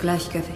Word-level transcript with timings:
Gleichgewicht. 0.00 0.49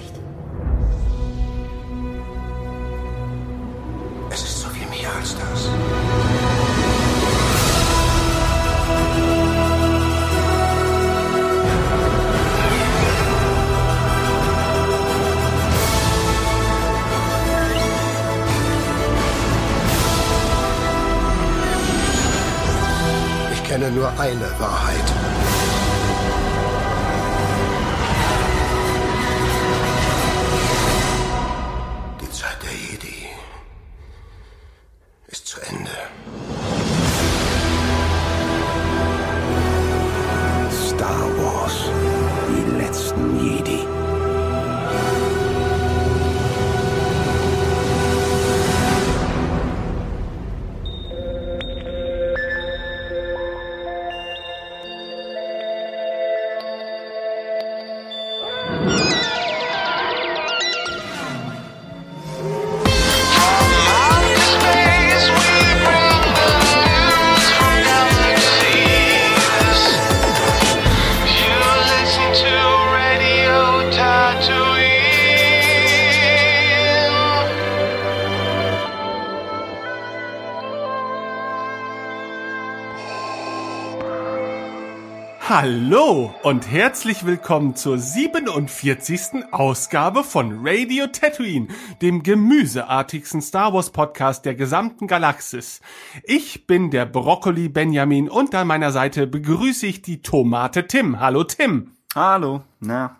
Und 86.44 86.70
herzlich 86.70 87.24
willkommen 87.24 87.74
zur 87.74 87.96
47. 87.98 89.50
Ausgabe 89.50 90.22
von 90.22 90.60
Radio 90.62 91.06
Tatooine, 91.06 91.68
dem 92.02 92.22
gemüseartigsten 92.22 93.40
Star 93.40 93.72
Wars 93.72 93.88
Podcast 93.88 94.44
der 94.44 94.54
gesamten 94.54 95.06
Galaxis. 95.06 95.80
Ich 96.22 96.66
bin 96.66 96.90
der 96.90 97.06
Brokkoli 97.06 97.70
Benjamin 97.70 98.28
und 98.28 98.54
an 98.54 98.66
meiner 98.66 98.92
Seite 98.92 99.26
begrüße 99.26 99.86
ich 99.86 100.02
die 100.02 100.20
Tomate 100.20 100.86
Tim. 100.86 101.18
Hallo 101.18 101.44
Tim. 101.44 101.92
Hallo, 102.14 102.62
na, 102.78 103.16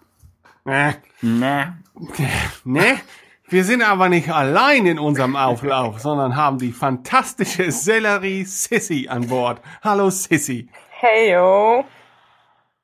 Äh, 0.67 0.93
na. 1.23 1.79
ne? 2.65 3.01
Wir 3.49 3.65
sind 3.65 3.83
aber 3.83 4.11
nicht 4.11 4.31
allein 4.31 4.85
in 4.85 4.99
unserem 4.99 5.37
Auflauf, 5.37 5.99
sondern 5.99 6.37
haben 6.37 6.59
die 6.59 6.73
fantastische 6.73 7.73
Sellerie 7.73 8.45
Sissy 8.45 9.09
an 9.09 9.29
Bord. 9.29 9.63
Hallo 9.83 10.11
Sissy. 10.11 10.69
Heyo. 11.01 11.85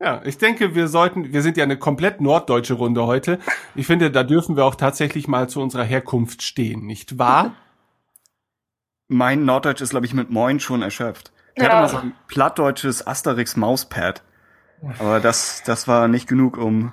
Ja, 0.02 0.22
ich 0.24 0.38
denke, 0.38 0.74
wir 0.74 0.88
sollten, 0.88 1.32
wir 1.32 1.42
sind 1.42 1.58
ja 1.58 1.64
eine 1.64 1.76
komplett 1.78 2.20
norddeutsche 2.22 2.74
Runde 2.74 3.04
heute. 3.06 3.38
Ich 3.74 3.86
finde, 3.86 4.10
da 4.10 4.22
dürfen 4.22 4.56
wir 4.56 4.64
auch 4.64 4.74
tatsächlich 4.74 5.28
mal 5.28 5.48
zu 5.48 5.60
unserer 5.60 5.84
Herkunft 5.84 6.42
stehen, 6.42 6.86
nicht 6.86 7.18
wahr? 7.18 7.54
Mein 9.08 9.44
Norddeutsch 9.44 9.80
ist, 9.82 9.90
glaube 9.90 10.06
ich, 10.06 10.14
mit 10.14 10.30
Moin 10.30 10.58
schon 10.60 10.82
erschöpft. 10.82 11.32
Ich 11.56 11.62
hatte 11.62 11.74
Ja. 11.74 11.80
mal 11.82 11.88
so 11.88 11.98
ein 11.98 12.14
plattdeutsches 12.28 13.06
Asterix 13.06 13.56
Mauspad. 13.56 14.22
Aber 14.98 15.20
das, 15.20 15.62
das 15.66 15.86
war 15.88 16.08
nicht 16.08 16.26
genug, 16.28 16.56
um, 16.56 16.92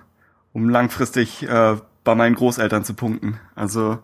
um 0.52 0.68
langfristig 0.68 1.44
äh, 1.48 1.78
bei 2.04 2.16
meinen 2.16 2.36
Großeltern 2.36 2.84
zu 2.84 2.94
punkten. 2.96 3.40
Also 3.56 4.00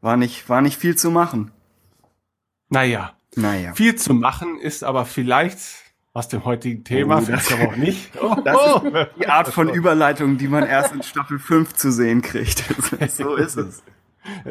war 0.00 0.16
nicht, 0.16 0.48
war 0.48 0.62
nicht 0.62 0.78
viel 0.78 0.96
zu 0.96 1.10
machen. 1.10 1.50
Naja, 2.70 3.12
Naja. 3.34 3.74
viel 3.74 3.96
zu 3.96 4.14
machen 4.14 4.58
ist 4.58 4.84
aber 4.84 5.04
vielleicht 5.04 5.58
aus 6.18 6.28
dem 6.28 6.44
heutigen 6.44 6.82
Thema, 6.84 7.18
Oh, 7.18 7.20
vielleicht 7.20 7.50
das- 7.50 7.58
aber 7.60 7.68
auch 7.72 7.76
nicht. 7.76 8.10
Oh, 8.20 8.34
Das 8.44 8.56
oh. 8.56 8.86
ist 8.88 9.08
die 9.20 9.26
Art 9.28 9.48
von 9.48 9.68
Überleitung, 9.68 10.36
die 10.36 10.48
man 10.48 10.64
erst 10.64 10.92
in 10.92 11.02
Staffel 11.02 11.38
5 11.38 11.74
zu 11.74 11.90
sehen 11.92 12.22
kriegt. 12.22 12.64
so 13.10 13.36
ist 13.36 13.56
es. 13.56 13.82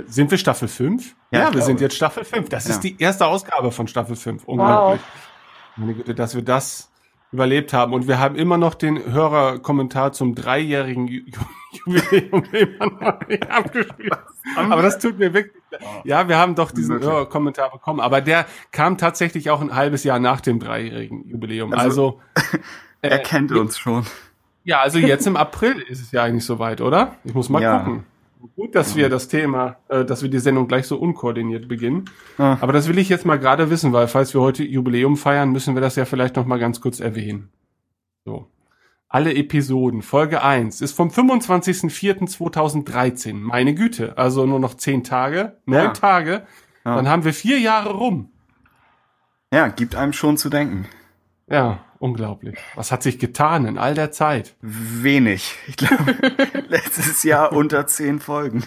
Sind 0.07 0.31
wir 0.31 0.37
Staffel 0.37 0.67
5? 0.67 1.15
Ja, 1.31 1.39
Ja, 1.39 1.45
wir 1.45 1.51
glaube. 1.51 1.65
sind 1.65 1.81
jetzt 1.81 1.95
Staffel 1.95 2.23
5. 2.23 2.49
Das 2.49 2.65
Ja. 2.67 2.71
ist 2.73 2.79
die 2.83 2.95
erste 2.99 3.25
Ausgabe 3.27 3.71
von 3.71 3.87
Staffel 3.87 4.15
5. 4.15 4.45
Unglaublich. 4.45 5.01
Meine 5.75 5.93
Güte, 5.93 6.15
dass 6.15 6.33
wir 6.33 6.41
das 6.41 6.89
überlebt 7.31 7.73
haben. 7.73 7.93
Und 7.93 8.07
wir 8.07 8.19
haben 8.19 8.35
immer 8.35 8.57
noch 8.57 8.73
den 8.73 9.11
Hörerkommentar 9.11 10.13
zum 10.13 10.35
dreijährigen 10.35 11.07
Ju 11.07 11.21
Jubiläum 11.85 12.43
immer 12.51 12.85
noch 13.01 13.27
nicht 13.27 13.49
abgespielt. 13.51 14.13
Aber 14.55 14.81
das 14.81 14.99
tut 14.99 15.19
mir 15.19 15.33
wirklich. 15.33 15.61
Ja, 16.05 16.27
wir 16.29 16.37
haben 16.37 16.55
doch 16.55 16.71
diesen? 16.71 16.99
Hörerkommentar 16.99 17.71
bekommen. 17.71 17.99
Aber 17.99 18.21
der 18.21 18.45
kam 18.71 18.97
tatsächlich 18.97 19.49
auch 19.49 19.61
ein 19.61 19.75
halbes 19.75 20.03
Jahr 20.03 20.19
nach 20.19 20.41
dem 20.41 20.59
dreijährigen 20.59 21.27
Jubiläum. 21.29 21.73
Also, 21.73 22.21
Also- 22.33 22.57
äh, 23.01 23.09
Er 23.09 23.19
kennt 23.19 23.51
uns 23.51 23.77
schon. 23.77 24.05
ja, 24.63 24.79
also 24.79 24.97
jetzt 24.97 25.27
im 25.27 25.35
April 25.35 25.79
ist 25.81 26.01
es 26.01 26.11
ja 26.11 26.23
eigentlich 26.23 26.45
soweit, 26.45 26.79
oder? 26.81 27.15
Ich 27.25 27.33
muss 27.33 27.49
mal 27.49 27.61
Ja. 27.61 27.79
gucken. 27.79 28.05
Gut, 28.55 28.75
dass 28.75 28.95
wir 28.95 29.09
das 29.09 29.27
Thema, 29.27 29.77
äh, 29.89 30.05
dass 30.05 30.21
wir 30.23 30.29
die 30.29 30.39
Sendung 30.39 30.67
gleich 30.67 30.87
so 30.87 30.97
unkoordiniert 30.97 31.67
beginnen. 31.67 32.05
Ah. 32.37 32.57
Aber 32.61 32.73
das 32.73 32.87
will 32.87 32.97
ich 32.97 33.09
jetzt 33.09 33.25
mal 33.25 33.37
gerade 33.39 33.69
wissen, 33.69 33.93
weil 33.93 34.07
falls 34.07 34.33
wir 34.33 34.41
heute 34.41 34.63
Jubiläum 34.63 35.17
feiern, 35.17 35.51
müssen 35.51 35.75
wir 35.75 35.81
das 35.81 35.95
ja 35.95 36.05
vielleicht 36.05 36.35
noch 36.35 36.45
mal 36.45 36.59
ganz 36.59 36.81
kurz 36.81 36.99
erwähnen. 36.99 37.49
So. 38.25 38.47
Alle 39.09 39.33
Episoden. 39.35 40.01
Folge 40.01 40.43
1 40.43 40.81
ist 40.81 40.93
vom 40.93 41.09
25.04.2013. 41.09 43.33
Meine 43.35 43.73
Güte. 43.73 44.17
Also 44.17 44.45
nur 44.45 44.59
noch 44.59 44.75
zehn 44.75 45.03
Tage, 45.03 45.57
neun 45.65 45.85
Ja. 45.85 45.91
Tage. 45.91 46.45
Ja. 46.83 46.95
Dann 46.95 47.07
haben 47.07 47.23
wir 47.23 47.33
vier 47.33 47.59
Jahre 47.59 47.93
rum. 47.93 48.31
Ja, 49.53 49.69
gibt 49.69 49.95
einem 49.95 50.13
schon 50.13 50.37
zu 50.37 50.49
denken. 50.49 50.87
Ja, 51.49 51.79
unglaublich. 51.99 52.57
Was 52.75 52.91
hat 52.91 53.03
sich 53.03 53.19
getan 53.19 53.65
in 53.65 53.77
all 53.77 53.93
der 53.93 54.11
Zeit? 54.11 54.55
Wenig. 54.61 55.55
Ich 55.67 55.77
glaube, 55.77 56.15
letztes 56.67 57.23
Jahr 57.23 57.53
unter 57.53 57.87
zehn 57.87 58.19
Folgen. 58.19 58.63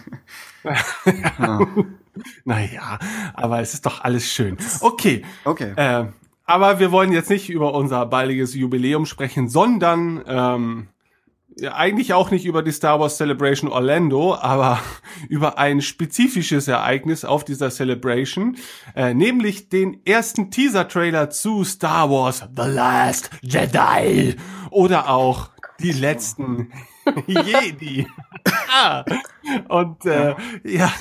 Naja, 2.44 2.99
aber 3.35 3.61
es 3.61 3.73
ist 3.73 3.87
doch 3.87 4.03
alles 4.03 4.31
schön. 4.31 4.59
Okay. 4.81 5.25
Okay. 5.44 5.73
Äh, 5.77 6.06
aber 6.44 6.81
wir 6.81 6.91
wollen 6.91 7.12
jetzt 7.12 7.31
nicht 7.31 7.49
über 7.49 7.73
unser 7.75 8.05
baldiges 8.06 8.55
Jubiläum 8.55 9.06
sprechen, 9.06 9.49
sondern 9.49 10.23
ähm, 10.26 10.88
ja, 11.56 11.75
eigentlich 11.75 12.12
auch 12.14 12.31
nicht 12.31 12.44
über 12.47 12.62
die 12.62 12.73
Star 12.73 13.00
Wars 13.00 13.17
Celebration 13.17 13.70
Orlando, 13.70 14.35
aber 14.35 14.81
über 15.29 15.58
ein 15.58 15.81
spezifisches 15.81 16.69
Ereignis 16.69 17.25
auf 17.25 17.44
dieser 17.44 17.70
Celebration, 17.70 18.56
äh, 18.94 19.14
nämlich 19.14 19.69
den 19.69 20.05
ersten 20.06 20.50
Teaser-Trailer 20.50 21.31
zu 21.31 21.64
Star 21.64 22.11
Wars 22.11 22.44
The 22.56 22.62
Last 22.62 23.31
Jedi 23.43 24.37
oder 24.70 25.08
auch 25.11 25.50
die 25.81 25.93
letzten 25.93 26.70
Jedi. 27.26 28.06
ah. 28.73 29.05
Und 29.69 30.05
äh, 30.06 30.35
ja, 30.64 30.93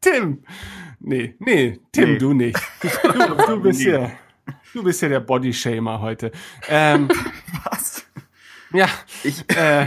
Tim. 0.00 0.44
Nee, 1.00 1.34
nee, 1.38 1.78
Tim, 1.92 2.12
Nee. 2.12 2.18
du 2.18 2.32
nicht. 2.32 2.58
Du, 3.02 3.46
du 3.46 3.60
bist 3.60 3.82
ja, 3.82 4.10
du 4.72 4.82
bist 4.82 5.02
ja 5.02 5.08
der 5.08 5.20
Bodyshamer 5.20 6.00
heute. 6.00 6.32
Ähm, 6.68 7.08
Was? 7.64 7.93
Ja, 8.74 8.88
Ich, 9.22 9.48
äh, 9.56 9.86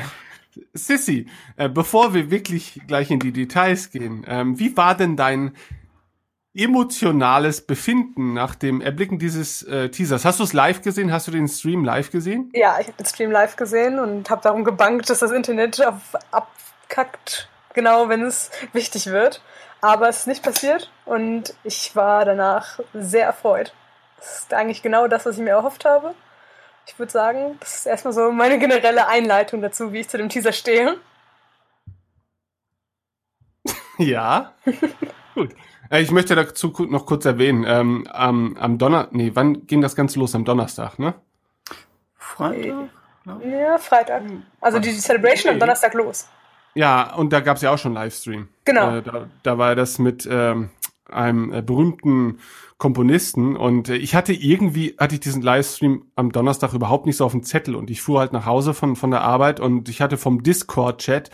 Sissy, 0.73 1.27
äh, 1.55 1.69
bevor 1.69 2.13
wir 2.13 2.31
wirklich 2.31 2.81
gleich 2.87 3.11
in 3.11 3.19
die 3.19 3.31
Details 3.31 3.91
gehen, 3.91 4.25
ähm, 4.27 4.57
wie 4.59 4.75
war 4.75 4.95
denn 4.95 5.15
dein 5.15 5.53
emotionales 6.57 7.61
Befinden 7.61 8.33
nach 8.33 8.55
dem 8.55 8.81
Erblicken 8.81 9.19
dieses 9.19 9.61
äh, 9.63 9.89
Teasers. 9.89 10.25
Hast 10.25 10.39
du 10.39 10.43
es 10.43 10.53
live 10.53 10.81
gesehen? 10.81 11.13
Hast 11.13 11.27
du 11.27 11.31
den 11.31 11.47
Stream 11.47 11.85
live 11.85 12.09
gesehen? 12.09 12.49
Ja, 12.53 12.79
ich 12.79 12.87
habe 12.87 12.97
den 12.97 13.05
Stream 13.05 13.29
live 13.29 13.55
gesehen 13.55 13.99
und 13.99 14.29
habe 14.31 14.41
darum 14.41 14.63
gebankt, 14.63 15.09
dass 15.11 15.19
das 15.19 15.31
Internet 15.31 15.85
auf 15.85 16.17
abkackt, 16.31 17.47
genau 17.73 18.09
wenn 18.09 18.23
es 18.23 18.49
wichtig 18.73 19.05
wird. 19.07 19.43
Aber 19.81 20.09
es 20.09 20.19
ist 20.19 20.27
nicht 20.27 20.41
passiert 20.43 20.91
und 21.05 21.53
ich 21.63 21.95
war 21.95 22.25
danach 22.25 22.79
sehr 22.93 23.27
erfreut. 23.27 23.73
Das 24.17 24.39
ist 24.39 24.53
eigentlich 24.53 24.81
genau 24.81 25.07
das, 25.07 25.27
was 25.27 25.37
ich 25.37 25.43
mir 25.43 25.51
erhofft 25.51 25.85
habe. 25.85 26.15
Ich 26.87 26.97
würde 26.97 27.11
sagen, 27.11 27.57
das 27.59 27.75
ist 27.75 27.85
erstmal 27.85 28.13
so 28.13 28.31
meine 28.31 28.57
generelle 28.59 29.07
Einleitung 29.07 29.61
dazu, 29.61 29.91
wie 29.91 29.99
ich 29.99 30.09
zu 30.09 30.17
dem 30.17 30.29
Teaser 30.29 30.53
stehe. 30.53 30.95
Ja. 33.99 34.53
Gut. 35.33 35.55
Äh, 35.89 36.03
Ich 36.03 36.11
möchte 36.11 36.35
dazu 36.35 36.71
noch 36.87 37.07
kurz 37.07 37.25
erwähnen, 37.25 37.65
ähm, 37.67 38.07
am, 38.11 38.55
am 38.57 38.77
Donner, 38.77 39.07
nee, 39.09 39.31
wann 39.33 39.65
ging 39.65 39.81
das 39.81 39.95
Ganze 39.95 40.19
los? 40.19 40.35
Am 40.35 40.45
Donnerstag, 40.45 40.99
ne? 40.99 41.15
Freitag? 42.15 42.89
Ja, 43.43 43.79
Freitag. 43.79 44.21
Also 44.61 44.77
die 44.77 44.91
Celebration 44.93 45.51
am 45.51 45.59
Donnerstag 45.59 45.95
los. 45.95 46.27
Ja, 46.75 47.15
und 47.15 47.33
da 47.33 47.39
gab's 47.39 47.63
ja 47.63 47.71
auch 47.71 47.79
schon 47.79 47.95
Livestream. 47.95 48.49
Genau. 48.65 48.97
Äh, 48.97 49.01
da, 49.01 49.27
da 49.41 49.57
war 49.57 49.75
das 49.75 49.97
mit 49.97 50.27
ähm, 50.29 50.69
einem 51.09 51.51
äh, 51.51 51.63
berühmten 51.63 52.39
Komponisten 52.77 53.55
und 53.55 53.89
äh, 53.89 53.95
ich 53.95 54.13
hatte 54.13 54.33
irgendwie, 54.33 54.95
hatte 54.99 55.15
ich 55.15 55.21
diesen 55.21 55.41
Livestream 55.41 56.05
am 56.15 56.31
Donnerstag 56.31 56.73
überhaupt 56.73 57.05
nicht 57.07 57.17
so 57.17 57.25
auf 57.25 57.31
dem 57.31 57.43
Zettel 57.43 57.75
und 57.75 57.89
ich 57.89 58.01
fuhr 58.01 58.19
halt 58.19 58.33
nach 58.33 58.45
Hause 58.45 58.73
von, 58.73 58.95
von 58.95 59.11
der 59.11 59.21
Arbeit 59.21 59.59
und 59.59 59.89
ich 59.89 60.01
hatte 60.01 60.17
vom 60.17 60.43
Discord-Chat 60.43 61.31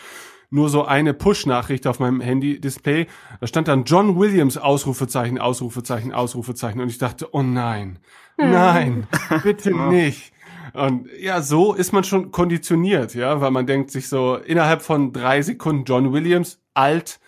nur 0.54 0.69
so 0.69 0.86
eine 0.86 1.16
Push-Nachricht 1.16 1.88
auf 1.88 2.00
meinem 2.00 2.22
Handy-Display. 2.22 3.07
Da 3.40 3.48
stand 3.48 3.68
dann 3.68 3.86
John 3.86 4.19
Williams, 4.19 4.57
Ausrufezeichen, 4.57 5.40
Ausrufezeichen, 5.40 6.13
Ausrufezeichen. 6.13 6.80
Und 6.80 6.90
ich 6.90 7.00
dachte, 7.00 7.28
oh 7.34 7.42
nein, 7.42 7.98
nein, 8.38 9.07
bitte 9.44 9.75
nicht. 9.89 10.31
Und 10.74 11.07
ja, 11.19 11.42
so 11.42 11.74
ist 11.74 11.92
man 11.92 12.04
schon 12.04 12.31
konditioniert, 12.31 13.16
ja, 13.16 13.42
weil 13.42 13.50
man 13.50 13.66
denkt 13.66 13.89
sich 13.89 14.07
so, 14.07 14.36
innerhalb 14.36 14.84
von 14.84 15.12
drei 15.12 15.42
Sekunden 15.42 15.86
John 15.86 16.13
Williams, 16.13 16.62
alt, 16.75 17.19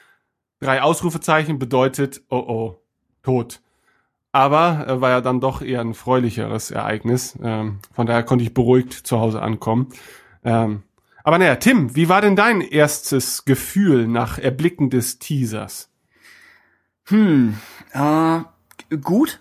drei 0.59 0.83
Ausrufezeichen 0.83 1.57
bedeutet, 1.57 2.21
oh 2.29 2.37
oh, 2.47 2.81
tot. 3.23 3.59
Aber 4.35 4.85
äh, 4.85 4.99
war 4.99 5.11
ja 5.11 5.21
dann 5.21 5.39
doch 5.39 5.61
eher 5.61 5.79
ein 5.79 5.93
freulicheres 5.93 6.69
Ereignis. 6.69 7.39
Ähm, 7.41 7.79
von 7.93 8.05
daher 8.05 8.23
konnte 8.23 8.43
ich 8.43 8.53
beruhigt 8.53 8.91
zu 8.91 9.21
Hause 9.21 9.41
ankommen. 9.41 9.87
Ähm, 10.43 10.83
aber 11.23 11.37
naja, 11.37 11.55
Tim, 11.55 11.95
wie 11.95 12.09
war 12.09 12.19
denn 12.19 12.35
dein 12.35 12.59
erstes 12.59 13.45
Gefühl 13.45 14.09
nach 14.09 14.37
Erblicken 14.37 14.89
des 14.89 15.19
Teasers? 15.19 15.89
Hm, 17.05 17.57
äh, 17.93 18.39
gut, 18.97 19.39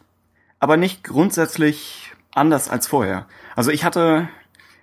aber 0.60 0.76
nicht 0.76 1.02
grundsätzlich 1.02 2.12
anders 2.32 2.68
als 2.68 2.86
vorher. 2.86 3.26
Also 3.56 3.72
ich 3.72 3.84
hatte, 3.84 4.28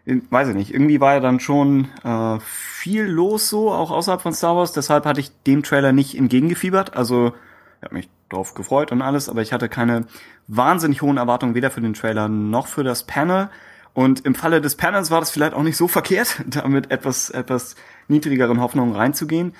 äh, 0.05 0.17
weiß 0.29 0.49
ich 0.49 0.55
nicht, 0.55 0.73
irgendwie 0.73 0.99
war 0.99 1.13
ja 1.13 1.19
dann 1.21 1.39
schon 1.39 1.87
äh, 2.03 2.37
viel 2.41 3.05
los 3.05 3.47
so, 3.47 3.71
auch 3.71 3.91
außerhalb 3.91 4.21
von 4.21 4.33
Star 4.33 4.57
Wars, 4.57 4.73
deshalb 4.73 5.05
hatte 5.05 5.21
ich 5.21 5.31
dem 5.47 5.63
Trailer 5.63 5.93
nicht 5.93 6.17
entgegengefiebert. 6.17 6.97
Also 6.97 7.31
ich 7.77 7.83
habe 7.85 7.95
mich 7.95 8.09
drauf 8.31 8.53
gefreut 8.53 8.91
und 8.91 9.01
alles, 9.01 9.29
aber 9.29 9.41
ich 9.41 9.53
hatte 9.53 9.69
keine 9.69 10.05
wahnsinnig 10.47 11.01
hohen 11.01 11.17
Erwartungen 11.17 11.55
weder 11.55 11.71
für 11.71 11.81
den 11.81 11.93
Trailer 11.93 12.27
noch 12.27 12.67
für 12.67 12.83
das 12.83 13.03
Panel. 13.03 13.49
Und 13.93 14.25
im 14.25 14.35
Falle 14.35 14.61
des 14.61 14.75
Panels 14.75 15.11
war 15.11 15.19
das 15.19 15.31
vielleicht 15.31 15.53
auch 15.53 15.63
nicht 15.63 15.77
so 15.77 15.87
verkehrt, 15.89 16.43
damit 16.45 16.91
etwas, 16.91 17.29
etwas 17.29 17.75
niedrigeren 18.07 18.59
Hoffnungen 18.59 18.95
reinzugehen. 18.95 19.53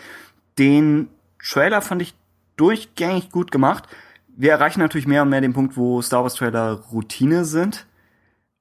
Den 0.57 1.09
Trailer 1.43 1.81
fand 1.81 2.01
ich 2.01 2.13
durchgängig 2.55 3.31
gut 3.31 3.51
gemacht. 3.51 3.87
Wir 4.27 4.51
erreichen 4.51 4.79
natürlich 4.79 5.07
mehr 5.07 5.23
und 5.23 5.29
mehr 5.29 5.41
den 5.41 5.53
Punkt, 5.53 5.77
wo 5.77 6.01
Star 6.01 6.23
Wars 6.23 6.35
Trailer 6.35 6.83
Routine 6.91 7.45
sind. 7.45 7.85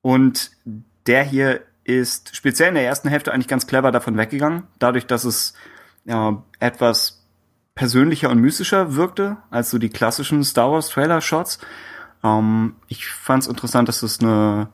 Und 0.03 0.51
der 1.07 1.25
hier 1.25 1.61
ist 1.85 2.37
speziell 2.37 2.69
in 2.69 2.75
der 2.75 2.85
ersten 2.85 3.09
Hälfte 3.09 3.33
eigentlich 3.33 3.49
ganz 3.49 3.67
clever 3.67 3.91
davon 3.91 4.17
weggegangen, 4.17 4.65
dadurch, 4.79 5.07
dass 5.07 5.25
es 5.25 5.55
ja, 6.05 6.43
etwas 6.59 7.20
persönlicher 7.75 8.31
und 8.31 8.41
mystischer 8.41 8.95
wirkte 8.95 9.39
als 9.51 9.71
so 9.71 9.79
die 9.79 9.89
klassischen 9.89 10.45
Star 10.45 10.71
Wars 10.73 10.89
Trailer 10.89 11.21
Shots. 11.21 11.59
Ähm, 12.23 12.75
ich 12.89 13.07
fand 13.07 13.45
es 13.45 13.49
interessant, 13.49 13.89
dass 13.89 14.03
es 14.03 14.21
eine, 14.21 14.69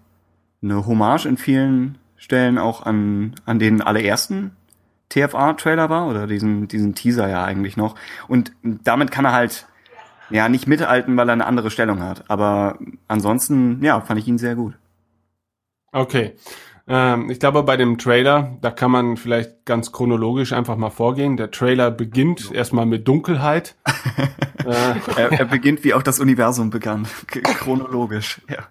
eine 0.63 0.87
Hommage 0.87 1.27
in 1.27 1.37
vielen 1.37 1.99
Stellen 2.17 2.59
auch 2.59 2.85
an, 2.85 3.35
an 3.45 3.59
den 3.59 3.83
allerersten 3.83 4.57
TFA-Trailer 5.11 5.89
war 5.89 6.09
oder 6.09 6.27
diesen, 6.27 6.69
diesen 6.69 6.95
Teaser 6.95 7.29
ja 7.29 7.45
eigentlich 7.45 7.77
noch. 7.77 7.95
Und 8.27 8.53
damit 8.63 9.11
kann 9.11 9.25
er 9.25 9.33
halt 9.33 9.67
ja 10.31 10.49
nicht 10.49 10.67
mithalten, 10.67 11.17
weil 11.17 11.29
er 11.29 11.35
eine 11.35 11.47
andere 11.47 11.71
Stellung 11.71 12.03
hat. 12.03 12.29
Aber 12.29 12.79
ansonsten, 13.07 13.83
ja, 13.85 14.01
fand 14.01 14.19
ich 14.19 14.27
ihn 14.27 14.39
sehr 14.39 14.57
gut. 14.57 14.75
Okay. 15.93 16.35
Ähm, 16.89 17.31
ich 17.31 17.41
glaube, 17.41 17.63
bei 17.63 17.77
dem 17.77 17.99
Trailer, 17.99 18.57
da 18.61 18.71
kann 18.71 18.91
man 18.91 19.17
vielleicht 19.17 19.65
ganz 19.65 19.93
chronologisch 19.93 20.53
einfach 20.53 20.77
mal 20.77 20.91
vorgehen. 20.91 21.37
Der 21.37 21.51
Trailer 21.51 21.91
beginnt 21.91 22.53
erstmal 22.53 22.87
mit 22.87 23.09
Dunkelheit. 23.09 23.77
äh, 24.65 24.95
Er, 25.17 25.33
er 25.33 25.45
beginnt 25.47 25.85
wie 25.85 25.95
auch 25.95 26.03
das 26.03 26.21
Universum 26.21 26.71
begann, 26.71 27.07
chronologisch. 27.59 28.41
Ja. 28.49 28.69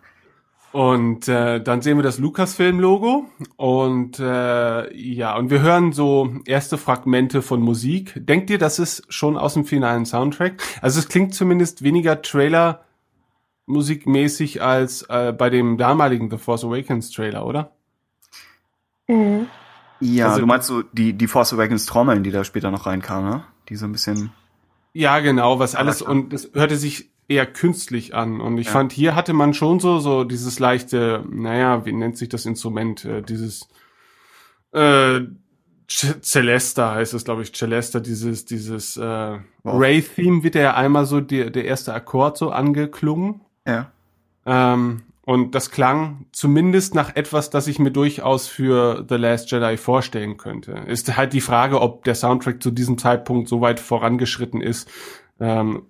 Und 0.72 1.30
äh, 1.30 1.62
dann 1.62 1.82
sehen 1.82 1.98
wir 1.98 2.04
das 2.04 2.20
Lucasfilm-Logo 2.20 3.28
und 3.56 4.20
äh, 4.20 4.94
ja, 4.94 5.38
und 5.38 5.50
wir 5.50 5.62
hören 5.62 5.94
so 5.94 6.36
erste 6.46 6.78
Fragmente 6.78 7.42
von 7.42 7.62
Musik. 7.62 8.12
Denkt 8.18 8.50
ihr, 8.50 8.58
das 8.58 8.78
ist 8.78 9.06
schon 9.08 9.38
aus 9.38 9.54
dem 9.54 9.64
finalen 9.64 10.06
Soundtrack? 10.06 10.62
Also 10.82 11.00
es 11.00 11.08
klingt 11.08 11.34
zumindest 11.34 11.82
weniger 11.82 12.22
Trailer 12.22 12.84
musikmäßig 13.68 14.62
als 14.62 15.04
äh, 15.04 15.32
bei 15.32 15.50
dem 15.50 15.78
damaligen 15.78 16.30
The 16.30 16.38
Force 16.38 16.66
Awakens 16.66 17.10
Trailer, 17.10 17.46
oder? 17.46 17.72
Mhm. 19.08 19.48
Ja, 20.00 20.28
Also- 20.28 20.42
du 20.42 20.46
meinst 20.46 20.68
so 20.68 20.82
die, 20.82 21.14
die 21.14 21.28
Force 21.28 21.54
Awakens 21.54 21.86
Trommeln, 21.86 22.24
die 22.24 22.32
da 22.32 22.44
später 22.44 22.72
noch 22.72 22.86
reinkamen, 22.86 23.30
ne? 23.30 23.44
Die 23.70 23.76
so 23.76 23.86
ein 23.86 23.92
bisschen. 23.92 24.32
Ja, 24.94 25.20
genau, 25.20 25.60
was 25.60 25.76
alles 25.76 26.02
und 26.02 26.32
das 26.34 26.52
hörte 26.54 26.76
sich 26.78 27.10
eher 27.28 27.46
künstlich 27.46 28.14
an 28.14 28.40
und 28.40 28.58
ich 28.60 28.68
Ja. 28.68 28.74
fand 28.74 28.92
hier 28.92 29.16
hatte 29.16 29.34
man 29.34 29.54
schon 29.54 29.80
so 29.80 30.00
so 30.00 30.24
dieses 30.24 30.60
leichte, 30.60 31.24
naja, 31.30 31.86
wie 31.86 31.92
nennt 31.94 32.18
sich 32.18 32.30
das 32.30 32.46
Instrument, 32.46 33.04
äh, 33.04 33.22
dieses 33.24 33.68
äh, 34.74 35.22
C- 35.88 36.20
Celesta 36.22 36.96
heißt 36.96 37.14
es, 37.14 37.26
glaube 37.26 37.42
ich, 37.44 37.54
Celesta, 37.54 38.00
dieses 38.00 38.46
dieses 38.46 38.98
äh, 38.98 39.02
Wow. 39.64 39.80
Ray-Theme 39.82 40.44
wird 40.44 40.56
ja 40.56 40.76
einmal 40.76 41.06
so 41.06 41.20
der 41.22 41.50
der 41.50 41.66
erste 41.66 41.94
Akkord 41.94 42.38
so 42.38 42.52
angeklungen 42.52 43.42
Ja. 43.68 43.92
ähm, 44.46 45.02
und 45.26 45.56
das 45.56 45.72
klang 45.72 46.28
zumindest 46.32 46.94
nach 46.94 47.16
etwas, 47.16 47.50
das 47.50 47.68
ich 47.68 47.80
mir 47.80 47.92
durchaus 47.92 48.48
für 48.48 49.06
The 49.10 49.16
Last 49.16 49.52
Jedi 49.52 49.76
vorstellen 49.76 50.38
könnte. 50.38 50.84
Ist 50.86 51.18
halt 51.18 51.34
die 51.34 51.42
Frage, 51.42 51.82
ob 51.82 52.04
der 52.04 52.16
Soundtrack 52.16 52.62
zu 52.62 52.70
diesem 52.70 52.98
Zeitpunkt 53.00 53.50
so 53.50 53.60
weit 53.60 53.80
vorangeschritten 53.80 54.62
ist, 54.62 54.90
ähm, 55.40 55.88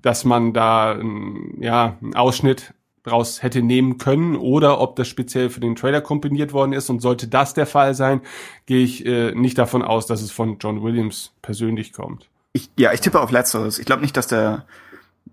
dass 0.00 0.24
man 0.24 0.52
da 0.52 0.94
ähm, 0.94 1.56
ja 1.60 1.98
einen 2.00 2.14
Ausschnitt 2.14 2.72
draus 3.02 3.42
hätte 3.42 3.62
nehmen 3.62 3.98
können 3.98 4.36
oder 4.36 4.80
ob 4.80 4.96
das 4.96 5.08
speziell 5.08 5.50
für 5.50 5.60
den 5.60 5.74
Trailer 5.74 6.00
komponiert 6.00 6.52
worden 6.52 6.72
ist. 6.72 6.88
Und 6.88 7.00
sollte 7.00 7.26
das 7.26 7.54
der 7.54 7.66
Fall 7.66 7.94
sein, 7.94 8.20
gehe 8.66 8.84
ich 8.84 9.04
äh, 9.04 9.32
nicht 9.32 9.58
davon 9.58 9.82
aus, 9.82 10.06
dass 10.06 10.22
es 10.22 10.30
von 10.30 10.58
John 10.60 10.82
Williams 10.82 11.32
persönlich 11.42 11.92
kommt. 11.92 12.28
Ich, 12.52 12.70
ja, 12.78 12.92
ich 12.92 13.00
tippe 13.00 13.20
auf 13.20 13.30
Letzteres. 13.30 13.78
Ich 13.78 13.86
glaube 13.86 14.02
nicht, 14.02 14.16
dass 14.16 14.26
der. 14.26 14.66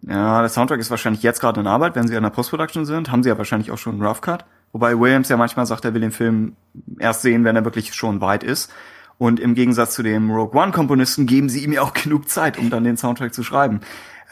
Ja, 0.01 0.41
der 0.41 0.49
Soundtrack 0.49 0.79
ist 0.79 0.89
wahrscheinlich 0.89 1.23
jetzt 1.23 1.39
gerade 1.39 1.59
in 1.59 1.67
Arbeit, 1.67 1.95
wenn 1.95 2.07
sie 2.07 2.15
an 2.15 2.23
der 2.23 2.29
Post-Production 2.29 2.85
sind. 2.85 3.11
Haben 3.11 3.23
sie 3.23 3.29
ja 3.29 3.37
wahrscheinlich 3.37 3.71
auch 3.71 3.77
schon 3.77 3.93
einen 3.93 4.05
Rough 4.05 4.21
Cut. 4.21 4.45
Wobei 4.71 4.99
Williams 4.99 5.29
ja 5.29 5.37
manchmal 5.37 5.65
sagt, 5.65 5.85
er 5.85 5.93
will 5.93 6.01
den 6.01 6.11
Film 6.11 6.55
erst 6.99 7.21
sehen, 7.21 7.43
wenn 7.43 7.55
er 7.55 7.65
wirklich 7.65 7.93
schon 7.93 8.21
weit 8.21 8.43
ist. 8.43 8.71
Und 9.17 9.39
im 9.39 9.55
Gegensatz 9.55 9.93
zu 9.93 10.03
dem 10.03 10.29
Rogue 10.29 10.59
One-Komponisten 10.59 11.25
geben 11.25 11.49
sie 11.49 11.63
ihm 11.63 11.71
ja 11.71 11.81
auch 11.81 11.93
genug 11.93 12.27
Zeit, 12.27 12.57
um 12.57 12.69
dann 12.69 12.83
den 12.83 12.97
Soundtrack 12.97 13.33
zu 13.33 13.43
schreiben. 13.43 13.79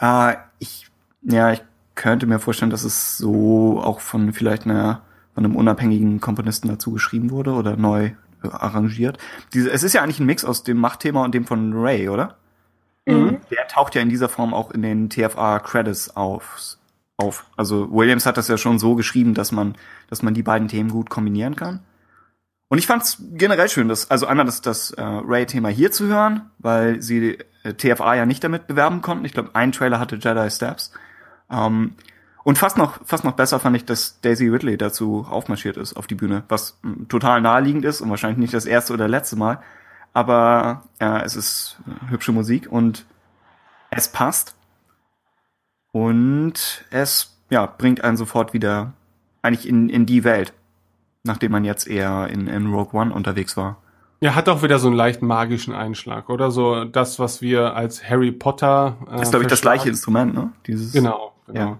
Äh, 0.00 0.34
ich, 0.58 0.88
ja, 1.22 1.52
ich 1.52 1.62
könnte 1.94 2.26
mir 2.26 2.38
vorstellen, 2.38 2.70
dass 2.70 2.84
es 2.84 3.16
so 3.16 3.80
auch 3.82 4.00
von 4.00 4.32
vielleicht 4.32 4.64
einer, 4.66 5.02
von 5.34 5.44
einem 5.44 5.56
unabhängigen 5.56 6.20
Komponisten 6.20 6.68
dazu 6.68 6.92
geschrieben 6.92 7.30
wurde 7.30 7.52
oder 7.52 7.76
neu 7.76 8.10
arrangiert. 8.42 9.18
Diese, 9.54 9.70
es 9.70 9.82
ist 9.82 9.94
ja 9.94 10.02
eigentlich 10.02 10.20
ein 10.20 10.26
Mix 10.26 10.44
aus 10.44 10.62
dem 10.62 10.76
Machtthema 10.76 11.24
und 11.24 11.34
dem 11.34 11.46
von 11.46 11.72
Ray, 11.74 12.10
oder? 12.10 12.36
Der 13.50 13.68
taucht 13.68 13.94
ja 13.94 14.02
in 14.02 14.08
dieser 14.08 14.28
Form 14.28 14.54
auch 14.54 14.70
in 14.70 14.82
den 14.82 15.10
TFA 15.10 15.58
Credits 15.58 16.16
auf. 16.16 16.78
auf. 17.16 17.46
Also 17.56 17.90
Williams 17.92 18.26
hat 18.26 18.36
das 18.36 18.48
ja 18.48 18.56
schon 18.56 18.78
so 18.78 18.94
geschrieben, 18.94 19.34
dass 19.34 19.52
man, 19.52 19.76
dass 20.08 20.22
man 20.22 20.34
die 20.34 20.42
beiden 20.42 20.68
Themen 20.68 20.90
gut 20.90 21.10
kombinieren 21.10 21.56
kann. 21.56 21.80
Und 22.68 22.78
ich 22.78 22.86
fand's 22.86 23.18
generell 23.32 23.68
schön, 23.68 23.88
dass, 23.88 24.10
also 24.10 24.26
einmal 24.26 24.46
das, 24.46 24.60
das 24.62 24.90
äh, 24.92 25.02
Ray-Thema 25.02 25.68
hier 25.68 25.92
zu 25.92 26.06
hören, 26.06 26.50
weil 26.58 27.02
sie 27.02 27.38
äh, 27.62 27.74
TFA 27.74 28.14
ja 28.14 28.26
nicht 28.26 28.42
damit 28.42 28.66
bewerben 28.66 29.02
konnten. 29.02 29.24
Ich 29.24 29.32
glaube, 29.32 29.50
ein 29.54 29.70
Trailer 29.72 30.00
hatte 30.00 30.16
Jedi 30.16 30.50
Steps. 30.50 30.92
Ähm, 31.50 31.94
und 32.42 32.58
fast 32.58 32.76
noch, 32.76 32.98
fast 33.04 33.24
noch 33.24 33.32
besser 33.32 33.58
fand 33.58 33.76
ich, 33.76 33.84
dass 33.84 34.20
Daisy 34.20 34.48
Ridley 34.48 34.76
dazu 34.76 35.26
aufmarschiert 35.28 35.76
ist 35.76 35.94
auf 35.94 36.06
die 36.06 36.14
Bühne, 36.14 36.44
was 36.48 36.78
total 37.08 37.40
naheliegend 37.40 37.84
ist 37.84 38.02
und 38.02 38.10
wahrscheinlich 38.10 38.38
nicht 38.38 38.54
das 38.54 38.66
erste 38.66 38.92
oder 38.92 39.08
letzte 39.08 39.36
Mal. 39.36 39.60
Aber 40.14 40.84
äh, 41.00 41.22
es 41.22 41.36
ist 41.36 41.76
hübsche 42.08 42.32
Musik 42.32 42.70
und 42.70 43.04
es 43.90 44.08
passt. 44.08 44.54
Und 45.92 46.84
es 46.90 47.36
ja, 47.50 47.66
bringt 47.66 48.02
einen 48.02 48.16
sofort 48.16 48.52
wieder 48.52 48.94
eigentlich 49.42 49.68
in, 49.68 49.88
in 49.88 50.06
die 50.06 50.24
Welt, 50.24 50.52
nachdem 51.24 51.52
man 51.52 51.64
jetzt 51.64 51.86
eher 51.86 52.28
in, 52.28 52.46
in 52.46 52.72
Rogue 52.72 52.98
One 52.98 53.12
unterwegs 53.12 53.56
war. 53.56 53.76
Ja, 54.20 54.34
hat 54.34 54.48
auch 54.48 54.62
wieder 54.62 54.78
so 54.78 54.88
einen 54.88 54.96
leichten 54.96 55.26
magischen 55.26 55.74
Einschlag, 55.74 56.30
oder? 56.30 56.50
So 56.50 56.84
das, 56.84 57.18
was 57.18 57.42
wir 57.42 57.76
als 57.76 58.08
Harry 58.08 58.32
Potter. 58.32 58.96
Äh, 59.06 59.10
Das 59.12 59.22
ist, 59.22 59.30
glaube 59.30 59.44
ich, 59.44 59.50
das 59.50 59.60
gleiche 59.60 59.88
Instrument, 59.88 60.32
ne? 60.32 60.52
Dieses, 60.66 60.92
Genau, 60.92 61.34
genau. 61.46 61.60
Ja. 61.60 61.78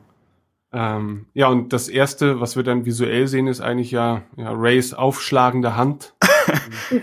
Ähm, 0.74 1.26
ja, 1.34 1.46
und 1.46 1.72
das 1.72 1.88
erste, 1.88 2.40
was 2.40 2.56
wir 2.56 2.64
dann 2.64 2.84
visuell 2.84 3.28
sehen, 3.28 3.46
ist 3.46 3.60
eigentlich 3.60 3.92
ja, 3.92 4.22
ja 4.36 4.50
Rays 4.52 4.92
aufschlagende 4.92 5.76
Hand. 5.76 6.14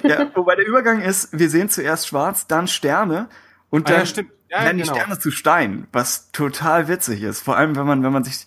Ja, 0.04 0.30
wobei 0.36 0.56
der 0.56 0.68
Übergang 0.68 1.02
ist, 1.02 1.30
wir 1.38 1.50
sehen 1.50 1.68
zuerst 1.68 2.08
schwarz, 2.08 2.46
dann 2.46 2.68
Sterne 2.68 3.28
und 3.72 3.88
Ah, 3.88 3.94
dann 3.94 4.00
ja, 4.02 4.06
stimmt. 4.06 4.32
Ja, 4.50 4.64
werden 4.64 4.78
die 4.78 4.84
genau. 4.84 4.96
Sterne 4.96 5.18
zu 5.18 5.32
Stein, 5.32 5.88
was 5.92 6.32
total 6.32 6.88
witzig 6.88 7.24
ist. 7.24 7.42
Vor 7.42 7.58
allem, 7.58 7.76
wenn 7.76 7.88
man, 7.88 8.04
wenn 8.04 8.14
man 8.14 8.24
sich, 8.24 8.46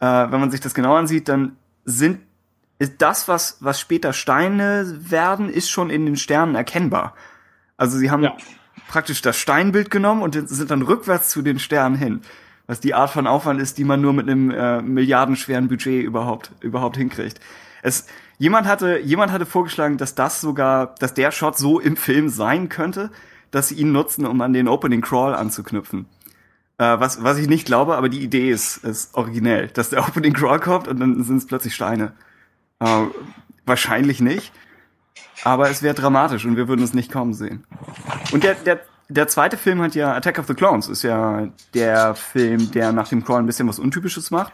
äh, 0.00 0.04
wenn 0.06 0.40
man 0.40 0.50
sich 0.50 0.60
das 0.60 0.74
genau 0.74 0.94
ansieht, 0.96 1.28
dann 1.30 1.56
sind 1.86 2.20
ist 2.78 2.94
das, 2.98 3.28
was, 3.28 3.56
was 3.60 3.80
später 3.80 4.12
Steine 4.12 4.94
werden, 5.10 5.48
ist 5.48 5.70
schon 5.70 5.88
in 5.90 6.04
den 6.04 6.16
Sternen 6.16 6.54
erkennbar. 6.56 7.14
Also 7.78 7.96
sie 7.96 8.10
haben 8.10 8.24
Ja. 8.24 8.36
praktisch 8.88 9.22
das 9.22 9.38
Steinbild 9.38 9.90
genommen 9.90 10.22
und 10.22 10.34
sind 10.48 10.70
dann 10.70 10.82
rückwärts 10.82 11.30
zu 11.30 11.40
den 11.40 11.58
Sternen 11.58 11.96
hin. 11.96 12.20
Was 12.66 12.80
die 12.80 12.94
Art 12.94 13.10
von 13.10 13.26
Aufwand 13.26 13.60
ist, 13.60 13.78
die 13.78 13.84
man 13.84 14.00
nur 14.00 14.12
mit 14.12 14.28
einem 14.28 14.50
äh, 14.50 14.80
milliardenschweren 14.80 15.68
Budget 15.68 16.04
überhaupt, 16.04 16.52
überhaupt 16.60 16.96
hinkriegt. 16.96 17.40
Es, 17.82 18.06
jemand 18.38 18.66
hatte, 18.66 18.98
jemand 19.00 19.32
hatte 19.32 19.44
vorgeschlagen, 19.44 19.98
dass 19.98 20.14
das 20.14 20.40
sogar, 20.40 20.94
dass 20.98 21.12
der 21.12 21.30
Shot 21.30 21.58
so 21.58 21.78
im 21.78 21.96
Film 21.96 22.30
sein 22.30 22.70
könnte, 22.70 23.10
dass 23.50 23.68
sie 23.68 23.74
ihn 23.74 23.92
nutzen, 23.92 24.26
um 24.26 24.40
an 24.40 24.52
den 24.52 24.68
Opening 24.68 25.02
Crawl 25.02 25.34
anzuknüpfen. 25.34 26.06
Äh, 26.78 26.98
was, 26.98 27.22
was 27.22 27.38
ich 27.38 27.48
nicht 27.48 27.66
glaube, 27.66 27.96
aber 27.96 28.08
die 28.08 28.20
Idee 28.20 28.50
ist, 28.50 28.78
ist 28.78 29.14
originell, 29.14 29.68
dass 29.68 29.90
der 29.90 30.00
Opening 30.08 30.32
Crawl 30.32 30.58
kommt 30.58 30.88
und 30.88 30.98
dann 31.00 31.22
sind 31.22 31.36
es 31.36 31.46
plötzlich 31.46 31.74
Steine. 31.74 32.12
Äh, 32.80 33.04
wahrscheinlich 33.66 34.20
nicht. 34.20 34.52
Aber 35.44 35.68
es 35.68 35.82
wäre 35.82 35.94
dramatisch 35.94 36.44
und 36.46 36.56
wir 36.56 36.68
würden 36.68 36.82
es 36.82 36.94
nicht 36.94 37.12
kommen 37.12 37.34
sehen. 37.34 37.64
Und 38.32 38.44
der, 38.44 38.54
der, 38.54 38.80
der 39.08 39.28
zweite 39.28 39.56
Film 39.56 39.82
hat 39.82 39.94
ja 39.94 40.14
Attack 40.14 40.38
of 40.38 40.46
the 40.46 40.54
Clones, 40.54 40.88
ist 40.88 41.02
ja 41.02 41.48
der 41.74 42.14
Film, 42.14 42.70
der 42.70 42.92
nach 42.92 43.08
dem 43.08 43.24
Crawl 43.24 43.40
ein 43.40 43.46
bisschen 43.46 43.68
was 43.68 43.78
Untypisches 43.78 44.30
macht. 44.30 44.52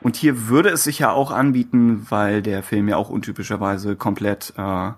Und 0.00 0.16
hier 0.16 0.48
würde 0.48 0.68
es 0.68 0.84
sich 0.84 0.98
ja 0.98 1.10
auch 1.10 1.30
anbieten, 1.30 2.06
weil 2.10 2.42
der 2.42 2.62
Film 2.62 2.88
ja 2.88 2.96
auch 2.96 3.08
untypischerweise 3.08 3.96
komplett 3.96 4.52
äh, 4.56 4.90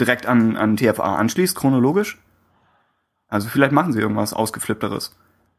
direkt 0.00 0.26
an, 0.26 0.56
an 0.56 0.76
TFA 0.76 1.16
anschließt, 1.16 1.56
chronologisch. 1.56 2.18
Also 3.28 3.48
vielleicht 3.48 3.72
machen 3.72 3.92
sie 3.92 4.00
irgendwas 4.00 4.34
ausgeflippteres. 4.34 5.16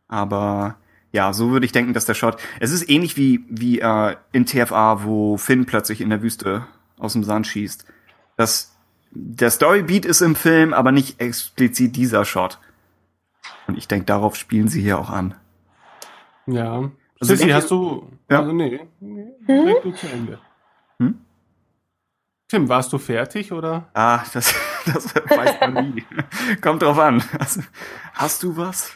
Aber 0.07 0.75
ja, 1.12 1.31
so 1.31 1.51
würde 1.51 1.65
ich 1.65 1.72
denken, 1.72 1.93
dass 1.93 2.05
der 2.05 2.13
Shot. 2.13 2.41
Es 2.60 2.72
ist 2.72 2.89
ähnlich 2.89 3.15
wie, 3.15 3.45
wie 3.50 3.79
äh, 3.79 4.15
in 4.31 4.45
TFA, 4.45 5.03
wo 5.03 5.38
Finn 5.38 5.65
plötzlich 5.65 6.01
in 6.01 6.10
der 6.10 6.22
Wüste 6.22 6.67
aus 7.00 7.13
dem 7.13 7.24
Sand 7.24 7.48
schießt. 7.48 7.86
Das, 8.36 8.73
der 9.15 9.51
Storybeat 9.51 10.05
ist 10.05 10.22
im 10.22 10.36
Film, 10.36 10.74
aber 10.74 10.91
nicht 10.91 11.20
explizit 11.22 11.96
dieser 11.96 12.25
Shot. 12.25 12.60
Und 13.67 13.77
ich 13.77 13.88
denke, 13.88 14.05
darauf 14.05 14.36
spielen 14.36 14.67
sie 14.67 14.82
hier 14.82 15.00
auch 15.00 15.10
an. 15.10 15.36
Ja. 16.48 16.75
Also 16.75 16.91
Sissi, 17.22 17.43
irgendwie- 17.43 17.53
hast 17.53 17.72
du. 17.72 18.10
Ja. 18.29 18.39
Also 18.39 18.51
nee, 18.53 18.79
nee 19.00 19.27
red 19.48 19.84
du 19.84 19.91
zu 19.91 20.08
Ende. 20.08 20.39
Hm? 21.00 21.20
Tim, 22.50 22.70
warst 22.70 22.91
du 22.93 22.98
fertig 22.98 23.51
oder? 23.51 23.89
Ah, 23.93 24.24
das, 24.34 24.53
das 24.86 25.15
weiß 25.15 25.60
man 25.62 25.91
nie. 25.96 26.03
Kommt 26.62 26.82
drauf 26.82 27.00
an. 27.00 27.24
Also, 27.39 27.62
hast 28.13 28.43
du 28.43 28.58
was? 28.58 28.91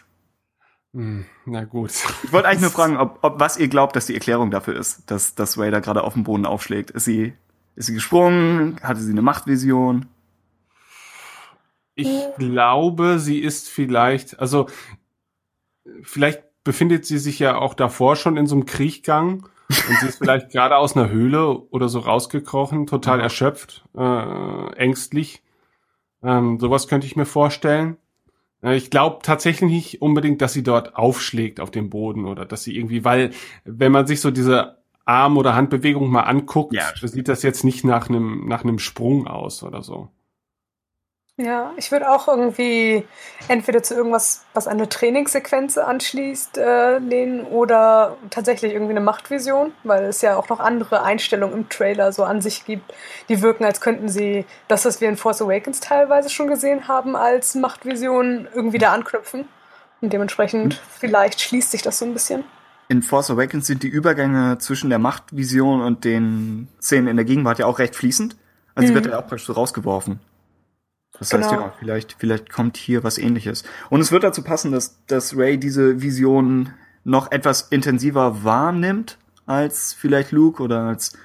Hm, 0.94 1.26
na 1.46 1.64
gut. 1.64 1.92
Ich 2.24 2.34
wollte 2.34 2.48
eigentlich 2.48 2.62
nur 2.62 2.72
fragen, 2.72 2.98
ob, 2.98 3.20
ob 3.22 3.40
was 3.40 3.58
ihr 3.58 3.68
glaubt, 3.68 3.96
dass 3.96 4.08
die 4.08 4.14
Erklärung 4.16 4.52
dafür 4.52 4.76
ist, 4.76 5.10
dass, 5.12 5.36
dass 5.36 5.58
Raider 5.58 5.82
gerade 5.82 6.04
auf 6.04 6.14
dem 6.14 6.24
Boden 6.24 6.46
aufschlägt. 6.46 6.92
Ist 6.92 7.06
sie, 7.06 7.34
ist 7.78 7.86
sie 7.86 7.94
gesprungen? 7.94 8.80
Hatte 8.82 9.00
sie 9.00 9.12
eine 9.12 9.22
Machtvision? 9.22 10.08
Ich 11.94 12.10
glaube, 12.38 13.20
sie 13.20 13.40
ist 13.40 13.70
vielleicht, 13.70 14.40
also 14.40 14.68
vielleicht 16.04 16.44
befindet 16.64 17.06
sie 17.06 17.18
sich 17.18 17.40
ja 17.40 17.58
auch 17.58 17.74
davor 17.74 18.16
schon 18.16 18.36
in 18.36 18.46
so 18.46 18.56
einem 18.56 18.66
Kriechgang 18.66 19.48
und 19.70 20.00
sie 20.00 20.08
ist 20.08 20.18
vielleicht 20.18 20.50
gerade 20.52 20.76
aus 20.78 20.96
einer 20.96 21.10
Höhle 21.10 21.48
oder 21.50 21.88
so 21.88 22.00
rausgekrochen, 22.00 22.88
total 22.88 23.20
erschöpft, 23.20 23.86
äh, 23.96 24.74
ängstlich. 24.76 25.44
Ähm, 26.24 26.60
sowas 26.60 26.88
könnte 26.88 27.08
ich 27.08 27.16
mir 27.16 27.26
vorstellen. 27.26 27.98
Äh, 28.62 28.76
Ich 28.76 28.90
glaube 28.90 29.20
tatsächlich 29.24 29.70
nicht 29.70 30.02
unbedingt, 30.02 30.42
dass 30.42 30.54
sie 30.54 30.64
dort 30.64 30.96
aufschlägt 30.96 31.60
auf 31.60 31.72
dem 31.72 31.90
Boden 31.90 32.26
oder 32.26 32.46
dass 32.46 32.64
sie 32.64 32.76
irgendwie, 32.76 33.06
weil 33.06 33.32
wenn 33.66 33.92
man 33.92 34.08
sich 34.08 34.20
so 34.22 34.32
diese 34.32 34.77
Arm- 35.08 35.38
oder 35.38 35.56
Handbewegung 35.56 36.10
mal 36.10 36.24
anguckt, 36.24 36.74
Ja. 36.74 36.86
sieht 37.02 37.28
das 37.28 37.44
jetzt 37.44 37.64
nicht 37.64 37.84
nach 37.84 38.10
einem 38.10 38.48
nach 38.48 38.64
einem 38.64 38.80
Sprung 38.80 39.28
aus 39.28 39.64
oder 39.64 39.82
so. 39.82 40.10
Ja, 41.40 41.72
ich 41.78 41.92
würde 41.92 42.10
auch 42.10 42.28
irgendwie 42.28 43.06
entweder 43.48 43.84
zu 43.84 43.94
irgendwas, 43.94 44.44
was 44.56 44.68
eine 44.68 44.90
Trainingssequenz 44.90 45.78
anschließt, 45.78 46.58
äh, 46.58 46.98
lehnen 46.98 47.46
oder 47.46 48.18
tatsächlich 48.32 48.74
irgendwie 48.74 48.94
eine 48.94 49.02
Machtvision, 49.02 49.72
weil 49.84 50.06
es 50.06 50.24
ja 50.24 50.36
auch 50.36 50.50
noch 50.50 50.60
andere 50.60 51.04
Einstellungen 51.04 51.56
im 51.56 51.70
Trailer 51.70 52.12
so 52.12 52.24
an 52.24 52.42
sich 52.42 52.66
gibt, 52.66 52.92
die 53.30 53.44
wirken, 53.44 53.66
als 53.66 53.82
könnten 53.82 54.10
sie 54.10 54.48
das, 54.68 54.84
was 54.86 55.00
wir 55.00 55.10
in 55.10 55.16
Force 55.16 55.44
Awakens 55.44 55.80
teilweise 55.80 56.32
schon 56.32 56.48
gesehen 56.48 56.88
haben, 56.88 57.16
als 57.16 57.54
Machtvision 57.54 58.48
irgendwie 58.56 58.80
da 58.80 58.92
anknüpfen. 58.92 59.48
Und 60.02 60.14
dementsprechend 60.14 60.82
vielleicht 60.98 61.40
schließt 61.40 61.70
sich 61.70 61.84
das 61.84 62.00
so 62.00 62.06
ein 62.06 62.14
bisschen. 62.14 62.46
In 62.90 63.02
Force 63.02 63.30
Awakens 63.30 63.68
sind 63.68 63.84
die 63.84 63.88
Übergänge 63.90 64.58
zwischen 64.60 64.90
der 64.90 65.00
Machtvision 65.00 65.82
und 65.82 66.06
den 66.06 66.68
Szenen 66.82 67.08
in 67.08 67.18
der 67.18 67.26
Gegenwart 67.26 67.60
ja 67.60 67.66
auch 67.66 67.80
recht 67.80 67.96
fließend. 67.96 68.36
Also 68.76 68.90
sie 68.90 68.94
wird 68.96 69.08
ja 69.08 69.18
auch 69.20 69.28
praktisch 69.28 69.46
so 69.48 69.54
rausgeworfen. 69.54 70.20
Das 71.20 71.34
heißt, 71.34 71.50
Genau. 71.50 71.62
ja, 71.64 71.74
vielleicht, 71.80 72.16
vielleicht 72.20 72.52
kommt 72.52 72.78
hier 72.78 73.04
was 73.04 73.18
ähnliches. 73.18 73.64
Und 73.90 74.02
es 74.02 74.12
wird 74.12 74.24
dazu 74.24 74.44
passen, 74.44 74.72
dass, 74.72 75.04
dass 75.08 75.36
Ray 75.36 75.58
diese 75.58 76.02
Vision 76.02 76.72
noch 77.04 77.32
etwas 77.32 77.64
intensiver 77.64 78.44
wahrnimmt 78.44 79.18
als 79.46 79.94
vielleicht 79.94 80.32
Luke 80.32 80.62
oder 80.62 80.82
als 80.84 81.18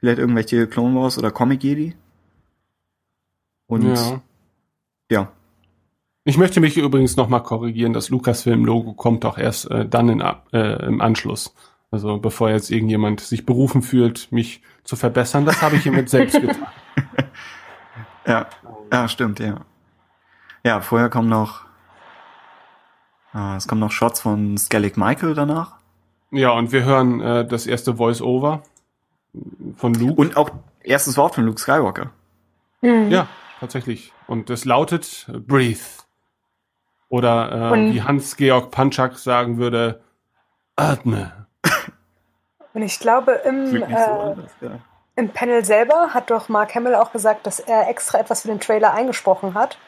vielleicht 0.00 0.18
irgendwelche 0.18 0.66
Clone 0.66 0.98
Wars 0.98 1.16
oder 1.16 1.30
Comic 1.30 1.62
Jedi. 1.62 1.94
Und 3.68 3.94
Ja. 3.94 4.22
ja. 5.10 5.32
Ich 6.28 6.38
möchte 6.38 6.58
mich 6.58 6.76
übrigens 6.76 7.16
nochmal 7.16 7.44
korrigieren, 7.44 7.92
das 7.92 8.08
Lucasfilm-Logo 8.08 8.94
kommt 8.94 9.22
doch 9.22 9.38
erst 9.38 9.70
äh, 9.70 9.86
dann 9.86 10.08
in, 10.08 10.20
äh, 10.52 10.84
im 10.84 11.00
Anschluss. 11.00 11.54
Also 11.92 12.18
bevor 12.18 12.50
jetzt 12.50 12.68
irgendjemand 12.72 13.20
sich 13.20 13.46
berufen 13.46 13.80
fühlt, 13.80 14.32
mich 14.32 14.60
zu 14.82 14.96
verbessern, 14.96 15.46
das 15.46 15.62
habe 15.62 15.76
ich 15.76 15.84
hiermit 15.84 16.10
selbst 16.10 16.40
getan. 16.40 16.66
Ja, 18.26 18.46
ja, 18.92 19.06
stimmt, 19.06 19.38
ja. 19.38 19.60
Ja, 20.64 20.80
vorher 20.80 21.08
kommen 21.10 21.28
noch, 21.28 21.60
äh, 23.32 23.54
es 23.54 23.68
kommen 23.68 23.80
noch 23.80 23.92
Shots 23.92 24.20
von 24.20 24.58
Skellig 24.58 24.96
Michael 24.96 25.34
danach. 25.34 25.76
Ja, 26.32 26.50
und 26.50 26.72
wir 26.72 26.82
hören 26.82 27.20
äh, 27.20 27.46
das 27.46 27.68
erste 27.68 27.94
Voice-Over 27.94 28.64
von 29.76 29.94
Luke. 29.94 30.20
Und 30.20 30.36
auch 30.36 30.50
erstes 30.82 31.16
Wort 31.16 31.36
von 31.36 31.44
Luke 31.44 31.60
Skywalker. 31.60 32.10
ja, 32.82 33.28
tatsächlich. 33.60 34.12
Und 34.26 34.50
es 34.50 34.64
lautet 34.64 35.30
Breathe. 35.46 35.78
Oder 37.08 37.70
äh, 37.70 37.72
Und- 37.72 37.94
wie 37.94 38.02
Hans-Georg 38.02 38.70
Panchak 38.70 39.18
sagen 39.18 39.58
würde, 39.58 40.02
atme. 40.76 41.46
Und 42.74 42.82
ich 42.82 42.98
glaube, 43.00 43.32
im, 43.44 43.70
nicht 43.72 43.86
so 43.88 43.94
äh, 43.94 43.94
anders, 43.96 44.50
ja. 44.60 44.70
Im 45.18 45.30
Panel 45.30 45.64
selber 45.64 46.12
hat 46.12 46.30
doch 46.30 46.50
Mark 46.50 46.74
Hamill 46.74 46.94
auch 46.94 47.10
gesagt, 47.10 47.46
dass 47.46 47.58
er 47.58 47.88
extra 47.88 48.18
etwas 48.18 48.42
für 48.42 48.48
den 48.48 48.60
Trailer 48.60 48.92
eingesprochen 48.92 49.54
hat. 49.54 49.78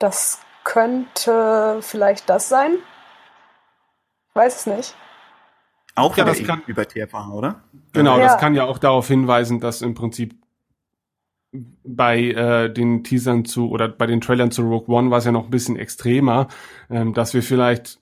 Das 0.00 0.40
könnte 0.64 1.78
vielleicht 1.82 2.28
das 2.28 2.48
sein. 2.48 2.72
Ich 4.30 4.34
weiß 4.34 4.56
es 4.56 4.66
nicht. 4.66 4.94
Auch 5.94 6.16
Ja, 6.16 6.24
das 6.24 6.42
kann- 6.42 6.62
über 6.66 6.86
TFA, 6.88 7.28
oder? 7.28 7.60
Genau, 7.92 8.18
Ja. 8.18 8.24
das 8.24 8.38
kann 8.38 8.54
ja 8.54 8.64
auch 8.64 8.78
darauf 8.78 9.06
hinweisen, 9.06 9.60
dass 9.60 9.82
im 9.82 9.94
Prinzip 9.94 10.34
bei 11.84 12.20
äh, 12.30 12.72
den 12.72 13.02
Teasern 13.02 13.44
zu 13.44 13.70
oder 13.70 13.88
bei 13.88 14.06
den 14.06 14.20
Trailern 14.20 14.50
zu 14.50 14.62
Rogue 14.62 14.94
One 14.94 15.10
war 15.10 15.18
es 15.18 15.24
ja 15.24 15.32
noch 15.32 15.44
ein 15.44 15.50
bisschen 15.50 15.76
extremer, 15.76 16.48
ähm, 16.90 17.12
dass 17.14 17.34
wir 17.34 17.42
vielleicht 17.42 17.98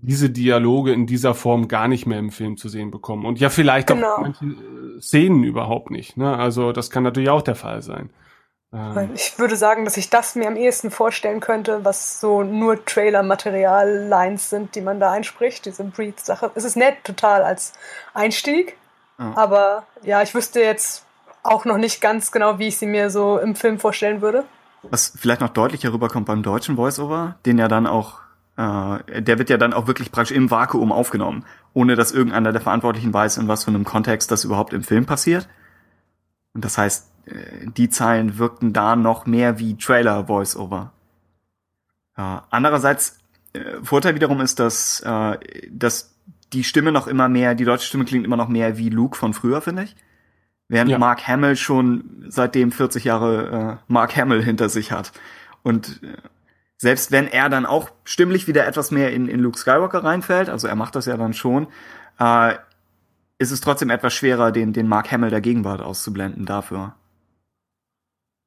diese 0.00 0.30
Dialoge 0.30 0.92
in 0.92 1.06
dieser 1.06 1.34
Form 1.34 1.68
gar 1.68 1.88
nicht 1.88 2.06
mehr 2.06 2.18
im 2.18 2.30
Film 2.30 2.56
zu 2.56 2.68
sehen 2.68 2.90
bekommen 2.90 3.24
und 3.26 3.40
ja 3.40 3.50
vielleicht 3.50 3.88
Genau. 3.88 4.14
auch 4.14 4.20
manche 4.20 4.44
äh, 4.46 5.00
Szenen 5.00 5.44
überhaupt 5.44 5.90
nicht. 5.90 6.16
Ne? 6.16 6.36
Also 6.36 6.72
das 6.72 6.90
kann 6.90 7.02
natürlich 7.02 7.30
auch 7.30 7.42
der 7.42 7.54
Fall 7.56 7.82
sein. 7.82 8.10
Ähm, 8.72 9.10
Ich 9.14 9.38
würde 9.38 9.56
sagen, 9.56 9.84
dass 9.84 9.96
ich 9.96 10.10
das 10.10 10.34
mir 10.34 10.46
am 10.46 10.56
ehesten 10.56 10.90
vorstellen 10.90 11.40
könnte, 11.40 11.84
was 11.84 12.20
so 12.20 12.42
nur 12.42 12.84
Trailer-Material-Lines 12.84 14.50
sind, 14.50 14.74
die 14.74 14.80
man 14.80 15.00
da 15.00 15.10
einspricht, 15.12 15.66
diese 15.66 15.84
Breed-Sache. 15.84 16.50
Es 16.54 16.64
ist 16.64 16.76
nett 16.76 16.96
total 17.04 17.42
als 17.42 17.72
Einstieg, 18.14 18.76
Ja. 19.18 19.32
aber 19.36 19.86
ja, 20.02 20.22
ich 20.22 20.34
wüsste 20.34 20.60
jetzt 20.60 21.06
auch 21.48 21.64
noch 21.64 21.78
nicht 21.78 22.00
ganz 22.00 22.32
genau, 22.32 22.58
wie 22.58 22.68
ich 22.68 22.76
sie 22.76 22.86
mir 22.86 23.10
so 23.10 23.38
im 23.38 23.54
Film 23.54 23.78
vorstellen 23.78 24.20
würde. 24.20 24.44
Was 24.82 25.12
vielleicht 25.16 25.40
noch 25.40 25.48
deutlicher 25.48 25.92
rüberkommt 25.92 26.26
beim 26.26 26.42
deutschen 26.42 26.76
Voiceover, 26.76 27.36
den 27.44 27.58
ja 27.58 27.68
dann 27.68 27.86
auch 27.86 28.20
äh, 28.58 29.22
der 29.22 29.38
wird 29.38 29.50
ja 29.50 29.56
dann 29.56 29.72
auch 29.72 29.86
wirklich 29.86 30.10
praktisch 30.10 30.36
im 30.36 30.50
Vakuum 30.50 30.90
aufgenommen, 30.90 31.44
ohne 31.74 31.94
dass 31.94 32.10
irgendeiner 32.10 32.50
der 32.50 32.60
Verantwortlichen 32.60 33.14
weiß, 33.14 33.36
in 33.36 33.46
was 33.46 33.64
für 33.64 33.70
einem 33.70 33.84
Kontext 33.84 34.32
das 34.32 34.44
überhaupt 34.44 34.72
im 34.72 34.82
Film 34.82 35.06
passiert. 35.06 35.48
Und 36.54 36.64
das 36.64 36.76
heißt, 36.76 37.08
äh, 37.26 37.70
die 37.76 37.88
Zeilen 37.88 38.38
wirkten 38.38 38.72
da 38.72 38.96
noch 38.96 39.26
mehr 39.26 39.60
wie 39.60 39.76
Trailer-Voice-Over. 39.76 40.92
Ja, 42.16 42.46
andererseits, 42.50 43.18
äh, 43.52 43.60
Vorteil 43.82 44.16
wiederum 44.16 44.40
ist, 44.40 44.58
dass, 44.58 45.00
äh, 45.00 45.38
dass 45.70 46.16
die 46.52 46.64
Stimme 46.64 46.90
noch 46.90 47.06
immer 47.06 47.28
mehr, 47.28 47.54
die 47.54 47.64
deutsche 47.64 47.86
Stimme 47.86 48.06
klingt 48.06 48.24
immer 48.24 48.36
noch 48.36 48.48
mehr 48.48 48.76
wie 48.76 48.88
Luke 48.88 49.16
von 49.16 49.34
früher, 49.34 49.60
finde 49.60 49.84
ich. 49.84 49.94
Während 50.68 50.90
Ja. 50.90 50.98
Mark 50.98 51.26
Hamill 51.26 51.56
schon 51.56 52.24
seitdem 52.28 52.72
40 52.72 53.04
Jahre 53.04 53.78
äh, 53.80 53.92
Mark 53.92 54.16
Hamill 54.16 54.42
hinter 54.42 54.68
sich 54.68 54.92
hat. 54.92 55.12
Und 55.62 56.02
äh, 56.02 56.16
selbst 56.76 57.10
wenn 57.10 57.26
er 57.26 57.48
dann 57.48 57.66
auch 57.66 57.90
stimmlich 58.04 58.46
wieder 58.46 58.66
etwas 58.66 58.90
mehr 58.90 59.12
in, 59.12 59.28
in 59.28 59.40
Luke 59.40 59.58
Skywalker 59.58 60.04
reinfällt, 60.04 60.48
also 60.48 60.68
er 60.68 60.76
macht 60.76 60.94
das 60.94 61.06
ja 61.06 61.16
dann 61.16 61.32
schon, 61.32 61.68
äh, 62.20 62.54
ist 63.38 63.50
es 63.50 63.60
trotzdem 63.60 63.90
etwas 63.90 64.12
schwerer, 64.14 64.52
den, 64.52 64.72
den 64.72 64.88
Mark 64.88 65.10
Hamill 65.10 65.30
der 65.30 65.40
Gegenwart 65.40 65.80
auszublenden 65.80 66.44
dafür. 66.44 66.94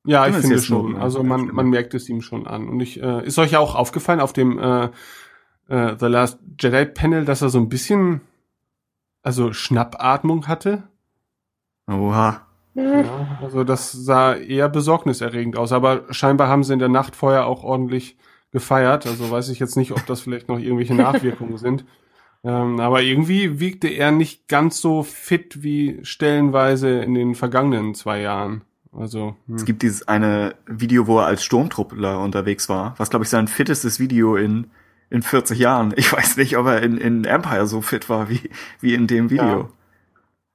Ja, 0.05 0.27
ich 0.27 0.35
finde 0.35 0.61
schon. 0.61 0.93
nur- 0.93 1.01
Also 1.01 1.23
man, 1.23 1.47
man 1.47 1.69
merkt 1.69 1.93
es 1.93 2.09
ihm 2.09 2.21
schon 2.21 2.47
an. 2.47 2.67
Und 2.67 2.79
ich, 2.79 3.01
äh, 3.01 3.25
ist 3.25 3.37
euch 3.39 3.51
ja 3.51 3.59
auch 3.59 3.75
aufgefallen 3.75 4.19
auf 4.19 4.33
dem 4.33 4.57
äh, 4.59 4.85
äh, 5.67 5.95
The 5.99 6.07
Last 6.07 6.39
Jedi 6.59 6.85
Panel, 6.85 7.25
dass 7.25 7.41
er 7.41 7.49
so 7.49 7.59
ein 7.59 7.69
bisschen, 7.69 8.21
also 9.23 9.53
Schnappatmung 9.53 10.47
hatte? 10.47 10.83
Oha. 11.91 12.47
Ja, 12.73 13.37
also 13.41 13.63
das 13.63 13.91
sah 13.91 14.33
eher 14.33 14.69
besorgniserregend 14.69 15.57
aus. 15.57 15.71
Aber 15.71 16.05
scheinbar 16.11 16.47
haben 16.47 16.63
sie 16.63 16.73
in 16.73 16.79
der 16.79 16.89
Nacht 16.89 17.15
vorher 17.15 17.45
auch 17.45 17.63
ordentlich 17.63 18.17
gefeiert. 18.51 19.05
Also 19.07 19.29
weiß 19.29 19.49
ich 19.49 19.59
jetzt 19.59 19.75
nicht, 19.75 19.91
ob 19.91 20.05
das 20.05 20.21
vielleicht 20.21 20.47
noch 20.47 20.59
irgendwelche 20.59 20.95
Nachwirkungen 20.95 21.57
sind. 21.59 21.85
Ähm, 22.43 22.79
aber 22.79 23.01
irgendwie 23.01 23.59
wirkte 23.59 23.87
er 23.87 24.11
nicht 24.11 24.47
ganz 24.47 24.81
so 24.81 25.03
fit 25.03 25.61
wie 25.63 25.99
stellenweise 26.03 26.99
in 27.01 27.13
den 27.13 27.35
vergangenen 27.35 27.93
zwei 27.93 28.21
Jahren. 28.21 28.63
Also 28.91 29.35
hm. 29.47 29.55
Es 29.55 29.65
gibt 29.65 29.83
dieses 29.83 30.07
eine 30.07 30.55
Video, 30.65 31.07
wo 31.07 31.19
er 31.19 31.27
als 31.27 31.43
Sturmtruppler 31.43 32.19
unterwegs 32.19 32.67
war, 32.67 32.95
was 32.97 33.09
glaube 33.09 33.23
ich 33.23 33.29
sein 33.29 33.47
fittestes 33.47 33.99
Video 33.99 34.35
in 34.35 34.67
in 35.09 35.21
40 35.21 35.59
Jahren. 35.59 35.93
Ich 35.97 36.11
weiß 36.11 36.37
nicht, 36.37 36.57
ob 36.57 36.65
er 36.65 36.81
in, 36.81 36.97
in 36.97 37.25
Empire 37.25 37.67
so 37.67 37.81
fit 37.81 38.09
war 38.09 38.29
wie 38.29 38.49
wie 38.79 38.93
in 38.93 39.07
dem 39.07 39.29
Video. 39.29 39.43
Ja. 39.43 39.69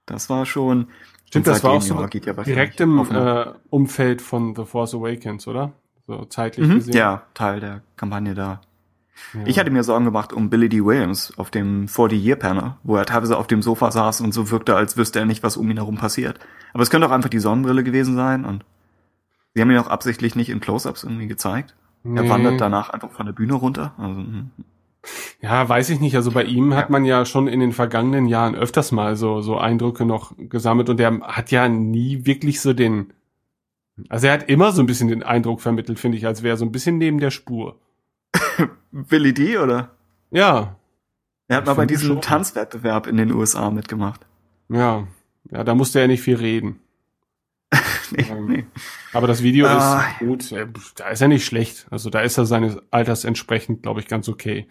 Das 0.07 0.29
war 0.29 0.47
schon. 0.47 0.89
Stimmt, 1.27 1.47
das 1.47 1.65
war 1.65 1.73
auch 1.73 1.83
so 1.83 2.01
ja, 2.01 2.07
direkt 2.07 2.81
im 2.81 2.99
äh, 3.11 3.47
Umfeld 3.71 4.23
von 4.23 4.55
The 4.55 4.65
Force 4.65 4.95
Awakens, 4.95 5.47
oder? 5.49 5.73
So 6.07 6.25
zeitlich 6.25 6.69
mhm, 6.69 6.75
gesehen. 6.77 6.95
ja 6.95 7.23
Teil 7.35 7.61
der 7.61 7.83
Kampagne 7.97 8.35
da. 8.35 8.61
Ja. 9.35 9.41
Ich 9.47 9.59
hatte 9.59 9.71
mir 9.71 9.83
Sorgen 9.83 10.05
gemacht 10.05 10.33
um 10.33 10.51
Billy 10.51 10.69
D. 10.69 10.85
Williams 10.85 11.33
auf 11.37 11.51
dem 11.51 11.87
40-Year-Panel, 11.87 12.75
wo 12.85 12.97
er 12.97 13.07
teilweise 13.07 13.37
auf 13.39 13.47
dem 13.47 13.63
Sofa 13.63 13.91
saß 13.91 14.21
und 14.21 14.33
so 14.33 14.51
wirkte, 14.51 14.77
als 14.77 14.97
wüsste 14.97 15.19
er 15.19 15.25
nicht, 15.25 15.43
was 15.43 15.57
um 15.57 15.71
ihn 15.71 15.79
herum 15.79 15.97
passiert. 15.97 16.39
Aber 16.73 16.83
es 16.83 16.91
könnte 16.91 17.07
auch 17.09 17.13
einfach 17.13 17.31
die 17.31 17.39
Sonnenbrille 17.39 17.83
gewesen 17.83 18.15
sein 18.15 18.45
und 18.45 18.65
sie 19.55 19.63
haben 19.63 19.71
ihn 19.71 19.79
auch 19.79 19.89
absichtlich 19.89 20.37
nicht 20.37 20.51
in 20.51 20.61
Close-Ups 20.61 21.05
irgendwie 21.05 21.27
gezeigt. 21.27 21.75
Er 22.05 22.23
Nee. 22.23 22.29
wandert 22.29 22.61
danach 22.61 22.91
einfach 22.91 23.11
von 23.11 23.27
der 23.27 23.33
Bühne 23.33 23.55
runter. 23.55 23.95
Also, 23.99 24.21
hm. 24.21 24.51
Ja, 25.41 25.69
weiß 25.69 25.91
ich 25.91 26.01
nicht. 26.01 26.17
Also 26.17 26.31
bei 26.33 26.45
ihm 26.45 26.75
hat 26.75 26.91
man 26.91 27.05
ja 27.05 27.25
schon 27.25 27.47
in 27.49 27.61
den 27.61 27.73
vergangenen 27.73 28.27
Jahren 28.27 28.55
öfters 28.55 28.93
mal 28.93 29.17
so, 29.17 29.41
so 29.41 29.59
Eindrücke 29.59 30.05
noch 30.05 30.33
gesammelt 30.37 30.89
und 30.89 30.97
der 30.99 31.21
hat 31.21 31.51
ja 31.51 31.69
nie 31.69 32.27
wirklich 32.27 32.61
so 32.61 32.73
den, 32.73 33.13
also 34.09 34.27
er 34.27 34.33
hat 34.35 34.49
immer 34.49 34.73
so 34.73 34.83
ein 34.83 34.87
bisschen 34.87 35.09
den 35.09 35.23
Eindruck 35.23 35.61
vermittelt, 35.61 35.99
finde 36.01 36.19
ich, 36.19 36.27
als 36.27 36.43
wäre 36.43 36.55
er 36.55 36.57
so 36.59 36.65
ein 36.65 36.73
bisschen 36.73 36.99
neben 36.99 37.21
der 37.21 37.31
Spur. 37.31 37.79
Billy 38.91 39.33
D, 39.33 39.59
oder? 39.59 39.91
Ja, 40.31 40.77
Er 41.49 41.59
hat 41.59 41.67
mal 41.67 41.75
bei 41.75 41.87
diesem. 41.87 42.21
Tanzwettbewerb 42.21 43.07
in 43.07 43.17
den 43.17 43.33
USA 43.33 43.71
mitgemacht. 43.71 44.27
ja, 44.69 45.07
ja, 45.51 45.63
da 45.63 45.75
musste 45.77 46.01
er 46.01 46.09
nicht 46.09 46.23
viel 46.23 46.37
reden. 46.37 46.81
Nee, 48.13 48.25
Ähm, 48.31 48.47
nee. 48.47 48.65
Aber 49.13 49.27
das 49.27 49.43
Video 49.43 49.67
Ah. 49.67 50.05
ist 50.13 50.19
gut. 50.21 50.53
Äh, 50.53 50.69
Da 50.95 51.09
ist 51.09 51.21
er 51.23 51.27
nicht 51.29 51.45
schlecht. 51.45 51.87
Also 51.91 52.09
da 52.09 52.21
ist 52.21 52.39
er 52.39 52.47
seines 52.47 52.79
Alters 52.93 53.25
entsprechend, 53.25 53.83
glaube 53.83 53.99
ich, 53.99 54.07
ganz 54.07 54.29
okay. 54.29 54.69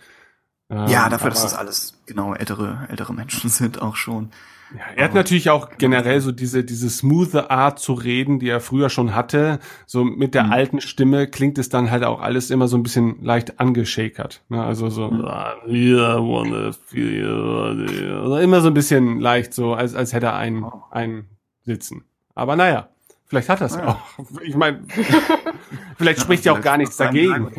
Ähm, 0.70 0.88
Ja, 0.88 1.10
dafür, 1.10 1.30
dass 1.30 1.44
das 1.44 1.54
alles 1.54 1.94
genau 2.06 2.34
ältere, 2.34 2.88
ältere 2.90 3.14
Menschen 3.14 3.50
sind 3.50 3.82
auch 3.82 3.96
schon. 3.96 4.32
Ja, 4.76 4.82
er 4.96 5.04
hat 5.06 5.14
natürlich 5.14 5.52
auch 5.52 5.70
generell 5.78 6.20
so 6.22 6.32
diese, 6.32 6.64
diese 6.64 6.90
smooth 6.90 7.36
Art 7.52 7.78
zu 7.80 7.94
reden, 7.94 8.40
die 8.40 8.50
er 8.50 8.60
früher 8.60 8.90
schon 8.90 9.14
hatte. 9.14 9.60
So 9.86 10.04
mit 10.04 10.34
der 10.34 10.46
Mhm. 10.46 10.52
alten 10.54 10.82
Stimme 10.82 11.28
klingt 11.28 11.60
es 11.60 11.70
dann 11.70 11.92
halt 11.92 12.04
auch 12.04 12.20
alles 12.20 12.50
immer 12.50 12.68
so 12.68 12.76
ein 12.76 12.82
bisschen 12.82 13.24
leicht 13.24 13.60
angeschakert. 13.60 14.42
Ne? 14.50 14.64
Also 14.64 14.90
so, 14.90 15.12
Mhm. 15.12 15.24
"Ah, 15.26 15.54
yeah, 15.68 16.18
wanna 16.18 16.72
feel 16.72 17.14
you." 17.22 18.22
also 18.24 18.38
immer 18.38 18.62
so 18.62 18.68
ein 18.70 18.74
bisschen 18.74 19.20
leicht 19.20 19.54
so, 19.54 19.76
als, 19.76 19.94
als 19.94 20.14
hätte 20.14 20.26
er 20.28 20.36
einen, 20.36 20.64
Oh. 20.64 20.82
einen 20.90 21.30
sitzen. 21.64 22.04
Aber 22.34 22.56
naja, 22.56 22.90
vielleicht 23.28 23.50
hat 23.50 23.62
er 23.62 23.68
es 23.68 23.78
Ah, 23.78 23.80
ja 23.82 23.88
auch. 23.90 24.42
Ich 24.42 24.56
meine, 24.56 24.82
vielleicht 25.98 26.22
spricht 26.22 26.44
ja 26.44 26.54
auch 26.54 26.62
gar 26.62 26.78
nichts 26.78 26.98
dagegen. 26.98 27.52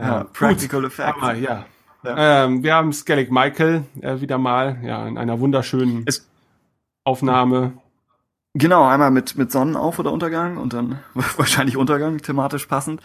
Ja. 0.00 0.06
Ja, 0.06 0.24
Practical 0.24 0.84
Effects. 0.84 1.16
Aber 1.22 1.34
ja. 1.34 1.64
Ähm, 2.04 2.62
wir 2.62 2.74
haben 2.74 2.92
Skellig 2.94 3.30
Michael 3.30 3.84
äh, 4.00 4.20
wieder 4.20 4.38
mal, 4.38 4.78
ja, 4.82 5.06
in 5.06 5.18
einer 5.18 5.38
wunderschönen 5.38 6.04
Es- 6.06 6.26
Aufnahme. 7.04 7.72
Genau, 8.54 8.86
einmal 8.88 9.10
mit, 9.10 9.36
mit 9.36 9.52
Sonnenauf- 9.52 9.98
oder 9.98 10.10
Untergang 10.12 10.56
und 10.56 10.72
dann 10.72 10.98
wahrscheinlich 11.36 11.76
Untergang, 11.76 12.18
thematisch 12.18 12.66
passend. 12.66 13.00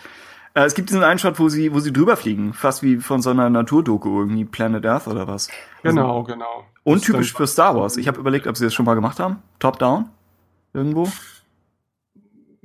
Äh, 0.54 0.64
es 0.64 0.74
gibt 0.76 0.90
diesen 0.90 1.20
Shot, 1.20 1.40
wo 1.40 1.50
sie, 1.50 1.74
wo 1.74 1.80
sie 1.80 1.92
drüber 1.92 2.16
fliegen, 2.16 2.54
fast 2.54 2.82
wie 2.84 2.98
von 2.98 3.22
so 3.22 3.30
einer 3.32 3.50
Naturdoku, 3.50 4.22
irgendwie 4.22 4.46
Planet 4.46 4.86
Earth 4.86 5.08
oder 5.08 5.28
was. 5.28 5.50
Also, 5.84 5.96
Genau, 5.98 6.24
genau. 6.24 6.66
untypisch 6.84 7.34
für 7.34 7.48
Star 7.48 7.76
Wars. 7.76 7.98
Ich 7.98 8.08
habe 8.08 8.20
überlegt, 8.20 8.48
ob 8.48 8.56
sie 8.58 8.64
das 8.64 8.74
schon 8.74 8.86
mal 8.86 8.96
gemacht 8.96 9.20
haben. 9.20 9.38
Top-down? 9.60 10.10
Irgendwo? 10.74 11.10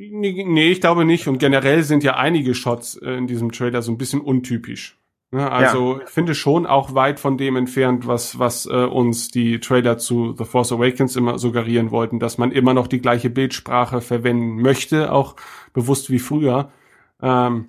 Nee, 0.08 0.72
ich 0.72 0.80
glaube 0.80 1.04
nicht. 1.04 1.28
Und 1.28 1.38
generell 1.38 1.82
sind 1.82 2.02
ja 2.02 2.16
einige 2.16 2.54
Shots 2.54 2.96
äh, 2.96 3.10
in 3.12 3.26
diesem 3.26 3.52
Trailer 3.52 3.82
so 3.82 3.92
ein 3.92 3.98
bisschen 3.98 4.22
untypisch. 4.22 4.96
Ne? 5.30 5.50
Also 5.50 6.00
ich 6.02 6.08
finde 6.08 6.34
schon 6.34 6.66
auch 6.66 6.94
weit 6.94 7.20
von 7.20 7.36
dem 7.36 7.56
entfernt, 7.56 8.06
was, 8.06 8.38
was 8.38 8.64
äh, 8.66 8.70
uns 8.70 9.30
die 9.30 9.60
Trailer 9.60 9.98
zu 9.98 10.34
The 10.36 10.44
Force 10.44 10.72
Awakens 10.72 11.16
immer 11.16 11.38
suggerieren 11.38 11.90
wollten, 11.90 12.18
dass 12.18 12.38
man 12.38 12.50
immer 12.50 12.72
noch 12.72 12.86
die 12.86 13.00
gleiche 13.00 13.28
Bildsprache 13.28 14.00
verwenden 14.00 14.62
möchte, 14.62 15.12
auch 15.12 15.36
bewusst 15.74 16.10
wie 16.10 16.18
früher. 16.18 16.72
Ähm, 17.20 17.68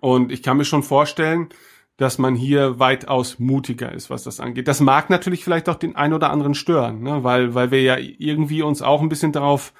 und 0.00 0.30
ich 0.30 0.42
kann 0.42 0.56
mir 0.56 0.64
schon 0.64 0.84
vorstellen, 0.84 1.48
dass 1.96 2.18
man 2.18 2.36
hier 2.36 2.78
weitaus 2.78 3.40
mutiger 3.40 3.92
ist, 3.92 4.08
was 4.08 4.22
das 4.22 4.40
angeht. 4.40 4.68
Das 4.68 4.80
mag 4.80 5.10
natürlich 5.10 5.44
vielleicht 5.44 5.68
auch 5.68 5.76
den 5.76 5.96
ein 5.96 6.12
oder 6.12 6.30
anderen 6.30 6.54
stören, 6.54 7.02
ne? 7.02 7.24
weil, 7.24 7.54
weil 7.54 7.72
wir 7.72 7.82
ja 7.82 7.96
irgendwie 7.98 8.62
uns 8.62 8.82
auch 8.82 9.02
ein 9.02 9.08
bisschen 9.08 9.32
darauf 9.32 9.72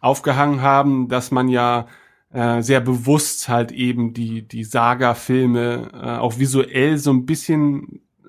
aufgehangen 0.00 0.62
haben, 0.62 1.08
dass 1.08 1.30
man 1.30 1.48
ja 1.48 1.86
äh, 2.32 2.60
sehr 2.62 2.80
bewusst 2.80 3.48
halt 3.48 3.72
eben 3.72 4.12
die, 4.14 4.46
die 4.46 4.64
Saga-Filme 4.64 5.90
äh, 5.94 6.18
auch 6.18 6.38
visuell 6.38 6.98
so 6.98 7.10
ein 7.10 7.24
bisschen 7.26 8.02
äh, 8.24 8.28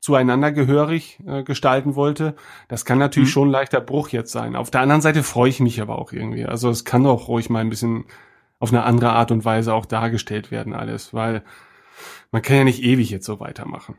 zueinander 0.00 0.52
gehörig 0.52 1.18
äh, 1.26 1.42
gestalten 1.42 1.94
wollte. 1.96 2.36
Das 2.68 2.84
kann 2.84 2.98
natürlich 2.98 3.28
Mhm. 3.30 3.32
schon 3.32 3.48
ein 3.48 3.52
leichter 3.52 3.80
Bruch 3.80 4.10
jetzt 4.10 4.32
sein. 4.32 4.54
Auf 4.56 4.70
der 4.70 4.82
anderen 4.82 5.02
Seite 5.02 5.22
freue 5.22 5.50
ich 5.50 5.60
mich 5.60 5.80
aber 5.80 5.98
auch 5.98 6.12
irgendwie. 6.12 6.46
Also 6.46 6.70
es 6.70 6.84
kann 6.84 7.04
doch 7.04 7.28
ruhig 7.28 7.50
mal 7.50 7.58
ein 7.60 7.70
bisschen 7.70 8.04
auf 8.60 8.72
eine 8.72 8.84
andere 8.84 9.10
Art 9.12 9.30
und 9.32 9.44
Weise 9.44 9.74
auch 9.74 9.86
dargestellt 9.86 10.50
werden 10.50 10.74
alles, 10.74 11.12
weil 11.12 11.42
man 12.30 12.42
kann 12.42 12.56
ja 12.56 12.64
nicht 12.64 12.82
ewig 12.82 13.10
jetzt 13.10 13.26
so 13.26 13.40
weitermachen. 13.40 13.96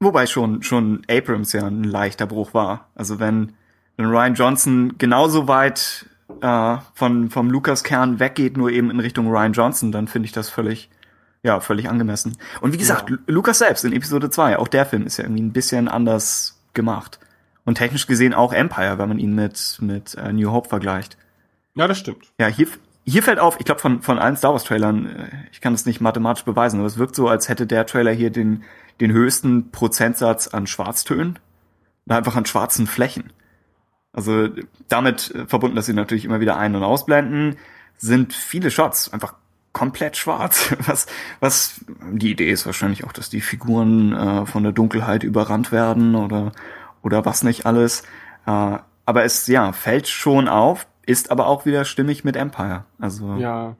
Wobei 0.00 0.26
schon, 0.26 0.62
schon 0.62 1.02
Abrams 1.08 1.52
ja 1.52 1.66
ein 1.66 1.84
leichter 1.84 2.26
Bruch 2.26 2.54
war. 2.54 2.90
Also 2.94 3.18
wenn, 3.18 3.54
wenn 3.96 4.06
Ryan 4.06 4.34
Johnson 4.34 4.94
genauso 4.98 5.48
weit 5.48 6.06
äh, 6.40 6.78
von, 6.94 7.30
vom 7.30 7.50
Lucas-Kern 7.50 8.18
weggeht, 8.20 8.56
nur 8.56 8.70
eben 8.70 8.90
in 8.90 9.00
Richtung 9.00 9.28
Ryan 9.28 9.52
Johnson, 9.52 9.92
dann 9.92 10.08
finde 10.08 10.26
ich 10.26 10.32
das 10.32 10.48
völlig, 10.50 10.88
ja, 11.42 11.60
völlig 11.60 11.88
angemessen. 11.88 12.36
Und 12.60 12.72
wie 12.72 12.78
gesagt, 12.78 13.10
Ja. 13.10 13.16
Lu- 13.26 13.34
Lucas 13.34 13.58
selbst 13.58 13.84
in 13.84 13.92
Episode 13.92 14.30
2, 14.30 14.58
auch 14.58 14.68
der 14.68 14.86
Film 14.86 15.06
ist 15.06 15.16
ja 15.18 15.24
irgendwie 15.24 15.42
ein 15.42 15.52
bisschen 15.52 15.88
anders 15.88 16.60
gemacht. 16.74 17.18
Und 17.64 17.76
technisch 17.78 18.06
gesehen 18.06 18.34
auch 18.34 18.52
Empire, 18.52 18.98
wenn 18.98 19.08
man 19.08 19.18
ihn 19.18 19.34
mit, 19.34 19.78
mit 19.80 20.14
äh, 20.14 20.32
New 20.32 20.50
Hope 20.50 20.68
vergleicht. 20.68 21.16
Ja, 21.74 21.86
das 21.86 21.98
stimmt. 21.98 22.24
Ja, 22.38 22.48
hier, 22.48 22.66
hier 23.04 23.22
fällt 23.22 23.38
auf, 23.38 23.58
ich 23.60 23.64
glaube 23.66 23.80
von, 23.80 24.02
von 24.02 24.18
allen 24.18 24.36
Star 24.36 24.52
Wars 24.52 24.64
Trailern, 24.64 25.06
äh, 25.06 25.28
ich 25.52 25.60
kann 25.60 25.72
es 25.74 25.86
nicht 25.86 26.00
mathematisch 26.00 26.44
beweisen, 26.44 26.78
aber 26.80 26.86
es 26.86 26.98
wirkt 26.98 27.14
so, 27.14 27.28
als 27.28 27.48
hätte 27.48 27.66
der 27.66 27.86
Trailer 27.86 28.12
hier 28.12 28.30
den, 28.30 28.64
den 29.00 29.12
höchsten 29.12 29.70
Prozentsatz 29.70 30.48
an 30.48 30.66
Schwarztönen 30.66 31.38
einfach 32.08 32.34
an 32.36 32.44
schwarzen 32.46 32.86
Flächen. 32.88 33.32
Also 34.12 34.48
damit 34.88 35.34
äh, 35.34 35.46
verbunden, 35.46 35.76
dass 35.76 35.86
sie 35.86 35.94
natürlich 35.94 36.24
immer 36.24 36.40
wieder 36.40 36.56
ein- 36.56 36.74
und 36.76 36.82
ausblenden, 36.82 37.56
sind 37.96 38.32
viele 38.34 38.70
Shots 38.70 39.12
einfach 39.12 39.34
komplett 39.72 40.16
schwarz. 40.16 40.74
Was, 40.86 41.06
was 41.40 41.80
die 42.12 42.32
Idee 42.32 42.50
ist 42.50 42.66
wahrscheinlich 42.66 43.04
auch, 43.04 43.12
dass 43.12 43.30
die 43.30 43.40
Figuren 43.40 44.12
äh, 44.12 44.46
von 44.46 44.62
der 44.62 44.72
Dunkelheit 44.72 45.22
überrannt 45.22 45.72
werden 45.72 46.14
oder 46.14 46.52
oder 47.02 47.24
was 47.24 47.42
nicht 47.42 47.66
alles. 47.66 48.02
Äh, 48.46 48.78
aber 49.04 49.24
es 49.24 49.46
ja 49.46 49.72
fällt 49.72 50.08
schon 50.08 50.48
auf, 50.48 50.86
ist 51.06 51.30
aber 51.30 51.46
auch 51.46 51.66
wieder 51.66 51.84
stimmig 51.84 52.24
mit 52.24 52.36
Empire. 52.36 52.84
Also 52.98 53.36
Ja. 53.36 53.76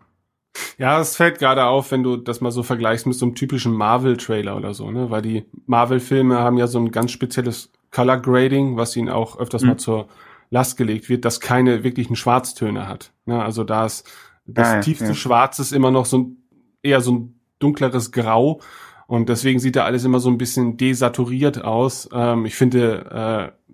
Ja, 0.76 1.00
es 1.00 1.16
fällt 1.16 1.38
gerade 1.38 1.64
auf, 1.64 1.92
wenn 1.92 2.02
du 2.02 2.16
das 2.18 2.42
mal 2.42 2.50
so 2.50 2.62
vergleichst 2.62 3.06
mit 3.06 3.16
so 3.16 3.24
einem 3.24 3.34
typischen 3.34 3.72
Marvel-Trailer 3.72 4.54
oder 4.54 4.74
so, 4.74 4.90
ne? 4.90 5.10
Weil 5.10 5.22
die 5.22 5.46
Marvel-Filme 5.64 6.38
haben 6.40 6.58
ja 6.58 6.66
so 6.66 6.78
ein 6.78 6.90
ganz 6.90 7.10
spezielles 7.10 7.70
Color 7.92 8.18
Grading, 8.18 8.76
was 8.76 8.96
ihnen 8.96 9.08
auch 9.08 9.38
öfters 9.38 9.62
Mhm. 9.62 9.68
mal 9.68 9.76
zur 9.76 10.08
Last 10.50 10.76
gelegt 10.76 11.08
wird, 11.08 11.24
das 11.24 11.40
keine 11.40 11.84
wirklichen 11.84 12.16
Schwarztöne 12.16 12.88
hat. 12.88 13.12
Ne? 13.26 13.42
Also 13.42 13.64
da 13.64 13.86
ist 13.86 14.10
das 14.46 14.68
Ah, 14.68 14.74
ja, 14.74 14.80
tiefste 14.80 15.06
ja. 15.06 15.14
Schwarz 15.14 15.58
ist 15.60 15.72
immer 15.72 15.90
noch 15.90 16.04
so 16.06 16.18
ein 16.18 16.36
eher 16.82 17.00
so 17.00 17.12
ein 17.12 17.40
dunkleres 17.60 18.10
Grau 18.12 18.60
und 19.06 19.28
deswegen 19.28 19.60
sieht 19.60 19.76
da 19.76 19.84
alles 19.84 20.04
immer 20.04 20.18
so 20.20 20.28
ein 20.30 20.36
bisschen 20.38 20.76
desaturiert 20.76 21.62
aus. 21.64 22.08
Ähm, 22.12 22.44
ich 22.44 22.54
finde 22.56 23.52
äh, 23.60 23.72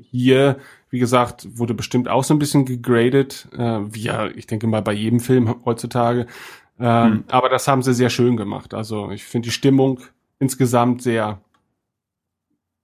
hier, 0.00 0.56
wie 0.88 0.98
gesagt, 0.98 1.46
wurde 1.58 1.74
bestimmt 1.74 2.08
auch 2.08 2.24
so 2.24 2.34
ein 2.34 2.38
bisschen 2.38 2.64
gegradet, 2.64 3.46
äh, 3.56 3.78
wie 3.90 4.02
ja, 4.02 4.26
ich 4.28 4.46
denke 4.46 4.66
mal 4.66 4.82
bei 4.82 4.92
jedem 4.94 5.20
Film 5.20 5.54
heutzutage. 5.64 6.26
Ähm, 6.78 7.12
Hm. 7.12 7.24
Aber 7.28 7.48
das 7.50 7.68
haben 7.68 7.82
sie 7.82 7.92
sehr 7.94 8.10
schön 8.10 8.36
gemacht. 8.36 8.72
Also 8.74 9.10
ich 9.10 9.24
finde 9.24 9.46
die 9.46 9.52
Stimmung 9.52 10.00
insgesamt 10.38 11.02
sehr 11.02 11.40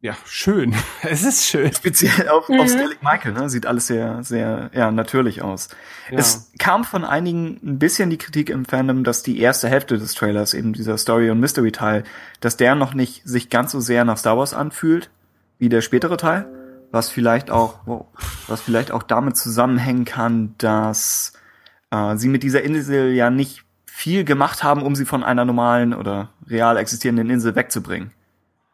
ja, 0.00 0.14
schön. 0.24 0.74
Es 1.02 1.22
ist 1.24 1.44
schön. 1.46 1.72
Speziell 1.72 2.28
auf, 2.28 2.48
Mhm. 2.48 2.60
auf 2.60 2.68
Skellig 2.68 3.02
Michael, 3.02 3.32
ne? 3.32 3.48
Sieht 3.48 3.66
alles 3.66 3.86
sehr, 3.86 4.22
sehr, 4.22 4.70
ja, 4.74 4.90
natürlich 4.90 5.42
aus. 5.42 5.68
Ja. 6.10 6.18
Es 6.18 6.52
kam 6.58 6.84
von 6.84 7.04
einigen 7.04 7.60
ein 7.64 7.78
bisschen 7.78 8.10
die 8.10 8.18
Kritik 8.18 8.50
im 8.50 8.64
Fandom, 8.64 9.04
dass 9.04 9.22
die 9.22 9.38
erste 9.40 9.68
Hälfte 9.68 9.98
des 9.98 10.14
Trailers, 10.14 10.54
eben 10.54 10.72
dieser 10.72 10.98
Story- 10.98 11.30
und 11.30 11.40
Mystery-Teil, 11.40 12.04
dass 12.40 12.56
der 12.56 12.74
noch 12.74 12.94
nicht 12.94 13.22
sich 13.26 13.50
ganz 13.50 13.72
so 13.72 13.80
sehr 13.80 14.04
nach 14.04 14.18
Star 14.18 14.36
Wars 14.38 14.54
anfühlt, 14.54 15.10
wie 15.58 15.68
der 15.68 15.80
spätere 15.80 16.16
Teil. 16.16 16.46
Was 16.92 17.10
vielleicht 17.10 17.50
auch, 17.50 17.80
wow, 17.84 18.06
was 18.46 18.60
vielleicht 18.60 18.92
auch 18.92 19.02
damit 19.02 19.36
zusammenhängen 19.36 20.04
kann, 20.04 20.54
dass 20.58 21.32
äh, 21.90 22.16
sie 22.16 22.28
mit 22.28 22.42
dieser 22.44 22.62
Insel 22.62 23.12
ja 23.12 23.28
nicht 23.28 23.64
viel 23.86 24.24
gemacht 24.24 24.62
haben, 24.62 24.82
um 24.82 24.94
sie 24.94 25.04
von 25.04 25.24
einer 25.24 25.44
normalen 25.44 25.92
oder 25.94 26.30
real 26.48 26.76
existierenden 26.76 27.28
Insel 27.28 27.56
wegzubringen. 27.56 28.12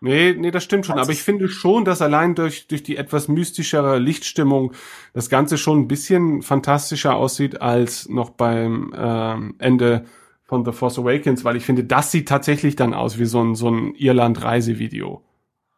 Nee, 0.03 0.35
nee, 0.37 0.51
das 0.51 0.65
stimmt 0.65 0.85
schon. 0.85 0.99
Also 0.99 1.05
Aber 1.05 1.13
ich 1.13 1.23
finde 1.23 1.49
schon, 1.49 1.85
dass 1.85 2.03
allein 2.03 2.35
durch, 2.35 2.67
durch 2.67 2.83
die 2.83 2.97
etwas 2.97 3.29
mystischere 3.29 4.01
Lichtstimmung 4.01 4.73
das 5.15 5.31
Ganze 5.31 5.57
schon 5.59 5.79
ein 5.79 5.89
bisschen 5.89 6.43
fantastischer 6.43 7.15
aussieht 7.15 7.63
als 7.63 8.09
noch 8.09 8.31
beim 8.31 8.93
ähm, 8.97 9.55
Ende 9.59 10.05
von 10.43 10.65
The 10.65 10.73
Force 10.73 10.99
Awakens, 10.99 11.45
weil 11.45 11.55
ich 11.55 11.65
finde, 11.65 11.85
das 11.85 12.11
sieht 12.11 12.29
tatsächlich 12.29 12.75
dann 12.75 12.95
aus 12.95 13.21
wie 13.21 13.27
so 13.27 13.45
ein, 13.45 13.55
so 13.55 13.71
ein 13.71 13.95
Irland-Reisevideo. 13.95 15.23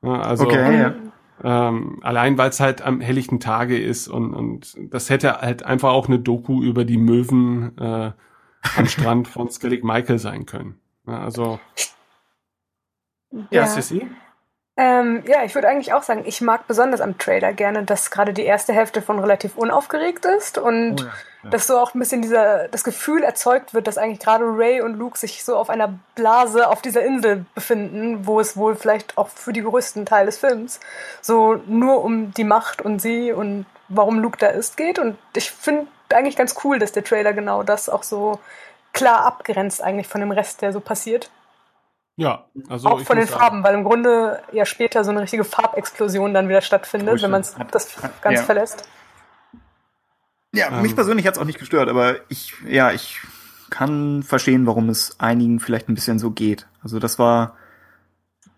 Ja, 0.03 0.21
also 0.23 0.45
Okay, 0.45 0.81
ja. 0.81 0.95
ähm, 1.69 1.99
allein 2.01 2.39
weil 2.39 2.49
es 2.49 2.61
halt 2.61 2.81
am 2.81 3.03
helllichten 3.03 3.41
Tage 3.41 3.79
ist 3.79 4.09
und, 4.09 4.33
und 4.33 4.75
das 4.91 5.11
hätte 5.11 5.43
halt 5.43 5.65
einfach 5.65 5.93
auch 5.93 6.09
eine 6.09 6.19
Doku 6.19 6.63
über 6.63 6.87
die 6.87 6.99
Möwen 6.99 7.77
äh, 7.77 8.13
am 8.77 8.87
Strand 8.87 9.29
von 9.29 9.51
Skellig 9.51 9.85
Michael 9.85 10.19
sein 10.19 10.47
können. 10.47 10.77
Ja, 11.07 11.21
also 11.21 11.61
ja, 13.51 13.66
Sissy? 13.66 14.09
Ähm, 14.77 15.23
ja, 15.27 15.44
ich 15.44 15.55
würde 15.55 15.68
eigentlich 15.68 15.92
auch 15.92 16.03
sagen, 16.03 16.25
ich 16.27 16.40
mag 16.40 16.66
besonders 16.66 17.01
am 17.01 17.16
Trailer 17.16 17.53
gerne, 17.53 17.85
dass 17.85 18.11
gerade 18.11 18.33
die 18.33 18.42
erste 18.42 18.73
Hälfte 18.73 19.03
von 19.03 19.20
relativ 19.20 19.57
unaufgeregt 19.57 20.25
ist 20.25 20.59
und 20.59 21.03
Oh 21.03 21.05
ja, 21.05 21.12
ja. 21.44 21.51
dass 21.51 21.68
so 21.68 21.79
auch 21.79 21.94
ein 21.94 22.01
bisschen 22.01 22.23
dieser, 22.23 22.66
das 22.66 22.83
Gefühl 22.83 23.23
erzeugt 23.23 23.73
wird, 23.73 23.87
dass 23.87 23.99
eigentlich 23.99 24.18
gerade 24.18 24.44
Ray 24.44 24.81
und 24.81 24.94
Luke 24.94 25.16
sich 25.16 25.44
so 25.44 25.57
auf 25.57 25.70
einer 25.70 25.94
Blase 26.16 26.68
auf 26.68 26.83
dieser 26.83 27.05
Insel 27.05 27.47
befinden, 27.55 28.27
wo 28.27 28.40
es 28.40 28.57
wohl 28.57 28.75
vielleicht 28.75 29.16
auch 29.16 29.29
für 29.29 29.53
die 29.53 29.62
größten 29.62 30.07
Teil 30.07 30.27
des 30.27 30.38
Films 30.38 30.81
so 31.20 31.61
nur 31.66 32.03
um 32.03 32.33
die 32.33 32.44
Macht 32.44 32.83
und 32.83 33.01
sie 33.01 33.31
und 33.31 33.66
warum 33.88 34.18
Luke 34.18 34.38
da 34.38 34.49
ist 34.49 34.77
geht. 34.77 34.99
Und 34.99 35.16
ich 35.37 35.53
finde 35.53 35.87
eigentlich 36.12 36.37
ganz 36.37 36.57
cool, 36.64 36.81
dass 36.81 36.90
der 36.90 37.05
Trailer 37.05 37.33
genau 37.33 37.62
das 37.62 37.88
auch 37.88 38.03
so 38.03 38.40
klar 38.92 39.25
abgrenzt 39.25 39.83
eigentlich 39.83 40.09
von 40.09 40.20
dem 40.20 40.33
Rest, 40.33 40.62
der 40.62 40.73
so 40.73 40.81
passiert. 40.81 41.31
Ja, 42.16 42.44
also 42.68 42.88
auch 42.88 43.00
ich 43.00 43.07
von 43.07 43.16
den 43.16 43.24
muss 43.24 43.31
sagen- 43.33 43.40
Farben, 43.42 43.64
weil 43.64 43.74
im 43.74 43.85
Grunde 43.85 44.40
ja 44.53 44.64
später 44.66 45.03
so 45.05 45.11
eine 45.11 45.20
richtige 45.22 45.42
Farbexplosion 45.44 46.33
dann 46.33 46.48
wieder 46.48 46.61
stattfindet, 46.61 47.20
wenn 47.22 47.31
man 47.31 47.42
das 47.72 47.96
ganz 48.22 48.38
Ja. 48.40 48.42
verlässt. 48.44 48.88
Ja, 50.53 50.68
Ähm. 50.68 50.83
mich 50.83 50.94
persönlich 50.94 51.27
hat's 51.27 51.38
auch 51.38 51.44
nicht 51.44 51.59
gestört, 51.59 51.88
aber 51.88 52.16
ich, 52.29 52.53
ja, 52.68 52.92
ich 52.92 53.20
kann 53.70 54.22
verstehen, 54.22 54.66
warum 54.66 54.88
es 54.88 55.18
einigen 55.18 55.59
vielleicht 55.59 55.88
ein 55.88 55.94
bisschen 55.96 56.20
so 56.20 56.31
geht. 56.31 56.68
Also 56.83 56.98
das 57.00 57.18
war 57.18 57.57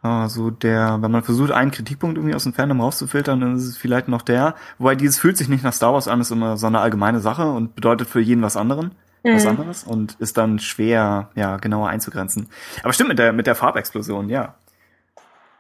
äh, 0.05 0.29
so 0.29 0.51
der, 0.51 0.99
wenn 1.01 1.11
man 1.11 1.23
versucht, 1.25 1.51
einen 1.51 1.71
Kritikpunkt 1.71 2.19
irgendwie 2.19 2.35
aus 2.35 2.45
dem 2.45 2.53
Fandom 2.53 2.81
rauszufiltern, 2.83 3.41
dann 3.41 3.57
ist 3.57 3.65
es 3.67 3.77
vielleicht 3.79 4.09
noch 4.09 4.23
der. 4.23 4.55
Wobei 4.79 4.95
dieses 4.95 5.19
fühlt 5.19 5.37
sich 5.39 5.49
nicht 5.49 5.65
nach 5.65 5.73
Star 5.73 5.95
Wars 5.95 6.07
an, 6.07 6.21
ist 6.21 6.31
immer 6.31 6.59
so 6.59 6.67
eine 6.67 6.81
allgemeine 6.81 7.19
Sache 7.21 7.51
und 7.51 7.75
bedeutet 7.75 8.09
für 8.09 8.21
jeden 8.21 8.43
was 8.43 8.57
anderen. 8.59 8.95
Was 9.35 9.43
Mhm. 9.45 9.51
anderes 9.51 9.85
und 9.85 10.15
ist 10.21 10.37
dann 10.37 10.59
schwer, 10.59 11.31
ja, 11.35 11.57
genauer 11.57 11.89
einzugrenzen. 11.89 12.49
Aber 12.83 12.93
stimmt 12.93 13.09
mit 13.09 13.19
der, 13.19 13.33
mit 13.33 13.47
der 13.47 13.55
Farbexplosion, 13.55 14.29
ja. 14.29 14.55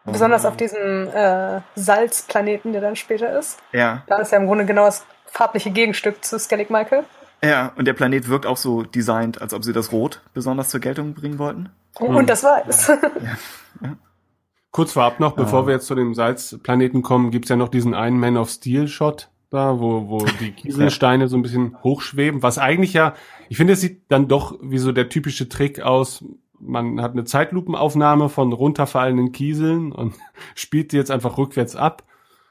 Besonders 0.04 0.44
auf 0.46 0.56
diesem 0.56 1.08
äh, 1.08 1.60
Salzplaneten, 1.74 2.72
der 2.72 2.80
dann 2.80 2.94
später 2.94 3.36
ist. 3.38 3.58
Ja, 3.72 4.04
Da 4.06 4.18
ist 4.18 4.30
ja 4.30 4.38
im 4.38 4.46
Grunde 4.46 4.64
genau 4.64 4.84
das 4.84 5.04
farbliche 5.26 5.70
Gegenstück 5.72 6.24
zu 6.24 6.38
Skellig 6.38 6.70
Michael. 6.70 7.02
ja, 7.42 7.72
und 7.76 7.86
der 7.86 7.92
Planet 7.94 8.28
wirkt 8.28 8.46
auch 8.46 8.56
so 8.56 8.82
designt, 8.84 9.42
als 9.42 9.52
ob 9.52 9.64
sie 9.64 9.72
das 9.72 9.90
Rot 9.90 10.20
besonders 10.32 10.68
zur 10.68 10.78
Geltung 10.80 11.14
bringen 11.14 11.38
wollten. 11.40 11.70
Und 11.98 12.30
das 12.30 12.44
war 12.44 12.62
es. 12.68 12.88
Kurz 14.70 14.92
vorab 14.92 15.20
noch, 15.20 15.32
bevor 15.34 15.62
Ah. 15.62 15.66
wir 15.66 15.74
jetzt 15.74 15.86
zu 15.86 15.94
dem 15.94 16.14
Salzplaneten 16.14 17.02
kommen, 17.02 17.30
gibt's 17.30 17.48
ja 17.48 17.56
noch 17.56 17.68
diesen 17.68 17.94
einen 17.94 18.18
Man 18.20 18.36
of 18.36 18.50
Steel 18.50 18.88
Shot 18.88 19.28
da, 19.50 19.78
wo, 19.78 20.08
wo 20.08 20.18
die 20.40 20.52
Kieselsteine 20.52 21.28
so 21.28 21.36
ein 21.36 21.42
bisschen 21.42 21.76
hochschweben, 21.82 22.42
was 22.42 22.58
eigentlich 22.58 22.92
ja, 22.92 23.14
ich 23.48 23.56
finde, 23.56 23.74
es 23.74 23.80
sieht 23.80 24.02
dann 24.08 24.28
doch 24.28 24.58
wie 24.62 24.78
so 24.78 24.92
der 24.92 25.08
typische 25.08 25.48
Trick 25.48 25.80
aus. 25.80 26.24
Man 26.58 27.00
hat 27.02 27.12
eine 27.12 27.24
Zeitlupenaufnahme 27.24 28.28
von 28.28 28.52
runterfallenden 28.52 29.32
Kieseln 29.32 29.92
und 29.92 30.14
spielt 30.54 30.92
die 30.92 30.96
jetzt 30.96 31.10
einfach 31.10 31.38
rückwärts 31.38 31.76
ab. 31.76 32.02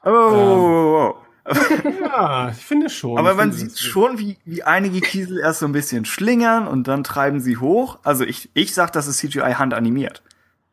Oh, 0.04 0.10
oh, 0.10 0.34
oh, 0.34 1.14
oh. 1.14 1.26
Ja, 2.02 2.50
ich 2.50 2.64
finde 2.64 2.88
schon. 2.88 3.18
Aber 3.18 3.34
man 3.34 3.52
sieht 3.52 3.78
schon, 3.78 4.18
wie, 4.18 4.36
wie 4.44 4.64
einige 4.64 5.00
Kiesel 5.00 5.38
erst 5.38 5.60
so 5.60 5.66
ein 5.66 5.72
bisschen 5.72 6.04
schlingern 6.04 6.66
und 6.66 6.88
dann 6.88 7.04
treiben 7.04 7.40
sie 7.40 7.56
hoch. 7.58 7.98
Also 8.02 8.24
ich, 8.24 8.50
ich 8.54 8.74
sag, 8.74 8.92
das 8.92 9.06
ist 9.06 9.18
CGI 9.18 9.54
handanimiert. 9.54 10.22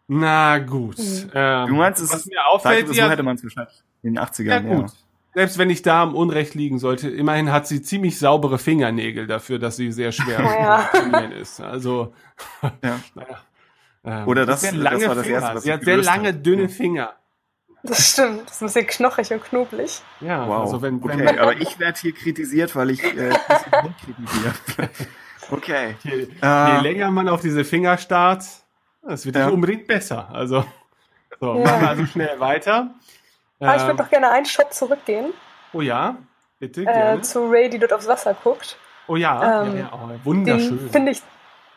Na 0.08 0.58
gut. 0.60 0.98
Ähm, 1.34 1.68
Du 1.68 1.76
meinst, 1.76 2.02
es 2.02 2.12
was 2.12 2.22
ist, 2.22 2.32
mir 2.32 2.46
auffällt, 2.48 2.88
so 2.88 2.94
ja, 2.94 3.10
hätte 3.10 3.24
man 3.24 3.36
es 3.36 3.44
wahrscheinlich 3.44 3.84
in 4.02 4.16
den 4.16 4.24
80ern, 4.24 4.46
ja 4.46 4.80
ja. 4.80 4.86
Selbst 5.36 5.58
wenn 5.58 5.70
ich 5.72 5.82
da 5.82 6.04
im 6.04 6.14
Unrecht 6.14 6.54
liegen 6.54 6.78
sollte, 6.80 7.10
immerhin 7.10 7.52
hat 7.52 7.68
sie 7.68 7.82
ziemlich 7.82 8.20
saubere 8.20 8.60
Fingernägel 8.60 9.26
dafür, 9.26 9.58
dass 9.60 9.76
sie 9.78 9.92
sehr 9.92 10.12
schwer 10.12 10.40
ja. 11.12 11.20
ist. 11.40 11.60
Also, 11.60 12.14
Ja. 12.84 13.00
naja. 13.16 13.38
Ähm, 14.06 14.28
Oder 14.28 14.46
das- 14.46 14.62
sehr 14.62 14.74
das 14.74 14.82
lange 14.82 15.08
war 15.08 15.16
das 15.16 15.26
Finger. 15.26 15.40
Erste, 15.40 15.56
was 15.56 15.64
Sie 15.64 15.72
hat 15.74 15.84
sehr 15.86 15.98
lange, 15.98 16.28
habe. 16.30 16.38
dünne. 16.40 16.70
Finger. 16.70 17.14
Das 17.84 18.12
stimmt. 18.12 18.44
Das 18.48 18.56
ist 18.56 18.62
ein 18.62 18.66
bisschen 18.68 18.88
knochig 18.88 19.32
und 19.34 19.44
knobelig. 19.44 20.02
Ja, 20.22 20.48
Wow. 20.48 20.62
also 20.62 20.82
wenn, 20.82 21.04
wenn 21.04 21.22
okay, 21.28 21.38
aber 21.40 21.58
ich 21.58 21.80
werde 21.80 22.00
hier 22.00 22.14
kritisiert, 22.14 22.76
weil 22.76 22.92
ich 22.92 23.04
äh, 23.04 23.30
das 23.48 23.66
Hund 23.82 23.96
kritisiere. 24.06 24.90
Okay. 25.52 25.96
je, 26.04 26.12
je 26.16 26.28
Äh, 26.42 26.82
länger 26.82 27.12
man 27.12 27.28
auf 27.28 27.42
diese 27.42 27.64
Finger 27.66 27.98
starrt, 27.98 28.44
es 29.08 29.26
wird 29.26 29.36
Ja. 29.36 29.46
nicht 29.46 29.54
unbedingt 29.54 29.88
besser. 29.88 30.30
Also, 30.32 30.64
so, 31.40 31.56
Ja. 31.56 31.64
machen 31.64 31.82
wir 31.82 31.90
also 31.90 32.06
schnell 32.06 32.40
weiter. 32.40 32.94
Aber 33.64 33.76
ich 33.76 33.82
Ähm, 33.82 33.88
würde 33.88 34.04
doch 34.04 34.10
gerne 34.10 34.30
einen 34.32 34.46
Shot 34.46 34.74
zurückgehen 34.74 35.34
oh 35.74 35.82
ja, 35.82 36.18
bitte, 36.60 36.82
äh, 36.82 36.86
gerne. 36.86 37.22
zu 37.22 37.50
Ray, 37.50 37.70
die 37.70 37.80
dort 37.80 37.94
aufs 37.94 38.08
Wasser 38.08 38.36
guckt. 38.44 38.78
oh 39.08 39.16
ja, 39.16 39.64
ähm, 39.64 39.74
ja, 39.78 39.80
ja 39.82 39.90
oh, 39.94 40.10
wunderschön. 40.24 40.90
Finde 40.92 41.12
ich 41.12 41.22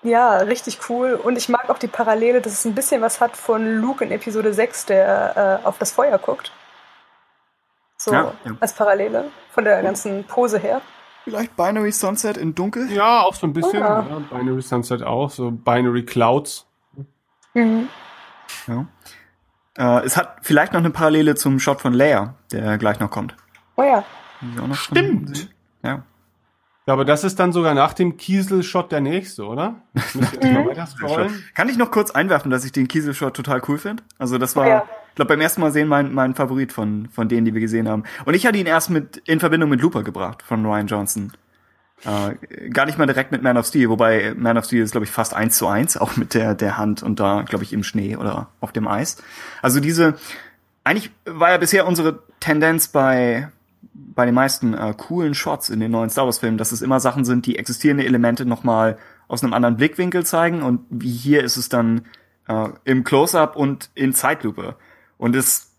ja 0.03 0.37
richtig 0.39 0.79
cool. 0.89 1.15
Und 1.15 1.37
ich 1.37 1.49
mag 1.49 1.69
auch 1.71 1.79
die 1.79 1.89
Parallele, 1.89 2.41
dass 2.41 2.53
es 2.53 2.65
ein 2.65 2.75
bisschen 2.75 3.03
was 3.03 3.21
hat 3.21 3.37
von 3.37 3.81
Luke 3.81 4.05
in 4.05 4.13
Episode 4.13 4.53
6, 4.53 4.87
der 4.87 5.61
äh, 5.65 5.67
auf 5.67 5.79
das 5.79 5.93
Feuer 5.93 6.19
guckt. 6.19 6.53
So 7.97 8.13
Ja, 8.13 8.35
ja. 8.45 8.53
als 8.61 8.75
Parallele 8.75 9.31
von 9.51 9.65
der 9.65 9.83
ganzen 9.83 10.25
Pose 10.25 10.59
her. 10.59 10.81
Vielleicht 11.25 11.57
Binary 11.57 11.91
Sunset 11.91 12.37
in 12.37 12.55
Dunkel? 12.55 12.89
Ja, 12.93 13.23
auch 13.23 13.35
so 13.35 13.49
ein 13.49 13.53
bisschen. 13.53 13.81
Ja. 13.81 14.07
Ja. 14.09 14.19
Binary 14.31 14.63
Sunset 14.63 15.03
auch, 15.03 15.31
so 15.31 15.51
Binary 15.51 16.05
Clouds. 16.05 16.67
Mhm. 17.55 17.89
Ja. 18.69 18.87
Äh, 19.79 20.05
es 20.05 20.17
hat 20.17 20.37
vielleicht 20.43 20.73
noch 20.73 20.81
eine 20.81 20.91
Parallele 20.91 21.35
zum 21.35 21.59
Shot 21.59 21.81
von 21.81 21.93
Leia, 21.93 22.35
der 22.53 22.79
gleich 22.79 23.01
noch 23.01 23.11
kommt. 23.11 23.37
Oh 23.77 23.83
ja. 23.83 24.05
Stimmt. 24.75 25.51
Ja. 25.83 26.03
Ja, 26.87 26.93
aber 26.93 27.05
das 27.05 27.25
ist 27.25 27.41
dann 27.41 27.53
sogar 27.53 27.75
nach 27.75 27.95
dem 27.95 28.17
Kiesel-Shot 28.17 28.93
der 28.93 29.01
nächste, 29.01 29.45
oder? 29.45 29.75
Ich. 30.15 31.55
Kann 31.55 31.69
ich 31.69 31.77
noch 31.77 31.91
kurz 31.91 32.13
einwerfen, 32.13 32.51
dass 32.51 32.65
ich 32.65 32.71
den 32.73 32.87
Kiesel-Shot 32.87 33.35
total 33.35 33.61
cool 33.69 33.79
finde? 33.79 34.05
Also 34.19 34.39
das 34.39 34.55
war, 34.55 34.69
Ja. 34.69 34.85
ich 35.09 35.15
glaube, 35.17 35.31
beim 35.31 35.41
ersten 35.41 35.61
Mal 35.63 35.73
sehen 35.73 35.89
mein, 35.89 36.15
mein 36.15 36.35
Favorit 36.37 36.73
von, 36.73 37.09
von 37.11 37.29
denen, 37.29 37.45
die 37.45 37.55
wir 37.55 37.61
gesehen 37.61 37.89
haben. 37.89 38.05
Und 38.25 38.35
ich 38.35 38.47
hatte 38.47 38.59
ihn 38.59 38.67
erst 38.67 38.91
mit 38.91 39.17
in 39.27 39.41
Verbindung 39.41 39.69
mit 39.71 39.81
Looper 39.81 40.05
gebracht 40.05 40.43
von 40.43 40.65
Ryan 40.65 40.87
Johnson. 40.87 41.33
Äh, 42.05 42.69
gar 42.71 42.87
nicht 42.87 42.99
mal 42.99 43.07
direkt 43.07 43.33
mit 43.33 43.43
Man 43.43 43.57
of 43.57 43.67
Steel, 43.67 43.89
wobei 43.89 44.35
Man 44.37 44.59
of 44.59 44.65
Steel 44.67 44.83
ist, 44.83 44.93
glaube 44.93 45.07
ich, 45.07 45.11
fast 45.11 45.35
eins 45.35 45.57
zu 45.57 45.67
eins, 45.67 45.97
auch 45.97 46.17
mit 46.17 46.35
der, 46.35 46.55
der 46.55 46.77
Hand 46.77 47.03
und 47.03 47.19
da, 47.19 47.43
glaube 47.43 47.65
ich, 47.65 47.73
im 47.73 47.83
Schnee 47.83 48.17
oder 48.17 48.49
auf 48.61 48.73
dem 48.73 48.87
Eis. 48.87 49.23
Also 49.63 49.81
diese, 49.81 50.15
eigentlich 50.85 51.11
war 51.25 51.51
ja 51.51 51.57
bisher 51.57 51.87
unsere 51.87 52.23
Tendenz 52.39 52.89
bei, 52.89 53.49
bei 53.95 54.27
den 54.27 54.35
meisten 54.35 54.75
äh, 54.75 54.95
coolen 54.97 55.35
Shots 55.35 55.71
in 55.71 55.81
den 55.81 55.91
neuen 55.91 56.11
Star 56.11 56.27
Wars 56.27 56.39
Filmen, 56.39 56.59
dass 56.59 56.71
es 56.71 56.83
immer 56.83 57.01
Sachen 57.01 57.25
sind, 57.25 57.47
die 57.47 57.59
existierende 57.59 58.05
Elemente 58.05 58.45
nochmal 58.45 58.99
aus 59.27 59.43
einem 59.43 59.55
anderen 59.55 59.77
Blickwinkel 59.77 60.25
zeigen 60.25 60.63
und 60.63 60.85
wie 60.91 61.11
hier 61.11 61.43
ist 61.43 61.57
es 61.57 61.69
dann 61.69 62.03
äh, 62.47 62.69
im 62.85 63.05
Close-up 63.05 63.57
und 63.57 63.91
in 63.95 64.13
Zeitlupe. 64.13 64.77
Und 65.17 65.35
es 65.35 65.73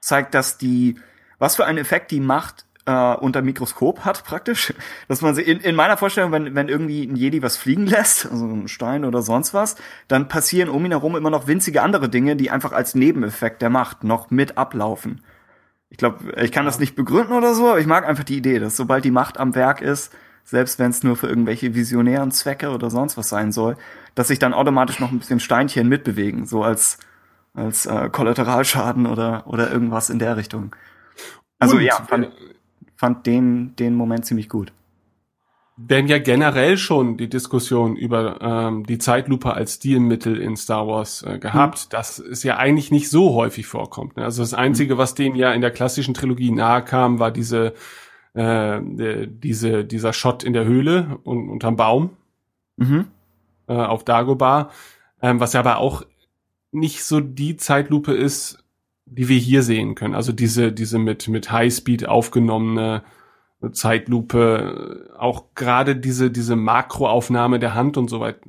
zeigt, 0.00 0.34
dass 0.34 0.58
die, 0.58 0.96
was 1.38 1.56
für 1.56 1.64
einen 1.64 1.78
Effekt 1.78 2.10
die 2.10 2.20
Macht 2.20 2.65
äh, 2.86 3.14
unter 3.16 3.42
Mikroskop 3.42 4.04
hat 4.04 4.24
praktisch. 4.24 4.72
Dass 5.08 5.20
man 5.20 5.34
sie 5.34 5.42
in, 5.42 5.60
in 5.60 5.74
meiner 5.74 5.96
Vorstellung, 5.96 6.32
wenn, 6.32 6.54
wenn 6.54 6.68
irgendwie 6.68 7.04
ein 7.04 7.16
Jedi 7.16 7.42
was 7.42 7.56
fliegen 7.56 7.86
lässt, 7.86 8.30
also 8.30 8.46
ein 8.46 8.68
Stein 8.68 9.04
oder 9.04 9.22
sonst 9.22 9.52
was, 9.52 9.76
dann 10.08 10.28
passieren 10.28 10.70
um 10.70 10.84
ihn 10.84 10.92
herum 10.92 11.16
immer 11.16 11.30
noch 11.30 11.46
winzige 11.46 11.82
andere 11.82 12.08
Dinge, 12.08 12.36
die 12.36 12.50
einfach 12.50 12.72
als 12.72 12.94
Nebeneffekt 12.94 13.60
der 13.60 13.70
Macht 13.70 14.04
noch 14.04 14.30
mit 14.30 14.56
ablaufen. 14.56 15.22
Ich 15.88 15.98
glaube, 15.98 16.32
ich 16.40 16.52
kann 16.52 16.64
das 16.64 16.80
nicht 16.80 16.96
begründen 16.96 17.32
oder 17.32 17.54
so, 17.54 17.68
aber 17.68 17.80
ich 17.80 17.86
mag 17.86 18.06
einfach 18.06 18.24
die 18.24 18.36
Idee, 18.36 18.58
dass 18.58 18.76
sobald 18.76 19.04
die 19.04 19.10
Macht 19.10 19.38
am 19.38 19.54
Werk 19.54 19.80
ist, 19.80 20.12
selbst 20.44 20.78
wenn 20.78 20.90
es 20.90 21.02
nur 21.02 21.16
für 21.16 21.26
irgendwelche 21.26 21.74
visionären 21.74 22.30
Zwecke 22.30 22.70
oder 22.70 22.90
sonst 22.90 23.16
was 23.16 23.28
sein 23.28 23.52
soll, 23.52 23.76
dass 24.14 24.28
sich 24.28 24.38
dann 24.38 24.54
automatisch 24.54 25.00
noch 25.00 25.10
ein 25.10 25.18
bisschen 25.18 25.40
Steinchen 25.40 25.88
mitbewegen, 25.88 26.46
so 26.46 26.62
als 26.62 26.98
als 27.54 27.86
äh, 27.86 28.10
Kollateralschaden 28.10 29.06
oder 29.06 29.44
oder 29.46 29.72
irgendwas 29.72 30.10
in 30.10 30.18
der 30.18 30.36
Richtung. 30.36 30.76
Also 31.58 31.76
Und, 31.76 31.82
ja, 31.82 31.94
fand, 31.94 32.30
fand 32.96 33.26
den 33.26 33.74
den 33.76 33.94
Moment 33.94 34.24
ziemlich 34.26 34.48
gut. 34.48 34.72
Denn 35.78 36.06
ja 36.08 36.18
generell 36.18 36.78
schon 36.78 37.18
die 37.18 37.28
Diskussion 37.28 37.96
über 37.96 38.40
ähm, 38.40 38.86
die 38.86 38.96
Zeitlupe 38.96 39.52
als 39.52 39.74
Stilmittel 39.74 40.40
in 40.40 40.56
Star 40.56 40.86
Wars 40.88 41.22
äh, 41.22 41.38
gehabt, 41.38 41.92
dass 41.92 42.18
es 42.18 42.42
ja 42.44 42.56
eigentlich 42.56 42.90
nicht 42.90 43.10
so 43.10 43.34
häufig 43.34 43.66
vorkommt. 43.66 44.16
Ne? 44.16 44.24
Also 44.24 44.42
das 44.42 44.54
Einzige, 44.54 44.96
was 44.96 45.14
denen 45.14 45.36
ja 45.36 45.52
in 45.52 45.60
der 45.60 45.70
klassischen 45.70 46.14
Trilogie 46.14 46.50
nahe 46.50 46.82
kam, 46.82 47.18
war 47.18 47.30
diese 47.30 47.74
äh, 48.32 48.80
diese 48.82 49.84
dieser 49.84 50.14
Shot 50.14 50.44
in 50.44 50.54
der 50.54 50.64
Höhle 50.64 51.18
und 51.24 51.50
unterm 51.50 51.76
Baum 51.76 52.10
Mhm. 52.78 53.06
äh, 53.68 53.72
auf 53.74 54.04
Dagobah, 54.04 54.70
ähm, 55.22 55.40
was 55.40 55.54
ja 55.54 55.60
aber 55.60 55.78
auch 55.78 56.04
nicht 56.72 57.04
so 57.04 57.20
die 57.20 57.56
Zeitlupe 57.56 58.12
ist, 58.12 58.58
die 59.06 59.28
wir 59.28 59.38
hier 59.38 59.62
sehen 59.62 59.94
können. 59.94 60.14
Also 60.14 60.32
diese 60.32 60.72
diese 60.72 60.98
mit 60.98 61.28
mit 61.28 61.50
Highspeed 61.50 62.06
aufgenommene 62.08 63.02
Zeitlupe, 63.72 65.10
auch 65.18 65.44
gerade 65.54 65.96
diese 65.96 66.30
diese 66.30 66.56
Makroaufnahme 66.56 67.58
der 67.58 67.74
Hand 67.74 67.96
und 67.96 68.08
so 68.08 68.20
weiter. 68.20 68.40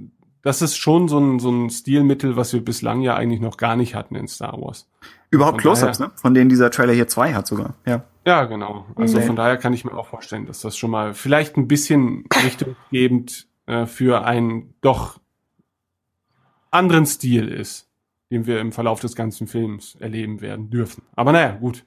Das 0.41 0.61
ist 0.61 0.77
schon 0.77 1.07
so 1.07 1.19
ein 1.19 1.39
so 1.39 1.49
ein 1.49 1.69
Stilmittel, 1.69 2.35
was 2.35 2.53
wir 2.53 2.63
bislang 2.63 3.01
ja 3.01 3.15
eigentlich 3.15 3.41
noch 3.41 3.57
gar 3.57 3.75
nicht 3.75 3.95
hatten 3.95 4.15
in 4.15 4.27
Star 4.27 4.59
Wars. 4.61 4.89
Überhaupt 5.29 5.57
Close-ups, 5.59 5.99
ne? 5.99 6.11
Von 6.15 6.33
denen 6.33 6.49
dieser 6.49 6.71
Trailer 6.71 6.93
hier 6.93 7.07
zwei 7.07 7.33
hat 7.33 7.47
sogar. 7.47 7.73
Ja. 7.85 8.03
Ja, 8.25 8.45
genau. 8.45 8.85
Also 8.95 9.19
Mhm. 9.19 9.23
von 9.23 9.35
daher 9.35 9.57
kann 9.57 9.73
ich 9.73 9.83
mir 9.85 9.93
auch 9.93 10.07
vorstellen, 10.07 10.45
dass 10.45 10.61
das 10.61 10.77
schon 10.77 10.91
mal 10.91 11.13
vielleicht 11.13 11.57
ein 11.57 11.67
bisschen 11.67 12.25
richtunggebend 12.43 13.47
äh, 13.65 13.85
für 13.85 14.25
einen 14.25 14.73
doch 14.81 15.19
anderen 16.71 17.05
Stil 17.05 17.47
ist, 17.47 17.86
den 18.31 18.45
wir 18.45 18.59
im 18.59 18.71
Verlauf 18.71 18.99
des 18.99 19.15
ganzen 19.15 19.47
Films 19.47 19.95
erleben 19.95 20.41
werden 20.41 20.69
dürfen. 20.69 21.03
Aber 21.15 21.31
naja, 21.31 21.51
gut. 21.51 21.85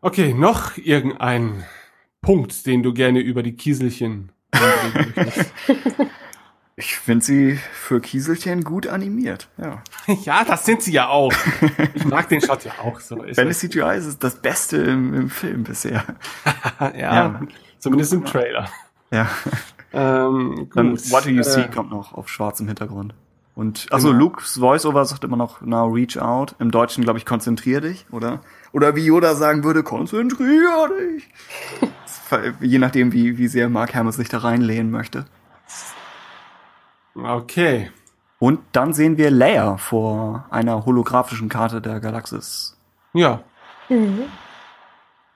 Okay, 0.00 0.34
noch 0.34 0.76
irgendein 0.76 1.64
Punkt, 2.20 2.66
den 2.66 2.82
du 2.82 2.92
gerne 2.92 3.20
über 3.20 3.42
die 3.42 3.56
Kieselchen? 3.56 4.32
Ich 6.78 6.94
finde 6.98 7.24
sie 7.24 7.58
für 7.72 8.02
Kieselchen 8.02 8.62
gut 8.62 8.86
animiert. 8.86 9.48
Ja. 9.56 9.82
Ja, 10.24 10.44
das 10.44 10.66
sind 10.66 10.82
sie 10.82 10.92
ja 10.92 11.08
auch. 11.08 11.32
Ich 11.94 12.04
mag 12.04 12.28
den 12.28 12.40
Shot 12.40 12.64
ja 12.64 12.72
auch 12.82 13.00
so. 13.00 13.22
Ist 13.22 13.38
Wenn 13.38 13.48
es 13.48 13.60
CGI 13.60 13.96
ist, 13.96 14.06
ist 14.06 14.22
das 14.22 14.36
Beste 14.40 14.76
im, 14.76 15.14
im 15.14 15.30
Film 15.30 15.64
bisher. 15.64 16.04
ja, 16.80 16.94
ja. 16.94 17.40
zumindest 17.78 18.12
im 18.12 18.24
Trailer. 18.24 18.68
Ja. 19.10 19.28
Ähm, 19.92 20.68
Dann 20.74 20.90
gut. 20.90 21.10
What 21.10 21.24
Do 21.24 21.30
You 21.30 21.40
Äh, 21.40 21.44
See 21.44 21.66
kommt 21.68 21.90
noch 21.90 22.12
auf 22.12 22.28
schwarzem 22.28 22.66
Hintergrund. 22.66 23.14
Und 23.56 23.86
also 23.90 24.08
Genau. 24.08 24.20
Luke's 24.20 24.60
Voiceover 24.60 25.04
sagt 25.06 25.24
immer 25.24 25.36
noch 25.38 25.60
Now 25.62 25.86
Reach 25.86 26.18
Out. 26.20 26.54
Im 26.60 26.70
Deutschen 26.70 27.02
glaube 27.02 27.18
ich 27.18 27.24
konzentrier 27.26 27.80
dich, 27.80 28.06
oder? 28.12 28.40
Oder 28.72 28.94
wie 28.94 29.04
Yoda 29.06 29.34
sagen 29.34 29.64
würde, 29.64 29.82
konzentrier 29.82 30.88
dich. 30.88 31.28
Je 32.60 32.78
nachdem, 32.78 33.12
wie, 33.12 33.38
wie 33.38 33.48
sehr 33.48 33.68
Mark 33.70 33.94
Hamill 33.94 34.12
sich 34.12 34.28
da 34.28 34.38
reinlehnen 34.38 34.90
möchte. 34.90 35.24
Okay. 37.14 37.90
Und 38.38 38.60
dann 38.72 38.92
sehen 38.92 39.16
wir 39.16 39.30
Leia 39.30 39.78
vor 39.78 40.44
einer 40.50 40.84
holographischen 40.84 41.48
Karte 41.48 41.80
der 41.80 42.00
Galaxis. 42.00 42.76
Ja, 43.14 43.42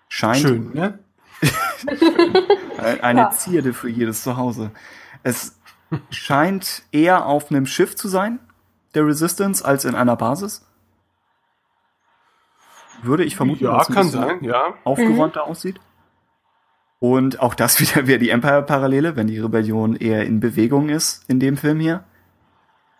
Scheint 0.09 0.39
schön, 0.41 0.73
ne? 0.75 0.99
Ein- 2.79 3.01
Eine 3.03 3.21
Ja. 3.21 3.31
Zierde 3.31 3.73
für 3.73 3.89
jedes 3.89 4.23
Zuhause. 4.25 4.73
Es 5.23 5.60
scheint 6.11 6.83
eher 6.93 7.27
auf 7.27 7.51
einem 7.51 7.67
Schiff 7.67 7.97
zu 7.97 8.09
sein, 8.09 8.39
der 8.95 9.07
Resistance, 9.07 9.65
als 9.65 9.85
in 9.85 9.95
einer 9.95 10.17
Basis. 10.17 10.67
Würde 13.03 13.25
ich 13.25 13.37
vermuten, 13.37 13.65
Ja, 13.65 13.79
dass 13.79 13.87
kann 13.89 14.07
bisschen 14.07 14.21
sein, 14.21 14.45
ja. 14.45 14.75
aufgeräumter 14.85 15.45
aussieht. 15.45 15.81
Und 16.99 17.41
auch 17.41 17.55
das 17.55 17.81
wieder 17.81 18.07
wäre 18.07 18.19
die 18.19 18.31
Empire-Parallele, 18.31 19.17
wenn 19.17 19.27
die 19.27 19.39
Rebellion 19.39 19.97
eher 19.97 20.25
in 20.25 20.41
Bewegung 20.41 20.89
ist 20.89 21.25
in 21.29 21.41
dem 21.41 21.57
Film 21.57 21.81
hier. 21.81 22.05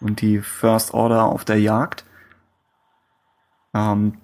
Und 0.01 0.23
die 0.23 0.39
First 0.41 0.95
Order 0.95 1.25
auf 1.25 1.45
der 1.45 1.61
Jagd. 1.61 2.07
Ähm, 3.75 4.15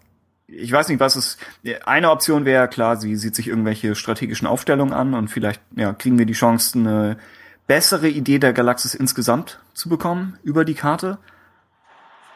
ich 0.48 0.72
weiß 0.72 0.88
nicht, 0.88 1.00
was 1.00 1.16
es. 1.16 1.37
Eine 1.85 2.11
Option 2.11 2.44
wäre 2.46 2.68
klar, 2.68 2.96
sie 2.96 3.16
sieht 3.16 3.35
sich 3.35 3.48
irgendwelche 3.48 3.94
strategischen 3.94 4.46
Aufstellungen 4.46 4.94
an 4.94 5.12
und 5.12 5.29
vielleicht 5.29 5.61
ja, 5.74 5.92
kriegen 5.92 6.18
wir 6.18 6.24
die 6.24 6.33
Chance, 6.33 6.79
eine 6.79 7.18
bessere 7.66 8.09
Idee 8.09 8.38
der 8.38 8.52
Galaxis 8.52 8.94
insgesamt 8.94 9.61
zu 9.74 9.88
bekommen 9.88 10.38
über 10.42 10.64
die 10.64 10.74
Karte. 10.74 11.18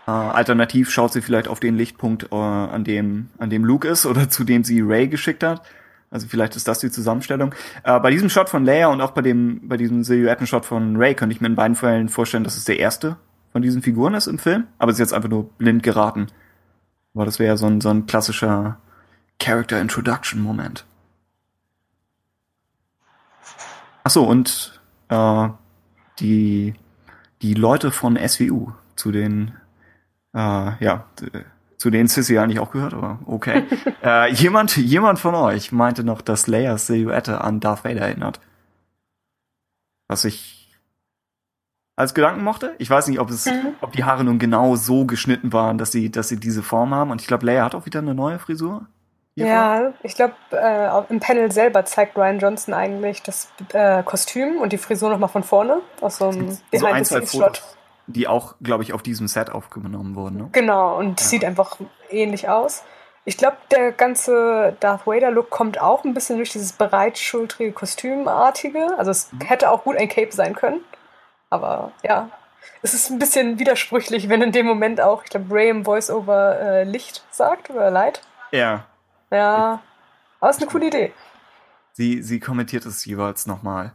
Äh, 0.07 0.11
alternativ 0.11 0.90
schaut 0.90 1.12
sie 1.12 1.23
vielleicht 1.23 1.49
auf 1.49 1.61
den 1.61 1.77
Lichtpunkt, 1.77 2.33
äh, 2.33 2.35
an 2.35 2.85
dem 2.85 3.31
an 3.38 3.51
dem 3.51 3.64
Luke 3.64 3.87
ist 3.87 4.07
oder 4.07 4.29
zu 4.29 4.45
dem 4.45 4.64
sie 4.64 4.81
Ray 4.81 5.09
geschickt 5.09 5.43
hat. 5.43 5.62
Also 6.11 6.27
vielleicht 6.27 6.57
ist 6.57 6.66
das 6.66 6.81
die 6.81 6.90
Zusammenstellung. 6.90 7.55
Äh, 7.85 8.01
bei 8.01 8.11
diesem 8.11 8.29
Shot 8.29 8.49
von 8.49 8.64
Leia 8.64 8.88
und 8.88 9.01
auch 9.01 9.12
bei 9.12 9.23
dem 9.23 9.69
bei 9.69 9.77
diesem 9.77 10.03
Silhouetten-Shot 10.03 10.64
von 10.64 10.97
Ray 10.97 11.14
könnte 11.14 11.35
ich 11.35 11.40
mir 11.40 11.47
in 11.47 11.55
beiden 11.55 11.77
Fällen 11.77 12.09
vorstellen, 12.09 12.45
dass 12.45 12.57
es 12.57 12.64
der 12.64 12.79
erste 12.79 13.16
von 13.53 13.62
diesen 13.62 13.83
Figuren 13.83 14.14
ist 14.14 14.27
im 14.27 14.38
Film. 14.38 14.66
Aber 14.79 14.90
es 14.90 14.97
ist 14.97 15.01
jetzt 15.01 15.14
einfach 15.14 15.29
nur 15.29 15.51
blind 15.51 15.83
geraten. 15.83 16.27
Aber 17.14 17.25
das 17.25 17.38
wäre 17.38 17.57
so 17.57 17.66
ein, 17.66 17.81
so 17.81 17.90
ein 17.90 18.07
klassischer 18.07 18.79
Character 19.38 19.81
Introduction 19.81 20.40
Moment. 20.43 20.85
Ach 24.05 24.11
so, 24.11 24.25
und 24.25 24.80
äh, 25.11 25.49
die, 26.18 26.75
die 27.42 27.55
Leute 27.55 27.90
von 27.90 28.16
SWU, 28.16 28.73
zu 28.96 29.12
den, 29.12 29.53
äh, 30.35 30.38
ja, 30.85 31.05
zu 31.77 31.90
denen 31.90 32.09
Sissy 32.09 32.38
eigentlich 32.38 32.61
auch 32.61 32.70
gehört, 32.70 32.94
aber 32.94 33.18
okay. 33.27 33.64
äh, 34.03 34.33
jemand, 34.33 34.77
jemand 34.77 35.18
von 35.18 35.35
euch 35.35 35.73
meinte 35.73 36.05
noch, 36.05 36.20
dass 36.20 36.46
Leias 36.46 36.87
Silhouette 36.87 37.40
an 37.40 37.61
Darth 37.61 37.85
Vader 37.85 38.03
erinnert. 38.03 38.40
Was 40.09 40.25
ich 40.25 40.61
als 42.01 42.14
Gedanken 42.14 42.42
mochte. 42.42 42.75
Ich 42.79 42.88
weiß 42.88 43.07
nicht, 43.09 43.20
ob 43.20 43.31
es, 43.31 43.49
ob 43.83 43.92
die 43.92 44.05
Haare 44.05 44.25
nun 44.25 44.38
genau 44.38 44.75
so 44.75 45.05
geschnitten 45.05 45.53
waren, 45.53 45.79
dass 45.79 45.92
sie, 45.92 46.11
dass 46.11 46.29
sie 46.29 46.40
diese 46.40 46.62
Form 46.62 46.94
haben. 46.94 47.11
Und 47.11 47.20
ich 47.20 47.27
glaube, 47.27 47.46
Leia 47.46 47.64
hat 47.64 47.75
auch 47.75 47.87
wieder 47.87 48.01
eine 48.01 48.14
neue 48.14 48.38
Frisur. 48.38 48.87
Hiervon. 49.35 49.53
Ja, 49.53 49.93
ich 50.03 50.14
glaube, 50.14 50.35
äh, 50.53 51.12
im 51.12 51.21
Panel 51.21 51.51
selber 51.53 51.85
zeigt 51.85 52.16
Ryan 52.16 52.38
Johnson 52.38 52.75
eigentlich 52.75 53.23
das 53.23 53.49
äh, 53.73 54.03
Kostüm 54.03 54.59
und 54.59 54.73
die 54.73 54.79
Frisur 54.79 55.11
nochmal 55.11 55.29
von 55.29 55.43
vorne 55.43 55.81
aus 56.01 56.19
so 56.19 56.29
einem 56.29 56.59
so 56.73 56.87
ein, 56.87 57.05
zwei. 57.05 57.23
Fotos, 57.23 57.77
die 58.07 58.27
auch, 58.29 58.55
glaube 58.61 58.83
ich, 58.83 58.93
auf 58.93 59.03
diesem 59.03 59.29
Set 59.29 59.51
aufgenommen 59.51 60.16
wurden. 60.16 60.37
Ne? 60.37 60.49
Genau, 60.53 60.97
und 60.97 61.21
sieht 61.21 61.45
einfach 61.45 61.77
ähnlich 62.11 62.49
aus. 62.49 62.83
Ich 63.25 63.37
glaube, 63.37 63.59
der 63.71 63.93
ganze 63.93 64.77
Darth 64.81 65.07
Vader-Look 65.07 65.51
kommt 65.51 65.81
auch 65.81 66.05
ein 66.05 66.14
bisschen 66.14 66.37
durch 66.37 66.51
dieses 66.51 66.73
breitschultrige 66.73 67.73
Kostümartige. 67.73 68.99
Also 68.99 69.11
es 69.11 69.31
hätte 69.45 69.71
auch 69.71 69.85
gut 69.85 69.97
ein 69.97 70.09
Cape 70.09 70.33
sein 70.33 70.55
können. 70.55 70.81
Aber 71.51 71.93
ja, 72.03 72.31
es 72.83 72.95
ist 72.95 73.11
ein 73.11 73.19
bisschen 73.19 73.59
widersprüchlich, 73.59 74.29
wenn 74.29 74.43
in 74.43 74.53
dem 74.53 74.66
Moment 74.66 75.01
auch, 75.01 75.23
ich 75.23 75.31
glaube, 75.31 75.55
Ray 75.55 75.69
im 75.69 75.85
Voice-Over 75.85 76.61
äh, 76.61 76.85
Licht 76.85 77.23
sagt 77.31 77.71
oder 77.71 77.90
Light. 77.90 78.23
Ja. 78.53 78.85
Ja, 79.31 79.81
aber 80.40 80.51
es 80.51 80.57
ist 80.57 80.62
eine 80.62 80.71
coole 80.71 80.87
Idee. 80.88 81.12
Sie, 81.93 82.23
sie 82.23 82.40
kommentiert 82.40 82.87
es 82.87 83.05
jeweils 83.05 83.47
nochmal. 83.47 83.93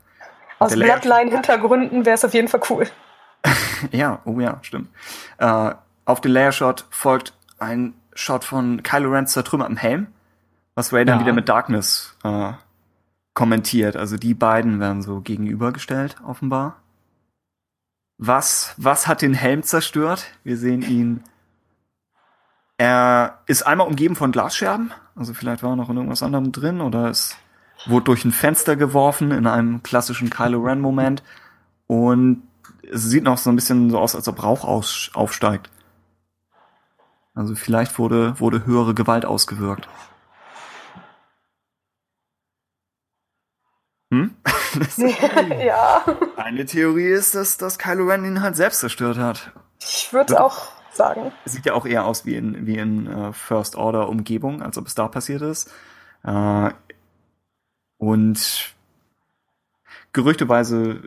Aus 0.59 0.73
Bloodline-Hintergründen 0.73 2.05
wäre 2.05 2.15
es 2.15 2.23
auf 2.25 2.33
jeden 2.33 2.47
Fall 2.47 2.61
cool. 2.69 2.87
Ja, 3.91 4.19
oh 4.25 4.39
ja, 4.39 4.57
stimmt. 4.63 4.89
Äh, 5.37 5.71
auf 6.05 6.21
den 6.21 6.31
Layer-Shot 6.31 6.85
folgt 6.89 7.33
ein 7.59 7.93
Shot 8.13 8.43
von 8.45 8.81
Kylo 8.83 9.11
Ren's 9.11 9.33
zertrümmertem 9.33 9.75
Helm, 9.77 10.07
was 10.75 10.93
Ray 10.93 11.03
dann 11.05 11.19
Ja. 11.19 11.25
wieder 11.25 11.33
mit 11.33 11.49
Darkness 11.49 12.17
äh, 12.23 12.53
kommentiert. 13.33 13.97
Also 13.97 14.17
die 14.17 14.33
beiden 14.33 14.79
werden 14.79 15.01
so 15.01 15.19
gegenübergestellt, 15.19 16.15
offenbar. 16.25 16.77
Was, 18.17 18.73
was 18.77 19.07
hat 19.07 19.21
den 19.21 19.33
Helm 19.33 19.61
zerstört? 19.61 20.25
Wir 20.43 20.57
sehen 20.57 20.81
ihn. 20.81 21.23
Er 22.77 23.39
ist 23.45 23.63
einmal 23.63 23.87
umgeben 23.87 24.15
von 24.15 24.31
Glasscherben. 24.31 24.91
Also 25.15 25.33
vielleicht 25.33 25.63
war 25.63 25.71
er 25.71 25.75
noch 25.75 25.89
in 25.89 25.95
irgendwas 25.95 26.23
anderem 26.23 26.51
drin 26.51 26.81
oder 26.81 27.09
es 27.09 27.35
wurde 27.85 28.05
durch 28.05 28.25
ein 28.25 28.31
Fenster 28.31 28.75
geworfen 28.75 29.31
in 29.31 29.47
einem 29.47 29.81
klassischen 29.83 30.29
Kylo 30.29 30.59
Ren 30.61 30.81
Moment. 30.81 31.23
Und 31.87 32.43
es 32.91 33.03
sieht 33.03 33.23
noch 33.23 33.37
so 33.37 33.49
ein 33.49 33.55
bisschen 33.55 33.89
so 33.89 33.99
aus, 33.99 34.15
als 34.15 34.27
ob 34.27 34.43
Rauch 34.43 34.65
aus, 34.65 35.11
aufsteigt. 35.13 35.69
Also 37.33 37.55
vielleicht 37.55 37.97
wurde, 37.99 38.39
wurde 38.39 38.65
höhere 38.65 38.93
Gewalt 38.93 39.25
ausgewirkt. 39.25 39.87
Hm? 44.11 44.35
ja, 45.65 46.03
Eine 46.35 46.65
Theorie 46.65 47.07
ist, 47.07 47.35
dass, 47.35 47.57
dass 47.57 47.79
Kylo 47.79 48.05
Ren 48.05 48.25
ihn 48.25 48.41
halt 48.41 48.55
selbst 48.55 48.79
zerstört 48.81 49.17
hat. 49.17 49.51
ich 49.81 50.11
würde 50.11 50.43
auch 50.43 50.74
sagen. 50.95 51.31
Sieht 51.45 51.65
ja 51.65 51.73
auch 51.73 51.85
eher 51.85 52.05
aus 52.05 52.25
wie 52.25 52.35
in, 52.35 52.65
wie 52.65 52.77
in 52.77 53.07
äh, 53.07 53.33
First 53.33 53.75
Order 53.75 54.09
Umgebung, 54.09 54.61
als 54.61 54.77
ob 54.77 54.87
es 54.87 54.95
da 54.95 55.07
passiert 55.07 55.41
ist. 55.41 55.71
Äh, 56.23 56.69
und 57.97 58.73
gerüchteweise 60.13 60.91
äh, 60.91 60.99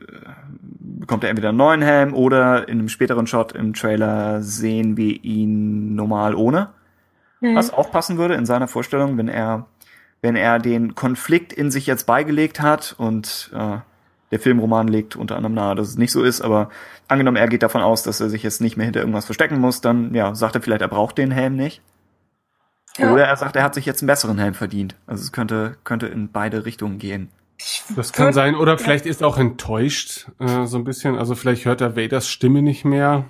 bekommt 0.81 1.24
er 1.24 1.31
entweder 1.31 1.51
einen 1.51 1.59
neuen 1.59 1.83
Helm 1.83 2.14
oder 2.14 2.68
in 2.68 2.79
einem 2.79 2.88
späteren 2.88 3.27
Shot 3.27 3.53
im 3.53 3.74
Trailer 3.74 4.42
sehen 4.42 4.96
wir 4.96 5.24
ihn 5.24 5.94
normal 5.94 6.35
ohne. 6.35 6.70
Was 7.40 7.72
auch 7.72 7.92
passen 7.92 8.18
würde 8.18 8.35
in 8.35 8.46
seiner 8.46 8.66
Vorstellung, 8.66 9.16
wenn 9.16 9.29
er, 9.29 9.66
wenn 10.22 10.35
er 10.35 10.59
den 10.59 10.96
Konflikt 10.96 11.53
in 11.53 11.70
sich 11.70 11.87
jetzt 11.87 12.05
beigelegt 12.05 12.61
hat 12.61 12.96
und 12.98 13.51
äh, 13.55 13.79
der 14.31 14.41
Filmroman 14.41 14.88
legt 14.88 15.17
unter 15.17 15.37
anderem 15.37 15.55
nahe, 15.55 15.75
dass 15.75 15.88
es 15.88 15.99
nicht 15.99 16.12
so 16.12 16.23
ist, 16.23 16.41
aber 16.41 16.71
angenommen, 17.09 17.37
er 17.37 17.49
geht 17.49 17.62
davon 17.62 17.83
aus, 17.83 18.03
dass 18.03 18.21
er 18.21 18.29
sich 18.29 18.43
jetzt 18.43 18.61
nicht 18.61 18.77
mehr 18.77 18.85
hinter 18.85 19.01
irgendwas 19.01 19.25
verstecken 19.25 19.59
muss, 19.59 19.81
dann 19.81 20.14
ja, 20.14 20.35
sagt 20.35 20.55
er 20.55 20.62
vielleicht, 20.62 20.83
er 20.83 20.88
braucht 20.88 21.19
den 21.19 21.31
Helm 21.31 21.57
nicht. 21.57 21.83
Ja. 22.99 23.12
Oder 23.12 23.27
er 23.27 23.37
sagt, 23.37 23.57
er 23.57 23.62
hat 23.62 23.75
sich 23.75 23.87
jetzt 23.87 24.03
einen 24.03 24.09
besseren 24.09 24.38
Helm 24.38 24.55
verdient. 24.55 24.97
Also 25.07 25.23
es 25.23 25.33
könnte, 25.33 25.77
könnte 25.85 26.07
in 26.07 26.31
beide 26.31 26.64
Richtungen 26.64 26.99
gehen. 26.99 27.31
Das 27.97 28.12
kann 28.12 28.33
sein. 28.33 28.55
Oder 28.55 28.79
vielleicht 28.79 29.07
ist 29.07 29.21
er 29.21 29.29
auch 29.29 29.38
enttäuscht, 29.38 30.29
äh, 30.38 30.67
so 30.67 30.79
ein 30.79 30.85
bisschen. 30.85 31.17
Also 31.17 31.35
vielleicht 31.35 31.64
hört 31.64 31.81
er 31.81 31.97
Vaders 31.97 32.29
Stimme 32.29 32.62
nicht 32.62 32.85
mehr 32.85 33.25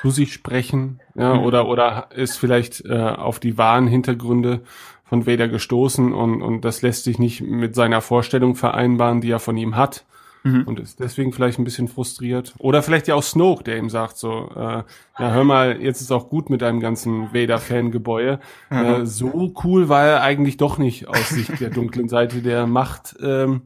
zu 0.00 0.10
sich 0.10 0.32
sprechen. 0.32 1.00
Ja, 1.14 1.34
oder, 1.34 1.68
oder 1.68 2.08
ist 2.14 2.36
vielleicht 2.36 2.84
äh, 2.84 2.98
auf 2.98 3.38
die 3.38 3.58
wahren 3.58 3.86
Hintergründe 3.86 4.62
von 5.04 5.26
Vader 5.26 5.48
gestoßen 5.48 6.12
und, 6.12 6.42
und 6.42 6.62
das 6.62 6.82
lässt 6.82 7.04
sich 7.04 7.18
nicht 7.18 7.42
mit 7.42 7.74
seiner 7.74 8.00
Vorstellung 8.00 8.54
vereinbaren, 8.54 9.20
die 9.20 9.30
er 9.30 9.40
von 9.40 9.56
ihm 9.56 9.76
hat. 9.76 10.04
Mhm. 10.44 10.64
Und 10.64 10.80
ist 10.80 10.98
deswegen 10.98 11.32
vielleicht 11.32 11.58
ein 11.58 11.64
bisschen 11.64 11.88
frustriert. 11.88 12.54
Oder 12.58 12.82
vielleicht 12.82 13.06
ja 13.08 13.14
auch 13.14 13.22
Snoke, 13.22 13.64
der 13.64 13.78
ihm 13.78 13.90
sagt 13.90 14.16
so, 14.16 14.50
äh, 14.54 14.82
ja 15.18 15.30
hör 15.32 15.44
mal, 15.44 15.80
jetzt 15.80 16.00
ist 16.00 16.10
auch 16.10 16.28
gut 16.28 16.50
mit 16.50 16.62
deinem 16.62 16.80
ganzen 16.80 17.32
Vader-Fangebäude. 17.32 18.40
Äh, 18.72 19.04
so 19.04 19.52
cool 19.64 19.88
war 19.88 20.04
er 20.04 20.22
eigentlich 20.22 20.56
doch 20.56 20.78
nicht 20.78 21.06
aus 21.06 21.28
Sicht 21.28 21.60
der 21.60 21.68
dunklen 21.68 22.08
Seite 22.08 22.40
der 22.40 22.66
Macht. 22.66 23.14
Ähm, 23.22 23.62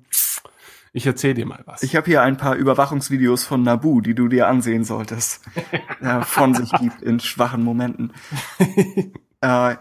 ich 0.96 1.06
erzähl 1.06 1.34
dir 1.34 1.44
mal 1.44 1.62
was. 1.66 1.82
Ich 1.82 1.94
habe 1.94 2.06
hier 2.06 2.22
ein 2.22 2.38
paar 2.38 2.54
Überwachungsvideos 2.56 3.44
von 3.44 3.62
Nabu, 3.62 4.00
die 4.00 4.14
du 4.14 4.28
dir 4.28 4.48
ansehen 4.48 4.82
solltest. 4.82 5.42
ja, 6.00 6.22
von 6.22 6.54
sich 6.54 6.72
gibt 6.72 7.02
in 7.02 7.20
schwachen 7.20 7.62
Momenten. 7.62 8.14
äh, 9.42 9.76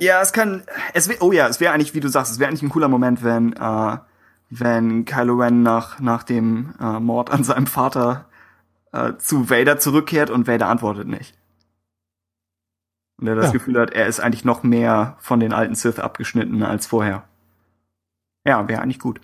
ja, 0.00 0.20
es 0.20 0.32
kann, 0.32 0.64
es 0.94 1.08
wär, 1.08 1.22
oh 1.22 1.30
ja, 1.32 1.46
es 1.46 1.60
wäre 1.60 1.72
eigentlich, 1.72 1.94
wie 1.94 2.00
du 2.00 2.08
sagst, 2.08 2.32
es 2.32 2.38
wäre 2.40 2.48
eigentlich 2.48 2.62
ein 2.62 2.70
cooler 2.70 2.88
Moment, 2.88 3.22
wenn, 3.22 3.52
äh, 3.52 3.96
wenn 4.60 5.04
Kylo 5.04 5.34
Ren 5.34 5.62
nach, 5.62 6.00
nach 6.00 6.22
dem 6.22 6.74
äh, 6.80 7.00
Mord 7.00 7.30
an 7.30 7.44
seinem 7.44 7.66
Vater 7.66 8.26
äh, 8.92 9.14
zu 9.18 9.50
Vader 9.50 9.78
zurückkehrt 9.78 10.30
und 10.30 10.46
Vader 10.46 10.68
antwortet 10.68 11.08
nicht. 11.08 11.36
Und 13.20 13.26
er 13.28 13.34
das 13.34 13.46
Ja. 13.46 13.52
Gefühl 13.52 13.80
hat, 13.80 13.90
er 13.90 14.06
ist 14.06 14.20
eigentlich 14.20 14.44
noch 14.44 14.62
mehr 14.62 15.16
von 15.18 15.40
den 15.40 15.52
alten 15.52 15.74
Sith 15.74 15.98
abgeschnitten 15.98 16.62
als 16.62 16.86
vorher. 16.86 17.24
Ja, 18.46 18.68
wäre 18.68 18.82
eigentlich 18.82 18.98
gut. 19.00 19.20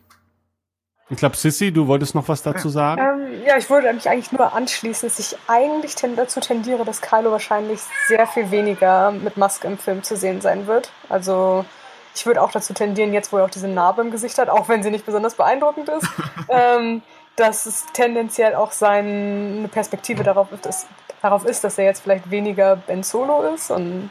Ich 1.11 1.16
glaube, 1.16 1.37
Sissy, 1.37 1.73
du 1.73 1.88
wolltest 1.88 2.14
noch 2.14 2.29
was 2.29 2.43
dazu 2.43 2.69
sagen? 2.69 3.01
Ähm, 3.03 3.43
ja, 3.45 3.57
ich 3.59 3.69
würde 3.69 3.93
mich 3.93 4.09
eigentlich 4.09 4.31
nur 4.31 4.53
anschließen, 4.53 5.09
dass 5.09 5.19
ich 5.19 5.37
eigentlich 5.49 5.97
ten 5.97 6.14
dazu 6.14 6.38
tendiere, 6.38 6.85
dass 6.85 7.01
Kylo 7.03 7.33
wahrscheinlich 7.33 7.81
sehr 8.07 8.29
viel 8.29 8.51
weniger 8.53 9.11
mit 9.11 9.37
Maske 9.37 9.66
im 9.66 9.77
Film 9.77 10.05
zu 10.05 10.16
sehen 10.16 10.40
sein 10.40 10.69
wird. 10.69 10.93
Also 11.09 11.64
ich 12.14 12.27
würde 12.27 12.42
auch 12.42 12.51
dazu 12.53 12.73
tendieren, 12.75 13.12
jetzt 13.12 13.33
wo 13.33 13.38
er 13.38 13.44
auch 13.44 13.51
diese 13.51 13.68
Narbe 13.68 14.03
im 14.03 14.11
Gesicht 14.11 14.38
hat, 14.38 14.49
auch 14.49 14.68
wenn 14.68 14.83
sie 14.83 14.90
nicht 14.90 15.07
besonders 15.07 15.35
beeindruckend 15.35 15.88
ist, 15.88 16.07
ähm, 16.49 17.03
dass 17.37 17.66
es 17.66 17.87
tendenziell 17.92 18.55
auch 18.55 18.73
seine 18.73 19.68
Perspektive 19.68 20.23
darauf 20.23 20.53
ist, 20.53 20.66
dass, 20.66 20.87
darauf 21.23 21.44
ist, 21.44 21.64
dass 21.64 21.79
er 21.79 21.85
jetzt 21.85 22.03
vielleicht 22.03 22.31
weniger 22.31 22.77
Ben 22.77 23.03
Solo 23.03 23.42
ist 23.55 23.70
und 23.70 24.11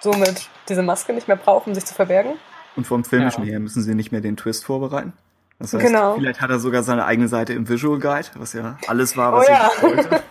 somit 0.00 0.48
diese 0.68 0.82
Maske 0.82 1.12
nicht 1.12 1.28
mehr 1.28 1.36
braucht, 1.36 1.66
um 1.66 1.74
sich 1.74 1.84
zu 1.86 1.94
verbergen. 1.94 2.32
Und 2.76 2.86
vom 2.86 3.04
Filmischen 3.04 3.44
Ja. 3.44 3.52
her 3.52 3.60
müssen 3.60 3.82
sie 3.82 3.94
nicht 3.94 4.12
mehr 4.12 4.20
den 4.20 4.36
Twist 4.36 4.64
vorbereiten. 4.64 5.12
Das 5.58 5.74
heißt, 5.74 5.84
Genau. 5.84 6.14
vielleicht 6.14 6.40
hat 6.40 6.50
er 6.50 6.58
sogar 6.58 6.82
seine 6.82 7.04
eigene 7.04 7.28
Seite 7.28 7.52
im 7.52 7.68
Visual 7.68 7.98
Guide, 7.98 8.28
was 8.36 8.54
ja 8.54 8.78
alles 8.86 9.16
war, 9.16 9.34
Oh 9.34 9.36
was 9.38 9.48
ja. 9.48 9.70
ich 9.76 9.82
wollte. 9.82 10.22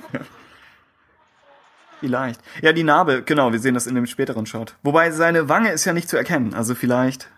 Vielleicht. 2.00 2.40
Ja, 2.62 2.74
die 2.74 2.84
Narbe, 2.84 3.24
genau, 3.24 3.52
wir 3.52 3.60
sehen 3.60 3.74
das 3.74 3.88
in 3.88 3.96
dem 3.96 4.06
späteren 4.06 4.46
Shot. 4.46 4.76
Wobei 4.84 5.12
seine 5.12 5.50
Wange 5.50 5.72
ist 5.72 5.86
ja 5.86 5.94
nicht 5.94 6.10
zu 6.10 6.18
erkennen. 6.18 6.54
Also 6.54 6.76
vielleicht, 6.76 7.30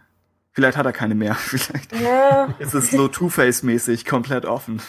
vielleicht 0.51 0.77
hat 0.77 0.85
er 0.85 0.93
keine 0.93 1.15
mehr. 1.15 1.35
Vielleicht 1.35 1.93
Ja, 1.99 2.49
ist 2.59 2.73
es 2.73 2.91
so 2.91 3.07
Two-Face-mäßig 3.07 4.05
komplett 4.05 4.45
offen. 4.45 4.81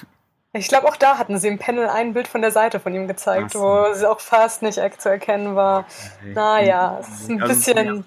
Ich 0.55 0.69
glaube, 0.69 0.87
auch 0.87 0.97
da 0.97 1.17
hatten 1.17 1.39
sie 1.39 1.49
im 1.49 1.59
Panel 1.59 1.89
ein 1.89 2.13
Bild 2.13 2.29
von 2.29 2.43
der 2.43 2.51
Seite 2.51 2.79
von 2.79 2.95
ihm 2.95 3.09
gezeigt, 3.09 3.53
so. 3.53 3.61
wo 3.61 3.95
sie 3.95 4.09
auch 4.09 4.21
fast 4.21 4.61
nicht 4.61 4.79
zu 4.99 5.09
erkennen 5.09 5.57
war. 5.57 5.87
Naja, 6.23 6.99
es 7.01 7.09
ist 7.09 7.31
ein 7.31 7.41
Also 7.41 7.53
es 7.53 7.59
ist 7.59 7.75
bisschen. 7.75 8.05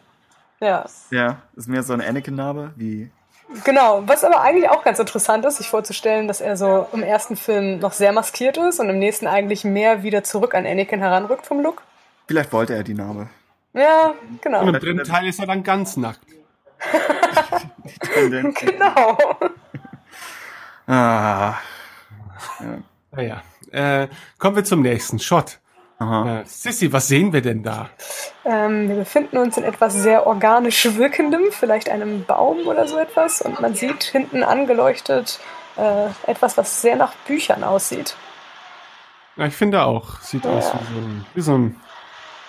Ja, 0.59 0.85
Ja, 1.09 1.41
ist 1.55 1.67
mehr 1.67 1.81
so 1.81 1.93
eine 1.93 2.05
Anakin-Narbe, 2.05 2.73
wie, 2.75 3.09
genau. 3.63 4.03
Was 4.05 4.23
aber 4.23 4.41
eigentlich 4.41 4.69
auch 4.69 4.83
ganz 4.83 4.99
interessant 4.99 5.45
ist, 5.45 5.57
sich 5.57 5.69
vorzustellen, 5.69 6.27
dass 6.27 6.41
er 6.41 6.57
so 6.57 6.87
im 6.93 7.03
ersten 7.03 7.35
Film 7.35 7.79
noch 7.79 7.93
sehr 7.93 8.11
maskiert 8.11 8.57
ist 8.57 8.79
und 8.79 8.89
im 8.89 8.99
nächsten 8.99 9.27
eigentlich 9.27 9.63
mehr 9.63 10.03
wieder 10.03 10.23
zurück 10.23 10.55
an 10.55 10.65
Anakin 10.65 10.99
heranrückt 10.99 11.45
vom 11.45 11.61
Look. 11.61 11.81
vielleicht 12.27 12.51
wollte 12.53 12.73
er 12.75 12.83
die 12.83 12.93
Narbe. 12.93 13.29
Ja, 13.73 14.13
Und 14.29 14.41
genau. 14.41 14.61
im 14.61 14.73
dritten 14.73 15.03
Teil 15.03 15.27
ist 15.27 15.39
er 15.39 15.47
dann 15.47 15.63
ganz 15.63 15.97
nackt. 15.97 16.21
Genau. 18.15 19.17
ah, 20.87 21.53
Naja. 23.11 23.41
Äh, 23.71 24.07
kommen 24.37 24.55
wir 24.55 24.63
zum 24.63 24.81
nächsten 24.81 25.19
Shot. 25.19 25.59
Aha. 25.99 26.39
Äh, 26.39 26.45
Sissy, 26.45 26.91
was 26.91 27.07
sehen 27.07 27.33
wir 27.33 27.41
denn 27.41 27.63
da? 27.63 27.89
Ähm, 28.43 28.89
wir 28.89 28.95
befinden 28.95 29.37
uns 29.37 29.57
in 29.57 29.63
etwas 29.63 29.93
sehr 29.93 30.27
organisch 30.27 30.95
wirkendem, 30.95 31.51
vielleicht 31.51 31.89
einem 31.89 32.25
Baum 32.25 32.67
oder 32.67 32.87
so 32.87 32.97
etwas. 32.97 33.41
Und 33.41 33.61
man 33.61 33.75
sieht 33.75 34.03
hinten 34.03 34.43
angeleuchtet 34.43 35.39
äh, 35.77 36.07
etwas, 36.27 36.57
was 36.57 36.81
sehr 36.81 36.95
nach 36.95 37.13
Büchern 37.27 37.63
aussieht. 37.63 38.15
Ja, 39.35 39.45
ich 39.45 39.55
finde 39.55 39.83
auch. 39.83 40.19
Sieht 40.21 40.45
aus 40.47 40.71
wie 40.73 40.93
so 40.93 40.99
ein, 40.99 41.25
wie 41.33 41.41
so 41.41 41.57
ein 41.57 41.81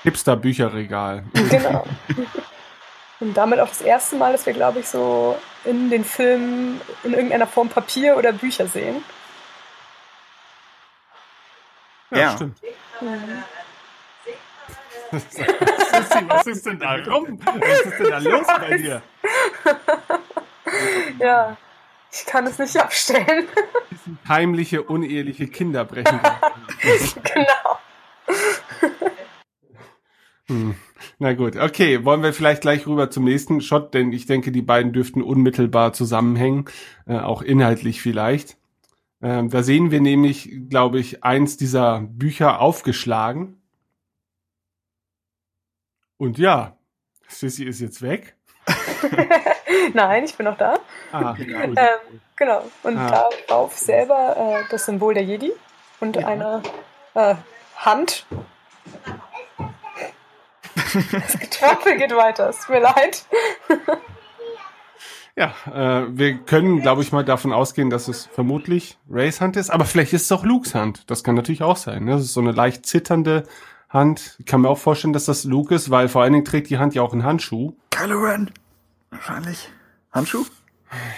Hipster-Bücherregal. 0.04 1.24
Genau. 1.50 1.84
Und 3.18 3.34
damit 3.34 3.60
auch 3.60 3.68
das 3.68 3.80
erste 3.80 4.16
Mal, 4.16 4.32
dass 4.32 4.44
wir, 4.44 4.52
glaube 4.52 4.80
ich, 4.80 4.88
so 4.88 5.38
in 5.64 5.88
den 5.88 6.04
Filmen 6.04 6.80
in 7.02 7.14
irgendeiner 7.14 7.46
Form 7.46 7.70
Papier 7.70 8.16
oder 8.18 8.32
Bücher 8.32 8.66
sehen. 8.66 9.02
Ja, 12.10 12.18
Ja. 12.18 12.36
stimmt. 12.36 12.58
Sissy, 15.10 15.44
was 16.28 16.46
ist 16.46 16.66
denn 16.66 16.78
da 16.78 16.94
rum? 16.96 17.38
Was 17.44 17.80
ist 17.80 17.98
denn 17.98 18.10
da 18.10 18.18
los 18.18 18.46
bei 18.46 18.76
dir? 18.76 19.02
Ja, 21.18 21.56
ich 22.12 22.26
kann 22.26 22.46
es 22.46 22.58
nicht 22.58 22.76
abstellen. 22.76 23.46
Heimliche, 24.28 24.82
uneheliche 24.82 25.46
Kinder 25.46 25.84
brechen. 25.84 26.20
genau. 27.34 27.78
Hm. 30.48 30.74
Na 31.18 31.32
gut, 31.32 31.56
okay, 31.56 32.04
wollen 32.04 32.22
wir 32.22 32.32
vielleicht 32.32 32.62
gleich 32.62 32.86
rüber 32.86 33.10
zum 33.10 33.24
nächsten 33.24 33.60
Shot, 33.60 33.94
denn 33.94 34.12
ich 34.12 34.26
denke, 34.26 34.52
die 34.52 34.62
beiden 34.62 34.92
dürften 34.92 35.22
unmittelbar 35.22 35.92
zusammenhängen, 35.92 36.66
äh, 37.06 37.18
auch 37.18 37.42
inhaltlich 37.42 38.00
vielleicht. 38.00 38.56
Ähm, 39.26 39.50
da 39.50 39.64
sehen 39.64 39.90
wir 39.90 40.00
nämlich, 40.00 40.48
glaube 40.70 41.00
ich, 41.00 41.24
eins 41.24 41.56
dieser 41.56 41.98
Bücher 42.00 42.60
aufgeschlagen. 42.60 43.60
Und 46.16 46.38
ja, 46.38 46.76
Sissy 47.26 47.64
ist 47.64 47.80
jetzt 47.80 48.02
weg. 48.02 48.36
Nein, 49.94 50.22
ich 50.24 50.36
bin 50.36 50.44
noch 50.44 50.56
da. 50.56 50.78
Ah, 51.10 51.32
gut. 51.32 51.44
Ähm, 51.48 52.20
genau. 52.36 52.70
Und 52.84 52.98
Ah. 52.98 53.28
darauf 53.48 53.76
selber 53.76 54.36
äh, 54.62 54.70
das 54.70 54.86
Symbol 54.86 55.12
der 55.14 55.24
Jedi 55.24 55.50
und 55.98 56.16
eine 56.24 56.62
äh, 57.14 57.34
Hand. 57.78 58.26
Das 61.10 61.38
Getrampel 61.38 61.96
geht 61.98 62.14
weiter, 62.14 62.48
es 62.50 62.60
tut 62.60 62.76
mir 62.76 62.80
leid. 62.80 63.26
Ja, 65.38 65.52
äh, 65.70 66.06
wir 66.16 66.38
können, 66.38 66.80
glaube 66.80 67.02
ich, 67.02 67.12
mal 67.12 67.24
davon 67.24 67.52
ausgehen, 67.52 67.90
dass 67.90 68.08
es 68.08 68.24
vermutlich 68.26 68.98
Rays 69.10 69.40
Hand 69.42 69.56
ist, 69.56 69.68
aber 69.70 69.84
vielleicht 69.84 70.14
ist 70.14 70.22
es 70.22 70.32
auch 70.32 70.44
Lukes 70.44 70.74
Hand. 70.74 71.10
Das 71.10 71.22
kann 71.24 71.34
natürlich 71.34 71.62
auch 71.62 71.76
sein. 71.76 72.04
Ne? 72.04 72.12
Das 72.12 72.22
ist 72.22 72.32
so 72.32 72.40
eine 72.40 72.52
leicht 72.52 72.86
zitternde 72.86 73.42
Hand. 73.90 74.36
Ich 74.38 74.46
kann 74.46 74.62
mir 74.62 74.70
auch 74.70 74.78
vorstellen, 74.78 75.12
dass 75.12 75.26
das 75.26 75.44
Luke 75.44 75.74
ist, 75.74 75.90
weil 75.90 76.08
vor 76.08 76.22
allen 76.22 76.32
Dingen 76.32 76.44
trägt 76.46 76.70
die 76.70 76.78
Hand 76.78 76.94
ja 76.94 77.02
auch 77.02 77.12
einen 77.12 77.24
Handschuh. 77.24 77.74
Kylo 77.90 78.18
Ren. 78.18 78.50
Wahrscheinlich. 79.10 79.68
Handschuh? 80.10 80.44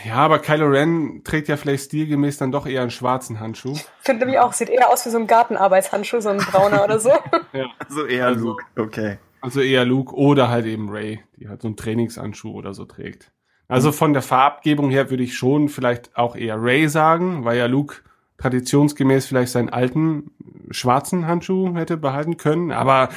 Ja, 0.04 0.14
aber 0.16 0.40
Kylo 0.40 0.66
Ren 0.66 1.22
trägt 1.22 1.46
ja 1.46 1.56
vielleicht 1.56 1.84
stilgemäß 1.84 2.38
dann 2.38 2.50
doch 2.50 2.66
eher 2.66 2.80
einen 2.82 2.90
schwarzen 2.90 3.38
Handschuh. 3.38 3.76
Finde 4.00 4.26
mich 4.26 4.38
auch, 4.40 4.52
sieht 4.52 4.68
eher 4.70 4.88
aus 4.90 5.06
wie 5.06 5.10
so 5.10 5.18
ein 5.18 5.28
Gartenarbeitshandschuh, 5.28 6.20
so 6.20 6.30
ein 6.30 6.38
brauner 6.38 6.82
oder 6.82 6.98
so. 6.98 7.10
Ja. 7.52 7.66
So 7.88 8.04
eher 8.04 8.26
Also- 8.26 8.46
Luke, 8.48 8.64
okay. 8.76 9.18
Also 9.40 9.60
eher 9.60 9.84
Luke 9.84 10.12
oder 10.16 10.48
halt 10.48 10.66
eben 10.66 10.88
Ray, 10.90 11.20
die 11.36 11.48
halt 11.48 11.62
so 11.62 11.68
einen 11.68 11.76
Trainingshandschuh 11.76 12.52
oder 12.52 12.74
so 12.74 12.84
trägt. 12.84 13.30
Also 13.68 13.92
von 13.92 14.14
der 14.14 14.22
Farbgebung 14.22 14.90
her 14.90 15.10
würde 15.10 15.22
ich 15.22 15.36
schon 15.36 15.68
vielleicht 15.68 16.16
auch 16.16 16.34
eher 16.34 16.56
Ray 16.60 16.88
sagen, 16.88 17.44
weil 17.44 17.58
ja 17.58 17.66
Luke 17.66 17.96
traditionsgemäß 18.38 19.26
vielleicht 19.26 19.52
seinen 19.52 19.68
alten 19.68 20.30
schwarzen 20.70 21.26
Handschuh 21.26 21.74
hätte 21.74 21.98
behalten 21.98 22.38
können. 22.38 22.72
Aber 22.72 23.10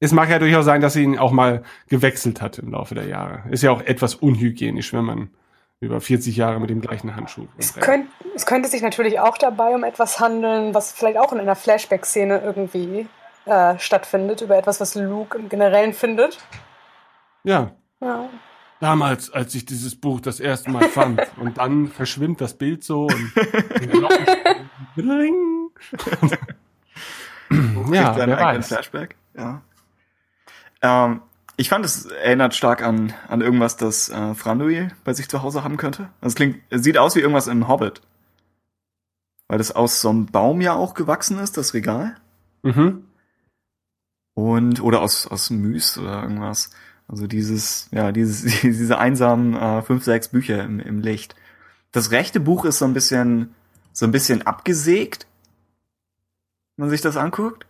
es 0.00 0.12
mag 0.12 0.30
ja 0.30 0.38
durchaus 0.38 0.64
sein, 0.64 0.80
dass 0.80 0.94
sie 0.94 1.02
ihn 1.02 1.18
auch 1.18 1.30
mal 1.30 1.62
gewechselt 1.88 2.40
hat 2.40 2.58
im 2.58 2.70
Laufe 2.70 2.94
der 2.94 3.06
Jahre. 3.06 3.42
Ist 3.50 3.62
ja 3.62 3.70
auch 3.70 3.82
etwas 3.82 4.14
unhygienisch, 4.14 4.92
wenn 4.94 5.04
man 5.04 5.30
über 5.80 6.00
40 6.00 6.36
Jahre 6.36 6.60
mit 6.60 6.70
dem 6.70 6.80
gleichen 6.80 7.14
Handschuh. 7.14 7.48
Es, 7.58 7.74
könnt, 7.74 8.06
es 8.34 8.46
könnte 8.46 8.68
sich 8.68 8.82
natürlich 8.82 9.20
auch 9.20 9.36
dabei 9.36 9.74
um 9.74 9.84
etwas 9.84 10.20
handeln, 10.20 10.74
was 10.74 10.92
vielleicht 10.92 11.18
auch 11.18 11.32
in 11.32 11.40
einer 11.40 11.56
Flashback-Szene 11.56 12.40
irgendwie 12.40 13.06
äh, 13.46 13.78
stattfindet, 13.78 14.40
über 14.40 14.56
etwas, 14.56 14.80
was 14.80 14.94
Luke 14.94 15.36
im 15.36 15.48
Generellen 15.48 15.92
findet. 15.92 16.38
Ja, 17.44 17.72
Ja. 18.00 18.28
Damals, 18.82 19.30
als 19.30 19.54
ich 19.54 19.64
dieses 19.64 19.94
Buch 19.94 20.20
das 20.20 20.40
erste 20.40 20.70
Mal 20.70 20.88
fand. 20.88 21.20
und 21.36 21.58
dann 21.58 21.88
verschwimmt 21.88 22.40
das 22.40 22.54
Bild 22.54 22.82
so 22.82 23.06
und 23.06 23.32
Bling. 24.96 25.70
ja, 27.92 28.16
wer 28.16 28.28
weiß. 28.28 28.68
Flashback. 28.68 29.16
Ja. 29.36 29.62
Ähm, 30.82 31.22
ich 31.56 31.68
fand, 31.68 31.84
es 31.84 32.06
erinnert 32.06 32.54
stark 32.54 32.82
an, 32.82 33.12
an 33.28 33.40
irgendwas, 33.40 33.76
das 33.76 34.08
äh, 34.08 34.34
Franduil 34.34 34.90
bei 35.04 35.14
sich 35.14 35.28
zu 35.28 35.42
Hause 35.42 35.62
haben 35.62 35.76
könnte. 35.76 36.08
Also 36.20 36.32
es 36.32 36.34
klingt, 36.34 36.60
es 36.70 36.82
sieht 36.82 36.98
aus 36.98 37.14
wie 37.14 37.20
irgendwas 37.20 37.46
im 37.46 37.68
Hobbit. 37.68 38.00
Weil 39.46 39.58
das 39.58 39.70
aus 39.70 40.00
so 40.00 40.08
einem 40.08 40.26
Baum 40.26 40.60
ja 40.60 40.72
auch 40.72 40.94
gewachsen 40.94 41.38
ist, 41.38 41.56
das 41.56 41.74
Regal. 41.74 42.16
Mhm. 42.62 43.04
Und, 44.34 44.82
oder 44.82 45.02
aus, 45.02 45.26
aus 45.26 45.50
Müs 45.50 45.98
oder 45.98 46.22
irgendwas. 46.22 46.70
Also 47.12 47.26
dieses, 47.26 47.88
ja, 47.92 48.10
dieses, 48.10 48.60
diese 48.62 48.98
einsamen 48.98 49.54
äh, 49.54 49.82
fünf, 49.82 50.02
sechs 50.02 50.28
Bücher 50.28 50.64
im, 50.64 50.80
im 50.80 51.00
Licht. 51.00 51.36
Das 51.92 52.10
rechte 52.10 52.40
Buch 52.40 52.64
ist 52.64 52.78
so 52.78 52.86
ein 52.86 52.94
bisschen, 52.94 53.54
so 53.92 54.06
ein 54.06 54.12
bisschen 54.12 54.46
abgesägt. 54.46 55.26
Wenn 56.76 56.84
man 56.84 56.90
sich 56.90 57.02
das 57.02 57.18
anguckt. 57.18 57.66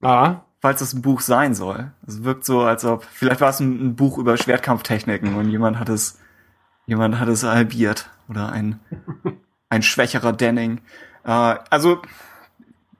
Ah, 0.00 0.42
falls 0.60 0.80
es 0.80 0.92
ein 0.92 1.02
Buch 1.02 1.22
sein 1.22 1.56
soll. 1.56 1.90
Es 2.06 2.22
wirkt 2.22 2.44
so, 2.44 2.62
als 2.62 2.84
ob, 2.84 3.04
vielleicht 3.04 3.40
war 3.40 3.50
es 3.50 3.58
ein, 3.58 3.88
ein 3.88 3.96
Buch 3.96 4.16
über 4.16 4.36
Schwertkampftechniken 4.36 5.34
und 5.34 5.50
jemand 5.50 5.80
hat 5.80 5.88
es, 5.88 6.20
jemand 6.86 7.18
hat 7.18 7.26
es 7.26 7.42
halbiert. 7.42 8.08
Oder 8.28 8.52
ein, 8.52 8.78
ein 9.70 9.82
schwächerer 9.82 10.32
Denning. 10.32 10.82
Äh, 11.24 11.30
also, 11.30 12.00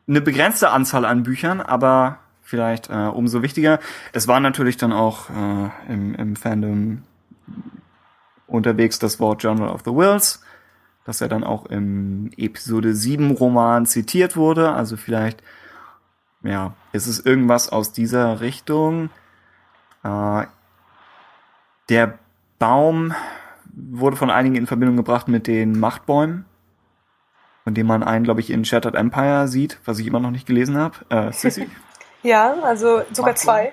eine 0.09 0.21
begrenzte 0.21 0.71
Anzahl 0.71 1.05
an 1.05 1.23
Büchern, 1.23 1.61
aber 1.61 2.19
vielleicht 2.47 2.89
äh, 2.89 3.09
umso 3.09 3.43
wichtiger. 3.43 3.81
Es 4.13 4.29
war 4.29 4.41
natürlich 4.41 4.77
dann 4.77 4.93
auch 4.93 5.29
äh, 5.31 5.93
im, 5.93 6.15
im 6.15 6.37
Fandom 6.37 7.03
unterwegs 8.47 8.99
das 8.99 9.19
Wort 9.19 9.43
Journal 9.43 9.69
of 9.69 9.83
the 9.85 9.91
Wills, 9.91 10.43
das 11.05 11.21
ja 11.21 11.29
dann 11.29 11.43
auch 11.43 11.67
im 11.67 12.31
Episode 12.37 12.95
7 12.95 13.33
Roman 13.33 13.85
zitiert 13.85 14.37
wurde. 14.37 14.73
Also 14.73 14.97
vielleicht 14.97 15.43
ja, 16.45 16.75
ist 16.93 17.09
es 17.09 17.19
irgendwas 17.19 17.69
aus 17.69 17.93
dieser 17.93 18.41
Richtung? 18.41 19.11
Äh, 20.05 20.45
der 21.89 22.19
Baum 22.61 23.13
wurde 23.75 24.17
von 24.17 24.31
einigen 24.31 24.55
in 24.55 24.67
Verbindung 24.69 24.97
gebracht 24.97 25.27
mit 25.27 25.49
den 25.49 25.79
Machtbäumen, 25.79 26.45
von 27.65 27.75
dem 27.75 27.89
man 27.89 28.05
einen, 28.05 28.25
glaube 28.25 28.41
ich, 28.41 28.51
in 28.51 28.65
Shattered 28.65 28.95
Empire 28.95 29.49
sieht, 29.49 29.81
was 29.85 29.99
ich 29.99 30.07
immer 30.07 30.21
noch 30.21 30.31
nicht 30.31 30.47
gelesen 30.47 30.77
habe. 30.77 30.97
Äh, 31.09 31.33
Sissy? 31.33 31.69
Ja, 32.27 32.55
also 32.63 33.03
sogar 33.13 33.33
Macht 33.33 33.39
zwei. 33.39 33.73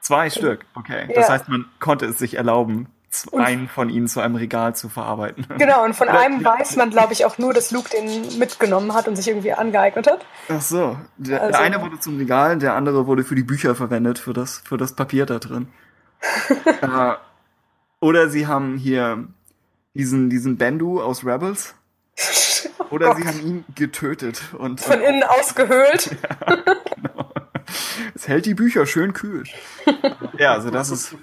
Zwei 0.00 0.30
Stück, 0.30 0.64
okay. 0.74 1.08
Das 1.14 1.28
Ja. 1.28 1.32
heißt, 1.34 1.48
man 1.48 1.64
konnte 1.80 2.06
es 2.06 2.18
sich 2.18 2.34
erlauben, 2.34 2.88
einen 3.32 3.68
von 3.68 3.88
ihnen 3.90 4.06
zu 4.08 4.20
einem 4.20 4.34
Regal 4.36 4.74
zu 4.74 4.88
verarbeiten. 4.88 5.46
Genau, 5.58 5.84
und 5.84 5.94
von 5.94 6.08
einem 6.08 6.44
weiß 6.44 6.76
man, 6.76 6.90
glaube 6.90 7.12
ich, 7.12 7.24
auch 7.24 7.38
nur, 7.38 7.54
dass 7.54 7.70
Luke 7.70 7.88
den 7.90 8.38
mitgenommen 8.38 8.92
hat 8.92 9.08
und 9.08 9.16
sich 9.16 9.28
irgendwie 9.28 9.52
angeeignet 9.52 10.06
hat. 10.10 10.26
Ach 10.48 10.60
so. 10.60 10.98
Der, 11.16 11.40
Also- 11.40 11.52
der 11.52 11.60
eine 11.60 11.80
wurde 11.80 11.98
zum 12.00 12.18
Regal, 12.18 12.58
der 12.58 12.74
andere 12.74 13.06
wurde 13.06 13.24
für 13.24 13.34
die 13.34 13.44
Bücher 13.44 13.74
verwendet, 13.74 14.18
für 14.18 14.32
das, 14.32 14.62
für 14.64 14.76
das 14.76 14.94
Papier 14.94 15.26
da 15.26 15.38
drin. 15.38 15.68
äh, 16.82 17.12
oder 18.00 18.28
sie 18.28 18.46
haben 18.46 18.76
hier 18.76 19.28
diesen, 19.94 20.28
diesen 20.28 20.58
Bendu 20.58 21.00
aus 21.00 21.24
Rebels. 21.24 21.74
Oder 22.90 23.08
Gott. 23.08 23.16
sie 23.18 23.26
haben 23.26 23.40
ihn 23.40 23.64
getötet 23.74 24.42
und 24.58 24.80
Von 24.80 25.00
innen 25.00 25.22
ausgehöhlt. 25.24 26.16
Es 28.14 28.28
hält 28.28 28.46
die 28.46 28.54
Bücher 28.54 28.86
schön 28.86 29.12
kühl. 29.12 29.44
ja, 30.38 30.52
also 30.52 30.70
das 30.70 30.90
ist, 30.90 31.16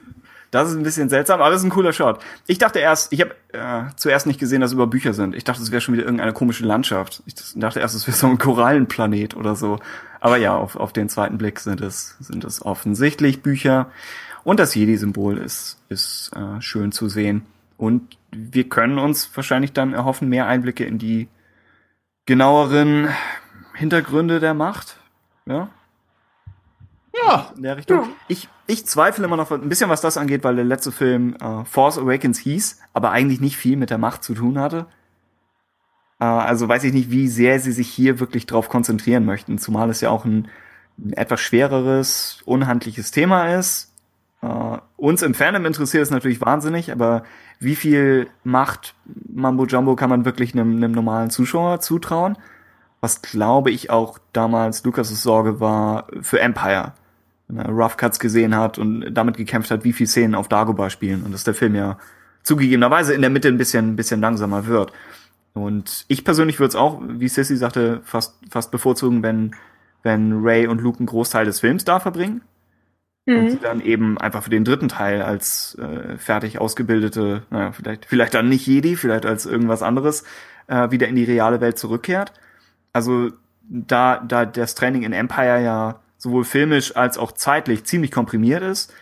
das 0.52 0.70
ist 0.70 0.76
ein 0.76 0.84
bisschen 0.84 1.08
seltsam, 1.08 1.42
aber 1.42 1.50
das 1.50 1.62
ist 1.62 1.66
ein 1.66 1.72
cooler 1.72 1.94
Shot. 1.94 2.20
Ich 2.46 2.58
dachte 2.58 2.80
erst, 2.80 3.14
ich 3.14 3.22
habe 3.22 3.36
äh, 3.54 3.90
zuerst 3.96 4.28
nicht 4.28 4.40
gesehen, 4.40 4.60
dass 4.60 4.72
es 4.72 4.76
über 4.76 4.88
Bücher 4.88 5.14
sind. 5.14 5.34
Ich 5.34 5.46
dachte, 5.46 5.62
es 5.62 5.72
wäre 5.72 5.82
schon 5.82 5.94
wieder 5.94 6.04
irgendeine 6.04 6.34
komische 6.34 6.66
Landschaft. 6.66 7.24
Ich 7.26 7.36
dachte 7.56 7.80
erst, 7.80 7.96
es 7.96 8.06
wäre 8.06 8.18
so 8.18 8.28
ein 8.28 8.38
Korallenplanet 8.38 9.36
oder 9.36 9.56
so. 9.56 9.80
Aber 10.20 10.38
ja, 10.38 10.56
auf, 10.56 10.76
auf 10.76 10.92
den 10.92 11.08
zweiten 11.08 11.38
Blick 11.38 11.60
sind 11.60 11.80
es, 11.80 12.18
sind 12.20 12.44
es 12.44 12.64
offensichtlich 12.64 13.42
Bücher. 13.42 13.90
Und 14.44 14.60
das 14.60 14.76
Jedi-Symbol 14.76 15.38
ist, 15.38 15.80
ist 15.88 16.32
äh, 16.36 16.62
schön 16.62 16.92
zu 16.92 17.08
sehen. 17.08 17.46
Und 17.78 18.18
wir 18.32 18.68
können 18.68 19.00
uns 19.00 19.30
wahrscheinlich 19.36 19.72
dann 19.72 19.94
erhoffen, 19.94 20.28
mehr 20.28 20.48
Einblicke 20.48 20.84
in 20.84 20.98
die 20.98 21.30
genaueren 22.26 23.10
Hintergründe 23.74 24.40
der 24.40 24.54
Macht. 24.54 24.98
Ja, 25.46 25.70
ja, 27.26 27.52
in 27.56 27.64
der 27.64 27.78
Richtung. 27.78 28.10
Ich, 28.28 28.48
ich 28.68 28.86
zweifle 28.86 29.26
immer 29.26 29.38
noch 29.38 29.52
ein 29.52 29.70
bisschen, 29.70 29.90
was 29.90 30.02
das 30.02 30.18
angeht, 30.18 30.44
weil 30.44 30.56
der 30.56 30.66
letzte 30.66 30.92
Film 30.92 31.36
äh, 31.36 31.66
Force 31.66 31.98
Awakens 31.98 32.40
hieß, 32.40 32.80
aber 32.94 33.12
eigentlich 33.12 33.42
nicht 33.42 33.58
viel 33.58 33.78
mit 33.78 33.90
der 33.90 33.98
Macht 33.98 34.24
zu 34.24 34.34
tun 34.34 34.60
hatte. 34.60 34.88
Äh, 36.20 36.26
also 36.26 36.68
weiß 36.68 36.84
ich 36.86 36.94
nicht, 36.94 37.12
wie 37.12 37.28
sehr 37.28 37.60
sie 37.60 37.72
sich 37.72 37.90
hier 37.90 38.20
wirklich 38.20 38.46
drauf 38.46 38.70
konzentrieren 38.70 39.26
möchten, 39.26 39.58
zumal 39.58 39.90
es 39.90 40.02
ja 40.02 40.10
auch 40.10 40.26
ein, 40.26 40.48
ein 40.98 41.14
etwas 41.14 41.42
schwereres, 41.42 42.42
unhandliches 42.46 43.12
Thema 43.12 43.56
ist. 43.56 43.94
Äh, 44.42 44.78
uns 44.98 45.22
im 45.22 45.34
Fandom 45.34 45.66
interessiert 45.66 46.04
es 46.04 46.12
natürlich 46.12 46.42
wahnsinnig, 46.42 46.92
aber 46.92 47.24
wie 47.60 47.76
viel 47.76 48.28
Macht 48.44 48.96
Mambo 49.30 49.66
Jumbo 49.66 49.96
kann 49.96 50.10
man 50.10 50.26
wirklich 50.26 50.54
einem, 50.54 50.78
einem 50.78 50.92
normalen 50.92 51.30
Zuschauer 51.30 51.80
zutrauen? 51.80 52.38
Was 53.02 53.22
glaube 53.22 53.72
ich 53.72 53.90
auch 53.90 54.20
damals 54.32 54.84
Lukas' 54.84 55.24
Sorge 55.24 55.60
war 55.60 56.08
für 56.22 56.40
Empire 56.40 56.94
Rough 57.58 57.98
Cuts 57.98 58.20
gesehen 58.20 58.56
hat 58.56 58.78
und 58.78 59.14
damit 59.14 59.38
gekämpft 59.38 59.72
hat, 59.72 59.84
wie 59.84 59.94
viel 59.94 60.08
Szenen 60.08 60.36
auf 60.36 60.48
Dagobah 60.48 60.90
spielen 60.90 61.24
und 61.24 61.34
dass 61.34 61.44
der 61.44 61.54
Film 61.54 61.76
ja 61.76 61.98
zugegebenerweise 62.44 63.14
in 63.14 63.22
der 63.22 63.30
Mitte 63.30 63.48
ein 63.48 63.58
bisschen, 63.58 63.94
ein 63.94 63.96
bisschen 63.96 64.22
langsamer 64.22 64.66
wird. 64.68 64.92
Und 65.54 66.06
ich 66.08 66.24
persönlich 66.24 66.60
würde 66.60 66.70
es 66.70 66.76
auch, 66.76 67.02
wie 67.02 67.28
Sissy 67.28 67.58
sagte, 67.58 68.02
fast, 68.04 68.36
fast 68.50 68.72
bevorzugen, 68.72 69.22
wenn, 69.22 69.56
wenn 70.04 70.44
Ray 70.44 70.68
und 70.68 70.82
Luke 70.82 71.00
einen 71.00 71.08
Großteil 71.08 71.46
des 71.46 71.60
Films 71.60 71.84
da 71.84 72.00
verbringen. 72.00 72.42
Und 73.28 73.52
sie 73.52 73.60
dann 73.60 73.82
eben 73.82 74.18
einfach 74.18 74.44
für 74.44 74.50
den 74.50 74.64
dritten 74.64 74.90
Teil 74.90 75.22
als 75.22 75.76
äh, 75.76 76.18
fertig 76.18 76.60
ausgebildete, 76.60 77.44
naja, 77.52 77.72
vielleicht, 77.72 78.06
vielleicht 78.06 78.34
dann 78.34 78.50
nicht 78.50 78.66
Jedi, 78.66 78.96
vielleicht 78.96 79.26
als 79.26 79.46
irgendwas 79.46 79.84
anderes, 79.84 80.24
äh, 80.68 80.90
wieder 80.90 81.08
in 81.08 81.16
die 81.16 81.24
reale 81.24 81.62
Welt 81.62 81.78
zurückkehrt. 81.78 82.34
Also 82.94 83.30
da, 83.70 84.18
da 84.18 84.46
das 84.46 84.74
Training 84.74 85.04
in 85.04 85.14
Empire 85.14 85.62
ja 85.62 86.00
sowohl 86.22 86.46
filmisch 86.46 86.96
als 86.96 87.18
auch 87.18 87.32
zeitlich 87.32 87.84
ziemlich 87.86 88.12
komprimiert 88.12 88.62
ist, 88.62 88.94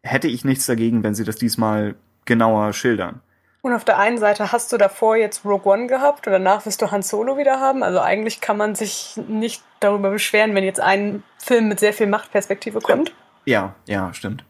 hätte 0.00 0.28
ich 0.28 0.44
nichts 0.44 0.66
dagegen, 0.66 1.02
wenn 1.02 1.14
sie 1.14 1.24
das 1.24 1.34
diesmal 1.34 1.96
genauer 2.24 2.72
schildern. 2.72 3.20
Und 3.62 3.72
auf 3.72 3.84
der 3.84 3.98
einen 3.98 4.18
Seite 4.18 4.52
hast 4.52 4.72
du 4.72 4.76
davor 4.76 5.16
jetzt 5.16 5.44
Rogue 5.44 5.72
One 5.72 5.88
gehabt 5.88 6.28
und 6.28 6.32
danach 6.32 6.64
wirst 6.66 6.80
du 6.80 6.92
Han 6.92 7.02
Solo 7.02 7.36
wieder 7.36 7.58
haben. 7.58 7.82
Also 7.82 7.98
eigentlich 7.98 8.40
kann 8.40 8.56
man 8.56 8.76
sich 8.76 9.18
nicht 9.26 9.64
darüber 9.80 10.10
beschweren, 10.10 10.54
wenn 10.54 10.62
jetzt 10.62 10.78
ein 10.78 11.24
Film 11.38 11.66
mit 11.66 11.80
sehr 11.80 11.92
viel 11.92 12.06
Machtperspektive 12.06 12.80
kommt. 12.80 13.12
Ja, 13.44 13.74
ja, 13.86 14.14
stimmt. 14.14 14.44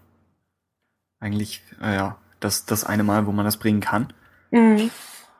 Eigentlich, 1.20 1.62
äh, 1.83 1.95
ja, 1.95 2.18
das, 2.41 2.66
das 2.66 2.85
eine 2.85 3.05
Mal, 3.05 3.26
wo 3.26 3.33
man 3.33 3.47
das 3.47 3.57
bringen 3.57 3.81
kann. 3.81 4.12
Mhm. 4.51 4.91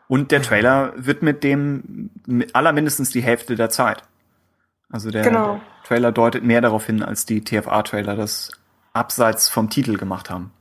Und 0.09 0.32
der 0.32 0.41
Trailer 0.41 0.95
wird 0.97 1.20
mit 1.22 1.45
dem 1.45 2.09
mit 2.24 2.55
allermindestens 2.55 3.11
die 3.11 3.20
Hälfte 3.20 3.57
der 3.57 3.68
Zeit. 3.68 4.03
Also 4.91 5.11
der 5.11 5.22
Genau. 5.22 5.61
Trailer 5.84 6.12
deutet 6.12 6.45
mehr 6.45 6.61
darauf 6.61 6.86
hin, 6.86 7.03
als 7.03 7.26
die 7.26 7.43
TFA-Trailer 7.43 8.16
das 8.16 8.51
abseits 8.93 9.49
vom 9.49 9.70
Titel 9.70 9.97
gemacht 9.97 10.30
haben. 10.30 10.53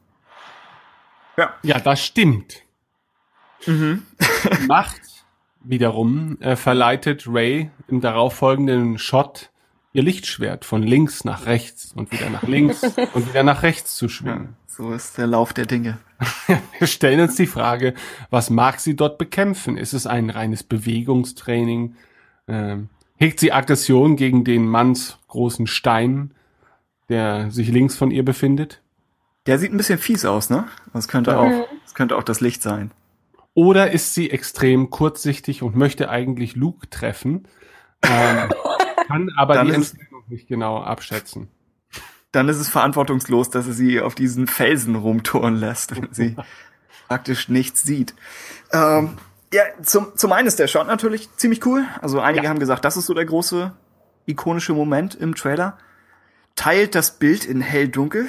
ja, 1.63 1.79
das 1.79 2.03
stimmt. 2.03 2.63
Macht 4.67 5.01
wiederum 5.63 6.37
äh, 6.41 6.55
verleitet 6.55 7.25
Ray 7.27 7.71
im 7.87 8.01
darauffolgenden 8.01 8.97
Shot 8.97 9.49
ihr 9.93 10.03
Lichtschwert 10.03 10.63
von 10.63 10.83
links 10.83 11.23
nach 11.25 11.45
rechts 11.45 11.91
und 11.95 12.11
wieder 12.11 12.29
nach 12.29 12.43
links 12.43 12.83
und 13.13 13.27
wieder 13.29 13.43
nach 13.43 13.63
rechts 13.63 13.95
zu 13.95 14.09
schwingen. 14.09 14.55
So 14.67 14.93
ist 14.93 15.17
der 15.17 15.27
Lauf 15.27 15.53
der 15.53 15.65
Dinge. 15.65 15.97
Wir 16.77 16.87
stellen 16.87 17.19
uns 17.21 17.35
die 17.35 17.47
Frage, 17.47 17.93
was 18.29 18.49
mag 18.49 18.79
sie 18.79 18.95
dort 18.95 19.17
bekämpfen? 19.17 19.75
Ist 19.77 19.93
es 19.93 20.05
ein 20.05 20.29
reines 20.29 20.63
Bewegungstraining? 20.63 21.95
Ähm, 22.47 22.89
hegt 23.17 23.39
sie 23.39 23.51
Aggression 23.51 24.15
gegen 24.15 24.43
den 24.43 24.65
Manns 24.67 25.17
großen 25.27 25.67
Stein, 25.67 26.33
der 27.09 27.51
sich 27.51 27.67
links 27.69 27.95
von 27.95 28.11
ihr 28.11 28.23
befindet? 28.23 28.81
Der 29.45 29.59
sieht 29.59 29.71
ein 29.71 29.77
bisschen 29.77 29.99
fies 29.99 30.25
aus, 30.25 30.49
ne? 30.49 30.65
Das 30.93 31.07
könnte 31.07 31.31
Ja. 31.31 31.37
auch, 31.39 31.67
das 31.83 31.93
könnte 31.93 32.17
auch 32.17 32.23
das 32.23 32.41
Licht 32.41 32.61
sein. 32.61 32.91
Oder 33.53 33.91
ist 33.91 34.13
sie 34.13 34.29
extrem 34.29 34.89
kurzsichtig 34.89 35.63
und 35.63 35.75
möchte 35.75 36.09
eigentlich 36.09 36.55
Luke 36.55 36.89
treffen, 36.89 37.47
ähm, 38.03 38.49
kann 39.07 39.31
aber 39.35 39.55
Dann 39.55 39.67
die 39.67 39.73
Entfernung 39.73 40.23
nicht 40.27 40.47
genau 40.47 40.79
abschätzen? 40.81 41.47
Dann 42.33 42.49
ist 42.49 42.57
es 42.57 42.67
verantwortungslos, 42.69 43.49
dass 43.49 43.67
er 43.67 43.73
sie 43.73 44.01
auf 44.01 44.13
diesen 44.13 44.47
Felsen 44.47 44.95
rumtouren 44.95 45.55
lässt, 45.55 45.95
wenn 45.95 46.09
sie 46.13 46.35
praktisch 47.07 47.47
nichts 47.47 47.83
sieht. 47.83 48.13
Ähm, 48.73 49.17
ja, 49.53 49.63
zum, 49.81 50.15
zum 50.15 50.31
einen 50.33 50.47
ist 50.47 50.59
der 50.59 50.67
Shot 50.67 50.87
natürlich 50.87 51.29
ziemlich 51.37 51.65
cool. 51.65 51.85
Also 52.01 52.19
einige 52.19 52.45
Ja. 52.45 52.49
haben 52.49 52.59
gesagt, 52.59 52.83
das 52.85 52.97
ist 52.97 53.05
so 53.05 53.13
der 53.13 53.25
große 53.25 53.71
ikonische 54.25 54.73
Moment 54.73 55.15
im 55.15 55.35
Trailer. 55.35 55.77
Teilt 56.55 56.95
das 56.95 57.11
Bild 57.19 57.45
in 57.45 57.61
hell-dunkel. 57.61 58.27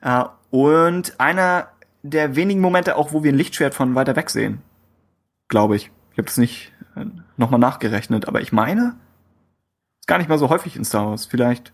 Äh, 0.00 0.24
und 0.50 1.18
einer 1.20 1.68
der 2.02 2.36
wenigen 2.36 2.60
Momente 2.60 2.96
auch, 2.96 3.12
wo 3.12 3.22
wir 3.24 3.32
ein 3.32 3.36
Lichtschwert 3.36 3.74
von 3.74 3.94
weiter 3.94 4.14
weg 4.16 4.30
sehen. 4.30 4.60
Glaube 5.48 5.76
ich. 5.76 5.90
Ich 6.12 6.18
habe 6.18 6.26
das 6.26 6.36
nicht 6.36 6.72
äh, 6.96 7.04
nochmal 7.36 7.60
nachgerechnet, 7.60 8.28
aber 8.28 8.40
ich 8.40 8.52
meine, 8.52 8.96
ist 10.00 10.06
gar 10.08 10.18
nicht 10.18 10.28
mal 10.28 10.38
so 10.38 10.48
häufig 10.50 10.76
in 10.76 10.84
Star 10.84 11.06
Wars. 11.08 11.26
Vielleicht 11.26 11.72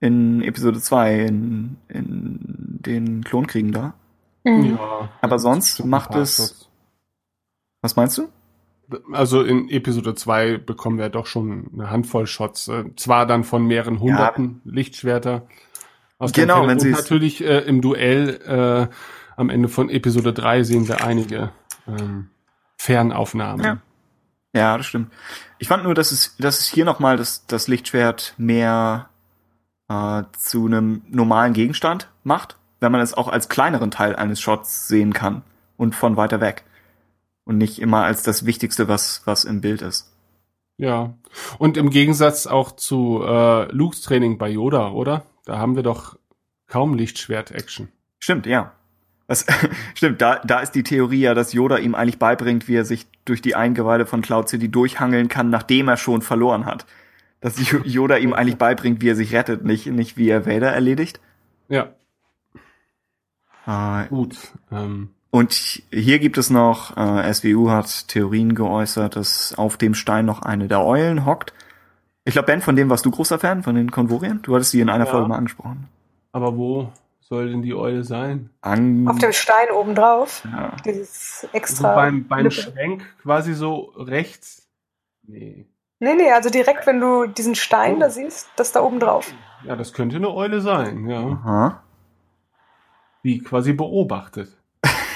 in 0.00 0.42
Episode 0.42 0.80
2, 0.80 1.14
in, 1.20 1.76
in 1.88 2.38
den 2.84 3.24
Klonkriegen 3.24 3.72
da. 3.72 3.94
Mhm. 4.44 4.76
Ja, 4.76 5.08
Aber 5.20 5.38
sonst 5.38 5.84
macht 5.84 6.14
es- 6.16 6.36
Shots. 6.36 6.68
Was 7.82 7.96
meinst 7.96 8.16
du? 8.18 8.28
Also 9.12 9.42
in 9.42 9.68
Episode 9.68 10.14
2 10.14 10.58
bekommen 10.58 10.98
wir 10.98 11.08
doch 11.08 11.26
schon 11.26 11.70
eine 11.72 11.90
Handvoll 11.90 12.26
Shots. 12.26 12.68
Äh, 12.68 12.84
zwar 12.96 13.26
dann 13.26 13.44
von 13.44 13.66
mehreren 13.66 14.00
hunderten 14.00 14.60
Lichtschwerter. 14.64 15.46
Aus 16.18 16.32
dem 16.32 16.42
Genau, 16.42 16.62
wenn 16.62 16.72
Und 16.72 16.80
sie 16.80 16.90
es- 16.90 16.98
natürlich 16.98 17.42
äh, 17.42 17.58
im 17.60 17.80
Duell 17.80 18.88
äh, 18.90 18.94
am 19.36 19.50
Ende 19.50 19.68
von 19.68 19.88
Episode 19.90 20.32
3 20.32 20.62
sehen 20.62 20.88
wir 20.88 21.04
einige 21.04 21.52
ähm, 21.88 22.28
Fernaufnahmen. 22.78 23.64
Ja. 23.64 23.78
Ja, 24.54 24.76
das 24.76 24.84
stimmt. 24.86 25.10
Ich 25.58 25.68
fand 25.68 25.84
nur, 25.84 25.94
dass 25.94 26.12
es, 26.12 26.36
dass 26.36 26.58
es 26.60 26.66
hier 26.66 26.84
nochmal 26.84 27.16
das, 27.16 27.46
das 27.46 27.68
Lichtschwert 27.68 28.34
mehr 28.36 29.08
äh, 29.88 30.24
zu 30.36 30.66
einem 30.66 31.02
normalen 31.08 31.54
Gegenstand 31.54 32.10
macht, 32.22 32.58
wenn 32.80 32.92
man 32.92 33.00
es 33.00 33.14
auch 33.14 33.28
als 33.28 33.48
kleineren 33.48 33.90
Teil 33.90 34.14
eines 34.14 34.40
Shots 34.42 34.88
sehen 34.88 35.14
kann 35.14 35.40
und 35.78 35.94
von 35.94 36.18
weiter 36.18 36.42
weg. 36.42 36.64
Und 37.44 37.58
nicht 37.58 37.80
immer 37.80 38.04
als 38.04 38.22
das 38.22 38.46
Wichtigste, 38.46 38.88
was, 38.88 39.22
was 39.24 39.44
im 39.44 39.60
Bild 39.60 39.82
ist. 39.82 40.12
Ja. 40.76 41.14
Und 41.58 41.76
im 41.76 41.90
Gegensatz 41.90 42.46
auch 42.46 42.72
zu 42.72 43.22
äh, 43.24 43.70
Lukes 43.72 44.02
Training 44.02 44.38
bei 44.38 44.48
Yoda, 44.48 44.90
oder? 44.90 45.26
Da 45.44 45.58
haben 45.58 45.76
wir 45.76 45.82
doch 45.82 46.16
kaum 46.68 46.94
Lichtschwert-Action. 46.94 47.88
Stimmt, 48.18 48.46
ja. 48.46 48.72
Das, 49.26 49.46
stimmt, 49.94 50.20
da, 50.20 50.40
da 50.44 50.60
ist 50.60 50.72
die 50.72 50.82
Theorie 50.82 51.20
ja, 51.20 51.34
dass 51.34 51.52
Yoda 51.52 51.78
ihm 51.78 51.94
eigentlich 51.94 52.18
beibringt, 52.18 52.68
wie 52.68 52.76
er 52.76 52.84
sich 52.84 53.06
durch 53.24 53.42
die 53.42 53.54
Eingeweide 53.54 54.06
von 54.06 54.22
Cloud 54.22 54.48
City 54.48 54.68
durchhangeln 54.68 55.28
kann, 55.28 55.50
nachdem 55.50 55.88
er 55.88 55.96
schon 55.96 56.22
verloren 56.22 56.66
hat. 56.66 56.86
Dass 57.40 57.56
Yoda 57.84 58.18
ihm 58.18 58.32
eigentlich 58.32 58.58
beibringt, 58.58 59.02
wie 59.02 59.10
er 59.10 59.16
sich 59.16 59.34
rettet, 59.34 59.64
nicht, 59.64 59.86
nicht 59.86 60.16
wie 60.16 60.28
er 60.28 60.46
Vader 60.46 60.72
erledigt. 60.72 61.20
Ja, 61.68 61.92
Äh, 63.66 64.08
gut. 64.08 64.36
Ähm, 64.70 65.10
Und 65.34 65.52
hier 65.90 66.18
gibt 66.18 66.36
es 66.36 66.50
noch, 66.50 66.94
äh, 66.96 67.32
SWU 67.32 67.70
hat 67.70 68.06
Theorien 68.08 68.54
geäußert, 68.54 69.16
dass 69.16 69.54
auf 69.56 69.78
dem 69.78 69.94
Stein 69.94 70.26
noch 70.26 70.42
eine 70.42 70.68
der 70.68 70.84
Eulen 70.84 71.24
hockt. 71.24 71.54
Ich 72.24 72.34
glaube, 72.34 72.46
Ben, 72.46 72.60
von 72.60 72.76
dem 72.76 72.90
warst 72.90 73.06
du 73.06 73.10
großer 73.10 73.38
Fan, 73.38 73.62
von 73.62 73.74
den 73.74 73.90
Konvorien? 73.90 74.40
Du 74.42 74.54
hattest 74.54 74.72
sie 74.72 74.80
in 74.80 74.90
einer 74.90 75.06
Ja. 75.06 75.10
Folge 75.10 75.28
mal 75.28 75.36
angesprochen. 75.38 75.88
aber 76.32 76.56
wo 76.56 76.92
soll 77.20 77.48
denn 77.50 77.62
die 77.62 77.74
Eule 77.74 78.04
sein? 78.04 78.50
An 78.60 79.08
Auf 79.08 79.18
dem 79.18 79.32
Stein 79.32 79.70
obendrauf. 79.74 80.44
ja. 80.44 80.76
Dieses 80.84 81.40
So 81.40 81.48
extra. 81.52 81.94
beim, 81.94 82.28
beim 82.28 82.42
Lippe. 82.44 82.54
Schwenk 82.54 83.02
quasi 83.22 83.54
so 83.54 83.92
rechts. 83.96 84.68
Nee. 85.26 85.66
Nee, 85.98 86.14
nee, 86.14 86.30
also 86.30 86.50
direkt, 86.50 86.86
wenn 86.86 87.00
du 87.00 87.26
diesen 87.26 87.54
Stein 87.54 88.00
da 88.00 88.10
siehst, 88.10 88.50
das 88.56 88.72
da 88.72 88.82
oben 88.82 89.00
drauf. 89.00 89.32
Ja, 89.64 89.76
das 89.76 89.92
könnte 89.94 90.16
eine 90.16 90.30
Eule 90.30 90.60
sein, 90.60 91.06
ja. 91.08 91.20
Aha. 91.20 91.82
Die 93.24 93.38
quasi 93.38 93.72
beobachtet. 93.72 94.58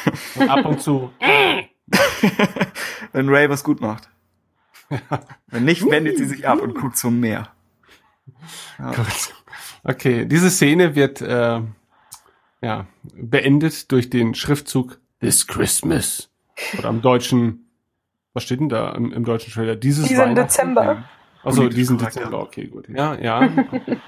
Und 0.37 0.49
ab 0.49 0.65
und 0.67 0.81
zu. 0.81 1.11
Wenn 3.13 3.29
Ray 3.29 3.49
was 3.49 3.65
gut 3.65 3.81
macht. 3.81 4.09
Wenn 5.49 5.65
nicht, 5.65 5.89
wendet 5.89 6.17
sie 6.17 6.27
sich 6.27 6.47
ab 6.47 6.61
und 6.61 6.75
guckt 6.75 6.97
zum 6.97 7.19
Meer. 7.21 7.49
Gut. 8.79 9.35
Okay, 9.85 10.27
diese 10.27 10.51
Szene 10.51 10.95
wird 10.95 11.21
äh, 11.21 11.61
ja 12.61 12.87
beendet 13.15 13.91
durch 13.91 14.11
den 14.11 14.35
Schriftzug 14.35 14.99
This 15.21 15.47
Christmas. 15.47 16.31
Oder 16.79 16.89
im 16.89 17.03
Deutschen, 17.03 17.69
was 18.33 18.45
steht 18.45 18.61
denn 18.61 18.69
da 18.69 18.93
im, 18.93 19.13
im 19.13 19.25
deutschen 19.25 19.53
Trailer? 19.53 19.77
Dieses 19.77 20.09
Diesen 20.09 20.23
Weihnachten? 20.23 20.43
Dezember. 20.43 21.05
Also 21.43 21.69
diesen 21.69 21.97
korrekt, 21.97 22.17
Dezember, 22.17 22.41
okay, 22.41 22.67
gut. 22.67 22.89
Ja, 22.89 23.15
ja, 23.15 23.49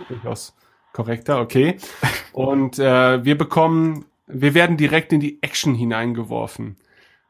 durchaus 0.08 0.56
korrekter, 0.92 1.40
okay. 1.40 1.76
Und 2.32 2.80
äh, 2.80 3.24
wir 3.24 3.38
bekommen, 3.38 4.06
wir 4.28 4.54
werden 4.54 4.76
direkt 4.76 5.12
in 5.12 5.20
die 5.20 5.42
Action 5.42 5.74
hineingeworfen. 5.74 6.76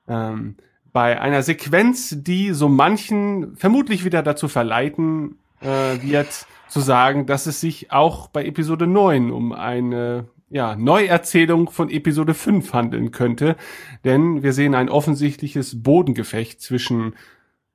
Ähm, 0.07 0.57
bei 0.93 1.21
einer 1.21 1.43
Sequenz, 1.43 2.17
die 2.19 2.53
so 2.53 2.69
manchen 2.69 3.57
vermutlich 3.57 4.05
wieder 4.05 4.23
dazu 4.23 4.49
verleiten 4.49 5.39
äh, 5.61 6.03
wird, 6.03 6.47
zu 6.69 6.81
sagen, 6.81 7.27
dass 7.27 7.47
es 7.47 7.61
sich 7.61 7.93
auch 7.93 8.29
bei 8.29 8.45
Episode 8.45 8.87
9 8.87 9.31
um 9.31 9.53
eine 9.53 10.29
ja, 10.51 10.77
Neuerzählung 10.77 11.71
von 11.71 11.91
Episode 11.91 12.35
5 12.35 12.73
handeln 12.73 13.11
könnte. 13.11 13.57
Denn 14.05 14.43
wir 14.43 14.53
sehen 14.53 14.75
ein 14.75 14.89
offensichtliches 14.89 15.83
Bodengefecht 15.83 16.61
zwischen 16.61 17.15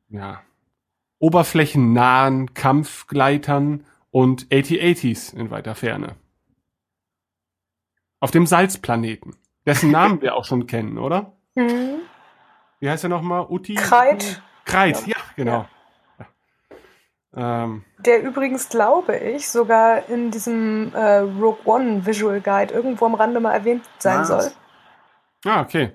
ja, 0.09 0.41
oberflächennahen 1.19 2.53
Kampfgleitern 2.53 3.85
und 4.11 4.47
AT-ATs 4.51 5.33
in 5.33 5.49
weiter 5.49 5.75
Ferne. 5.75 6.15
Auf 8.23 8.31
dem 8.31 8.45
Salzplaneten, 8.47 9.35
dessen 9.65 9.91
Namen 9.91 10.21
wir 10.21 10.35
auch 10.35 10.45
schon 10.45 10.65
kennen, 10.65 10.97
oder? 10.97 11.33
Mhm. 11.55 11.99
Wie 12.79 12.89
heißt 12.89 13.03
er 13.03 13.09
nochmal? 13.09 13.47
Uti? 13.49 13.75
Kreit. 13.75 14.41
Kreit, 14.63 15.05
ja, 15.05 15.17
genau. 15.35 15.65
Ja. 17.35 17.63
Ähm, 17.65 17.83
Der 18.05 18.23
übrigens, 18.23 18.69
glaube 18.69 19.17
ich, 19.17 19.49
sogar 19.49 20.07
in 20.07 20.31
diesem 20.31 20.93
äh, 20.93 21.17
Rogue 21.17 21.57
One 21.65 22.05
Visual 22.05 22.39
Guide 22.39 22.73
irgendwo 22.73 23.07
am 23.07 23.15
Rande 23.15 23.41
mal 23.41 23.51
erwähnt 23.51 23.83
sein 23.99 24.19
Was? 24.21 24.27
soll. 24.29 24.51
ah, 25.43 25.59
okay. 25.59 25.91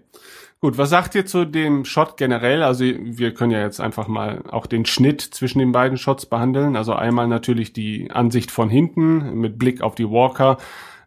Gut, 0.60 0.76
was 0.76 0.90
sagt 0.90 1.14
ihr 1.14 1.24
zu 1.24 1.46
dem 1.46 1.86
Shot 1.86 2.18
generell? 2.18 2.62
Also 2.62 2.84
wir 2.84 3.32
können 3.32 3.52
ja 3.52 3.62
jetzt 3.62 3.80
einfach 3.80 4.06
mal 4.06 4.42
auch 4.50 4.66
den 4.66 4.84
Schnitt 4.84 5.22
zwischen 5.22 5.60
den 5.60 5.72
beiden 5.72 5.96
Shots 5.96 6.26
behandeln. 6.26 6.76
Also 6.76 6.92
einmal 6.92 7.26
natürlich 7.26 7.72
die 7.72 8.10
Ansicht 8.10 8.50
von 8.50 8.68
hinten 8.68 9.34
mit 9.40 9.58
Blick 9.58 9.80
auf 9.80 9.94
die 9.94 10.10
Walker 10.10 10.58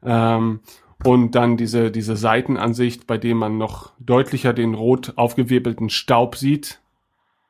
ähm, 0.03 0.61
und 1.03 1.35
dann 1.35 1.57
diese, 1.57 1.91
diese 1.91 2.15
Seitenansicht, 2.15 3.07
bei 3.07 3.17
dem 3.17 3.37
man 3.37 3.57
noch 3.57 3.93
deutlicher 3.99 4.53
den 4.53 4.73
rot 4.73 5.13
aufgewirbelten 5.15 5.89
Staub 5.89 6.35
sieht. 6.35 6.79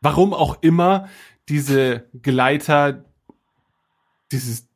Warum 0.02 0.34
auch 0.34 0.58
immer 0.62 1.08
diese 1.50 2.06
Gleiter 2.22 3.06
dieses 4.32 4.70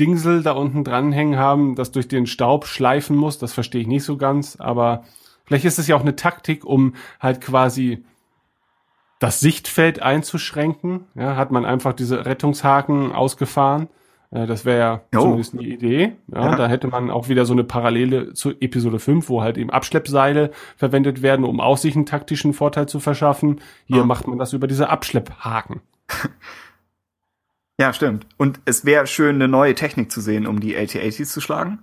Dingsel 0.00 0.42
da 0.42 0.52
unten 0.52 0.84
dranhängen 0.84 1.38
haben, 1.38 1.74
das 1.74 1.92
durch 1.92 2.08
den 2.08 2.26
Staub 2.26 2.66
schleifen 2.66 3.16
muss, 3.16 3.38
das 3.38 3.52
verstehe 3.52 3.82
ich 3.82 3.86
nicht 3.86 4.04
so 4.04 4.16
ganz, 4.16 4.56
aber 4.56 5.04
vielleicht 5.44 5.66
ist 5.66 5.78
es 5.78 5.86
ja 5.86 5.96
auch 5.96 6.00
eine 6.00 6.16
Taktik, 6.16 6.64
um 6.64 6.94
halt 7.20 7.40
quasi 7.40 8.04
das 9.22 9.38
Sichtfeld 9.38 10.02
einzuschränken. 10.02 11.06
Ja, 11.14 11.36
hat 11.36 11.52
man 11.52 11.64
einfach 11.64 11.92
diese 11.92 12.26
Rettungshaken 12.26 13.12
ausgefahren. 13.12 13.88
Äh, 14.32 14.46
Das 14.46 14.64
wäre 14.64 14.78
ja 14.78 15.00
Jo. 15.14 15.20
zumindest 15.22 15.52
eine 15.54 15.62
Idee. 15.62 16.16
Ja, 16.28 16.50
Ja. 16.50 16.56
Da 16.56 16.66
hätte 16.68 16.88
man 16.88 17.10
auch 17.10 17.28
wieder 17.28 17.44
so 17.44 17.52
eine 17.52 17.64
Parallele 17.64 18.32
zu 18.34 18.50
Episode 18.60 18.98
5, 18.98 19.28
wo 19.28 19.42
halt 19.42 19.58
eben 19.58 19.70
Abschleppseile 19.70 20.50
verwendet 20.76 21.22
werden, 21.22 21.44
um 21.44 21.60
auch 21.60 21.76
sich 21.76 21.94
einen 21.94 22.06
taktischen 22.06 22.52
Vorteil 22.54 22.88
zu 22.88 22.98
verschaffen. 22.98 23.60
Hier 23.86 23.98
Ja. 23.98 24.04
macht 24.04 24.26
man 24.26 24.38
das 24.38 24.52
über 24.52 24.66
diese 24.66 24.88
Abschlepphaken. 24.88 25.80
Ja, 27.80 27.92
stimmt. 27.92 28.26
Und 28.36 28.60
es 28.64 28.84
wäre 28.84 29.06
schön, 29.06 29.36
eine 29.36 29.48
neue 29.48 29.74
Technik 29.74 30.12
zu 30.12 30.20
sehen, 30.20 30.46
um 30.46 30.60
die 30.60 30.76
AT-ATs 30.76 31.32
zu 31.32 31.40
schlagen. 31.40 31.80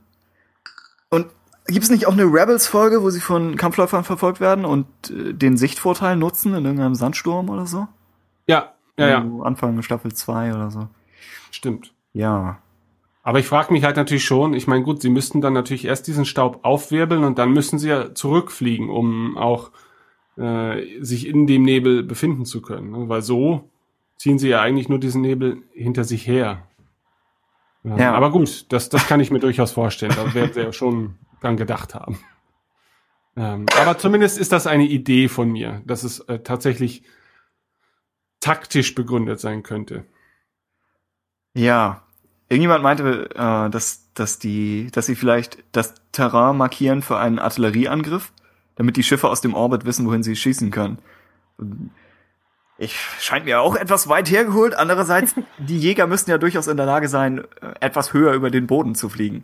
Und 1.10 1.28
gibt 1.66 1.84
es 1.84 1.90
nicht 1.90 2.06
auch 2.08 2.14
eine 2.14 2.24
Rebels-Folge, 2.26 3.02
wo 3.02 3.10
sie 3.10 3.20
von 3.20 3.56
Kampfläufern 3.58 4.04
verfolgt 4.04 4.40
werden 4.40 4.66
und 4.66 4.86
äh, 5.10 5.34
den 5.34 5.58
Sichtvorteil 5.58 6.16
nutzen 6.16 6.54
in 6.54 6.64
irgendeinem 6.64 6.96
Sandsturm 6.96 7.50
oder 7.50 7.66
so? 7.66 7.88
Ja, 8.48 8.74
ja, 8.98 9.10
ja, 9.10 9.26
Anfang 9.44 9.82
Staffel 9.82 10.14
2 10.14 10.54
oder 10.54 10.72
so. 10.72 10.88
stimmt. 11.52 11.92
Ja. 12.14 12.62
Aber 13.24 13.40
ich 13.40 13.46
frage 13.46 13.74
mich 13.74 13.84
halt 13.84 13.98
natürlich 13.98 14.26
schon, 14.26 14.54
ich 14.54 14.68
meine, 14.68 14.84
gut, 14.84 15.02
sie 15.02 15.10
müssten 15.10 15.42
dann 15.42 15.54
natürlich 15.54 15.86
erst 15.86 16.08
diesen 16.08 16.26
Staub 16.26 16.60
aufwirbeln 16.64 17.24
und 17.24 17.38
dann 17.38 17.52
müssen 17.52 17.78
sie 17.78 17.90
ja 17.90 18.16
zurückfliegen, 18.16 18.90
um 18.90 19.38
auch 19.38 19.72
äh, 20.38 21.02
sich 21.04 21.28
in 21.28 21.46
dem 21.46 21.64
Nebel 21.64 22.04
befinden 22.04 22.46
zu 22.46 22.62
können. 22.62 22.92
Ne? 22.92 23.10
Weil 23.10 23.22
so 23.22 23.70
ziehen 24.18 24.40
sie 24.40 24.50
ja 24.50 24.62
eigentlich 24.62 24.90
nur 24.90 25.00
diesen 25.00 25.22
Nebel 25.22 25.64
hinter 25.74 26.04
sich 26.06 26.26
her. 26.26 26.68
Ja, 27.84 27.98
Ja. 27.98 28.14
Aber 28.14 28.32
gut, 28.32 28.72
das, 28.72 28.90
das 28.90 29.08
kann 29.08 29.20
ich 29.20 29.32
mir 29.32 29.40
durchaus 29.40 29.72
vorstellen. 29.72 30.14
Da 30.16 30.34
werden 30.34 30.54
sie 30.54 30.62
ja 30.62 30.74
schon 30.74 31.16
dran 31.42 31.58
gedacht 31.58 31.96
haben. 31.96 32.20
Ähm, 33.36 33.66
aber 33.80 33.98
zumindest 33.98 34.38
ist 34.38 34.52
das 34.52 34.68
eine 34.68 34.86
Idee 34.86 35.28
von 35.30 35.52
mir, 35.52 35.82
dass 35.86 36.04
es 36.04 36.20
äh, 36.22 36.40
tatsächlich 36.40 37.04
taktisch 38.40 38.96
begründet 38.96 39.40
sein 39.40 39.64
könnte. 39.64 40.06
Ja. 41.60 42.02
Irgendjemand 42.48 42.82
meinte, 42.84 43.30
äh, 43.36 43.70
dass, 43.70 44.12
dass 44.14 44.40
die, 44.40 44.90
dass 44.92 45.06
sie 45.06 45.16
vielleicht 45.16 45.60
das 45.72 45.94
Terrain 46.12 46.58
markieren 46.58 47.02
für 47.02 47.18
einen 47.18 47.38
Artillerieangriff, 47.38 48.32
damit 48.76 48.98
die 48.98 49.04
Schiffe 49.04 49.30
aus 49.30 49.42
dem 49.42 49.54
Orbit 49.54 49.86
wissen, 49.86 50.08
wohin 50.08 50.24
sie 50.24 50.36
schießen 50.36 50.72
können. 50.72 51.00
Ich 52.78 52.96
scheint 53.20 53.46
mir 53.46 53.62
auch 53.62 53.76
etwas 53.76 54.08
weit 54.08 54.32
hergeholt. 54.32 54.74
Andererseits, 54.74 55.36
die 55.60 55.78
Jäger 55.78 56.08
müssten 56.08 56.32
ja 56.32 56.38
durchaus 56.38 56.68
in 56.68 56.78
der 56.78 56.86
Lage 56.86 57.08
sein, 57.10 57.40
äh, 57.62 57.74
etwas 57.82 58.14
höher 58.14 58.34
über 58.34 58.50
den 58.50 58.66
Boden 58.66 58.96
zu 58.96 59.10
fliegen. 59.10 59.44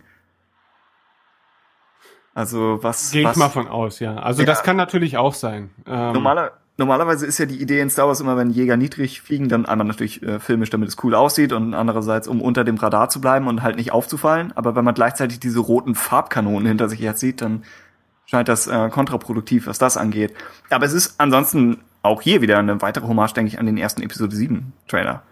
Also 2.34 2.80
was, 2.82 3.12
Gehe 3.12 3.22
ich 3.22 3.28
was 3.28 3.38
mal 3.38 3.50
von 3.50 3.68
aus, 3.68 4.00
ja. 4.00 4.16
Also 4.16 4.42
Ja. 4.42 4.46
das 4.46 4.64
kann 4.64 4.78
natürlich 4.78 5.18
auch 5.18 5.34
sein. 5.34 5.70
Ähm, 5.86 6.14
Normaler, 6.14 6.52
normalerweise 6.78 7.26
ist 7.26 7.38
ja 7.38 7.46
die 7.46 7.62
Idee 7.62 7.80
in 7.80 7.90
Star 7.90 8.08
Wars 8.08 8.20
immer, 8.20 8.38
wenn 8.38 8.50
Jäger 8.50 8.78
niedrig 8.78 9.22
fliegen, 9.22 9.50
dann 9.50 9.66
einmal 9.66 9.88
natürlich 9.88 10.22
äh, 10.24 10.40
filmisch, 10.40 10.70
damit 10.70 10.90
es 10.90 11.04
cool 11.04 11.16
aussieht 11.16 11.54
und 11.54 11.74
andererseits, 11.74 12.28
um 12.28 12.42
unter 12.42 12.64
dem 12.64 12.76
Radar 12.76 13.10
zu 13.10 13.22
bleiben 13.22 13.48
und 13.48 13.64
halt 13.64 13.78
nicht 13.78 13.92
aufzufallen. 13.92 14.52
Aber 14.56 14.76
wenn 14.76 14.86
man 14.86 14.96
gleichzeitig 14.96 15.40
diese 15.40 15.60
roten 15.60 15.96
Farbkanonen 15.96 16.68
hinter 16.68 16.90
sich 16.90 17.00
jetzt 17.00 17.20
sieht, 17.20 17.42
dann 17.42 17.64
scheint 18.26 18.50
das 18.50 18.68
äh, 18.68 18.90
kontraproduktiv, 18.90 19.68
was 19.68 19.78
das 19.78 19.98
angeht. 19.98 20.34
Aber 20.70 20.86
es 20.86 20.94
ist 20.94 21.20
ansonsten 21.20 21.82
auch 22.02 22.22
hier 22.22 22.42
wieder 22.42 22.60
eine 22.60 22.82
weitere 22.82 23.08
Hommage, 23.08 23.34
denke 23.34 23.50
ich, 23.50 23.60
an 23.60 23.66
den 23.66 23.78
ersten 23.78 24.02
Episode 24.02 24.36
7 24.36 24.74
Trailer. 24.88 25.24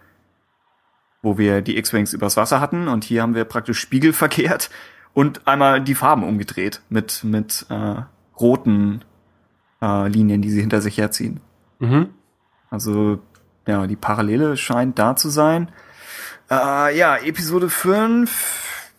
Wo 1.22 1.38
wir 1.38 1.62
die 1.62 1.78
X-Wings 1.78 2.14
übers 2.14 2.38
Wasser 2.38 2.60
hatten 2.60 2.88
und 2.88 3.04
hier 3.04 3.22
haben 3.22 3.36
wir 3.36 3.46
praktisch 3.46 3.80
spiegelverkehrt 3.80 4.70
und 5.14 5.48
einmal 5.48 5.82
die 5.82 5.96
Farben 5.96 6.24
umgedreht 6.24 6.82
mit, 6.90 7.24
mit 7.24 7.66
äh, 7.70 8.02
roten 8.40 9.04
äh, 9.84 10.08
Linien, 10.08 10.42
die 10.42 10.50
sie 10.50 10.62
hinter 10.62 10.82
sich 10.82 10.98
herziehen. 10.98 11.42
Mhm. 11.80 12.10
Also, 12.70 13.20
ja, 13.68 13.86
die 13.86 13.96
Parallele 13.96 14.58
scheint 14.58 14.98
da 14.98 15.16
zu 15.16 15.30
sein. 15.30 15.70
Äh, 16.50 16.98
ja, 16.98 17.18
Episode 17.18 17.70
5. 17.70 18.92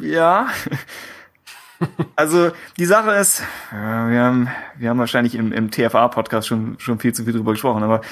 Ja. 0.00 0.48
also, 2.16 2.50
die 2.78 2.84
Sache 2.84 3.12
ist, 3.12 3.40
äh, 3.72 3.74
wir 3.74 4.22
haben, 4.22 4.48
wir 4.76 4.90
haben 4.90 4.98
wahrscheinlich 4.98 5.34
im, 5.34 5.52
im 5.52 5.70
TFA-Podcast 5.70 6.46
schon, 6.46 6.78
schon 6.78 6.98
viel 6.98 7.14
zu 7.14 7.24
viel 7.24 7.32
drüber 7.32 7.52
gesprochen, 7.52 7.82
aber 7.82 8.02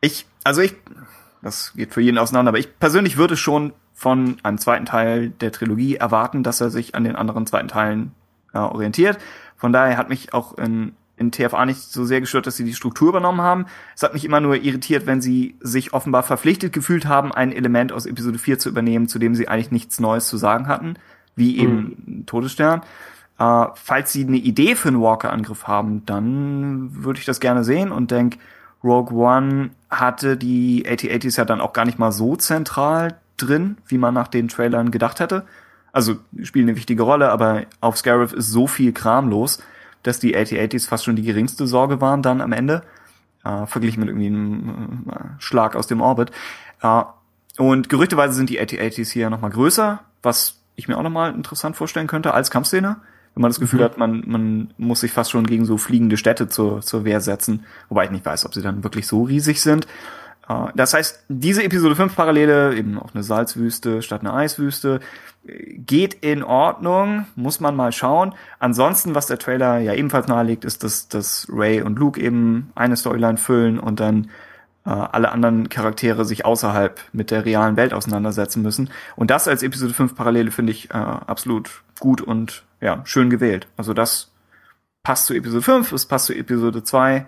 ich, 0.00 0.26
also 0.44 0.60
ich, 0.60 0.74
das 1.42 1.72
geht 1.74 1.94
für 1.94 2.00
jeden 2.00 2.18
auseinander, 2.18 2.50
aber 2.50 2.58
ich 2.58 2.78
persönlich 2.78 3.16
würde 3.16 3.36
schon 3.36 3.72
von 3.94 4.38
einem 4.42 4.58
zweiten 4.58 4.86
Teil 4.86 5.28
der 5.28 5.52
Trilogie 5.52 5.96
erwarten, 5.96 6.42
dass 6.42 6.60
er 6.60 6.70
sich 6.70 6.94
an 6.94 7.04
den 7.04 7.16
anderen 7.16 7.46
zweiten 7.46 7.68
Teilen 7.68 8.12
äh, 8.54 8.58
orientiert. 8.58 9.18
Von 9.60 9.74
daher 9.74 9.98
hat 9.98 10.08
mich 10.08 10.32
auch 10.32 10.56
in, 10.56 10.92
in 11.18 11.30
TFA 11.30 11.66
nicht 11.66 11.80
so 11.80 12.06
sehr 12.06 12.22
gestört, 12.22 12.46
dass 12.46 12.56
sie 12.56 12.64
die 12.64 12.72
Struktur 12.72 13.10
übernommen 13.10 13.42
haben. 13.42 13.66
Es 13.94 14.02
hat 14.02 14.14
mich 14.14 14.24
immer 14.24 14.40
nur 14.40 14.56
irritiert, 14.56 15.06
wenn 15.06 15.20
sie 15.20 15.54
sich 15.60 15.92
offenbar 15.92 16.22
verpflichtet 16.22 16.72
gefühlt 16.72 17.04
haben, 17.04 17.30
ein 17.30 17.52
Element 17.52 17.92
aus 17.92 18.06
Episode 18.06 18.38
4 18.38 18.58
zu 18.58 18.70
übernehmen, 18.70 19.06
zu 19.06 19.18
dem 19.18 19.34
sie 19.34 19.48
eigentlich 19.48 19.70
nichts 19.70 20.00
Neues 20.00 20.28
zu 20.28 20.38
sagen 20.38 20.66
hatten, 20.66 20.94
wie 21.36 21.58
eben 21.58 22.24
Todesstern. 22.24 22.80
Äh, 23.38 23.66
falls 23.74 24.12
sie 24.12 24.26
eine 24.26 24.38
Idee 24.38 24.74
für 24.76 24.88
einen 24.88 25.02
Walker-Angriff 25.02 25.66
haben, 25.66 26.06
dann 26.06 27.04
würde 27.04 27.18
ich 27.18 27.26
das 27.26 27.38
gerne 27.38 27.64
sehen 27.64 27.92
und 27.92 28.10
denk, 28.10 28.38
Rogue 28.82 29.14
One 29.14 29.70
hatte 29.90 30.38
die 30.38 30.86
AT-ATs 30.88 31.36
ja 31.36 31.44
dann 31.44 31.60
auch 31.60 31.74
gar 31.74 31.84
nicht 31.84 31.98
mal 31.98 32.12
so 32.12 32.34
zentral 32.36 33.18
drin, 33.36 33.76
wie 33.86 33.98
man 33.98 34.14
nach 34.14 34.28
den 34.28 34.48
Trailern 34.48 34.90
gedacht 34.90 35.20
hätte. 35.20 35.44
Also 35.92 36.16
spielen 36.42 36.68
eine 36.68 36.76
wichtige 36.76 37.02
Rolle, 37.02 37.30
aber 37.30 37.64
auf 37.80 37.96
Scarif 37.96 38.32
ist 38.32 38.50
so 38.50 38.66
viel 38.66 38.92
Kram 38.92 39.28
los, 39.28 39.62
dass 40.02 40.20
die 40.20 40.36
AT-ATs 40.36 40.86
fast 40.86 41.04
schon 41.04 41.16
die 41.16 41.22
geringste 41.22 41.66
Sorge 41.66 42.00
waren 42.00 42.22
dann 42.22 42.40
am 42.40 42.52
Ende, 42.52 42.82
äh, 43.44 43.66
verglichen 43.66 44.00
mit 44.00 44.08
irgendwie 44.08 44.28
einem 44.28 45.04
äh, 45.10 45.40
Schlag 45.40 45.76
aus 45.76 45.86
dem 45.86 46.00
Orbit. 46.00 46.30
Äh, 46.82 47.02
und 47.58 47.88
gerüchteweise 47.88 48.34
sind 48.34 48.50
die 48.50 48.60
AT-ATs 48.60 49.10
hier 49.10 49.30
nochmal 49.30 49.50
größer, 49.50 50.00
was 50.22 50.60
ich 50.76 50.88
mir 50.88 50.96
auch 50.96 51.02
nochmal 51.02 51.34
interessant 51.34 51.76
vorstellen 51.76 52.06
könnte 52.06 52.32
als 52.32 52.50
Kampfszene. 52.50 52.96
Wenn 53.34 53.42
man 53.42 53.50
das 53.50 53.60
Gefühl 53.60 53.84
hat, 53.84 53.96
man, 53.96 54.24
man 54.26 54.74
muss 54.76 55.00
sich 55.00 55.12
fast 55.12 55.30
schon 55.30 55.46
gegen 55.46 55.64
so 55.64 55.78
fliegende 55.78 56.16
Städte 56.16 56.48
zur, 56.48 56.80
zur 56.80 57.04
Wehr 57.04 57.20
setzen. 57.20 57.64
Wobei 57.88 58.04
ich 58.06 58.10
nicht 58.10 58.24
weiß, 58.24 58.44
ob 58.44 58.54
sie 58.54 58.62
dann 58.62 58.82
wirklich 58.82 59.06
so 59.06 59.22
riesig 59.22 59.60
sind. 59.60 59.86
Äh, 60.50 60.72
Das 60.74 60.94
heißt, 60.94 61.24
diese 61.28 61.62
Episode 61.62 61.96
5 61.96 62.14
Parallele, 62.16 62.74
eben 62.74 62.98
auch 62.98 63.14
eine 63.14 63.22
Salzwüste 63.22 64.02
statt 64.02 64.20
eine 64.20 64.34
Eiswüste, 64.34 65.00
geht 65.42 66.14
in 66.14 66.42
Ordnung, 66.42 67.26
muss 67.34 67.60
man 67.60 67.74
mal 67.74 67.92
schauen. 67.92 68.34
Ansonsten, 68.58 69.14
was 69.14 69.26
der 69.26 69.38
Trailer 69.38 69.78
ja 69.78 69.94
ebenfalls 69.94 70.28
nahelegt, 70.28 70.64
ist, 70.64 70.84
dass, 70.84 71.08
dass 71.08 71.46
Ray 71.50 71.80
und 71.80 71.98
Luke 71.98 72.20
eben 72.20 72.70
eine 72.74 72.96
Storyline 72.96 73.38
füllen 73.38 73.78
und 73.78 74.00
dann 74.00 74.30
äh, 74.84 74.90
alle 74.90 75.32
anderen 75.32 75.68
Charaktere 75.70 76.24
sich 76.26 76.44
außerhalb 76.44 77.00
mit 77.12 77.30
der 77.30 77.44
realen 77.46 77.76
Welt 77.76 77.94
auseinandersetzen 77.94 78.62
müssen. 78.62 78.90
Und 79.16 79.30
das 79.30 79.48
als 79.48 79.62
Episode 79.62 79.94
5 79.94 80.14
Parallele 80.14 80.50
finde 80.50 80.72
ich 80.72 80.90
äh, 80.90 80.94
absolut 80.94 81.82
gut 82.00 82.20
und 82.20 82.64
ja, 82.80 83.00
schön 83.04 83.30
gewählt. 83.30 83.66
Also 83.76 83.94
das 83.94 84.32
passt 85.02 85.26
zu 85.26 85.34
Episode 85.34 85.62
5, 85.62 85.92
es 85.92 86.06
passt 86.06 86.26
zu 86.26 86.34
Episode 86.34 86.82
2 86.82 87.26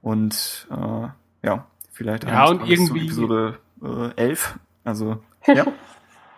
und 0.00 0.68
äh, 0.70 1.46
ja, 1.46 1.66
vielleicht 1.98 2.24
Ja, 2.24 2.48
und 2.48 2.66
irgendwie- 2.68 3.06
Episode 3.06 3.58
äh, 3.82 4.10
11. 4.16 4.58
Also 4.84 5.18
ja. 5.46 5.66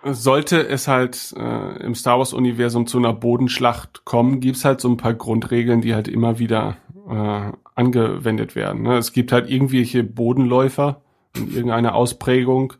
Sollte 0.02 0.66
es 0.66 0.88
halt 0.88 1.34
äh, 1.36 1.82
im 1.84 1.94
Star 1.94 2.18
Wars-Universum 2.18 2.86
zu 2.86 2.96
einer 2.96 3.12
Bodenschlacht 3.12 4.06
kommen, 4.06 4.40
gibt's 4.40 4.64
halt 4.64 4.80
so 4.80 4.88
ein 4.88 4.96
paar 4.96 5.12
Grundregeln, 5.12 5.82
die 5.82 5.94
halt 5.94 6.08
immer 6.08 6.38
wieder 6.38 6.78
äh, 7.08 7.52
angewendet 7.74 8.54
werden. 8.56 8.82
Ne? 8.82 8.96
Es 8.96 9.12
gibt 9.12 9.30
halt 9.30 9.50
irgendwelche 9.50 10.02
Bodenläufer 10.02 11.02
in 11.36 11.50
irgendeiner 11.52 11.94
Ausprägung 11.94 12.72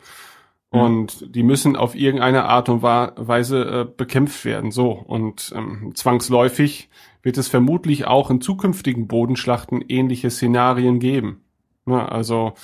und 0.70 1.34
die 1.34 1.42
müssen 1.42 1.76
auf 1.76 1.94
irgendeine 1.94 2.44
Art 2.44 2.68
und 2.70 2.80
Weise 2.82 3.64
äh, 3.64 3.84
bekämpft 3.94 4.44
werden. 4.46 4.70
So 4.70 4.92
und 4.92 5.52
ähm, 5.54 5.92
zwangsläufig 5.94 6.88
wird 7.22 7.36
es 7.36 7.48
vermutlich 7.48 8.06
auch 8.06 8.30
in 8.30 8.40
zukünftigen 8.40 9.08
Bodenschlachten 9.08 9.84
ähnliche 9.88 10.30
Szenarien 10.30 11.00
geben. 11.00 11.42
Ne? 11.90 12.10
Also 12.10 12.54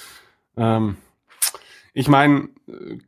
ähm, 0.56 0.96
ich 1.92 2.08
meine, 2.08 2.48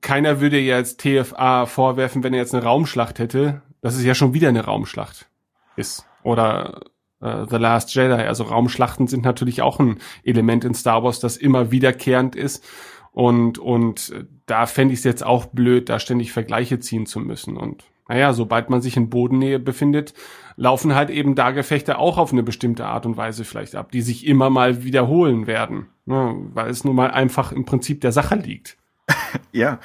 keiner 0.01 0.41
würde 0.41 0.59
ja 0.59 0.79
jetzt 0.79 1.01
TFA 1.01 1.67
vorwerfen, 1.67 2.23
wenn 2.23 2.33
er 2.33 2.41
jetzt 2.41 2.55
eine 2.55 2.65
Raumschlacht 2.65 3.19
hätte, 3.19 3.63
dass 3.81 3.95
es 3.95 4.05
ja 4.05 4.15
schon 4.15 4.35
wieder 4.35 4.49
eine 4.49 4.65
Raumschlacht 4.65 5.29
ist. 5.77 6.07
Oder 6.23 6.81
äh, 7.21 7.45
The 7.49 7.57
Last 7.57 7.95
Jedi. 7.95 8.15
Also 8.15 8.45
Raumschlachten 8.45 9.07
sind 9.07 9.25
natürlich 9.25 9.63
auch 9.63 9.79
ein 9.79 9.99
Element 10.25 10.65
in 10.65 10.75
Star 10.75 11.03
Wars, 11.03 11.21
das 11.21 11.37
immer 11.37 11.71
wiederkehrend 11.71 12.37
ist. 12.37 12.65
Und, 13.13 13.59
und 13.59 14.15
da 14.47 14.67
fände 14.67 14.95
ich 14.95 15.01
es 15.01 15.05
jetzt 15.05 15.25
auch 15.25 15.47
blöd, 15.47 15.89
da 15.89 15.99
ständig 15.99 16.33
Vergleiche 16.33 16.79
ziehen 16.79 17.07
zu 17.07 17.21
müssen. 17.21 17.57
Und 17.57 17.85
naja, 18.09 18.33
sobald 18.33 18.71
man 18.71 18.81
sich 18.81 18.97
in 18.97 19.11
Bodennähe 19.11 19.59
befindet, 19.59 20.15
laufen 20.59 20.97
halt 20.97 21.09
eben 21.09 21.37
da 21.37 21.53
Gefechte 21.53 21.99
auch 21.99 22.19
auf 22.19 22.33
eine 22.33 22.43
bestimmte 22.43 22.85
Art 22.85 23.07
und 23.07 23.17
Weise 23.17 23.45
vielleicht 23.45 23.77
ab, 23.77 23.93
die 23.93 24.03
sich 24.03 24.27
immer 24.27 24.51
mal 24.51 24.83
wiederholen 24.83 25.47
werden. 25.47 25.87
Ne? 26.05 26.35
Weil 26.53 26.69
es 26.69 26.83
nun 26.83 26.97
mal 26.97 27.13
einfach 27.13 27.53
im 27.53 27.65
Prinzip 27.65 28.01
der 28.03 28.13
Sache 28.13 28.35
liegt. 28.35 28.77
Ja, 29.53 29.79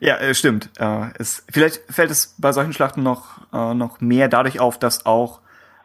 ja, 0.00 0.16
äh, 0.16 0.34
stimmt. 0.34 0.70
Äh, 0.78 1.06
es, 1.18 1.44
vielleicht 1.50 1.80
fällt 1.90 2.10
es 2.10 2.34
bei 2.38 2.52
solchen 2.52 2.72
Schlachten 2.72 3.02
noch, 3.02 3.40
äh, 3.52 3.74
noch 3.74 4.00
mehr 4.00 4.28
dadurch 4.28 4.60
auf, 4.60 4.78
dass 4.78 5.06
auch, 5.06 5.40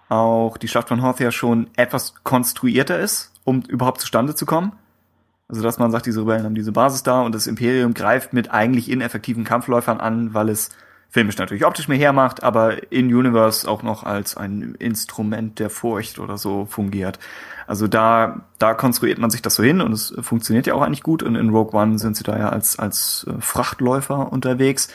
auch 0.10 0.58
die 0.58 0.68
Schlacht 0.68 0.90
von 0.90 1.02
Hoth 1.02 1.20
ja 1.20 1.32
schon 1.32 1.70
etwas 1.76 2.16
konstruierter 2.24 3.00
ist, 3.00 3.32
um 3.44 3.62
überhaupt 3.62 4.02
zustande 4.02 4.36
zu 4.36 4.46
kommen. 4.46 4.74
Also, 5.48 5.64
dass 5.64 5.80
man 5.80 5.92
sagt, 5.92 6.06
diese 6.06 6.22
Rebellen 6.22 6.44
haben 6.44 6.56
diese 6.56 6.72
Basis 6.72 7.04
da 7.04 7.22
und 7.22 7.34
das 7.34 7.48
Imperium 7.48 7.94
greift 7.94 8.34
mit 8.34 8.52
eigentlich 8.52 8.90
ineffektiven 8.90 9.44
Kampfläufern 9.44 10.00
an, 10.00 10.34
weil 10.34 10.50
es 10.50 10.70
filmisch 11.10 11.38
natürlich 11.38 11.66
optisch 11.66 11.88
mehr 11.88 11.98
hermacht, 11.98 12.44
aber 12.44 12.92
in 12.92 13.14
Universe 13.14 13.68
auch 13.68 13.82
noch 13.82 14.04
als 14.04 14.38
ein 14.38 14.76
Instrument 14.76 15.60
der 15.60 15.70
Furcht 15.70 16.20
oder 16.20 16.38
so 16.38 16.66
fungiert. 16.66 17.20
Also 17.66 17.88
da, 17.88 18.42
da 18.58 18.74
konstruiert 18.74 19.18
man 19.20 19.30
sich 19.30 19.42
das 19.42 19.56
so 19.56 19.64
hin 19.64 19.82
und 19.82 19.92
es 19.92 20.14
funktioniert 20.22 20.68
ja 20.68 20.74
auch 20.76 20.82
eigentlich 20.82 21.04
gut. 21.04 21.24
Und 21.24 21.36
in 21.36 21.50
Rogue 21.50 21.80
One 21.80 22.00
sind 22.00 22.16
sie 22.16 22.24
da 22.24 22.38
ja 22.38 22.50
als, 22.50 22.80
als 22.80 23.28
äh, 23.30 23.42
Frachtläufer 23.42 24.32
unterwegs. 24.32 24.90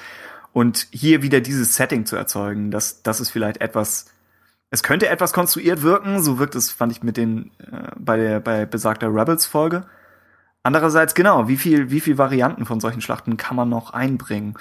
Und 0.52 0.86
hier 0.92 1.22
wieder 1.22 1.40
dieses 1.40 1.74
Setting 1.74 2.06
zu 2.06 2.16
erzeugen, 2.16 2.70
das, 2.70 3.02
das 3.02 3.20
ist 3.20 3.30
vielleicht 3.30 3.60
etwas, 3.60 4.06
es 4.70 4.84
könnte 4.84 5.08
etwas 5.08 5.32
konstruiert 5.32 5.82
wirken, 5.82 6.22
so 6.22 6.38
wirkt 6.38 6.54
es, 6.54 6.70
fand 6.70 6.92
ich 6.92 7.02
mit 7.02 7.16
den, 7.16 7.50
äh, 7.58 7.90
bei 7.96 8.16
der, 8.16 8.40
bei 8.40 8.66
besagter 8.66 9.08
Rebels-Folge. 9.08 9.84
Andererseits, 10.62 11.14
genau, 11.14 11.48
wie 11.48 11.56
viel, 11.56 11.90
wie 11.90 12.00
viel 12.00 12.18
Varianten 12.18 12.66
von 12.66 12.80
solchen 12.80 13.00
Schlachten 13.00 13.36
kann 13.36 13.56
man 13.56 13.68
noch 13.68 13.92
einbringen? 13.92 14.54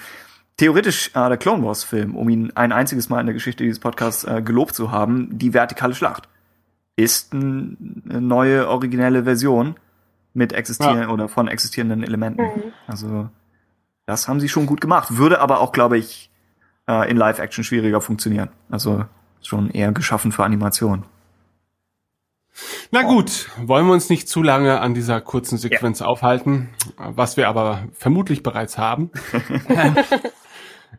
Theoretisch 0.58 1.10
äh, 1.16 1.28
der 1.30 1.38
Clone 1.38 1.64
Wars 1.66 1.84
Film, 1.84 2.16
um 2.16 2.30
ihn 2.30 2.51
ein 2.56 2.72
einziges 2.72 3.10
Mal 3.10 3.20
in 3.20 3.26
der 3.28 3.34
Geschichte 3.34 3.64
dieses 3.64 3.80
Podcasts 3.80 4.24
äh, 4.24 4.41
gelobt 4.41 4.76
zu 4.76 4.91
haben, 4.91 5.30
die 5.38 5.54
vertikale 5.54 5.95
Schlacht 5.95 6.28
ist 6.95 7.34
ein, 7.34 8.04
eine 8.08 8.22
neue 8.22 8.68
originelle 8.68 9.24
Version 9.24 9.76
mit 10.34 10.54
existieren 10.54 11.01
Ja. 11.01 11.10
oder 11.10 11.28
von 11.28 11.47
existierenden 11.47 12.04
Elementen. 12.04 12.43
Mhm. 12.43 12.64
Also 12.88 13.30
das 14.06 14.28
haben 14.28 14.39
sie 14.39 14.49
schon 14.49 14.66
gut 14.66 14.82
gemacht, 14.82 15.18
würde 15.18 15.39
aber 15.39 15.60
auch, 15.60 15.72
glaube 15.72 15.97
ich, 15.97 16.30
äh, 16.88 17.10
in 17.10 17.18
Live-Action 17.18 17.64
schwieriger 17.64 18.01
funktionieren. 18.01 18.49
Also 18.70 19.06
schon 19.41 19.70
eher 19.72 19.91
geschaffen 19.91 20.32
für 20.32 20.43
Animation. 20.43 21.06
Na 22.91 23.01
gut, 23.01 23.49
wollen 23.58 23.88
wir 23.88 23.93
uns 23.93 24.10
nicht 24.10 24.30
zu 24.30 24.43
lange 24.43 24.80
an 24.80 24.93
dieser 24.93 25.20
kurzen 25.22 25.58
Sequenz 25.58 26.04
aufhalten, 26.04 26.70
was 26.97 27.36
wir 27.38 27.47
aber 27.47 27.86
vermutlich 27.93 28.43
bereits 28.43 28.78
haben. 28.78 29.10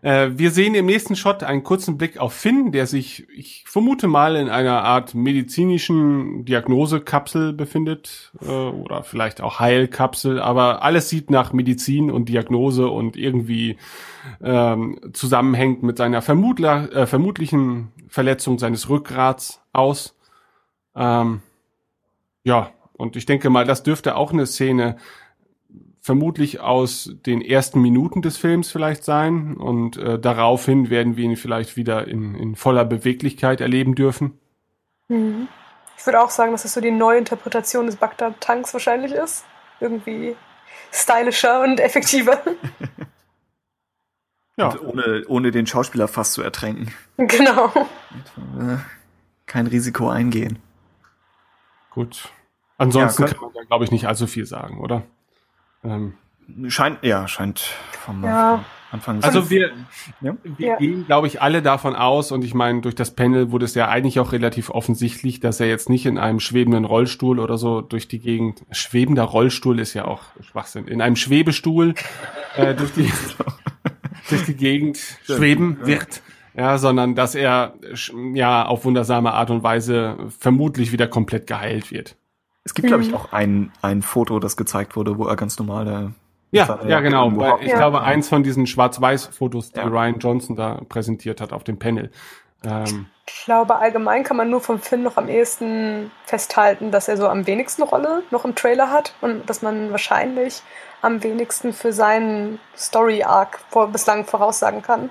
äh, 0.03 0.31
wir 0.35 0.51
sehen 0.51 0.75
im 0.75 0.87
nächsten 0.87 1.17
Shot 1.17 1.43
einen 1.43 1.63
kurzen 1.63 1.97
Blick 1.97 2.19
auf 2.19 2.33
Finn, 2.33 2.73
der 2.73 2.87
sich, 2.87 3.27
ich 3.31 3.65
vermute 3.67 4.07
mal, 4.07 4.37
in 4.37 4.49
einer 4.49 4.83
Art 4.83 5.15
medizinischen 5.15 6.45
Diagnosekapsel 6.45 7.53
befindet 7.53 8.33
äh, 8.43 8.47
oder 8.47 9.03
vielleicht 9.05 9.41
auch 9.41 9.61
Heilkapsel, 9.61 10.41
aber 10.41 10.83
alles 10.83 11.09
sieht 11.09 11.31
nach 11.31 11.53
Medizin 11.53 12.11
und 12.11 12.29
Diagnose 12.29 12.89
und 12.89 13.17
irgendwie 13.17 13.77
ähm, 14.43 14.99
zusammenhängt 15.13 15.83
mit 15.83 15.99
seiner 15.99 16.23
vermutler, 16.23 16.93
äh, 16.93 17.07
vermutlichen 17.07 17.93
Verletzung 18.09 18.59
seines 18.59 18.89
Rückgrats 18.89 19.63
aus. 19.73 20.17
Ähm, 20.95 21.41
ja, 22.45 22.71
und 22.93 23.17
ich 23.17 23.27
denke 23.27 23.51
mal, 23.51 23.65
das 23.65 23.83
dürfte 23.83 24.17
auch 24.17 24.33
eine 24.33 24.47
Szene 24.47 24.97
vermutlich 26.05 26.61
aus 26.61 27.11
den 27.25 27.41
ersten 27.41 27.81
Minuten 27.81 28.21
des 28.21 28.37
Films 28.37 28.71
vielleicht 28.71 29.05
sein. 29.05 29.57
Und 29.57 29.97
äh, 29.97 30.19
daraufhin 30.19 30.91
werden 30.91 31.17
wir 31.17 31.25
ihn 31.25 31.37
vielleicht 31.39 31.79
wieder 31.79 32.07
in, 32.07 32.35
in 32.35 32.57
voller 32.57 32.85
Beweglichkeit 32.85 33.63
erleben 33.63 33.95
dürfen. 33.95 34.39
Mhm. 35.09 35.49
Ich 35.97 36.05
würde 36.05 36.21
auch 36.21 36.29
sagen, 36.29 36.53
dass 36.53 36.65
das 36.65 36.75
so 36.75 36.83
die 36.83 36.91
neue 36.91 37.17
Interpretation 37.17 37.87
des 37.87 37.97
Bagdad-Tanks 37.97 38.75
wahrscheinlich 38.75 39.13
ist. 39.13 39.47
Irgendwie 39.81 40.37
stylischer 40.93 41.63
und 41.63 41.81
effektiver. 41.81 42.39
Ja, 44.57 44.69
Und 44.69 44.83
ohne, 44.83 45.25
ohne 45.27 45.51
den 45.51 45.67
Schauspieler 45.67 46.07
fast 46.07 46.35
zu 46.35 46.41
ertränken. 46.43 46.95
genau. 47.17 47.73
Äh, 48.57 48.77
kein 49.47 49.67
Risiko 49.67 50.09
eingehen. 50.09 50.61
gut. 51.91 52.29
Ansonsten 52.79 53.23
Ja, 53.23 53.29
kann 53.31 53.41
man 53.41 53.53
da, 53.53 53.63
glaube 53.65 53.85
ich, 53.85 53.91
nicht 53.91 54.07
allzu 54.07 54.29
viel 54.29 54.47
sagen, 54.47 54.79
oder? 54.79 55.03
Ähm, 55.85 56.15
Scheint, 56.69 56.99
ja, 57.03 57.27
scheint 57.27 57.61
vom 58.05 58.23
Ja. 58.23 58.65
Anfang 58.93 59.25
also 59.25 59.49
wir, 59.51 59.73
Ja. 60.21 60.37
wir 60.45 60.67
Ja. 60.69 60.77
gehen, 60.77 61.07
glaube 61.07 61.27
ich, 61.27 61.41
alle 61.43 61.63
davon 61.63 61.97
aus, 61.97 62.31
und 62.33 62.45
ich 62.45 62.55
meine, 62.55 62.83
durch 62.83 62.95
das 62.95 63.15
Panel 63.17 63.51
wurde 63.51 63.65
es 63.65 63.75
ja 63.75 63.89
eigentlich 63.89 64.21
auch 64.21 64.31
relativ 64.33 64.69
offensichtlich, 64.71 65.41
dass 65.41 65.59
er 65.59 65.69
jetzt 65.69 65.89
nicht 65.89 66.05
in 66.07 66.19
einem 66.19 66.39
schwebenden 66.41 66.85
Rollstuhl 66.85 67.41
oder 67.41 67.57
so 67.57 67.81
durch 67.81 68.09
die 68.09 68.21
Gegend, 68.21 68.63
schwebender 68.71 69.25
Rollstuhl 69.25 69.81
ist 69.81 69.95
ja 69.95 70.05
auch 70.05 70.23
Schwachsinn, 70.43 70.87
in 70.87 71.01
einem 71.01 71.17
Schwebestuhl 71.17 71.95
äh, 72.57 72.75
durch 72.75 72.93
die 72.93 73.11
durch 74.29 74.45
die 74.45 74.55
Gegend 74.55 74.99
schweben 75.25 75.79
wird, 75.87 76.23
ja, 76.55 76.79
sondern 76.79 77.15
dass 77.15 77.35
er 77.35 77.75
ja 78.35 78.65
auf 78.67 78.85
wundersame 78.85 79.33
Art 79.33 79.51
und 79.51 79.63
Weise 79.63 80.17
vermutlich 80.39 80.93
wieder 80.93 81.09
komplett 81.09 81.47
geheilt 81.47 81.91
wird. 81.91 82.17
Es 82.65 82.75
gibt, 82.75 82.89
glaube 82.89 83.03
ich, 83.03 83.15
auch 83.15 83.33
ein, 83.33 83.71
ein 83.83 84.03
Foto, 84.03 84.39
das 84.39 84.57
gezeigt 84.57 84.97
wurde, 84.97 85.19
wo 85.19 85.27
er 85.27 85.37
ganz 85.37 85.59
normal 85.59 85.87
äh, 85.87 86.57
Ja, 86.57 86.79
ja, 86.87 87.01
genau. 87.01 87.59
ich 87.61 87.73
glaube, 87.73 88.01
eins 88.03 88.29
von 88.29 88.43
diesen 88.43 88.67
Schwarz-Weiß-Fotos, 88.67 89.73
die 89.73 89.81
Ja. 89.81 89.87
Ryan 89.87 90.19
Johnson 90.19 90.57
da 90.57 90.81
präsentiert 90.89 91.41
hat 91.41 91.53
auf 91.53 91.63
dem 91.65 91.79
Panel. 91.79 92.11
Ähm, 92.65 93.07
Ich 93.27 93.45
glaube, 93.45 93.77
allgemein 93.77 94.25
kann 94.25 94.39
man 94.39 94.49
nur 94.49 94.61
vom 94.63 94.79
Finn 94.81 95.03
noch 95.03 95.19
am 95.19 95.29
ehesten 95.29 96.11
festhalten, 96.25 96.91
dass 96.91 97.09
er 97.09 97.17
so 97.19 97.29
am 97.29 97.47
wenigsten 97.47 97.83
Rolle 97.83 98.23
noch 98.31 98.47
im 98.47 98.55
Trailer 98.55 98.91
hat 98.91 99.15
und 99.21 99.49
dass 99.51 99.61
man 99.61 99.91
wahrscheinlich 99.91 100.63
am 101.03 101.23
wenigsten 101.23 101.75
für 101.75 101.93
seinen 101.93 102.59
Story-Arc 102.77 103.59
vor, 103.69 103.89
bislang 103.89 104.25
voraussagen 104.25 104.81
kann. 104.81 105.11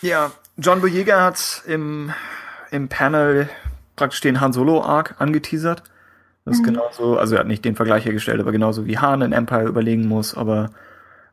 Ja, 0.00 0.30
John 0.56 0.80
Boyega 0.80 1.22
hat 1.22 1.62
im, 1.66 2.12
im 2.70 2.88
Panel 2.88 3.50
praktisch 3.96 4.20
den 4.20 4.40
Han 4.40 4.52
Solo 4.52 4.82
Arc 4.82 5.16
angeteasert. 5.20 5.82
Das 6.44 6.56
ist 6.56 6.64
genauso, 6.64 7.18
also 7.18 7.36
er 7.36 7.40
hat 7.40 7.46
nicht 7.46 7.64
den 7.64 7.76
Vergleich 7.76 8.04
hergestellt, 8.04 8.40
aber 8.40 8.50
genauso 8.50 8.84
wie 8.86 8.98
Han 8.98 9.22
in 9.22 9.32
Empire 9.32 9.66
überlegen 9.68 10.08
muss, 10.08 10.36
ob 10.36 10.48
er 10.48 10.70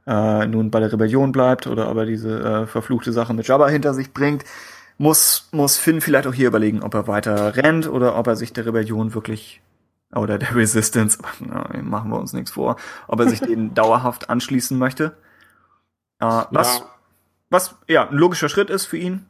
äh, 0.06 0.46
nun 0.48 0.70
bei 0.70 0.80
der 0.80 0.92
Rebellion 0.92 1.32
bleibt 1.32 1.66
oder 1.66 1.90
ob 1.90 1.98
er 1.98 2.06
diese 2.06 2.40
äh, 2.40 2.68
verfluchte 2.68 3.12
Sache 3.12 3.34
mit 3.34 3.48
Jabba 3.48 3.68
hinter 3.70 3.94
sich 3.96 4.14
bringt, 4.14 4.44
muss, 5.00 5.48
muss 5.52 5.78
Finn 5.78 6.02
vielleicht 6.02 6.28
auch 6.28 6.34
hier 6.34 6.48
überlegen, 6.48 6.84
ob 6.84 6.94
er 6.94 7.08
weiter 7.08 7.56
rennt 7.56 7.88
oder 7.88 8.16
ob 8.18 8.28
er 8.28 8.36
sich 8.36 8.54
der 8.54 8.66
Rebellion 8.66 9.14
wirklich 9.16 9.62
oder 10.14 10.38
der 10.38 10.56
Resistance, 10.56 11.20
na, 11.40 11.70
machen 11.82 12.12
wir 12.12 12.20
uns 12.20 12.34
nichts 12.34 12.52
vor, 12.52 12.76
ob 13.08 13.20
er 13.20 13.30
sich 13.30 13.40
denen 13.40 13.74
dauerhaft 13.76 14.30
anschließen 14.30 14.78
möchte. 14.78 15.14
Äh, 16.20 16.44
was, 16.52 16.80
Ja. 16.80 16.86
was 17.50 17.76
ja 17.88 18.10
ein 18.10 18.16
logischer 18.16 18.50
Schritt 18.50 18.70
ist 18.70 18.86
für 18.86 18.98
ihn. 18.98 19.26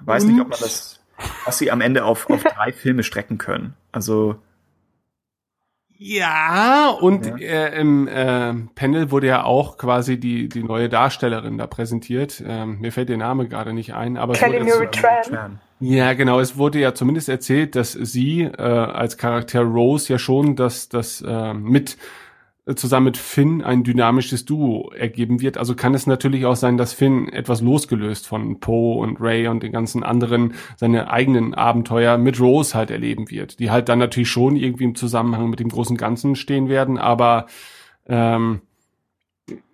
Ich 0.00 0.06
weiß 0.06 0.24
nicht, 0.24 0.40
ob 0.40 0.48
man 0.48 0.58
das, 0.60 1.00
was 1.44 1.58
sie 1.58 1.70
am 1.70 1.80
Ende 1.80 2.04
auf, 2.04 2.28
auf 2.30 2.42
drei 2.56 2.72
Filme 2.72 3.02
strecken 3.02 3.38
können. 3.38 3.74
Also 3.92 4.36
Ja, 5.98 6.90
und 6.90 7.26
Ja. 7.26 7.36
Äh, 7.36 7.80
im 7.80 8.08
äh, 8.08 8.54
Panel 8.74 9.10
wurde 9.10 9.26
ja 9.26 9.44
auch 9.44 9.76
quasi 9.76 10.18
die, 10.18 10.48
die 10.48 10.62
neue 10.62 10.88
Darstellerin 10.88 11.58
da 11.58 11.66
präsentiert. 11.66 12.42
Ähm, 12.46 12.80
mir 12.80 12.92
fällt 12.92 13.08
der 13.08 13.18
Name 13.18 13.48
gerade 13.48 13.72
nicht 13.72 13.94
ein, 13.94 14.16
aber 14.16 14.32
es 14.32 14.38
Kelly 14.38 14.66
jetzt, 14.66 15.00
Tran. 15.28 15.60
Ja 15.80 16.12
genau, 16.12 16.40
es 16.40 16.58
wurde 16.58 16.78
ja 16.78 16.94
zumindest 16.94 17.30
erzählt, 17.30 17.74
dass 17.74 17.92
sie 17.92 18.42
äh, 18.42 18.62
als 18.62 19.16
Charakter 19.16 19.62
Rose 19.62 20.12
ja 20.12 20.18
schon 20.18 20.54
das, 20.54 20.90
das 20.90 21.22
äh, 21.26 21.54
mit 21.54 21.96
zusammen 22.76 23.06
mit 23.06 23.16
Finn 23.16 23.62
ein 23.62 23.82
dynamisches 23.84 24.44
Duo 24.44 24.90
ergeben 24.92 25.40
wird. 25.40 25.56
Also 25.58 25.74
kann 25.74 25.94
es 25.94 26.06
natürlich 26.06 26.46
auch 26.46 26.56
sein, 26.56 26.76
dass 26.76 26.92
Finn 26.92 27.28
etwas 27.28 27.60
losgelöst 27.62 28.26
von 28.26 28.60
Poe 28.60 28.98
und 29.00 29.20
Ray 29.20 29.48
und 29.48 29.62
den 29.62 29.72
ganzen 29.72 30.02
anderen 30.02 30.54
seine 30.76 31.10
eigenen 31.10 31.54
Abenteuer 31.54 32.18
mit 32.18 32.38
Rose 32.40 32.74
halt 32.74 32.90
erleben 32.90 33.30
wird, 33.30 33.58
die 33.58 33.70
halt 33.70 33.88
dann 33.88 33.98
natürlich 33.98 34.30
schon 34.30 34.56
irgendwie 34.56 34.84
im 34.84 34.94
Zusammenhang 34.94 35.48
mit 35.50 35.58
dem 35.60 35.68
großen 35.70 35.96
Ganzen 35.96 36.36
stehen 36.36 36.68
werden, 36.68 36.98
aber 36.98 37.46
ähm, 38.06 38.60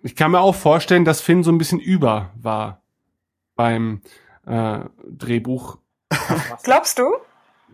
ich 0.01 0.15
kann 0.15 0.31
mir 0.31 0.39
auch 0.39 0.55
vorstellen, 0.55 1.05
dass 1.05 1.21
Finn 1.21 1.43
so 1.43 1.51
ein 1.51 1.57
bisschen 1.59 1.79
über 1.79 2.31
war 2.35 2.81
beim 3.55 4.01
äh, 4.47 4.79
Drehbuch. 5.07 5.77
Glaubst 6.63 6.97
du? 6.99 7.03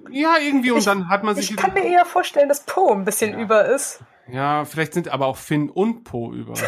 Ja, 0.09 0.35
irgendwie 0.43 0.71
und 0.71 0.79
Ich- 0.79 0.85
dann 0.85 1.07
hat 1.07 1.23
man 1.23 1.35
sich 1.35 1.51
Ich 1.51 1.55
kann 1.55 1.73
mir 1.73 1.83
eher 1.85 2.03
vorstellen, 2.05 2.49
dass 2.49 2.65
Poe 2.65 2.91
ein 2.93 3.05
bisschen 3.05 3.31
Ja. 3.33 3.39
über 3.39 3.65
ist. 3.65 4.01
Ja, 4.31 4.63
vielleicht 4.63 4.93
sind 4.93 5.09
aber 5.09 5.27
auch 5.27 5.37
Finn 5.37 5.69
und 5.69 6.03
Poe 6.03 6.35
über. 6.35 6.53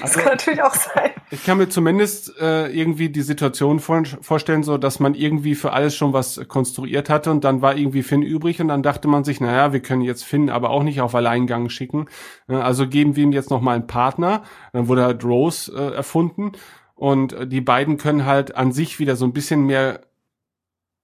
Das 0.00 0.14
kann 0.14 0.24
natürlich 0.24 0.62
auch 0.62 0.74
sein. 0.74 1.10
Ich 1.30 1.44
kann 1.44 1.58
mir 1.58 1.68
zumindest 1.68 2.36
äh, 2.40 2.66
irgendwie 2.68 3.08
die 3.08 3.22
Situation 3.22 3.78
vor, 3.78 4.02
vorstellen, 4.20 4.64
so 4.64 4.76
dass 4.76 4.98
man 4.98 5.14
irgendwie 5.14 5.54
für 5.54 5.72
alles 5.72 5.94
schon 5.94 6.12
was 6.12 6.40
konstruiert 6.48 7.08
hatte 7.08 7.30
und 7.30 7.44
dann 7.44 7.62
war 7.62 7.76
irgendwie 7.76 8.02
Finn 8.02 8.22
übrig 8.22 8.60
und 8.60 8.68
dann 8.68 8.82
dachte 8.82 9.06
man 9.06 9.22
sich, 9.22 9.40
naja, 9.40 9.72
wir 9.72 9.80
können 9.80 10.02
jetzt 10.02 10.24
Finn 10.24 10.50
aber 10.50 10.70
auch 10.70 10.82
nicht 10.82 11.00
auf 11.00 11.14
Alleingang 11.14 11.68
schicken. 11.68 12.06
Also 12.48 12.88
geben 12.88 13.14
wir 13.14 13.22
ihm 13.24 13.32
jetzt 13.32 13.50
noch 13.50 13.60
mal 13.60 13.74
einen 13.74 13.86
Partner. 13.86 14.42
Dann 14.72 14.88
wurde 14.88 15.04
halt 15.04 15.24
Rose 15.24 15.72
äh, 15.72 15.94
erfunden 15.94 16.52
und 16.94 17.32
äh, 17.32 17.46
die 17.46 17.60
beiden 17.60 17.96
können 17.96 18.26
halt 18.26 18.56
an 18.56 18.72
sich 18.72 18.98
wieder 18.98 19.14
so 19.14 19.24
ein 19.24 19.32
bisschen 19.32 19.66
mehr 19.66 20.00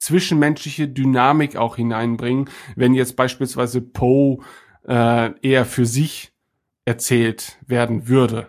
zwischenmenschliche 0.00 0.88
Dynamik 0.88 1.56
auch 1.56 1.76
hineinbringen, 1.76 2.48
wenn 2.76 2.94
jetzt 2.94 3.16
beispielsweise 3.16 3.80
Poe 3.80 4.38
äh, 4.88 5.30
eher 5.42 5.64
für 5.64 5.86
sich 5.86 6.32
erzählt 6.84 7.58
werden 7.66 8.08
würde. 8.08 8.48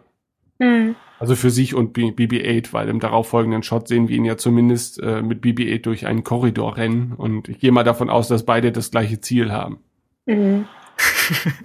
Hm. 0.59 0.95
Also 1.19 1.35
für 1.35 1.49
sich 1.51 1.75
und 1.75 1.91
B- 1.91 2.11
BB-8, 2.11 2.71
weil 2.71 2.87
im 2.87 3.01
darauffolgenden 3.01 3.61
Shot 3.61 3.89
sehen 3.89 4.07
wir 4.07 4.15
ihn 4.15 4.23
ja 4.23 4.37
zumindest 4.37 5.01
äh, 5.01 5.21
mit 5.21 5.41
BB-8 5.43 5.81
durch 5.81 6.05
einen 6.07 6.23
Korridor 6.23 6.77
rennen 6.77 7.11
und 7.17 7.49
ich 7.49 7.59
gehe 7.59 7.73
mal 7.73 7.83
davon 7.83 8.09
aus, 8.09 8.29
dass 8.29 8.45
beide 8.45 8.71
das 8.71 8.91
gleiche 8.91 9.19
Ziel 9.19 9.51
haben. 9.51 9.79
Mhm. 10.25 10.65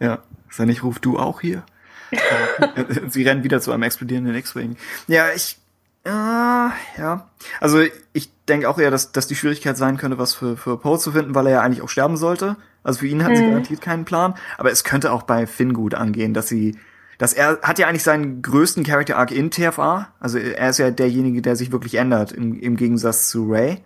Ja, 0.00 0.18
ist 0.50 0.58
er 0.58 0.66
nicht, 0.66 0.82
ruf 0.82 0.98
du 0.98 1.16
auch 1.18 1.40
hier? 1.40 1.64
Sie 3.08 3.22
rennen 3.22 3.44
wieder 3.44 3.60
zu 3.60 3.70
einem 3.70 3.84
explodierenden 3.84 4.34
X-Wing. 4.34 4.76
Ja, 5.06 5.26
ich, 5.34 5.58
äh, 6.04 6.10
ja. 6.10 7.30
Also 7.60 7.82
ich 8.12 8.30
denke 8.48 8.68
auch 8.68 8.78
eher, 8.78 8.90
dass, 8.90 9.12
dass 9.12 9.28
die 9.28 9.36
Schwierigkeit 9.36 9.76
sein 9.76 9.98
könnte, 9.98 10.18
was 10.18 10.34
für, 10.34 10.56
für 10.56 10.76
Poe 10.76 10.98
zu 10.98 11.12
finden, 11.12 11.36
weil 11.36 11.46
er 11.46 11.52
ja 11.52 11.60
eigentlich 11.60 11.82
auch 11.82 11.88
sterben 11.88 12.16
sollte. 12.16 12.56
Also 12.82 13.00
für 13.00 13.06
ihn 13.06 13.24
hat 13.24 13.36
sie 13.36 13.42
Mhm. 13.42 13.48
garantiert 13.50 13.80
keinen 13.80 14.04
Plan. 14.04 14.34
Aber 14.58 14.70
es 14.70 14.84
könnte 14.84 15.12
auch 15.12 15.22
bei 15.22 15.46
Finn 15.46 15.72
gut 15.72 15.94
angehen, 15.94 16.34
dass 16.34 16.48
sie, 16.48 16.76
dass 17.18 17.32
er 17.32 17.60
hat 17.62 17.78
ja 17.78 17.86
eigentlich 17.86 18.02
seinen 18.02 18.42
größten 18.42 18.84
Character 18.84 19.16
Arc 19.16 19.30
in 19.30 19.50
TFA. 19.50 20.08
Also 20.20 20.38
er 20.38 20.70
ist 20.70 20.78
ja 20.78 20.90
derjenige, 20.90 21.42
der 21.42 21.56
sich 21.56 21.72
wirklich 21.72 21.94
ändert, 21.96 22.32
im, 22.32 22.58
im 22.58 22.76
Gegensatz 22.76 23.28
zu 23.28 23.50
Ray. 23.50 23.78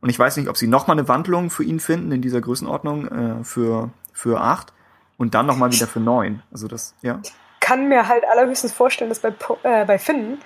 Und 0.00 0.10
ich 0.10 0.18
weiß 0.18 0.36
nicht, 0.36 0.48
ob 0.48 0.56
sie 0.58 0.66
noch 0.66 0.86
mal 0.86 0.92
eine 0.92 1.08
Wandlung 1.08 1.48
für 1.50 1.64
ihn 1.64 1.80
finden 1.80 2.12
in 2.12 2.20
dieser 2.20 2.40
Größenordnung 2.40 3.08
äh, 3.08 3.44
für 3.44 3.90
für 4.12 4.40
acht 4.40 4.72
und 5.16 5.34
dann 5.34 5.46
noch 5.46 5.56
mal 5.56 5.72
wieder 5.72 5.86
für 5.86 6.00
neun. 6.00 6.42
Also 6.52 6.68
das, 6.68 6.94
ja. 7.02 7.20
kann 7.60 7.88
mir 7.88 8.06
halt 8.06 8.24
allerhöchstens 8.30 8.72
vorstellen, 8.72 9.08
dass 9.08 9.20
bei, 9.20 9.32
äh, 9.62 9.84
bei 9.86 9.98
Finn 9.98 10.38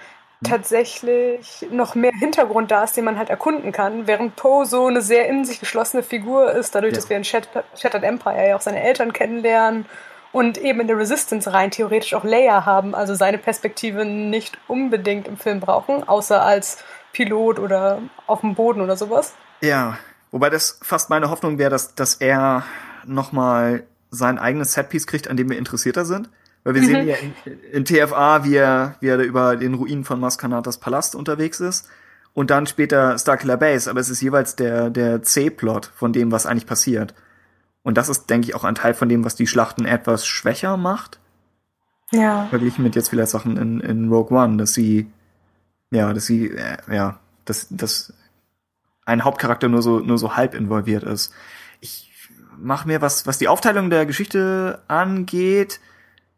tatsächlich 0.45 1.67
noch 1.71 1.95
mehr 1.95 2.13
Hintergrund 2.13 2.71
da 2.71 2.85
ist, 2.85 2.97
den 2.97 3.05
man 3.05 3.19
halt 3.19 3.31
erkunden 3.31 3.73
kann, 3.73 4.07
während 4.07 4.37
Poe 4.37 4.67
so 4.67 4.87
eine 4.87 5.03
sehr 5.03 5.29
in 5.29 5.45
sich 5.45 5.61
geschlossene 5.61 6.03
Figur 6.03 6.53
ist, 6.53 6.75
dadurch, 6.75 6.93
Ja. 6.93 6.97
dass 6.97 7.09
wir 7.11 7.17
in 7.17 7.25
Shat 7.25 7.49
Shattered 7.77 8.05
Empire 8.05 8.49
ja 8.49 8.57
auch 8.57 8.61
seine 8.61 8.83
Eltern 8.83 9.13
kennenlernen 9.13 9.87
und 10.33 10.59
eben 10.59 10.81
in 10.81 10.87
der 10.87 10.97
Resistance 10.99 11.53
rein 11.53 11.71
theoretisch 11.71 12.15
auch 12.15 12.25
Leia 12.25 12.67
haben, 12.67 12.95
also 12.95 13.15
seine 13.15 13.39
Perspektive 13.39 14.05
nicht 14.05 14.59
unbedingt 14.69 15.27
im 15.27 15.37
Film 15.37 15.61
brauchen, 15.61 16.07
außer 16.07 16.43
als 16.43 16.79
Pilot 17.13 17.59
oder 17.59 18.01
auf 18.27 18.41
dem 18.43 18.55
Boden 18.55 18.81
oder 18.81 18.97
sowas. 18.97 19.35
Ja, 19.61 19.99
wobei 20.31 20.51
das 20.51 20.79
fast 20.83 21.11
meine 21.11 21.31
Hoffnung 21.31 21.59
wäre, 21.59 21.71
dass, 21.71 21.95
dass 21.95 22.15
er 22.17 22.63
nochmal 23.05 23.85
sein 24.11 24.39
eigenes 24.39 24.73
Setpiece 24.75 25.07
kriegt, 25.07 25.29
an 25.29 25.37
dem 25.37 25.51
wir 25.51 25.59
interessierter 25.59 26.05
sind. 26.05 26.29
Weil 26.69 26.75
wir 26.75 26.85
sehen 26.85 27.09
ja 27.09 27.17
in, 27.47 27.61
in 27.73 27.85
TFA, 27.87 28.45
wie 28.45 28.57
er, 28.57 28.97
wie 29.01 29.07
er 29.07 29.19
über 29.21 29.57
den 29.57 29.73
Ruinen 29.73 30.05
von 30.05 30.21
Maskanatas 30.21 30.77
Palast 30.77 31.15
unterwegs 31.15 31.61
ist. 31.61 31.89
Und 32.35 32.51
dann 32.51 32.67
später 32.67 33.17
Starkiller 33.17 33.57
Base, 33.57 33.89
aber 33.89 34.01
es 34.01 34.11
ist 34.11 34.21
jeweils 34.21 34.55
der, 34.55 34.91
der 34.91 35.23
C-Plot 35.23 35.87
von 35.87 36.13
dem, 36.13 36.31
was 36.31 36.45
eigentlich 36.45 36.67
passiert. 36.67 37.15
Und 37.83 37.97
das 37.97 38.11
ist, 38.11 38.29
denke 38.29 38.49
ich, 38.49 38.55
auch 38.55 38.65
ein 38.65 38.75
Teil 38.75 38.93
von 38.93 39.09
dem, 39.09 39.25
was 39.25 39.35
die 39.35 39.47
Schlachten 39.47 39.87
etwas 39.87 40.27
schwächer 40.27 40.77
macht. 40.77 41.19
Ja. 42.13 42.49
verglichen 42.51 42.85
mit 42.85 42.97
jetzt 42.97 43.09
vielleicht 43.09 43.31
Sachen 43.31 43.57
in, 43.57 43.81
in 43.81 44.11
Rogue 44.11 44.37
One, 44.37 44.59
dass 44.59 44.75
sie, 44.75 45.11
ja, 45.91 46.13
dass 46.13 46.27
sie, 46.27 46.51
äh, 46.51 46.77
ja, 46.95 47.19
dass, 47.47 47.69
dass 47.71 48.13
ein 49.07 49.25
Hauptcharakter 49.25 49.71
nur 49.71 49.81
so, 49.81 50.01
nur 50.01 50.19
so 50.19 50.37
halb 50.37 50.55
involviert 50.55 51.03
ist. 51.03 51.33
Ich 51.81 52.13
mache 52.59 52.87
mir, 52.87 53.01
was, 53.01 53.27
was 53.27 53.39
die 53.39 53.49
Aufteilung 53.49 53.89
der 53.89 54.05
Geschichte 54.05 54.83
angeht, 54.87 55.81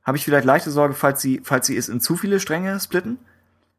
habe 0.05 0.17
ich 0.17 0.25
vielleicht 0.25 0.45
leichte 0.45 0.71
Sorge, 0.71 0.95
falls 0.95 1.21
sie, 1.21 1.41
falls 1.45 1.67
sie 1.67 1.77
es 1.77 1.89
in 1.89 2.01
zu 2.01 2.17
viele 2.17 2.41
Stränge 2.41 2.79
splitten. 2.81 3.19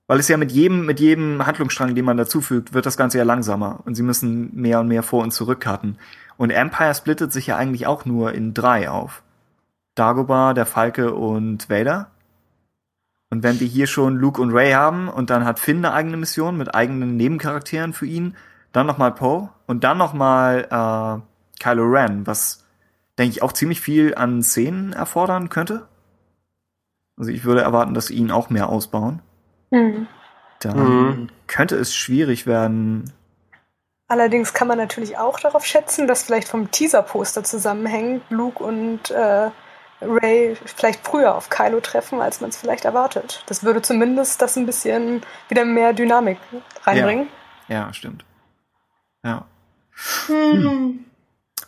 Weil 0.07 0.19
es 0.19 0.27
ja 0.27 0.37
mit 0.37 0.51
jedem, 0.51 0.85
mit 0.85 0.99
jedem 0.99 1.45
Handlungsstrang, 1.45 1.95
den 1.95 2.05
man 2.05 2.17
dazufügt, 2.17 2.73
wird 2.73 2.85
das 2.85 2.97
Ganze 2.97 3.17
ja 3.17 3.23
langsamer. 3.23 3.79
Und 3.85 3.95
sie 3.95 4.03
müssen 4.03 4.53
mehr 4.53 4.79
und 4.81 4.87
mehr 4.87 5.03
vor 5.03 5.23
und 5.23 5.31
zurück 5.31 5.61
cutten. 5.61 5.97
Und 6.37 6.49
Empire 6.49 6.93
splittet 6.93 7.31
sich 7.31 7.47
ja 7.47 7.55
eigentlich 7.55 7.87
auch 7.87 8.05
nur 8.05 8.33
in 8.33 8.53
drei 8.53 8.89
auf. 8.89 9.23
Dagobah, 9.95 10.53
der 10.53 10.65
Falke 10.65 11.13
und 11.13 11.69
Vader. 11.69 12.11
Und 13.29 13.43
wenn 13.43 13.59
wir 13.59 13.67
hier 13.67 13.87
schon 13.87 14.17
Luke 14.17 14.41
und 14.41 14.51
Ray 14.51 14.71
haben 14.71 15.07
und 15.07 15.29
dann 15.29 15.45
hat 15.45 15.59
Finn 15.59 15.77
eine 15.77 15.93
eigene 15.93 16.17
Mission 16.17 16.57
mit 16.57 16.75
eigenen 16.75 17.15
Nebencharakteren 17.15 17.93
für 17.93 18.05
ihn, 18.05 18.35
dann 18.73 18.87
nochmal 18.87 19.13
Poe 19.13 19.49
und 19.67 19.83
dann 19.83 19.97
nochmal 19.97 20.67
äh, 20.69 21.61
Kylo 21.63 21.83
Ren, 21.85 22.27
was 22.27 22.65
denke 23.17 23.31
ich 23.31 23.43
auch 23.43 23.53
ziemlich 23.53 23.79
viel 23.79 24.15
an 24.15 24.43
Szenen 24.43 24.93
erfordern 24.93 25.49
könnte. 25.49 25.87
Also 27.21 27.31
ich 27.31 27.43
würde 27.45 27.61
erwarten, 27.61 27.93
dass 27.93 28.07
sie 28.07 28.15
ihn 28.15 28.31
auch 28.31 28.49
mehr 28.49 28.67
ausbauen. 28.67 29.21
Mhm. 29.69 30.07
Dann 30.59 30.77
Mhm. 30.79 31.29
könnte 31.45 31.75
es 31.75 31.93
schwierig 31.93 32.47
werden. 32.47 33.13
Allerdings 34.07 34.55
kann 34.55 34.67
man 34.67 34.79
natürlich 34.79 35.19
auch 35.19 35.39
darauf 35.39 35.63
schätzen, 35.63 36.07
dass 36.07 36.23
vielleicht 36.23 36.47
vom 36.47 36.71
Teaser-Poster 36.71 37.43
zusammenhängt, 37.43 38.23
Luke 38.31 38.63
und 38.63 39.11
äh, 39.11 39.51
Ray 40.01 40.57
vielleicht 40.65 41.05
früher 41.05 41.35
auf 41.35 41.51
Kylo 41.51 41.79
treffen, 41.79 42.21
als 42.21 42.41
man 42.41 42.49
es 42.49 42.57
vielleicht 42.57 42.85
erwartet. 42.85 43.43
Das 43.45 43.63
würde 43.63 43.83
zumindest 43.83 44.41
das 44.41 44.55
ein 44.57 44.65
bisschen 44.65 45.21
wieder 45.47 45.63
mehr 45.63 45.93
Dynamik 45.93 46.39
reinbringen. 46.85 47.27
Ja, 47.67 47.93
stimmt. 47.93 48.25
Ja. 49.23 49.45
Hm. 50.25 51.05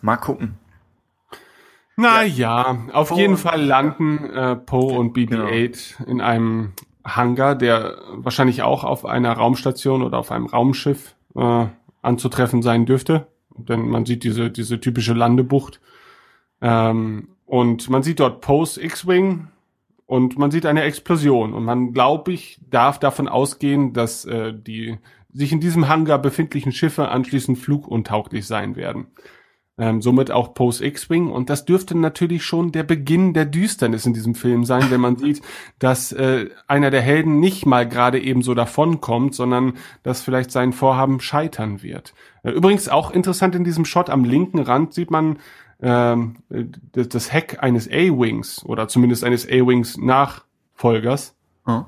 Mal 0.01 0.18
gucken. 0.18 0.58
Na 1.95 2.23
ja, 2.23 2.85
auf 2.91 3.09
Poe 3.09 3.17
jeden 3.17 3.37
Fall 3.37 3.61
landen 3.61 4.29
äh, 4.29 4.55
Poe 4.55 4.97
und 4.97 5.15
BB-8 5.15 6.05
in 6.05 6.21
einem 6.21 6.73
Hangar, 7.05 7.55
der 7.55 7.97
wahrscheinlich 8.13 8.63
auch 8.63 8.83
auf 8.83 9.05
einer 9.05 9.33
Raumstation 9.33 10.01
oder 10.01 10.17
auf 10.17 10.31
einem 10.31 10.47
Raumschiff 10.47 11.15
äh, 11.35 11.65
anzutreffen 12.01 12.61
sein 12.61 12.85
dürfte. 12.85 13.27
Denn 13.55 13.87
man 13.87 14.05
sieht 14.05 14.23
diese, 14.23 14.49
diese 14.49 14.79
typische 14.79 15.13
Landebucht. 15.13 15.79
Ähm, 16.61 17.29
und 17.45 17.89
man 17.89 18.03
sieht 18.03 18.19
dort 18.19 18.41
Poes 18.41 18.77
X-Wing 18.77 19.49
und 20.05 20.37
man 20.37 20.49
sieht 20.49 20.65
eine 20.65 20.83
Explosion. 20.83 21.53
Und 21.53 21.65
man, 21.65 21.93
glaube 21.93 22.31
ich, 22.31 22.59
darf 22.69 22.99
davon 22.99 23.27
ausgehen, 23.27 23.93
dass 23.93 24.25
äh, 24.25 24.53
die 24.53 24.97
sich 25.31 25.51
in 25.51 25.59
diesem 25.59 25.87
Hangar 25.87 26.19
befindlichen 26.19 26.71
Schiffe 26.71 27.09
anschließend 27.09 27.57
fluguntauglich 27.57 28.47
sein 28.47 28.75
werden. 28.75 29.07
Ähm, 29.76 30.03
somit 30.03 30.30
auch 30.30 30.53
Poes 30.53 30.82
X-Wing. 30.82 31.32
Und 31.32 31.49
das 31.49 31.65
dürfte 31.65 31.97
natürlich 31.97 32.43
schon 32.43 32.71
der 32.71 32.84
Beginn 32.84 33.34
der 33.34 33.45
Düsternis 33.45 34.05
in 34.05 34.13
diesem 34.13 34.36
Film 34.36 34.65
sein, 34.65 34.91
wenn 34.91 35.01
man 35.01 35.17
sieht, 35.17 35.41
dass 35.80 36.11
äh, 36.11 36.49
einer 36.67 36.91
der 36.91 37.01
Helden 37.01 37.39
nicht 37.39 37.65
mal 37.65 37.89
gerade 37.89 38.21
eben 38.21 38.43
so 38.43 38.53
davonkommt, 38.53 39.34
sondern 39.34 39.74
dass 40.03 40.21
vielleicht 40.21 40.51
sein 40.51 40.74
Vorhaben 40.74 41.19
scheitern 41.19 41.82
wird. 41.82 42.13
Äh, 42.43 42.51
übrigens 42.51 42.88
auch 42.88 43.09
interessant 43.09 43.55
in 43.55 43.63
diesem 43.63 43.84
Shot 43.84 44.11
am 44.11 44.26
linken 44.26 44.59
Rand 44.59 44.93
sieht 44.93 45.09
man 45.09 45.39
äh, 45.80 46.17
das, 46.91 47.09
das 47.09 47.34
Heck 47.34 47.63
eines 47.63 47.88
A-Wings 47.88 48.63
oder 48.65 48.88
zumindest 48.88 49.24
eines 49.24 49.47
A-Wings 49.47 49.97
Nachfolgers. 49.97 51.36
Hm. 51.65 51.86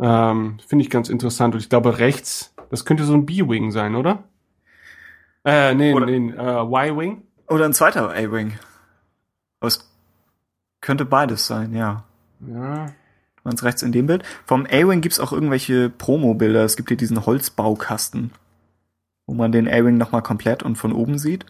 Ähm, 0.00 0.56
Finde 0.66 0.84
ich 0.84 0.90
ganz 0.90 1.10
interessant. 1.10 1.54
Und 1.54 1.60
ich 1.60 1.68
glaube 1.68 1.98
rechts, 1.98 2.54
das 2.70 2.86
könnte 2.86 3.04
so 3.04 3.12
ein 3.12 3.26
B-Wing 3.26 3.72
sein, 3.72 3.94
oder? 3.94 4.24
Äh, 5.44 5.74
nee, 5.74 5.94
Oder- 5.94 6.06
nee, 6.06 6.30
äh, 6.30 6.62
Y-Wing. 6.62 7.22
Oder 7.48 7.64
ein 7.64 7.72
zweiter 7.72 8.10
A-Wing. 8.10 8.58
Aber 9.60 9.68
es 9.68 9.88
könnte 10.80 11.04
beides 11.04 11.46
sein, 11.46 11.74
ja. 11.74 12.04
Ja. 12.40 12.86
Ganz 13.44 13.62
rechts 13.62 13.82
in 13.82 13.92
dem 13.92 14.06
Bild. 14.06 14.24
Vom 14.44 14.66
A-Wing 14.66 15.00
gibt's 15.00 15.20
auch 15.20 15.32
irgendwelche 15.32 15.88
Promo-Bilder. 15.88 16.64
Es 16.64 16.76
gibt 16.76 16.88
hier 16.88 16.96
diesen 16.96 17.24
Holzbaukasten, 17.24 18.32
wo 19.26 19.34
man 19.34 19.52
den 19.52 19.68
A-Wing 19.68 19.96
nochmal 19.96 20.22
komplett 20.22 20.62
und 20.64 20.76
von 20.76 20.92
oben 20.92 21.18
sieht. 21.18 21.46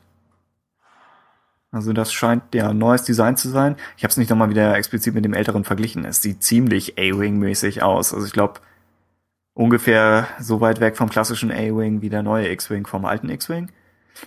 Also 1.73 1.93
das 1.93 2.13
scheint 2.13 2.55
ja 2.55 2.73
neues 2.73 3.05
Design 3.05 3.37
zu 3.37 3.49
sein. 3.49 3.77
Ich 3.97 4.05
habe 4.05 4.11
es 4.11 4.17
nicht 4.17 4.31
nochmal 4.31 4.51
wieder 4.51 4.77
explizit 4.77 5.15
mit 5.15 5.25
dem 5.25 5.35
älteren 5.35 5.65
verglichen. 5.65 6.05
Es 6.05 6.23
sieht 6.23 6.43
ziemlich 6.43 6.99
A-Wing-mäßig 6.99 7.83
aus. 7.83 8.15
Also 8.15 8.27
ich 8.27 8.33
glaube 8.33 8.61
ungefähr 9.55 10.29
so 10.39 10.61
weit 10.61 10.81
weg 10.81 10.97
vom 10.97 11.09
klassischen 11.09 11.51
A-Wing 11.51 12.03
wie 12.03 12.11
der 12.11 12.23
neue 12.23 12.49
X-Wing 12.51 12.87
vom 12.87 13.05
alten 13.05 13.31
X-Wing. 13.31 13.71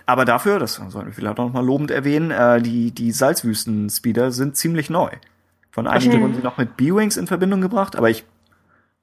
Aber 0.06 0.24
dafür, 0.24 0.58
das 0.58 0.74
sollten 0.74 1.06
wir 1.06 1.12
vielleicht 1.12 1.38
auch 1.38 1.46
noch 1.46 1.52
mal 1.52 1.64
lobend 1.64 1.90
erwähnen, 1.90 2.30
äh, 2.30 2.60
die, 2.62 2.90
die 2.92 3.12
Salzwüsten-Speeder 3.12 4.30
sind 4.32 4.56
ziemlich 4.56 4.90
neu. 4.90 5.10
Von 5.70 5.86
einigen 5.86 6.20
wurden 6.20 6.34
sie 6.34 6.42
noch 6.42 6.56
mit 6.58 6.76
B-Wings 6.76 7.16
in 7.16 7.26
Verbindung 7.26 7.60
gebracht, 7.60 7.96
aber 7.96 8.10
ich 8.10 8.24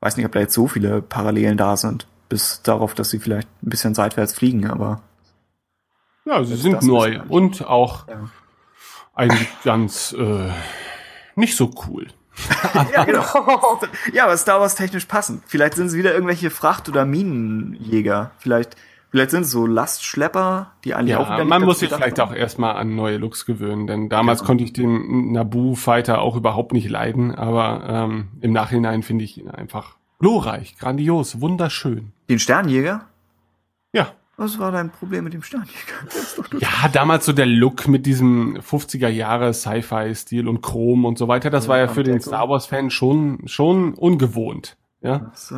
weiß 0.01 0.17
nicht, 0.17 0.25
ob 0.25 0.31
da 0.33 0.39
jetzt 0.39 0.53
so 0.53 0.67
viele 0.67 1.01
Parallelen 1.01 1.57
da 1.57 1.77
sind, 1.77 2.07
bis 2.29 2.61
darauf, 2.61 2.93
dass 2.93 3.09
sie 3.09 3.19
vielleicht 3.19 3.47
ein 3.63 3.69
bisschen 3.69 3.95
seitwärts 3.95 4.33
fliegen, 4.33 4.69
aber 4.69 5.01
Ja, 6.25 6.43
sie 6.43 6.55
sind 6.55 6.83
neu 6.83 7.21
und 7.29 7.65
auch 7.65 8.07
Ja. 8.07 8.29
eigentlich 9.15 9.47
ganz 9.63 10.13
äh, 10.17 10.51
nicht 11.35 11.55
so 11.55 11.71
cool. 11.87 12.07
ja, 12.93 13.03
genau. 13.05 13.23
ja, 14.13 14.25
aber 14.25 14.37
Star 14.37 14.59
Wars 14.59 14.75
technisch 14.75 15.05
passend. 15.05 15.41
Vielleicht 15.47 15.73
sind 15.73 15.87
es 15.87 15.95
wieder 15.95 16.13
irgendwelche 16.13 16.51
Fracht- 16.51 16.87
oder 16.87 17.03
Minenjäger. 17.05 18.31
Vielleicht, 18.37 18.75
vielleicht 19.17 19.31
sind 19.31 19.41
es 19.43 19.51
so 19.51 19.65
Lastschlepper, 19.65 20.71
die 20.83 20.93
eigentlich 20.93 21.15
auch 21.15 21.27
wieder 21.27 21.39
Ja, 21.39 21.43
man 21.45 21.63
muss 21.63 21.79
sich 21.79 21.89
vielleicht 21.89 22.17
waren. 22.19 22.29
auch 22.29 22.33
erstmal 22.35 22.75
an 22.75 22.95
neue 22.95 23.17
Looks 23.17 23.45
gewöhnen, 23.45 23.87
denn 23.87 24.09
damals 24.09 24.39
Genau. 24.39 24.47
konnte 24.47 24.63
ich 24.63 24.73
den 24.73 25.31
Naboo-Fighter 25.31 26.21
auch 26.21 26.35
überhaupt 26.35 26.71
nicht 26.73 26.89
leiden, 26.89 27.33
aber 27.33 27.83
ähm, 27.89 28.27
im 28.41 28.53
Nachhinein 28.53 29.01
finde 29.03 29.23
ich 29.23 29.37
ihn 29.37 29.49
einfach 29.49 29.95
glorreich, 30.19 30.77
grandios, 30.77 31.41
wunderschön. 31.41 32.11
Den 32.29 32.39
Sternjäger? 32.39 33.05
Ja. 33.93 34.13
Was 34.39 34.59
war 34.59 34.71
dein 34.71 34.91
Problem 34.91 35.23
mit 35.23 35.33
dem 35.33 35.41
Sternjäger? 35.41 35.73
Ja, 36.59 36.87
damals 36.93 37.25
so 37.25 37.33
der 37.33 37.45
Look 37.47 37.87
mit 37.87 38.05
diesem 38.05 38.57
50er 38.57 39.07
Jahre 39.09 39.53
Sci-Fi-Stil 39.53 40.47
und 40.47 40.61
Chrom 40.61 41.05
und 41.05 41.17
so 41.17 41.27
weiter, 41.27 41.49
das 41.49 41.67
war 41.67 41.77
ja 41.79 41.87
für 41.87 42.03
den. 42.03 42.21
Star 42.21 42.47
Wars-Fan 42.49 42.89
schon, 42.91 43.47
schon 43.47 43.93
ungewohnt. 43.95 44.77
Ja. 45.01 45.31
So. 45.35 45.55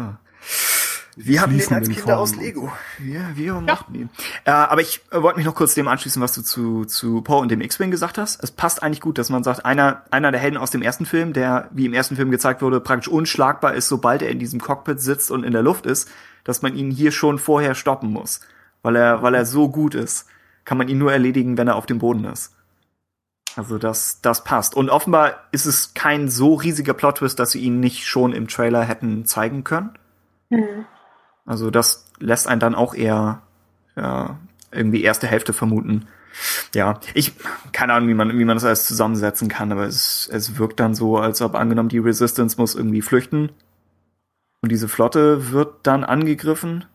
Wir 1.21 1.41
hatten 1.41 1.57
den 1.57 1.73
als 1.73 1.89
Kinder 1.89 2.17
aus 2.17 2.31
Formen. 2.31 2.45
Lego. 2.45 2.71
Wir, 2.97 3.31
wir 3.35 3.53
mochten 3.55 3.93
ihn. 3.93 4.09
Äh, 4.45 4.51
aber 4.51 4.79
ich 4.79 5.01
äh, 5.11 5.21
wollte 5.21 5.37
mich 5.37 5.45
noch 5.45 5.53
kurz 5.53 5.73
dem 5.73 5.89
anschließen, 5.89 6.21
was 6.21 6.33
du 6.33 6.41
zu, 6.41 6.85
zu 6.85 7.21
Poe 7.21 7.39
und 7.39 7.51
dem 7.51 7.59
X-Wing 7.59 7.91
gesagt 7.91 8.17
hast. 8.17 8.41
Es 8.41 8.51
passt 8.51 8.81
eigentlich 8.81 9.01
gut, 9.01 9.17
dass 9.17 9.29
man 9.29 9.43
sagt, 9.43 9.65
einer, 9.65 10.03
einer 10.11 10.31
der 10.31 10.39
Helden 10.39 10.55
aus 10.55 10.71
dem 10.71 10.81
ersten 10.81 11.05
Film, 11.05 11.33
der, 11.33 11.67
wie 11.71 11.85
im 11.85 11.93
ersten 11.93 12.15
Film 12.15 12.31
gezeigt 12.31 12.61
wurde, 12.61 12.79
praktisch 12.79 13.09
unschlagbar 13.09 13.73
ist, 13.73 13.89
sobald 13.89 14.21
er 14.21 14.29
in 14.29 14.39
diesem 14.39 14.61
Cockpit 14.61 15.01
sitzt 15.01 15.29
und 15.29 15.43
in 15.43 15.51
der 15.51 15.61
Luft 15.61 15.85
ist, 15.85 16.09
dass 16.45 16.61
man 16.61 16.73
ihn 16.73 16.89
hier 16.89 17.11
schon 17.11 17.37
vorher 17.37 17.75
stoppen 17.75 18.13
muss. 18.13 18.39
Weil 18.81 18.95
er, 18.95 19.21
weil 19.21 19.35
er 19.35 19.45
so 19.45 19.67
gut 19.67 19.95
ist, 19.95 20.25
kann 20.63 20.77
man 20.77 20.87
ihn 20.87 20.99
nur 20.99 21.11
erledigen, 21.11 21.57
wenn 21.57 21.67
er 21.67 21.75
auf 21.75 21.85
dem 21.85 21.99
Boden 21.99 22.23
ist. 22.23 22.53
Also 23.57 23.77
das, 23.77 24.21
das 24.21 24.45
passt. 24.45 24.73
Und 24.73 24.89
offenbar 24.89 25.33
ist 25.51 25.65
es 25.65 25.93
kein 25.93 26.29
so 26.29 26.53
riesiger 26.53 26.93
Plot-Twist, 26.93 27.37
dass 27.39 27.51
sie 27.51 27.59
ihn 27.59 27.81
nicht 27.81 28.07
schon 28.07 28.31
im 28.31 28.47
Trailer 28.47 28.85
hätten 28.85 29.25
zeigen 29.25 29.65
können. 29.65 29.97
Mhm. 30.49 30.85
Also 31.49 31.71
das 31.71 32.05
lässt 32.19 32.47
einen 32.47 32.59
dann 32.59 32.75
auch 32.75 32.93
eher 32.93 33.41
ja, 33.95 34.37
irgendwie 34.71 35.01
erste 35.01 35.25
Hälfte 35.25 35.51
vermuten. 35.51 36.07
Ja, 36.75 36.99
ich, 37.15 37.33
keine 37.71 37.93
Ahnung, 37.93 38.07
wie 38.07 38.13
man, 38.13 38.37
wie 38.37 38.45
man 38.45 38.55
das 38.55 38.65
alles 38.65 38.85
zusammensetzen 38.85 39.47
kann, 39.47 39.71
aber 39.71 39.87
es, 39.87 40.29
es 40.31 40.59
wirkt 40.59 40.79
dann 40.79 40.93
so, 40.93 41.17
als 41.17 41.41
ob 41.41 41.55
angenommen 41.55 41.89
die 41.89 41.97
Resistance 41.97 42.55
muss 42.59 42.75
irgendwie 42.75 43.01
flüchten 43.01 43.49
und 44.61 44.71
diese 44.71 44.87
Flotte 44.87 45.51
wird 45.51 45.73
dann 45.81 46.03
angegriffen. 46.03 46.85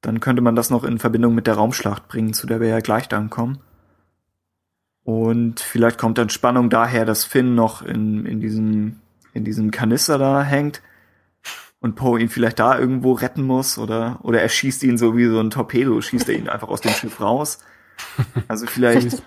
Dann 0.00 0.20
könnte 0.20 0.40
man 0.40 0.54
das 0.54 0.70
noch 0.70 0.84
in 0.84 1.00
Verbindung 1.00 1.34
mit 1.34 1.48
der 1.48 1.54
Raumschlacht 1.54 2.06
bringen, 2.06 2.34
zu 2.34 2.46
der 2.46 2.60
wir 2.60 2.68
ja 2.68 2.78
gleich 2.78 3.08
dann 3.08 3.30
kommen. 3.30 3.58
Und 5.02 5.58
vielleicht 5.58 5.98
kommt 5.98 6.18
dann 6.18 6.30
Spannung 6.30 6.70
daher, 6.70 7.04
dass 7.04 7.24
Finn 7.24 7.56
noch 7.56 7.82
in, 7.82 8.26
in 8.26 8.40
diesem, 8.40 9.00
in 9.34 9.44
diesem 9.44 9.72
Kanister 9.72 10.18
da 10.18 10.44
hängt 10.44 10.82
und 11.80 11.94
Poe 11.94 12.20
ihn 12.20 12.28
vielleicht 12.28 12.58
da 12.58 12.78
irgendwo 12.78 13.12
retten 13.12 13.42
muss 13.42 13.78
oder, 13.78 14.18
oder 14.22 14.40
er 14.40 14.48
schießt 14.48 14.82
ihn 14.84 14.98
so 14.98 15.16
wie 15.16 15.26
so 15.26 15.40
ein 15.40 15.50
Torpedo, 15.50 16.00
schießt 16.00 16.28
er 16.28 16.36
ihn 16.36 16.48
einfach 16.50 16.68
aus 16.68 16.80
dem 16.80 16.92
Schiff 16.92 17.20
raus. 17.20 17.58
Also 18.48 18.66
vielleicht, 18.66 19.22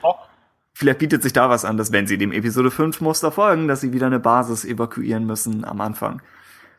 vielleicht 0.73 0.99
bietet 0.99 1.23
sich 1.23 1.33
da 1.33 1.49
was 1.49 1.65
an, 1.65 1.77
dass 1.77 1.91
wenn 1.91 2.07
sie 2.07 2.17
dem 2.17 2.31
Episode 2.31 2.71
5 2.71 3.01
Muster 3.01 3.31
folgen, 3.31 3.67
dass 3.67 3.81
sie 3.81 3.93
wieder 3.93 4.07
eine 4.07 4.19
Basis 4.19 4.65
evakuieren 4.65 5.25
müssen 5.25 5.65
am 5.65 5.81
Anfang. 5.81 6.21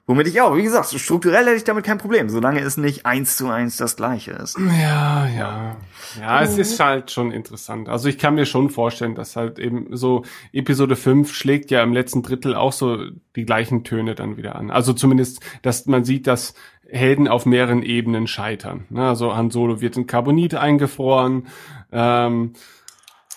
Womit 0.07 0.27
ich 0.27 0.41
auch, 0.43 0.55
wie 0.55 0.63
gesagt, 0.63 0.89
strukturell 1.01 1.47
hätte 1.47 1.57
ich 1.57 1.65
damit 1.65 1.85
kein 1.85 1.97
Problem, 1.97 2.29
solange 2.29 2.61
es 2.61 2.77
nicht 2.77 3.07
eins 3.07 3.39
zu 3.39 3.49
eins 3.49 3.79
das 3.79 3.97
gleiche 3.97 4.33
ist. 4.33 4.59
Ja, 4.59 5.27
ja. 5.27 5.77
Ja, 6.21 6.43
es 6.43 6.59
ist 6.59 6.79
halt 6.79 7.11
schon 7.11 7.33
interessant. 7.33 7.89
Also 7.89 8.09
ich 8.11 8.19
kann 8.19 8.35
mir 8.35 8.45
schon 8.45 8.69
vorstellen, 8.69 9.15
dass 9.15 9.35
halt 9.35 9.59
eben 9.59 9.97
so 9.97 10.25
Episode 10.53 10.97
5 10.97 11.33
schlägt 11.33 11.71
ja 11.71 11.83
im 11.83 11.95
letzten 11.95 12.23
Drittel 12.23 12.55
auch 12.55 12.73
so 12.73 12.99
die 13.35 13.47
gleichen 13.47 13.83
Töne 13.83 14.15
dann 14.15 14.37
wieder 14.37 14.57
an. 14.57 14.71
Also 14.71 14.93
zumindest, 14.93 15.41
dass 15.63 15.87
man 15.87 16.05
sieht, 16.05 16.27
dass 16.27 16.55
Helden 16.87 17.27
auf 17.27 17.47
mehreren 17.47 17.83
Ebenen 17.83 18.27
scheitern. 18.27 18.85
Ne, 18.91 19.09
Also 19.09 19.35
Han 19.35 19.51
Solo 19.51 19.81
wird 19.81 19.97
in 19.97 20.07
Carbonit 20.07 20.55
eingefroren, 20.55 21.49
ähm, 21.93 22.53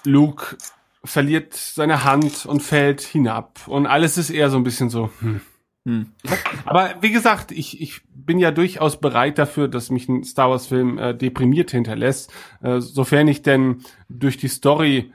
Luke 0.04 0.58
verliert 1.04 1.54
seine 1.54 2.04
Hand 2.04 2.46
und 2.46 2.62
fällt 2.62 3.02
hinab 3.02 3.62
und 3.68 3.86
alles 3.86 4.18
ist 4.18 4.30
eher 4.30 4.50
so 4.50 4.58
ein 4.58 4.64
bisschen 4.64 4.90
so, 4.90 5.10
hm. 5.20 5.42
Hm. 5.88 6.08
Aber 6.66 6.96
wie 7.00 7.14
gesagt, 7.14 7.54
ich, 7.54 7.80
ich 7.80 8.02
bin 8.14 8.40
ja 8.40 8.52
durchaus 8.52 9.00
bereit 9.00 9.38
dafür, 9.38 9.70
dass 9.70 9.90
mich 9.90 10.10
ein 10.10 10.26
Star 10.26 10.50
Wars 10.50 10.68
Film 10.68 10.98
äh, 10.98 11.16
deprimiert 11.16 11.72
hinterlässt, 11.72 12.30
äh, 12.62 12.82
sofern 12.82 13.30
ich 13.30 13.42
denn 13.42 13.78
durch 14.10 14.36
die 14.36 14.50
Story 14.50 15.14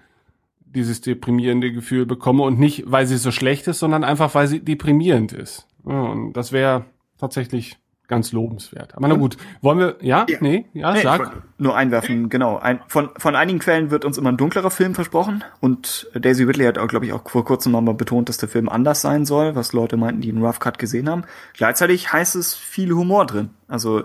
dieses 0.64 1.02
deprimierende 1.02 1.72
Gefühl 1.72 2.06
bekomme 2.06 2.44
und 2.44 2.58
nicht, 2.58 2.84
weil 2.86 3.06
sie 3.06 3.18
so 3.18 3.30
schlecht 3.30 3.68
ist, 3.68 3.80
sondern 3.80 4.02
einfach, 4.02 4.34
weil 4.34 4.48
sie 4.48 4.64
deprimierend 4.64 5.34
ist. 5.34 5.68
Ja, 5.86 6.04
und 6.04 6.32
das 6.32 6.52
wäre 6.52 6.86
tatsächlich 7.18 7.76
ganz 8.12 8.30
lobenswert. 8.32 8.94
Aber 8.94 9.08
na 9.08 9.14
gut, 9.14 9.38
wollen 9.62 9.78
wir, 9.78 9.96
ja, 10.02 10.26
Ja. 10.28 10.36
nee, 10.42 10.66
ja, 10.74 10.92
Nee, 10.92 11.00
sag. 11.00 11.32
nur 11.56 11.74
einwerfen, 11.74 12.28
genau. 12.28 12.58
Ein, 12.58 12.80
von, 12.86 13.08
von 13.16 13.34
einigen 13.34 13.58
Quellen 13.58 13.90
wird 13.90 14.04
uns 14.04 14.18
immer 14.18 14.30
ein 14.30 14.36
dunklerer 14.36 14.70
Film 14.70 14.94
versprochen 14.94 15.42
und 15.60 16.10
Daisy 16.14 16.44
Ridley 16.44 16.66
hat, 16.66 16.76
glaube 16.88 17.06
ich, 17.06 17.14
auch 17.14 17.26
vor 17.26 17.42
kurzem 17.46 17.72
nochmal 17.72 17.94
betont, 17.94 18.28
dass 18.28 18.36
der 18.36 18.50
Film 18.50 18.68
anders 18.68 19.00
sein 19.00 19.24
soll, 19.24 19.54
was 19.54 19.72
Leute 19.72 19.96
meinten, 19.96 20.20
die 20.20 20.28
einen 20.28 20.44
Rough 20.44 20.58
Cut 20.60 20.78
gesehen 20.78 21.08
haben. 21.08 21.24
Gleichzeitig 21.54 22.12
heißt 22.12 22.36
es 22.36 22.54
viel 22.54 22.92
Humor 22.92 23.24
drin. 23.24 23.48
Also 23.66 24.02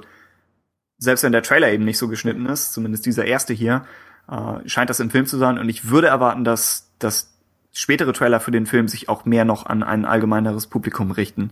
selbst 0.97 1.23
wenn 1.25 1.33
der 1.33 1.43
Trailer 1.43 1.69
eben 1.69 1.83
nicht 1.83 1.97
so 1.97 2.07
geschnitten 2.07 2.45
ist, 2.45 2.71
zumindest 2.71 3.05
dieser 3.05 3.25
erste 3.25 3.53
hier, 3.53 3.83
äh, 4.31 4.69
scheint 4.69 4.89
das 4.89 5.01
im 5.01 5.09
Film 5.09 5.25
zu 5.25 5.37
sein 5.37 5.57
und 5.57 5.67
ich 5.67 5.89
würde 5.89 6.07
erwarten, 6.07 6.45
dass, 6.45 6.93
dass 6.97 7.33
spätere 7.73 8.13
Trailer 8.13 8.39
für 8.39 8.51
den 8.51 8.67
Film 8.67 8.87
sich 8.87 9.09
auch 9.09 9.25
mehr 9.25 9.43
noch 9.43 9.65
an 9.65 9.83
ein 9.83 10.05
allgemeineres 10.05 10.67
Publikum 10.67 11.11
richten 11.11 11.51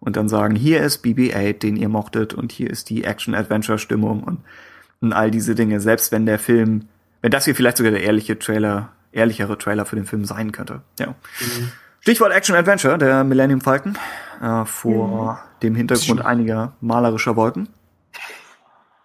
und 0.00 0.16
dann 0.16 0.28
sagen, 0.28 0.54
hier 0.54 0.82
ist 0.82 1.04
BB-8, 1.04 1.58
den 1.58 1.76
ihr 1.76 1.88
mochtet 1.88 2.34
und 2.34 2.52
hier 2.52 2.70
ist 2.70 2.90
die 2.90 3.04
Action-Adventure-Stimmung 3.04 4.22
und, 4.22 4.40
und 5.00 5.12
all 5.12 5.30
diese 5.30 5.54
Dinge, 5.54 5.80
selbst 5.80 6.12
wenn 6.12 6.26
der 6.26 6.38
Film, 6.38 6.88
wenn 7.20 7.30
das 7.30 7.44
hier 7.44 7.54
vielleicht 7.54 7.78
sogar 7.78 7.92
der 7.92 8.02
ehrliche 8.02 8.38
Trailer, 8.38 8.90
ehrlichere 9.12 9.58
Trailer 9.58 9.84
für 9.84 9.96
den 9.96 10.04
Film 10.04 10.24
sein 10.24 10.52
könnte. 10.52 10.82
Ja. 10.98 11.14
Stichwort 12.00 12.32
Action-Adventure, 12.32 12.98
der 12.98 13.24
Millennium 13.24 13.60
Falcon, 13.60 13.98
äh, 14.40 14.64
vor 14.64 15.42
dem 15.62 15.74
Hintergrund 15.74 16.24
einiger 16.24 16.72
malerischer 16.80 17.36
Wolken. 17.36 17.68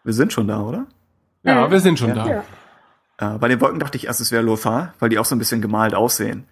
Wir 0.03 0.13
sind 0.13 0.33
schon 0.33 0.47
da, 0.47 0.61
oder? 0.61 0.85
Ja, 1.43 1.69
wir 1.71 1.79
sind 1.79 1.97
schon 1.99 2.13
da. 2.13 2.27
Ja. 2.27 2.43
Äh, 3.17 3.37
bei 3.37 3.47
den 3.47 3.59
Wolken 3.61 3.79
dachte 3.79 3.97
ich 3.97 4.07
erst, 4.07 4.21
es 4.21 4.31
wäre 4.31 4.43
Lothar, 4.43 4.93
weil 4.99 5.09
die 5.09 5.17
auch 5.17 5.25
so 5.25 5.35
ein 5.35 5.39
bisschen 5.39 5.61
gemalt 5.61 5.95
aussehen. 5.95 6.45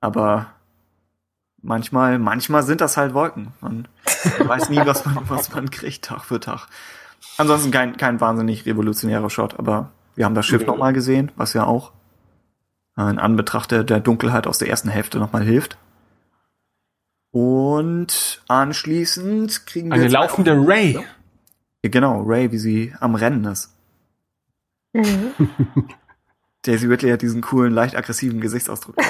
Aber 0.00 0.46
manchmal, 1.66 2.18
manchmal 2.18 2.62
sind 2.62 2.80
das 2.80 2.96
halt 2.96 3.12
Wolken. 3.14 3.48
Man 3.60 3.88
weiß 4.38 4.70
nie, 4.70 4.80
was 4.84 5.04
man, 5.04 5.28
was 5.28 5.52
man 5.52 5.70
kriegt, 5.70 6.04
Tag 6.04 6.24
für 6.24 6.40
Tag. 6.40 6.68
Ansonsten 7.38 7.70
kein, 7.70 7.96
kein 7.96 8.20
wahnsinnig 8.20 8.64
revolutionärer 8.66 9.28
Shot, 9.30 9.58
aber 9.58 9.90
wir 10.14 10.24
haben 10.24 10.34
das 10.34 10.46
Schiff 10.46 10.62
Nee. 10.62 10.66
nochmal 10.66 10.92
gesehen, 10.92 11.32
was 11.36 11.52
ja 11.52 11.64
auch 11.64 11.92
äh, 12.96 13.10
in 13.10 13.18
Anbetracht 13.18 13.70
der, 13.70 13.84
der 13.84 14.00
Dunkelheit 14.00 14.46
aus 14.46 14.58
der 14.58 14.68
ersten 14.68 14.88
Hälfte 14.88 15.18
nochmal 15.18 15.42
hilft. 15.42 15.76
Und 17.30 18.42
anschließend 18.48 19.66
kriegen 19.66 19.88
wir 19.90 19.94
Eine 19.94 20.08
laufende 20.08 20.52
Ray. 20.56 20.92
Ja, 21.82 21.90
Genau, 21.90 22.22
Ray, 22.22 22.50
wie 22.50 22.58
sie 22.58 22.94
am 22.98 23.14
Rennen 23.14 23.44
ist. 23.44 23.72
Mhm. 24.92 25.32
Daisy 26.66 26.88
Ridley 26.88 27.10
hat 27.10 27.22
diesen 27.22 27.42
coolen, 27.42 27.72
leicht 27.72 27.96
aggressiven 27.96 28.40
Gesichtsausdruck. 28.40 28.96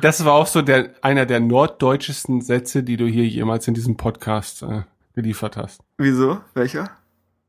Das 0.00 0.24
war 0.24 0.34
auch 0.34 0.46
so 0.46 0.62
der, 0.62 0.90
einer 1.00 1.26
der 1.26 1.40
norddeutschesten 1.40 2.40
Sätze, 2.42 2.82
die 2.82 2.96
du 2.96 3.06
hier 3.06 3.26
jemals 3.26 3.66
in 3.66 3.74
diesem 3.74 3.96
Podcast 3.96 4.62
äh, 4.62 4.82
geliefert 5.14 5.56
hast. 5.56 5.80
Wieso? 5.96 6.40
Welcher? 6.52 6.90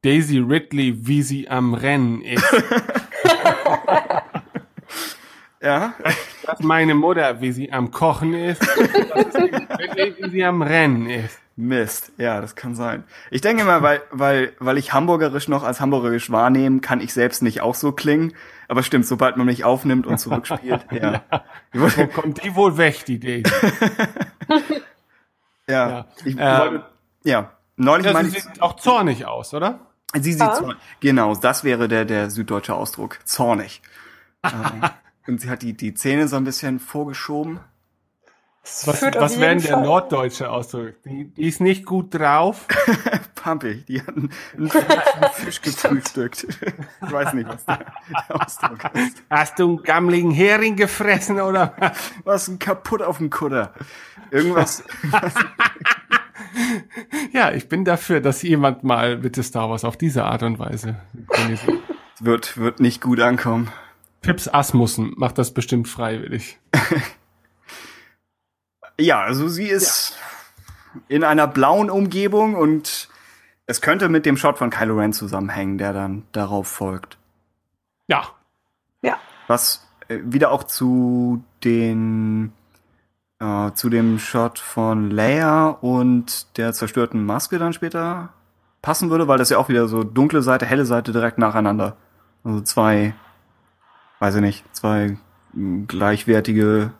Daisy 0.01 0.39
Ridley, 0.39 1.05
wie 1.05 1.21
sie 1.21 1.49
am 1.49 1.73
Rennen 1.73 2.21
ist. 2.21 2.43
Ja. 5.61 5.95
Das 6.43 6.59
ist 6.59 6.63
meine 6.63 6.93
Mutter, 6.93 7.41
wie 7.41 7.51
sie 7.51 7.71
am 7.71 7.89
Kochen 7.89 8.35
ist. 8.35 8.61
Das 8.61 8.77
ist 8.77 9.33
Daisy 9.33 9.51
Ridley, 9.79 10.15
wie 10.19 10.29
sie 10.29 10.43
am 10.43 10.61
Rennen 10.61 11.09
ist. 11.09 11.39
Mist. 11.55 12.11
Ja, 12.17 12.39
das 12.39 12.55
kann 12.55 12.75
sein. 12.75 13.03
Ich 13.31 13.41
denke 13.41 13.63
mal, 13.63 13.81
weil, 13.81 14.01
weil, 14.11 14.53
weil 14.59 14.77
ich 14.77 14.93
hamburgerisch 14.93 15.47
noch 15.47 15.63
als 15.63 15.79
hamburgerisch 15.79 16.29
wahrnehme, 16.29 16.81
kann 16.81 17.01
ich 17.01 17.13
selbst 17.13 17.41
nicht 17.41 17.61
auch 17.61 17.75
so 17.75 17.93
klingen. 17.93 18.33
Aber 18.67 18.83
stimmt, 18.83 19.05
sobald 19.05 19.37
man 19.37 19.45
mich 19.45 19.63
aufnimmt 19.63 20.07
und 20.07 20.17
zurückspielt, 20.19 20.85
ja. 20.91 21.21
Wo 21.73 21.87
kommt 22.07 22.43
die 22.43 22.55
wohl 22.55 22.77
weg, 22.77 23.05
die 23.05 23.19
Daisy? 23.19 23.43
Ja. 25.67 25.89
Ja. 25.89 26.05
Ich, 26.23 26.35
Ähm, 26.37 26.59
wollte, 26.59 26.85
ja. 27.23 27.51
Neulich 27.75 28.05
Ja, 28.05 28.13
meine 28.13 28.29
sie 28.29 28.37
ich, 28.37 28.43
sieht 28.43 28.61
auch 28.61 28.75
zornig 28.75 29.25
aus, 29.25 29.53
oder? 29.53 29.79
sie 30.13 30.31
sieht 30.33 30.41
Ah. 30.41 30.53
zornig. 30.53 30.77
Genau, 30.99 31.33
das 31.35 31.63
wäre 31.63 31.87
der, 31.87 32.05
der 32.05 32.29
süddeutsche 32.29 32.75
Ausdruck. 32.75 33.19
Zornig. 33.25 33.81
ähm, 34.43 34.83
und 35.27 35.41
sie 35.41 35.49
hat 35.49 35.63
die, 35.63 35.73
die 35.73 35.93
Zähne 35.95 36.27
so 36.27 36.35
ein 36.35 36.43
bisschen 36.43 36.79
vorgeschoben. 36.79 37.59
Das 38.61 38.87
Was, 38.87 39.01
was 39.01 39.39
wäre 39.39 39.55
denn 39.55 39.63
der 39.63 39.77
norddeutsche 39.77 40.49
Ausdruck? 40.51 41.01
Die, 41.03 41.25
die 41.33 41.47
ist 41.47 41.61
nicht 41.61 41.85
gut 41.85 42.13
drauf. 42.13 42.67
Pampig, 43.45 43.85
die 43.85 44.01
hatten 44.01 44.31
einen 44.57 44.71
Fisch, 44.71 44.83
einen 44.83 45.31
Fisch 45.33 45.61
gefrühstückt. 45.61 46.47
Ich 46.49 47.11
weiß 47.11 47.35
nicht, 47.35 47.47
was 47.47 47.63
der, 47.63 47.77
der 48.09 48.41
Ausdruck 48.41 48.79
ist. 48.95 49.21
Hast 49.29 49.59
du 49.59 49.67
einen 49.67 49.83
gammeligen 49.83 50.31
Hering 50.31 50.75
gefressen 50.75 51.39
oder 51.39 51.75
was? 51.77 52.11
Was 52.23 52.47
ein 52.47 52.57
kaputt 52.57 53.03
auf 53.03 53.19
dem 53.19 53.29
Kutter. 53.29 53.73
Irgendwas. 54.31 54.83
Ja, 57.33 57.51
ich 57.51 57.67
bin 57.67 57.83
dafür, 57.83 58.21
dass 58.21 58.41
jemand 58.41 58.83
mal 58.85 59.17
bitte 59.17 59.43
Star 59.43 59.69
Wars 59.69 59.83
auf 59.83 59.97
diese 59.97 60.23
Art 60.23 60.41
und 60.41 60.57
Weise 60.57 60.95
wird, 62.19 62.57
wird 62.57 62.79
nicht 62.79 63.01
gut 63.01 63.19
ankommen. 63.19 63.69
Pips 64.21 64.47
Asmussen 64.47 65.13
macht 65.17 65.37
das 65.37 65.53
bestimmt 65.53 65.89
freiwillig. 65.89 66.57
Ja, 68.99 69.21
also 69.21 69.49
sie 69.49 69.67
ist 69.67 70.17
in 71.09 71.25
einer 71.25 71.47
blauen 71.47 71.89
Umgebung 71.89 72.55
und 72.55 73.09
es 73.67 73.81
könnte 73.81 74.09
mit 74.09 74.25
dem 74.25 74.37
Shot 74.37 74.57
von 74.57 74.69
Kylo 74.69 74.97
Ren 74.97 75.13
zusammenhängen, 75.13 75.77
der 75.77 75.93
dann 75.93 76.23
darauf 76.31 76.67
folgt. 76.67 77.17
Ja, 78.07 78.27
Ja. 79.01 79.17
Was 79.47 79.87
äh, 80.07 80.19
wieder 80.23 80.51
auch 80.51 80.63
zu 80.63 81.43
den 81.63 82.53
äh, 83.39 83.71
zu 83.73 83.89
dem 83.89 84.19
Shot 84.19 84.59
von 84.59 85.09
Leia 85.09 85.67
und 85.67 86.57
der 86.57 86.73
zerstörten 86.73 87.25
Maske 87.25 87.57
dann 87.57 87.73
später 87.73 88.29
passen 88.81 89.09
würde, 89.09 89.27
weil 89.27 89.37
das 89.37 89.49
ja 89.49 89.57
auch 89.57 89.69
wieder 89.69 89.87
so 89.87 90.03
dunkle 90.03 90.41
Seite, 90.41 90.65
helle 90.65 90.85
Seite 90.85 91.11
direkt 91.11 91.37
nacheinander. 91.37 91.97
Also 92.43 92.61
zwei, 92.61 93.15
weiß 94.19 94.35
ich 94.35 94.41
nicht, 94.41 94.75
zwei 94.75 95.17
gleichwertige 95.87 96.91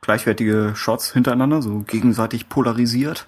gleichwertige 0.00 0.72
Shots 0.74 1.12
hintereinander, 1.12 1.62
so 1.62 1.80
gegenseitig 1.80 2.48
polarisiert. 2.48 3.26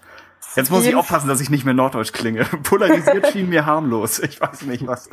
Jetzt 0.57 0.71
muss 0.71 0.85
ich 0.85 0.95
aufpassen, 0.97 1.29
dass 1.29 1.41
ich 1.41 1.49
nicht 1.51 1.65
mehr 1.65 1.75
norddeutsch 1.75 2.13
klinge. 2.13 2.45
Polarisiert 2.65 3.29
schien 3.29 3.49
mir 3.49 3.67
harmlos. 3.67 4.19
Ich 4.19 4.41
weiß 4.41 4.63
nicht, 4.63 4.87
was, 4.87 5.09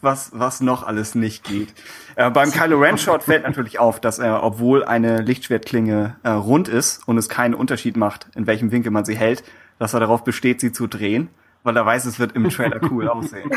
was, 0.00 0.30
was 0.32 0.60
noch 0.60 0.86
alles 0.86 1.14
nicht 1.14 1.44
geht. 1.44 1.74
Äh, 2.14 2.30
beim 2.30 2.52
Kylo 2.52 2.78
Ren 2.78 2.96
Shot 2.96 3.24
fällt 3.24 3.42
natürlich 3.44 3.78
auf, 3.80 3.98
dass 4.00 4.18
er, 4.18 4.42
obwohl 4.44 4.84
eine 4.84 5.22
Lichtschwertklinge 5.22 6.16
äh, 6.22 6.28
rund 6.30 6.68
ist 6.68 7.06
und 7.08 7.18
es 7.18 7.28
keinen 7.28 7.54
Unterschied 7.54 7.96
macht, 7.96 8.28
in 8.36 8.46
welchem 8.46 8.70
Winkel 8.70 8.92
man 8.92 9.04
sie 9.04 9.16
hält, 9.16 9.42
dass 9.78 9.92
er 9.94 10.00
darauf 10.00 10.22
besteht, 10.24 10.60
sie 10.60 10.70
zu 10.72 10.86
drehen, 10.86 11.28
weil 11.64 11.76
er 11.76 11.84
weiß, 11.84 12.04
es 12.04 12.18
wird 12.20 12.32
im 12.36 12.48
Trailer 12.48 12.80
cool 12.90 13.08
aussehen. 13.08 13.50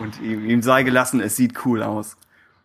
Und 0.00 0.20
ihm, 0.20 0.44
ihm 0.48 0.62
sei 0.62 0.82
gelassen, 0.82 1.20
es 1.20 1.36
sieht 1.36 1.64
cool 1.64 1.82
aus. 1.82 2.16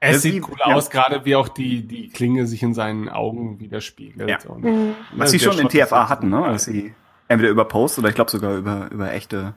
Es 0.02 0.14
Das 0.16 0.22
sieht 0.24 0.34
sieht- 0.34 0.50
cool 0.50 0.56
ja. 0.60 0.74
aus, 0.76 0.90
gerade 0.90 1.24
wie 1.26 1.36
auch 1.36 1.48
die, 1.48 1.88
die 1.88 2.10
Klinge 2.10 2.46
sich 2.48 2.62
in 2.64 2.74
seinen 2.74 3.08
Augen 3.08 3.60
widerspiegelt. 3.60 4.30
Ja. 4.30 4.38
Und, 4.50 4.64
Mhm. 4.64 4.96
Was 5.16 5.32
sie 5.32 5.40
schon 5.40 5.58
in 5.60 5.70
TFA 5.70 6.02
echt 6.02 6.10
hatten, 6.10 6.30
ne? 6.30 6.42
Dass 6.48 6.66
sie 6.66 6.94
entweder 7.32 7.52
über 7.52 7.66
Post 7.66 7.98
oder 8.00 8.10
ich 8.10 8.16
glaube 8.16 8.32
sogar 8.32 8.56
über, 8.56 8.88
über 8.92 9.12
echte, 9.12 9.54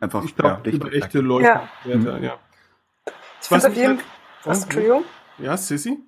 einfach, 0.00 0.24
Ich 0.24 0.36
glaube, 0.36 0.60
Licht- 0.68 0.82
über 0.82 0.92
echte 0.92 1.18
Ja. 1.18 1.24
Leuchtwerte, 1.24 2.18
ja. 2.24 2.38
Ich 3.40 3.48
finde 3.48 3.68
auf 3.68 3.74
jeden 3.76 3.96
mich 3.96 4.04
Was, 4.44 4.54
halt- 4.58 4.64
Entschuldigung? 4.64 5.04
Ja, 5.38 5.56
Sissy? 5.56 5.98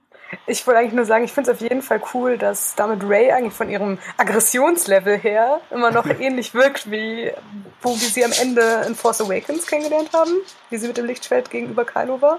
Ich 0.47 0.67
wollte 0.67 0.81
eigentlich 0.81 0.93
nur 0.93 1.07
sagen, 1.07 1.25
ich 1.25 1.33
finde 1.33 1.51
es 1.51 1.57
auf 1.57 1.63
jeden 1.63 1.81
Fall 1.81 2.03
cool, 2.13 2.37
dass 2.37 2.75
damit 2.75 3.03
Ray 3.03 3.33
eigentlich 3.33 3.55
von 3.55 3.71
ihrem 3.71 3.99
Aggressionslevel 4.19 5.17
her 5.19 5.61
immer 5.71 5.91
noch 5.91 6.05
ähnlich 6.21 6.53
wirkt, 6.55 6.91
wie 6.91 7.33
wo 7.81 7.91
wir 7.91 7.97
sie 8.09 8.25
am 8.25 8.33
Ende 8.43 8.85
in 8.87 8.95
Force 8.95 9.21
Awakens 9.23 9.67
kennengelernt 9.67 10.11
haben, 10.13 10.31
wie 10.69 10.77
sie 10.77 10.87
mit 10.89 10.97
dem 10.99 11.07
Lichtschwert 11.07 11.51
gegenüber 11.51 11.85
Kylo 11.85 12.21
war. 12.21 12.39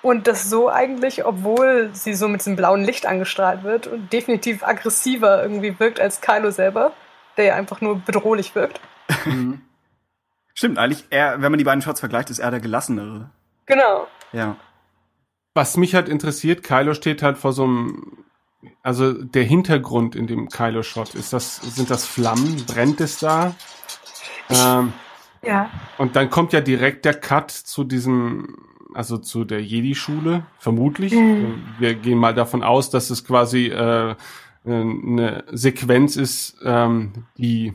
Und 0.00 0.26
das 0.26 0.50
so 0.50 0.68
eigentlich, 0.68 1.24
obwohl 1.24 1.90
sie 1.92 2.14
so 2.14 2.26
mit 2.26 2.40
diesem 2.40 2.56
blauen 2.56 2.82
Licht 2.82 3.06
angestrahlt 3.06 3.62
wird 3.62 3.86
und 3.86 4.12
definitiv 4.12 4.64
aggressiver 4.64 5.42
irgendwie 5.42 5.78
wirkt 5.78 6.00
als 6.00 6.20
Kylo 6.20 6.50
selber, 6.50 6.90
der 7.36 7.44
ja 7.46 7.54
einfach 7.56 7.80
nur 7.80 7.96
bedrohlich 8.00 8.54
wirkt. 8.54 8.80
Stimmt, 10.54 10.78
eigentlich, 10.78 11.04
er, 11.10 11.40
wenn 11.40 11.50
man 11.50 11.58
die 11.58 11.64
beiden 11.64 11.82
Shots 11.82 12.00
vergleicht, 12.00 12.30
ist 12.30 12.38
er 12.38 12.50
der 12.50 12.60
gelassenere. 12.60 13.30
Genau. 13.66 14.06
Ja. 14.32 14.56
Was 15.54 15.76
mich 15.76 15.94
halt 15.94 16.08
interessiert, 16.08 16.62
Kylo 16.62 16.94
steht 16.94 17.22
halt 17.22 17.38
vor 17.38 17.52
so 17.52 17.64
einem, 17.64 18.24
also 18.82 19.12
der 19.12 19.44
Hintergrund 19.44 20.14
in 20.14 20.26
dem 20.26 20.48
Kylo-Shot, 20.48 21.14
ist 21.14 21.32
das, 21.32 21.56
sind 21.56 21.90
das 21.90 22.06
Flammen? 22.06 22.64
Brennt 22.66 23.00
es 23.00 23.18
da? 23.18 23.54
Ähm, 24.48 24.92
Ja. 25.42 25.70
und 25.98 26.16
dann 26.16 26.30
kommt 26.30 26.52
ja 26.52 26.60
direkt 26.60 27.04
der 27.04 27.14
Cut 27.14 27.50
zu 27.50 27.84
diesem, 27.84 28.56
also 28.94 29.18
zu 29.18 29.44
der 29.44 29.62
Jedi-Schule, 29.62 30.44
vermutlich. 30.58 31.12
Mhm. 31.12 31.64
Wir 31.78 31.94
gehen 31.94 32.18
mal 32.18 32.34
davon 32.34 32.62
aus, 32.62 32.90
dass 32.90 33.10
es 33.10 33.24
quasi 33.24 33.66
äh, 33.66 34.14
eine 34.64 35.44
Sequenz 35.50 36.16
ist, 36.16 36.56
ähm, 36.64 37.26
die 37.36 37.74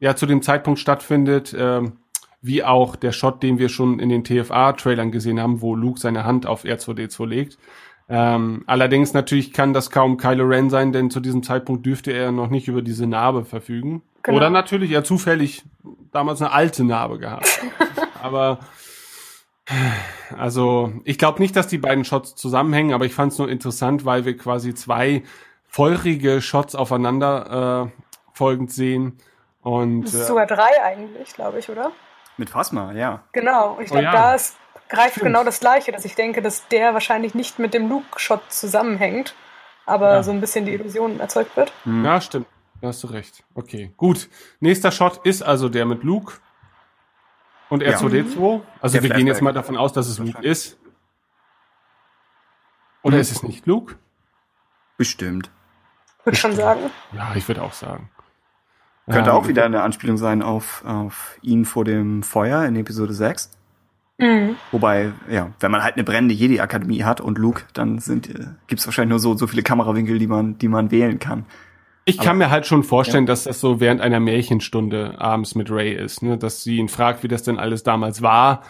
ja 0.00 0.16
zu 0.16 0.26
dem 0.26 0.42
Zeitpunkt 0.42 0.80
stattfindet, 0.80 1.54
ähm, 1.58 1.98
wie 2.40 2.64
auch 2.64 2.96
der 2.96 3.12
Shot, 3.12 3.42
den 3.42 3.58
wir 3.58 3.68
schon 3.68 4.00
in 4.00 4.08
den 4.08 4.24
TFA-Trailern 4.24 5.12
gesehen 5.12 5.40
haben, 5.40 5.60
wo 5.60 5.76
Luke 5.76 6.00
seine 6.00 6.24
Hand 6.24 6.46
auf 6.46 6.64
R2D2 6.64 7.26
legt. 7.26 7.58
Ähm, 8.08 8.64
allerdings 8.66 9.14
natürlich 9.14 9.52
kann 9.52 9.72
das 9.72 9.90
kaum 9.90 10.16
Kylo 10.16 10.44
Ren 10.44 10.68
sein, 10.68 10.92
denn 10.92 11.10
zu 11.10 11.20
diesem 11.20 11.42
Zeitpunkt 11.42 11.86
dürfte 11.86 12.12
er 12.12 12.32
noch 12.32 12.50
nicht 12.50 12.66
über 12.68 12.82
diese 12.82 13.06
Narbe 13.06 13.44
verfügen. 13.44 14.02
Genau. 14.22 14.36
Oder 14.36 14.50
natürlich 14.50 14.90
er 14.90 15.04
zufällig 15.04 15.62
damals 16.10 16.42
eine 16.42 16.52
alte 16.52 16.84
Narbe 16.84 17.18
gehabt. 17.18 17.60
aber 18.22 18.58
also 20.36 20.92
ich 21.04 21.18
glaube 21.18 21.40
nicht, 21.40 21.54
dass 21.54 21.68
die 21.68 21.78
beiden 21.78 22.04
Shots 22.04 22.34
zusammenhängen, 22.34 22.92
aber 22.92 23.06
ich 23.06 23.14
fand 23.14 23.32
es 23.32 23.38
nur 23.38 23.48
interessant, 23.48 24.04
weil 24.04 24.24
wir 24.24 24.36
quasi 24.36 24.74
zwei 24.74 25.22
feurige 25.72 26.42
Shots 26.42 26.74
aufeinander 26.74 27.90
äh, 27.94 28.02
folgend 28.34 28.70
sehen. 28.70 29.18
Und 29.62 30.02
Das 30.04 30.14
ist 30.14 30.20
äh, 30.22 30.24
sogar 30.26 30.46
drei 30.46 30.82
eigentlich, 30.82 31.32
glaube 31.34 31.58
ich, 31.58 31.68
oder? 31.70 31.92
Mit 32.36 32.50
Phasma, 32.50 32.92
ja. 32.92 33.22
Genau. 33.32 33.74
Und 33.74 33.84
ich 33.84 33.90
glaube, 33.90 34.02
Oh 34.02 34.04
ja. 34.04 34.12
da 34.12 34.34
ist, 34.34 34.56
greift 34.88 35.12
Stimmt. 35.12 35.26
genau 35.26 35.44
das 35.44 35.60
Gleiche, 35.60 35.92
dass 35.92 36.04
ich 36.04 36.14
denke, 36.14 36.42
dass 36.42 36.68
der 36.68 36.92
wahrscheinlich 36.94 37.34
nicht 37.34 37.58
mit 37.58 37.72
dem 37.74 37.88
Luke-Shot 37.88 38.52
zusammenhängt, 38.52 39.34
aber 39.86 40.14
Ja. 40.16 40.22
so 40.22 40.30
ein 40.30 40.40
bisschen 40.40 40.66
die 40.66 40.72
Illusion 40.74 41.20
erzeugt 41.20 41.56
wird. 41.56 41.72
Ja, 41.86 42.20
stimmt. 42.20 42.46
Da 42.80 42.88
hast 42.88 43.02
du 43.04 43.06
recht. 43.06 43.44
Okay, 43.54 43.92
gut. 43.96 44.28
Nächster 44.60 44.90
Shot 44.90 45.20
ist 45.24 45.42
also 45.42 45.68
der 45.68 45.86
mit 45.86 46.02
Luke 46.02 46.34
und 47.70 47.82
Ja. 47.82 47.90
R2D2. 47.96 48.60
Also 48.80 48.94
Der 48.94 49.02
wir 49.04 49.10
gehen 49.10 49.26
jetzt 49.26 49.38
Flashback. 49.38 49.42
mal 49.42 49.52
davon 49.52 49.76
aus, 49.76 49.92
dass 49.92 50.08
es 50.08 50.18
Luke 50.18 50.42
ist. 50.42 50.78
Oder 53.02 53.16
Mhm. 53.16 53.20
ist 53.20 53.30
es 53.32 53.42
nicht 53.42 53.66
Luke? 53.66 53.96
Bestimmt. 54.96 55.50
Würde 56.24 56.36
schon 56.38 56.52
sagen. 56.54 56.80
Ja, 57.12 57.32
ich 57.34 57.46
würde 57.48 57.62
auch 57.62 57.72
sagen. 57.72 58.08
Könnte 59.10 59.30
Ähm, 59.30 59.36
auch 59.36 59.48
wieder 59.48 59.64
eine 59.64 59.82
Anspielung 59.82 60.16
sein 60.16 60.42
auf, 60.42 60.84
auf 60.86 61.36
ihn 61.42 61.64
vor 61.64 61.84
dem 61.84 62.22
Feuer 62.22 62.64
in 62.64 62.76
Episode 62.76 63.12
6. 63.12 63.50
Mhm. 64.18 64.56
Wobei, 64.70 65.12
ja, 65.28 65.50
wenn 65.58 65.70
man 65.72 65.82
halt 65.82 65.94
eine 65.96 66.04
brennende 66.04 66.34
Jedi-Akademie 66.34 67.02
hat 67.02 67.20
und 67.20 67.38
Luke, 67.38 67.62
dann 67.72 67.98
sind, 67.98 68.28
äh, 68.30 68.46
gibt's 68.68 68.86
wahrscheinlich 68.86 69.10
nur 69.10 69.18
so, 69.18 69.36
so 69.36 69.46
viele 69.48 69.62
Kamerawinkel, 69.64 70.18
die 70.18 70.28
man, 70.28 70.58
die 70.58 70.68
man 70.68 70.90
wählen 70.92 71.18
kann. 71.18 71.46
Ich 72.04 72.18
kann 72.18 72.28
Aber- 72.30 72.38
mir 72.38 72.50
halt 72.50 72.66
schon 72.66 72.84
vorstellen, 72.84 73.26
dass 73.26 73.44
das 73.44 73.60
so 73.60 73.80
während 73.80 74.00
einer 74.00 74.20
Märchenstunde 74.20 75.16
abends 75.20 75.54
mit 75.56 75.70
Ray 75.70 75.92
ist, 75.94 76.22
ne? 76.22 76.36
dass 76.38 76.62
sie 76.62 76.76
ihn 76.76 76.88
fragt, 76.88 77.22
wie 77.24 77.28
das 77.28 77.42
denn 77.42 77.58
alles 77.58 77.82
damals 77.82 78.22
war. 78.22 78.62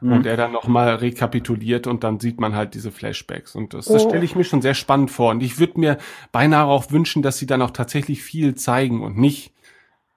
Mhm. 0.00 0.12
Und 0.12 0.26
er 0.26 0.36
dann 0.36 0.52
nochmal 0.52 0.94
rekapituliert 0.96 1.86
und 1.86 2.04
dann 2.04 2.20
sieht 2.20 2.40
man 2.40 2.54
halt 2.54 2.74
diese 2.74 2.90
Flashbacks. 2.90 3.54
Und 3.54 3.74
das, 3.74 3.86
das 3.86 4.04
Oh. 4.04 4.08
stelle 4.08 4.24
ich 4.24 4.34
mir 4.34 4.44
schon 4.44 4.62
sehr 4.62 4.74
spannend 4.74 5.10
vor. 5.10 5.30
Und 5.30 5.42
ich 5.42 5.58
würde 5.58 5.78
mir 5.78 5.98
beinahe 6.32 6.64
auch 6.66 6.90
wünschen, 6.90 7.22
dass 7.22 7.38
sie 7.38 7.46
dann 7.46 7.60
auch 7.62 7.70
tatsächlich 7.70 8.22
viel 8.22 8.54
zeigen 8.54 9.02
und 9.02 9.18
nicht, 9.18 9.52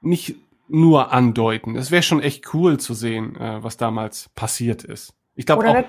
nicht 0.02 0.36
nur 0.70 1.12
andeuten. 1.12 1.76
Es 1.76 1.92
wäre 1.92 2.04
schon 2.04 2.22
echt 2.22 2.54
cool 2.54 2.80
zu 2.80 2.94
sehen, 2.94 3.36
äh, 3.36 3.62
was 3.64 3.78
damals 3.78 4.30
passiert 4.36 4.84
ist. 4.84 5.14
Ich 5.36 5.46
glaube 5.46 5.68
auch. 5.70 5.84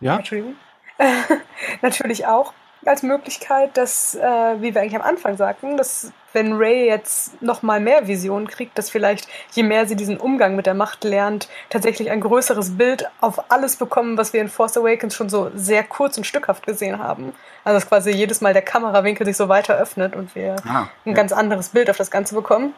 Ja? 0.00 0.16
Entschuldigung. 0.18 0.54
Natürlich 1.82 2.26
auch 2.26 2.52
als 2.86 3.02
Möglichkeit, 3.02 3.76
dass, 3.76 4.14
äh, 4.14 4.20
wie 4.60 4.74
wir 4.74 4.80
eigentlich 4.80 4.96
am 4.96 5.02
Anfang 5.02 5.36
sagten, 5.36 5.76
dass 5.76 6.12
wenn 6.32 6.52
Ray 6.54 6.86
jetzt 6.86 7.42
noch 7.42 7.62
mal 7.62 7.80
mehr 7.80 8.06
Visionen 8.06 8.46
kriegt, 8.46 8.78
dass 8.78 8.90
vielleicht 8.90 9.28
je 9.52 9.62
mehr 9.62 9.86
sie 9.86 9.96
diesen 9.96 10.16
Umgang 10.16 10.56
mit 10.56 10.66
der 10.66 10.74
Macht 10.74 11.04
lernt, 11.04 11.48
tatsächlich 11.68 12.10
ein 12.10 12.20
größeres 12.20 12.76
Bild 12.76 13.06
auf 13.20 13.50
alles 13.50 13.76
bekommen, 13.76 14.16
was 14.16 14.32
wir 14.32 14.40
in 14.40 14.48
Force 14.48 14.76
Awakens 14.76 15.14
schon 15.14 15.28
so 15.28 15.50
sehr 15.54 15.82
kurz 15.84 16.16
und 16.16 16.24
stückhaft 16.24 16.66
gesehen 16.66 16.98
haben. 16.98 17.32
Also 17.64 17.76
dass 17.76 17.88
quasi 17.88 18.10
jedes 18.10 18.40
Mal 18.40 18.52
der 18.52 18.62
Kamerawinkel 18.62 19.26
sich 19.26 19.36
so 19.36 19.48
weiter 19.48 19.76
öffnet 19.76 20.16
und 20.16 20.34
wir 20.34 20.56
Ah, 20.66 20.88
ein 21.04 21.10
ja. 21.10 21.12
ganz 21.12 21.32
anderes 21.32 21.70
Bild 21.70 21.90
auf 21.90 21.96
das 21.96 22.10
Ganze 22.10 22.34
bekommen. 22.34 22.74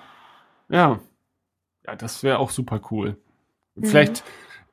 Ja. 0.68 0.98
Ja, 1.86 1.96
das 1.96 2.22
wäre 2.22 2.38
auch 2.38 2.50
super 2.50 2.80
cool. 2.90 3.16
Vielleicht 3.80 4.22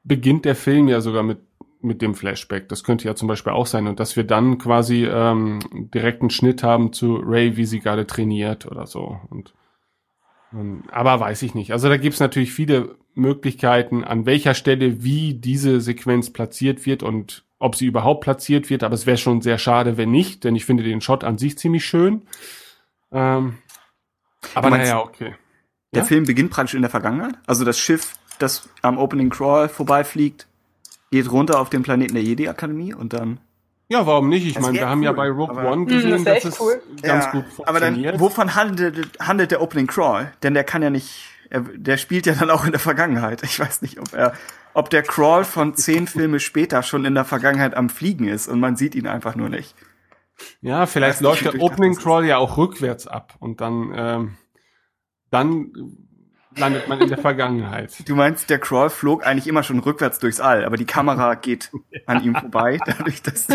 beginnt 0.03 0.45
der 0.45 0.55
Film 0.55 0.88
ja 0.88 1.01
sogar 1.01 1.23
mit, 1.23 1.39
mit 1.82 2.01
dem 2.01 2.13
Flashback. 2.15 2.67
Das 2.69 2.84
könnte 2.84 3.05
ja 3.05 3.15
zum 3.15 3.27
Beispiel 3.27 3.53
auch 3.53 3.65
sein. 3.65 3.88
Und 3.88 3.99
dass 3.99 4.15
wir 4.15 4.23
dann 4.25 4.57
quasi 4.57 5.06
ähm, 5.06 5.60
direkt 5.93 6.22
einen 6.22 6.30
Schnitt 6.30 6.61
haben 6.64 6.91
zu 6.93 7.15
Ray, 7.15 7.56
wie 7.56 7.65
sie 7.65 7.80
gerade 7.80 8.06
trainiert 8.06 8.65
oder 8.65 8.85
so. 8.85 9.19
Und, 9.30 9.53
ähm, 10.53 10.84
aber 10.91 11.19
weiß 11.19 11.41
ich 11.43 11.56
nicht. 11.56 11.72
Also 11.72 11.88
da 11.88 11.97
gibt's 11.97 12.19
natürlich 12.19 12.51
viele 12.51 12.97
Möglichkeiten, 13.14 14.03
an 14.03 14.26
welcher 14.26 14.53
Stelle 14.53 15.03
wie 15.03 15.34
diese 15.35 15.80
Sequenz 15.81 16.31
platziert 16.31 16.85
wird 16.85 17.01
und 17.03 17.45
ob 17.60 17.76
sie 17.76 17.85
überhaupt 17.85 18.22
platziert 18.22 18.69
wird. 18.69 18.84
Aber 18.84 18.93
es 18.95 19.06
wäre 19.06 19.18
schon 19.18 19.41
sehr 19.41 19.57
schade, 19.57 19.97
wenn 19.97 20.11
nicht, 20.11 20.43
denn 20.43 20.56
ich 20.56 20.65
finde 20.65 20.84
den 20.84 21.01
Shot 21.01 21.23
an 21.23 21.38
sich 21.38 21.57
ziemlich 21.57 21.85
schön. 21.85 22.23
Ähm, 23.11 23.57
aber 24.53 24.69
meinst- 24.69 24.88
naja, 24.91 25.01
okay. 25.01 25.35
Der 25.93 26.01
Ja? 26.03 26.07
Film 26.07 26.26
beginnt 26.26 26.51
praktisch 26.51 26.76
in 26.76 26.81
der 26.81 26.91
Vergangenheit. 26.91 27.35
Also 27.47 27.65
das 27.65 27.80
Schiff, 27.80 28.14
das 28.38 28.69
am 28.81 28.97
Opening 28.97 29.30
Crawl 29.30 29.68
vorbeifliegt, 29.69 30.47
geht 31.11 31.31
runter 31.31 31.60
auf 31.60 31.69
den 31.69 31.84
Planeten 31.84 32.14
der 32.14 32.23
Jedi-Akademie 32.23 32.94
und 32.94 33.14
dann. 33.14 33.40
Ja, 33.91 34.06
warum 34.06 34.30
nicht? 34.30 34.45
Ich 34.45 34.53
Das 34.53 34.64
meine, 34.64 34.76
wir 34.80 34.88
haben 34.88 35.02
ja 35.02 35.11
cool, 35.11 35.15
bei 35.15 35.30
Rogue 35.30 35.65
One 35.65 35.86
das 35.86 35.95
gesehen, 35.95 36.26
wär 36.26 36.36
dass 36.36 36.45
echt 36.45 36.53
es 36.53 36.60
cool. 36.60 36.81
ganz 37.02 37.31
gut 37.31 37.44
aber 37.65 37.80
dann, 37.80 37.94
funktioniert. 37.95 38.19
wovon 38.19 38.53
handelt, 38.56 39.19
handelt 39.19 39.49
der 39.52 39.61
Opening 39.61 39.88
Crawl? 39.88 40.31
Denn 40.44 40.53
der 40.53 40.64
kann 40.64 40.84
ja 40.84 40.91
nicht, 40.91 41.26
er, 41.49 41.61
der 41.61 41.98
spielt 41.98 42.27
ja 42.27 42.36
dann 42.36 42.52
auch 42.52 42.65
in 42.65 42.72
der 42.72 42.80
Vergangenheit. 42.80 43.41
Ich 43.44 43.60
weiß 43.60 43.81
nicht, 43.81 43.99
ob 43.99 44.14
er, 44.14 44.34
ob 44.76 44.91
der 44.91 45.02
Crawl 45.02 45.44
von 45.44 45.73
zehn 45.76 46.06
Filme 46.06 46.40
später 46.40 46.84
schon 46.84 47.03
in 47.06 47.15
der 47.15 47.26
Vergangenheit 47.26 47.76
am 47.76 47.90
Fliegen 47.90 48.27
ist 48.27 48.48
und 48.48 48.60
man 48.60 48.76
sieht 48.76 48.94
ihn 48.94 49.07
einfach 49.07 49.36
nur 49.36 49.49
nicht. 49.49 49.73
ja, 50.61 50.86
vielleicht 50.86 51.22
läuft 51.22 51.45
der 51.45 51.60
Opening 51.60 51.95
das. 51.95 52.03
Crawl 52.03 52.26
ja 52.26 52.38
auch 52.38 52.57
rückwärts 52.57 53.07
ab 53.07 53.36
und 53.40 53.60
dann, 53.60 53.91
ähm, 53.95 54.38
dann 55.31 55.72
landet 56.55 56.88
man 56.88 56.99
in 57.01 57.09
der 57.09 57.17
Vergangenheit. 57.17 58.07
Du 58.07 58.15
meinst, 58.15 58.49
der 58.49 58.59
Crawl 58.59 58.89
flog 58.89 59.26
eigentlich 59.26 59.47
immer 59.47 59.63
schon 59.63 59.80
rückwärts 59.80 60.19
durchs 60.19 60.39
All, 60.39 60.65
aber 60.65 60.77
die 60.77 60.85
Kamera 60.85 61.35
geht 61.35 61.71
an 62.05 62.23
ihm 62.23 62.35
vorbei, 62.35 62.80
dadurch, 62.85 63.21
dass 63.21 63.47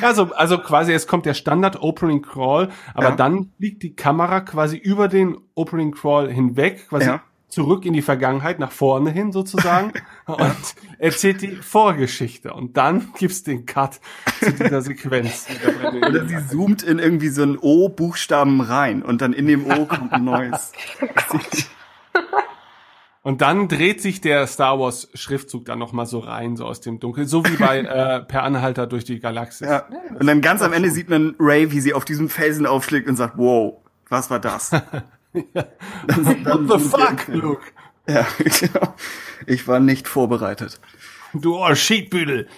Also, 0.00 0.32
also 0.34 0.58
quasi, 0.58 0.92
es 0.92 1.06
kommt 1.06 1.26
der 1.26 1.34
Standard 1.34 1.80
Opening 1.82 2.22
Crawl, 2.22 2.68
aber 2.94 3.10
Ja. 3.10 3.16
dann 3.16 3.50
fliegt 3.56 3.82
die 3.82 3.94
Kamera 3.94 4.40
quasi 4.40 4.76
über 4.76 5.08
den 5.08 5.36
Opening 5.54 5.92
Crawl 5.92 6.30
hinweg, 6.30 6.88
quasi 6.88 7.06
Ja. 7.06 7.22
zurück 7.48 7.84
in 7.84 7.92
die 7.92 8.02
Vergangenheit, 8.02 8.60
nach 8.60 8.70
vorne 8.70 9.10
hin 9.10 9.32
sozusagen, 9.32 9.92
und 10.26 10.56
erzählt 10.98 11.42
die 11.42 11.56
Vorgeschichte. 11.56 12.52
Und 12.54 12.76
dann 12.76 13.08
gibt's 13.18 13.42
den 13.42 13.66
Cut 13.66 13.98
zu 14.38 14.52
dieser 14.52 14.80
Sequenz. 14.82 15.48
Oder 16.08 16.24
sie 16.26 16.46
zoomt 16.46 16.84
in 16.84 17.00
irgendwie 17.00 17.28
so 17.30 17.42
ein 17.42 17.58
O-Buchstaben 17.58 18.60
rein 18.60 19.02
und 19.02 19.20
dann 19.20 19.32
in 19.32 19.46
dem 19.48 19.66
O 19.66 19.86
kommt 19.86 20.12
ein 20.12 20.24
neues. 20.24 20.72
Und 23.22 23.42
dann 23.42 23.68
dreht 23.68 24.00
sich 24.00 24.22
der 24.22 24.46
Star 24.46 24.78
Wars 24.78 25.10
Schriftzug 25.12 25.66
dann 25.66 25.78
noch 25.78 25.92
mal 25.92 26.06
so 26.06 26.20
rein, 26.20 26.56
so 26.56 26.64
aus 26.64 26.80
dem 26.80 27.00
Dunkel, 27.00 27.26
so 27.26 27.44
wie 27.44 27.56
bei 27.56 27.78
äh, 27.80 28.20
Per 28.20 28.42
Anhalter 28.42 28.86
durch 28.86 29.04
die 29.04 29.20
Galaxis. 29.20 29.68
Ja. 29.68 29.86
Und 30.18 30.26
dann 30.26 30.40
ganz 30.40 30.62
am 30.62 30.72
Ende 30.72 30.90
sieht 30.90 31.10
man 31.10 31.34
Ray, 31.38 31.70
wie 31.70 31.80
sie 31.80 31.92
auf 31.92 32.06
diesem 32.06 32.30
Felsen 32.30 32.64
aufschlägt 32.64 33.08
und 33.08 33.16
sagt, 33.16 33.36
wow, 33.36 33.76
was 34.08 34.30
war 34.30 34.40
das? 34.40 34.72
What 35.32 36.60
the 36.68 36.78
fuck, 36.78 37.28
Luke? 37.28 37.62
ja, 38.08 38.26
genau. 38.38 38.94
Ich 39.46 39.68
war 39.68 39.80
nicht 39.80 40.08
vorbereitet. 40.08 40.80
Du 41.34 41.62
Schiedbüdel. 41.74 42.48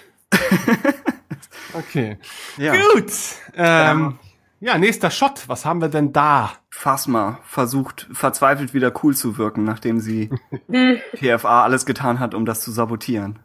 Okay. 1.75 2.19
Ja. 2.57 2.75
Gut. 2.75 3.13
Ähm, 3.55 3.55
ja, 3.57 4.15
nächster 4.79 5.11
Shot. 5.11 5.49
Was 5.49 5.65
haben 5.65 5.81
wir 5.81 5.89
denn 5.89 6.13
da? 6.13 6.53
Phasma 6.71 7.39
versucht 7.43 8.09
verzweifelt 8.13 8.75
wieder 8.75 8.93
cool 9.03 9.15
zu 9.15 9.37
wirken, 9.39 9.65
nachdem 9.65 9.99
sie 10.01 10.31
PFA 11.17 11.65
alles 11.65 11.85
getan 11.87 12.21
hat, 12.21 12.35
um 12.35 12.45
das 12.47 12.61
zu 12.63 12.71
sabotieren. 12.71 13.39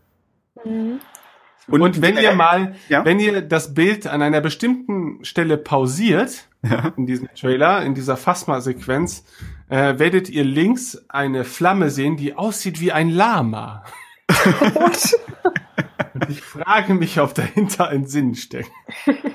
Und, 1.68 2.02
wenn 2.02 2.18
ihr 2.18 2.34
mal, 2.34 2.76
Ja? 2.88 3.04
wenn 3.04 3.20
ihr 3.20 3.42
das 3.42 3.74
Bild 3.74 4.08
an 4.08 4.22
einer 4.22 4.42
bestimmten 4.42 5.24
Stelle 5.26 5.58
pausiert, 5.58 6.48
in 6.96 7.06
diesem 7.06 7.28
Trailer, 7.36 7.84
in 7.84 7.94
dieser 7.96 8.16
Phasma-Sequenz, 8.18 9.24
äh, 9.70 10.00
werdet 10.00 10.30
ihr 10.30 10.44
links 10.44 11.04
eine 11.10 11.44
Flamme 11.44 11.90
sehen, 11.90 12.16
die 12.18 12.36
aussieht 12.36 12.80
wie 12.80 12.92
ein 12.92 13.10
Lama. 13.10 13.84
Und 16.14 16.30
ich 16.30 16.42
frage 16.42 16.94
mich, 16.94 17.20
ob 17.20 17.34
dahinter 17.36 17.88
ein 17.90 18.06
Sinn 18.06 18.36
steckt. 18.36 18.72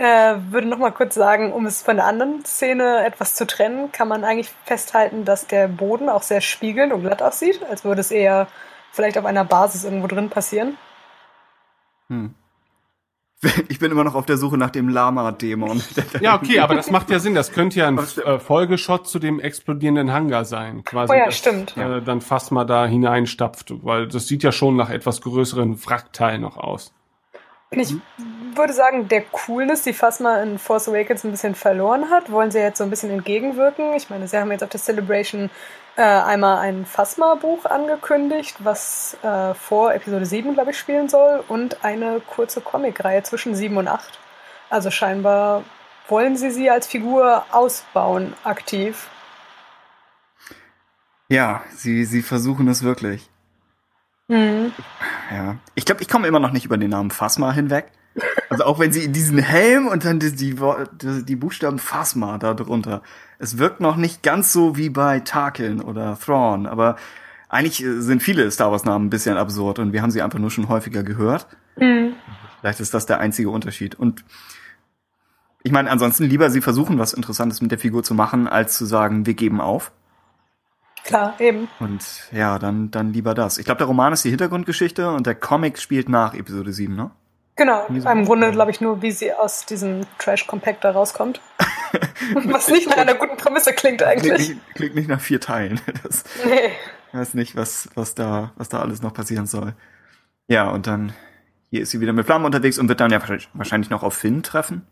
äh, 0.00 0.36
würde 0.50 0.66
noch 0.66 0.78
mal 0.78 0.92
kurz 0.92 1.14
sagen, 1.14 1.52
um 1.52 1.66
es 1.66 1.82
von 1.82 1.96
der 1.96 2.06
anderen 2.06 2.42
Szene 2.46 3.04
etwas 3.04 3.34
zu 3.34 3.46
trennen, 3.46 3.92
kann 3.92 4.08
man 4.08 4.24
eigentlich 4.24 4.50
festhalten, 4.64 5.26
dass 5.26 5.46
der 5.46 5.68
Boden 5.68 6.08
auch 6.08 6.22
sehr 6.22 6.40
spiegelnd 6.40 6.94
und 6.94 7.02
glatt 7.02 7.22
aussieht, 7.22 7.60
als 7.68 7.84
würde 7.84 8.00
es 8.00 8.10
eher 8.10 8.48
vielleicht 8.92 9.18
auf 9.18 9.26
einer 9.26 9.44
Basis 9.44 9.84
irgendwo 9.84 10.06
drin 10.06 10.30
passieren. 10.30 10.78
Ich 13.68 13.78
bin 13.78 13.90
immer 13.90 14.04
noch 14.04 14.14
auf 14.14 14.26
der 14.26 14.36
Suche 14.36 14.58
nach 14.58 14.68
dem 14.68 14.90
Lama-Dämon. 14.90 15.82
Ja, 16.20 16.34
okay, 16.34 16.60
aber 16.60 16.74
das 16.74 16.90
macht 16.90 17.08
ja 17.08 17.18
Sinn. 17.18 17.34
Das 17.34 17.52
könnte 17.52 17.78
ja 17.78 17.88
ein 17.88 17.98
äh, 17.98 18.38
Folgeshot 18.38 19.08
zu 19.08 19.18
dem 19.18 19.40
explodierenden 19.40 20.12
Hangar 20.12 20.44
sein. 20.44 20.84
Quasi, 20.84 21.10
Oh 21.10 21.16
ja, 21.16 21.24
dass, 21.24 21.38
stimmt. 21.38 21.74
Äh, 21.78 22.02
dann 22.02 22.20
fast 22.20 22.52
mal 22.52 22.66
da 22.66 22.84
hineinstapft, 22.84 23.82
weil 23.82 24.08
das 24.08 24.28
sieht 24.28 24.42
ja 24.42 24.52
schon 24.52 24.76
nach 24.76 24.90
etwas 24.90 25.22
größeren 25.22 25.82
Wrackteil 25.86 26.38
noch 26.38 26.58
aus. 26.58 26.92
Ich 27.70 27.94
würde 28.56 28.72
sagen, 28.72 29.08
der 29.08 29.22
Coolness, 29.22 29.82
die 29.82 29.92
Phasma 29.92 30.42
in 30.42 30.58
Force 30.58 30.88
Awakens 30.88 31.24
ein 31.24 31.30
bisschen 31.30 31.54
verloren 31.54 32.10
hat, 32.10 32.30
wollen 32.30 32.50
sie 32.50 32.58
jetzt 32.58 32.78
so 32.78 32.84
ein 32.84 32.90
bisschen 32.90 33.10
entgegenwirken. 33.10 33.94
Ich 33.94 34.10
meine, 34.10 34.28
sie 34.28 34.38
haben 34.38 34.50
jetzt 34.50 34.62
auf 34.62 34.70
der 34.70 34.80
Celebration 34.80 35.50
äh, 35.96 36.02
einmal 36.02 36.58
ein 36.58 36.86
Phasma-Buch 36.86 37.64
angekündigt, 37.64 38.56
was 38.60 39.16
äh, 39.22 39.54
vor 39.54 39.94
Episode 39.94 40.26
7, 40.26 40.54
glaube 40.54 40.70
ich, 40.70 40.78
spielen 40.78 41.08
soll, 41.08 41.42
und 41.48 41.84
eine 41.84 42.20
kurze 42.20 42.60
Comic-Reihe 42.60 43.22
zwischen 43.22 43.54
7 43.54 43.76
und 43.76 43.88
8. 43.88 44.18
Also 44.70 44.90
scheinbar 44.90 45.64
wollen 46.08 46.36
sie 46.36 46.50
sie 46.50 46.70
als 46.70 46.86
Figur 46.86 47.44
ausbauen, 47.50 48.34
aktiv. 48.44 49.08
Ja, 51.28 51.62
sie, 51.74 52.04
sie 52.04 52.22
versuchen 52.22 52.66
es 52.68 52.82
wirklich. 52.82 53.28
Mhm. 54.28 54.72
Ja. 55.30 55.56
Ich 55.74 55.84
glaube, 55.84 56.02
ich 56.02 56.08
komme 56.08 56.28
immer 56.28 56.40
noch 56.40 56.52
nicht 56.52 56.64
über 56.64 56.78
den 56.78 56.90
Namen 56.90 57.10
Phasma 57.10 57.52
hinweg. 57.52 57.92
Also 58.48 58.64
auch 58.64 58.78
wenn 58.78 58.92
sie 58.92 59.12
diesen 59.12 59.38
Helm 59.38 59.86
und 59.86 60.04
dann 60.04 60.18
die, 60.18 60.32
die, 60.34 61.24
die 61.24 61.36
Buchstaben 61.36 61.78
Phasma 61.78 62.38
da 62.38 62.54
drunter. 62.54 63.02
Es 63.38 63.58
wirkt 63.58 63.80
noch 63.80 63.96
nicht 63.96 64.22
ganz 64.22 64.52
so 64.52 64.76
wie 64.76 64.90
bei 64.90 65.20
Tarkin 65.20 65.80
oder 65.80 66.18
Thrawn, 66.18 66.66
aber 66.66 66.96
eigentlich 67.48 67.82
äh, 67.82 68.00
sind 68.00 68.22
viele 68.22 68.50
Star 68.50 68.70
Wars 68.70 68.84
Namen 68.84 69.06
ein 69.06 69.10
bisschen 69.10 69.36
absurd 69.36 69.78
und 69.78 69.92
wir 69.92 70.02
haben 70.02 70.10
sie 70.10 70.22
einfach 70.22 70.38
nur 70.38 70.50
schon 70.50 70.68
häufiger 70.68 71.02
gehört. 71.02 71.46
Mhm. 71.76 72.14
Vielleicht 72.60 72.80
ist 72.80 72.94
das 72.94 73.06
der 73.06 73.20
einzige 73.20 73.50
Unterschied. 73.50 73.94
Und 73.94 74.24
ich 75.62 75.72
meine, 75.72 75.90
ansonsten 75.90 76.24
lieber 76.24 76.50
sie 76.50 76.60
versuchen, 76.60 76.98
was 76.98 77.12
Interessantes 77.12 77.60
mit 77.60 77.70
der 77.70 77.78
Figur 77.78 78.02
zu 78.02 78.14
machen, 78.14 78.48
als 78.48 78.76
zu 78.76 78.86
sagen, 78.86 79.26
wir 79.26 79.34
geben 79.34 79.60
auf. 79.60 79.92
Klar, 81.04 81.34
eben. 81.38 81.68
Und 81.80 82.04
ja, 82.30 82.58
dann, 82.58 82.90
dann 82.90 83.12
lieber 83.12 83.34
das. 83.34 83.58
Ich 83.58 83.64
glaube, 83.64 83.78
der 83.78 83.86
Roman 83.86 84.12
ist 84.12 84.24
die 84.24 84.30
Hintergrundgeschichte 84.30 85.10
und 85.10 85.26
der 85.26 85.34
Comic 85.34 85.78
spielt 85.78 86.08
nach 86.08 86.34
Episode 86.34 86.72
7, 86.72 86.94
ne? 86.94 87.10
Genau, 87.56 87.86
im 87.88 88.24
Grunde 88.24 88.52
glaube 88.52 88.70
ich 88.70 88.80
nur, 88.80 89.02
wie 89.02 89.10
sie 89.10 89.32
aus 89.34 89.66
diesem 89.66 90.06
Trash-Compactor 90.18 90.92
rauskommt. 90.92 91.40
Was 92.46 92.68
nicht 92.68 92.88
nach 92.88 92.96
einer 92.96 93.14
guten 93.14 93.36
Prämisse 93.36 93.72
klingt 93.74 93.98
Klingt 94.00 94.02
eigentlich. 94.24 94.48
nicht, 94.50 94.74
klingt 94.74 94.94
nicht 94.94 95.08
nach 95.08 95.20
vier 95.20 95.40
Teilen. 95.40 95.80
Das 96.02 96.24
Nee. 96.46 96.70
weiß 97.12 97.34
nicht, 97.34 97.56
was, 97.56 97.88
was 97.96 98.14
da, 98.14 98.52
was 98.56 98.68
da 98.68 98.80
alles 98.80 99.02
noch 99.02 99.12
passieren 99.12 99.46
soll. 99.46 99.74
Ja, 100.46 100.70
und 100.70 100.86
dann, 100.86 101.12
hier 101.70 101.82
ist 101.82 101.90
sie 101.90 102.00
wieder 102.00 102.12
mit 102.12 102.24
Flammen 102.26 102.44
unterwegs 102.44 102.78
und 102.78 102.88
wird 102.88 103.00
dann 103.00 103.10
ja 103.10 103.20
wahrscheinlich- 103.54 103.90
noch 103.90 104.02
auf 104.04 104.14
Finn 104.14 104.42
treffen. 104.42 104.86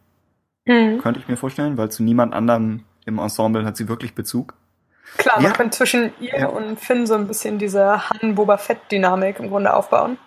Mhm. 0.67 0.99
Könnte 1.01 1.21
ich 1.21 1.29
mir 1.29 1.37
vorstellen, 1.37 1.79
weil 1.79 1.91
zu 1.91 2.03
niemand 2.03 2.35
anderem 2.35 2.85
im 3.07 3.19
Ensemble 3.19 3.65
hat 3.65 3.77
sie 3.77 3.89
wirklich 3.89 4.15
Bezug. 4.15 4.55
Klar, 5.17 5.37
man 5.37 5.45
Ja. 5.45 5.53
könnte 5.53 5.77
zwischen 5.79 6.13
ihr 6.21 6.37
Ja. 6.41 6.47
und 6.49 6.79
Finn 6.79 7.07
so 7.07 7.15
ein 7.15 7.27
bisschen 7.29 7.59
diese 7.59 8.11
Han-Boba 8.11 8.59
Fett-Dynamik 8.59 9.39
im 9.39 9.49
Grunde 9.49 9.73
aufbauen. 9.73 10.19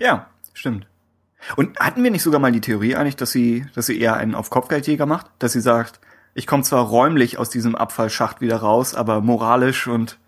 Ja, 0.00 0.26
stimmt. 0.52 0.86
Und 1.56 1.78
hatten 1.78 2.02
wir 2.02 2.10
nicht 2.10 2.22
sogar 2.22 2.40
mal 2.40 2.52
die 2.52 2.60
Theorie 2.60 2.96
eigentlich, 2.96 3.16
dass 3.16 3.30
sie, 3.30 3.66
dass 3.74 3.86
sie 3.86 4.00
eher 4.00 4.16
einen 4.16 4.34
auf 4.34 4.50
Kopfgeldjäger 4.50 5.06
macht? 5.06 5.26
Dass 5.38 5.52
sie 5.52 5.60
sagt, 5.60 6.00
ich 6.34 6.46
komme 6.46 6.62
zwar 6.62 6.84
räumlich 6.84 7.38
aus 7.38 7.50
diesem 7.50 7.74
Abfallschacht 7.74 8.40
wieder 8.40 8.58
raus, 8.58 8.94
aber 8.94 9.20
moralisch 9.20 9.86
und, 9.86 10.18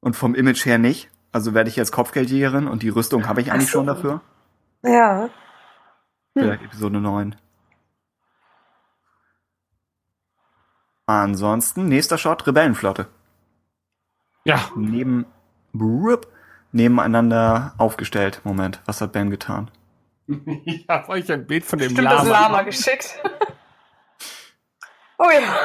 und 0.00 0.16
vom 0.16 0.34
Image 0.34 0.64
her 0.64 0.78
nicht. 0.78 1.10
Also 1.32 1.54
werde 1.54 1.68
ich 1.68 1.76
jetzt 1.76 1.92
Kopfgeldjägerin 1.92 2.66
und 2.66 2.82
die 2.82 2.88
Rüstung 2.88 3.28
habe 3.28 3.40
ich 3.40 3.52
eigentlich 3.52 3.70
so. 3.70 3.78
schon 3.78 3.86
dafür. 3.86 4.20
Ja. 4.82 5.28
Vielleicht 6.34 6.62
Episode 6.62 7.00
9. 7.00 7.36
Ansonsten, 11.06 11.88
nächster 11.88 12.18
Shot, 12.18 12.46
Rebellenflotte. 12.46 13.06
Ja, 14.44 14.60
Neben, 14.76 15.26
Brup, 15.72 16.28
nebeneinander 16.72 17.74
aufgestellt. 17.78 18.40
Moment, 18.44 18.80
was 18.86 19.00
hat 19.00 19.12
Ben 19.12 19.30
getan? 19.30 19.70
ich 20.64 20.86
habe 20.88 21.08
euch 21.08 21.30
ein 21.32 21.46
Bild 21.46 21.64
von 21.64 21.78
dem 21.78 21.90
Stimmt, 21.90 22.06
das 22.06 22.24
Lama. 22.24 22.40
Lama 22.40 22.62
geschickt. 22.62 23.18
oh 25.18 25.30
ja. 25.30 25.56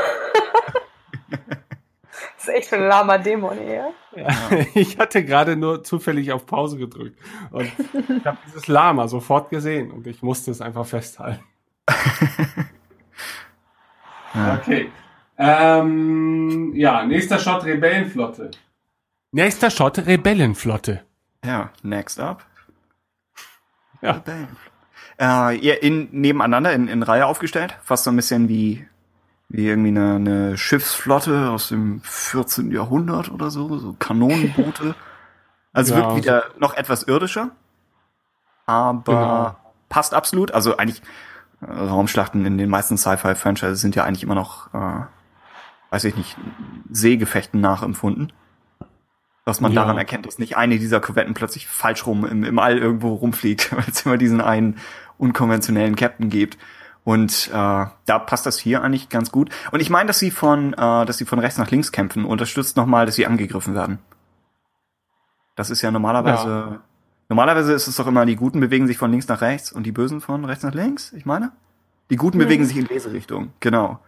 das 1.29 2.43
ist 2.43 2.49
echt 2.49 2.69
für 2.69 2.77
ein 2.77 2.87
Lama-Dämon 2.87 3.57
hier. 3.59 3.93
Ja. 4.15 4.29
Ich 4.73 4.97
hatte 4.97 5.25
gerade 5.25 5.55
nur 5.55 5.83
zufällig 5.83 6.31
auf 6.31 6.45
Pause 6.45 6.77
gedrückt 6.77 7.19
und 7.51 7.71
ich 8.09 8.25
habe 8.25 8.37
dieses 8.45 8.67
Lama 8.67 9.07
sofort 9.07 9.49
gesehen 9.49 9.91
und 9.91 10.07
ich 10.07 10.21
musste 10.21 10.51
es 10.51 10.61
einfach 10.61 10.85
festhalten. 10.85 11.43
Okay. 14.35 14.89
Ähm, 15.37 16.73
ja, 16.75 17.05
nächster 17.05 17.37
Shot 17.37 17.65
Rebellenflotte. 17.65 18.51
Nächster 19.31 19.69
Shot 19.69 19.99
Rebellenflotte. 19.99 21.05
Ja, 21.45 21.71
next 21.83 22.19
up. 22.19 22.43
Ja. 24.03 24.11
Rebellenflotte. 24.11 24.71
Äh, 25.19 25.57
ihr 25.57 25.83
in, 25.83 26.09
nebeneinander 26.11 26.73
in, 26.73 26.87
in 26.87 27.03
Reihe 27.03 27.25
aufgestellt. 27.25 27.77
Fast 27.83 28.03
so 28.03 28.09
ein 28.11 28.15
bisschen 28.15 28.49
wie, 28.49 28.87
wie 29.49 29.67
irgendwie 29.67 29.89
eine, 29.89 30.15
eine 30.15 30.57
Schiffsflotte 30.57 31.49
aus 31.49 31.69
dem 31.69 32.01
14. 32.03 32.71
Jahrhundert 32.71 33.31
oder 33.31 33.49
so. 33.51 33.77
So 33.77 33.93
Kanonenboote. 33.99 34.95
Also 35.75 35.95
Ja, 35.95 36.01
wirkt 36.01 36.17
wieder 36.17 36.43
noch 36.59 36.75
etwas 36.75 37.01
irdischer. 37.01 37.49
Aber 38.67 39.13
Genau. 39.13 39.55
passt 39.89 40.13
absolut. 40.13 40.51
Also 40.51 40.77
eigentlich 40.77 41.01
äh, 41.61 41.65
Raumschlachten 41.65 42.45
in 42.45 42.59
den 42.59 42.69
meisten 42.69 42.95
Sci-Fi-Franchises 42.95 43.81
sind 43.81 43.95
ja 43.95 44.03
eigentlich 44.03 44.21
immer 44.21 44.35
noch, 44.35 44.71
äh, 44.75 45.01
weiß 45.89 46.03
ich 46.03 46.15
nicht, 46.15 46.37
Seegefechten 46.91 47.59
nachempfunden. 47.59 48.31
Was 49.45 49.59
man 49.59 49.73
Ja. 49.73 49.81
daran 49.81 49.97
erkennt, 49.97 50.25
dass 50.25 50.39
nicht 50.39 50.55
eine 50.55 50.79
dieser 50.79 51.01
Korvetten 51.01 51.33
plötzlich 51.33 51.67
falsch 51.67 52.05
rum 52.05 52.25
im, 52.25 52.43
im 52.43 52.59
All 52.59 52.77
irgendwo 52.77 53.13
rumfliegt, 53.13 53.71
weil 53.75 53.83
es 53.87 54.05
immer 54.05 54.17
diesen 54.17 54.41
einen 54.41 54.77
unkonventionellen 55.17 55.95
Captain 55.95 56.29
gibt. 56.29 56.57
Und 57.03 57.49
äh, 57.49 57.51
da 57.51 58.19
passt 58.19 58.45
das 58.45 58.57
hier 58.57 58.81
eigentlich 58.81 59.09
ganz 59.09 59.31
gut. 59.31 59.49
Und 59.71 59.81
ich 59.81 59.89
meine, 59.89 60.07
dass 60.07 60.19
sie 60.19 60.31
von, 60.31 60.71
äh, 60.73 61.05
dass 61.05 61.17
sie 61.17 61.25
von 61.25 61.39
rechts 61.39 61.57
nach 61.57 61.69
links 61.69 61.91
kämpfen, 61.91 62.23
unterstützt 62.23 62.77
nochmal, 62.77 63.05
dass 63.05 63.15
sie 63.15 63.25
angegriffen 63.27 63.75
werden. 63.75 63.99
Das 65.55 65.69
ist 65.69 65.81
ja 65.81 65.91
normalerweise. 65.91 66.79
Normalerweise 67.29 67.73
ist 67.73 67.87
es 67.87 67.95
doch 67.95 68.07
immer, 68.07 68.25
die 68.25 68.35
Guten 68.35 68.59
bewegen 68.59 68.87
sich 68.87 68.97
von 68.97 69.09
links 69.11 69.27
nach 69.27 69.41
rechts 69.41 69.71
und 69.71 69.83
die 69.83 69.91
Bösen 69.91 70.21
von 70.21 70.45
rechts 70.45 70.63
nach 70.63 70.73
links, 70.73 71.13
ich 71.13 71.25
meine? 71.25 71.51
Die 72.09 72.15
Guten 72.15 72.37
bewegen 72.37 72.65
sich 72.65 72.77
in 72.77 72.85
Leserichtung, 72.85 73.53
genau. 73.59 73.99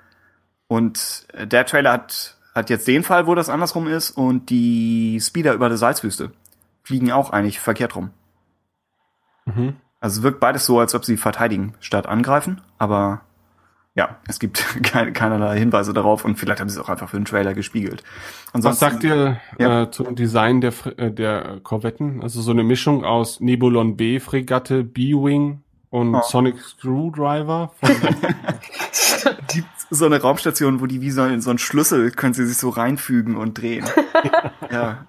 Und 0.68 1.26
äh, 1.34 1.48
der 1.48 1.66
Trailer 1.66 1.94
hat, 1.94 2.35
hat 2.56 2.70
jetzt 2.70 2.88
den 2.88 3.04
Fall, 3.04 3.28
wo 3.28 3.36
das 3.36 3.50
andersrum 3.50 3.88
ist 3.88 4.12
und 4.12 4.50
die 4.50 5.20
Speeder 5.22 5.54
über 5.54 5.68
der 5.70 5.78
Salzwüste 5.78 6.32
fliegen 6.84 7.12
auch 7.12 7.30
eigentlich 7.32 7.60
verkehrt 7.60 7.96
rum. 7.96 8.12
Mhm. 9.46 9.76
Also 10.00 10.20
es 10.20 10.24
wirkt 10.24 10.40
beides 10.40 10.66
so, 10.66 10.80
als 10.80 10.94
ob 10.96 11.04
sie 11.06 11.18
verteidigen 11.18 11.74
statt 11.80 12.06
angreifen, 12.08 12.62
aber 12.78 13.22
ja, 13.96 14.18
es 14.28 14.40
gibt 14.40 14.64
keine, 14.84 15.14
keinerlei 15.14 15.58
Hinweise 15.58 15.94
darauf 15.94 16.26
und 16.26 16.38
vielleicht 16.38 16.60
haben 16.60 16.70
sie 16.70 16.80
es 16.80 16.84
auch 16.86 16.90
einfach 16.90 17.10
für 17.10 17.18
den 17.18 17.26
Trailer 17.26 17.54
gespiegelt. 17.54 18.04
Was 18.54 18.80
sagt 18.80 19.04
ihr 19.04 19.38
Ja. 19.58 19.84
äh, 19.84 19.92
zum 19.92 20.16
Design 20.16 20.62
der, 20.62 20.74
äh, 20.98 21.12
der 21.12 21.60
Korvetten? 21.64 22.22
Also 22.22 22.42
so 22.42 22.52
eine 22.52 22.64
Mischung 22.64 23.04
aus 23.04 23.40
Nebulon 23.40 23.96
B 23.98 24.20
Fregatte, 24.20 24.84
B-Wing 24.84 25.62
und 25.90 26.16
Oh. 26.16 26.22
Sonic 26.24 26.60
Screwdriver. 26.60 27.72
Von, 27.82 27.90
gibt 29.48 29.68
so 29.90 30.06
eine 30.06 30.22
Raumstation, 30.22 30.82
wo 30.82 30.86
die 30.88 31.02
wie 31.02 31.12
so, 31.12 31.22
ein- 31.22 31.42
so 31.42 31.50
ein 31.52 31.58
Schlüssel 31.58 32.12
können 32.12 32.34
sie 32.34 32.46
sich 32.46 32.58
so 32.58 32.70
reinfügen 32.70 33.36
und 33.38 33.56
drehen. 33.60 33.86
ja. 34.72 35.06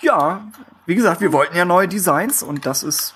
ja, 0.00 0.46
wie 0.86 0.94
gesagt, 0.94 1.20
wir 1.20 1.32
wollten 1.32 1.56
ja 1.56 1.64
neue 1.64 1.88
Designs 1.88 2.42
und 2.42 2.66
das 2.66 2.82
ist, 2.82 3.14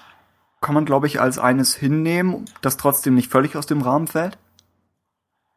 kann 0.60 0.74
man 0.74 0.85
glaube 0.85 1.06
ich 1.06 1.20
als 1.20 1.39
eines 1.39 1.74
hinnehmen, 1.74 2.47
das 2.62 2.77
trotzdem 2.77 3.15
nicht 3.15 3.31
völlig 3.31 3.56
aus 3.56 3.66
dem 3.66 3.82
Rahmen 3.82 4.06
fällt. 4.06 4.39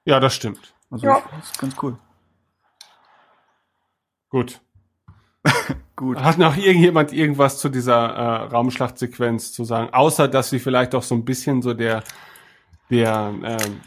Ja, 0.05 0.19
das 0.19 0.33
stimmt. 0.35 0.73
Also 0.89 1.05
Ja. 1.07 1.17
ich- 1.17 1.23
das 1.39 1.51
ist 1.51 1.59
ganz 1.59 1.75
cool. 1.81 1.97
Gut. 4.29 4.61
Gut. 5.95 6.17
Hat 6.17 6.37
noch 6.37 6.55
irgendjemand 6.57 7.13
irgendwas 7.13 7.59
zu 7.59 7.69
dieser 7.69 8.09
äh, 8.09 8.35
Raumschlachtsequenz 8.45 9.51
zu 9.53 9.65
sagen? 9.65 9.93
Außer, 9.93 10.27
dass 10.27 10.49
sie 10.49 10.59
vielleicht 10.59 10.95
auch 10.95 11.03
so 11.03 11.15
ein 11.15 11.25
bisschen 11.25 11.61
so 11.61 11.73
der, 11.73 12.03
der 12.91 13.33
ähm, 13.43 13.81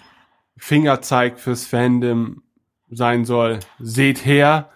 Fingerzeig 0.56 1.38
fürs 1.38 1.66
Fandom 1.66 2.42
sein 2.90 3.24
soll. 3.24 3.60
Seht 3.78 4.24
her, 4.24 4.70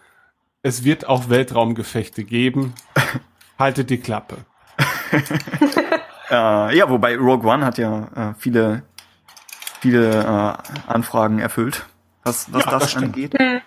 es 0.63 0.85
wird 0.85 1.09
auch 1.09 1.29
Weltraumgefechte 1.29 2.25
geben. 2.25 2.75
Haltet 3.59 3.91
die 3.91 3.99
Klappe. 3.99 4.37
Äh, 6.31 6.77
ja, 6.77 6.91
wobei 6.91 7.17
Rogue 7.17 7.51
One 7.51 7.65
hat 7.65 7.79
ja 7.79 8.33
äh, 8.33 8.35
viele, 8.39 8.83
viele 9.81 10.11
äh, 10.11 10.53
Anfragen 10.87 11.39
erfüllt, 11.39 11.87
was, 12.23 12.53
was 12.53 12.67
Ja, 12.67 12.71
das, 12.71 12.83
das 12.83 13.03
angeht. 13.03 13.35
Äh, 13.35 13.61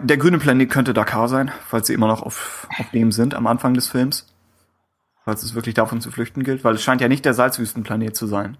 der 0.00 0.16
grüne 0.16 0.38
Planet 0.38 0.70
könnte 0.70 0.94
Dakar 0.94 1.28
sein, 1.28 1.50
falls 1.66 1.88
sie 1.88 1.94
immer 1.94 2.06
noch 2.06 2.22
auf, 2.22 2.68
auf 2.78 2.88
dem 2.90 3.10
sind 3.10 3.34
am 3.34 3.48
Anfang 3.48 3.74
des 3.74 3.88
Films. 3.88 4.32
Falls 5.28 5.42
es 5.42 5.54
wirklich 5.54 5.74
davon 5.74 6.00
zu 6.00 6.10
flüchten 6.10 6.42
gilt, 6.42 6.64
weil 6.64 6.76
es 6.76 6.82
scheint 6.82 7.02
ja 7.02 7.06
nicht 7.06 7.22
der 7.26 7.34
Salzwüstenplanet 7.34 8.16
zu 8.16 8.26
sein. 8.26 8.56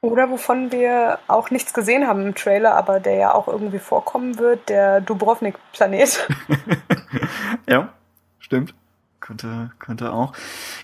Oder 0.00 0.30
wovon 0.30 0.72
wir 0.72 1.18
auch 1.28 1.50
nichts 1.50 1.74
gesehen 1.74 2.06
haben 2.06 2.24
im 2.28 2.34
Trailer, 2.34 2.74
aber 2.74 3.00
der 3.00 3.16
ja 3.16 3.34
auch 3.34 3.48
irgendwie 3.48 3.80
vorkommen 3.80 4.38
wird, 4.38 4.70
der 4.70 5.02
Dubrovnik-Planet. 5.02 6.26
Ja, 7.68 7.92
stimmt. 8.38 8.72
Könnte, 9.20 9.72
könnte 9.78 10.14
auch. 10.14 10.32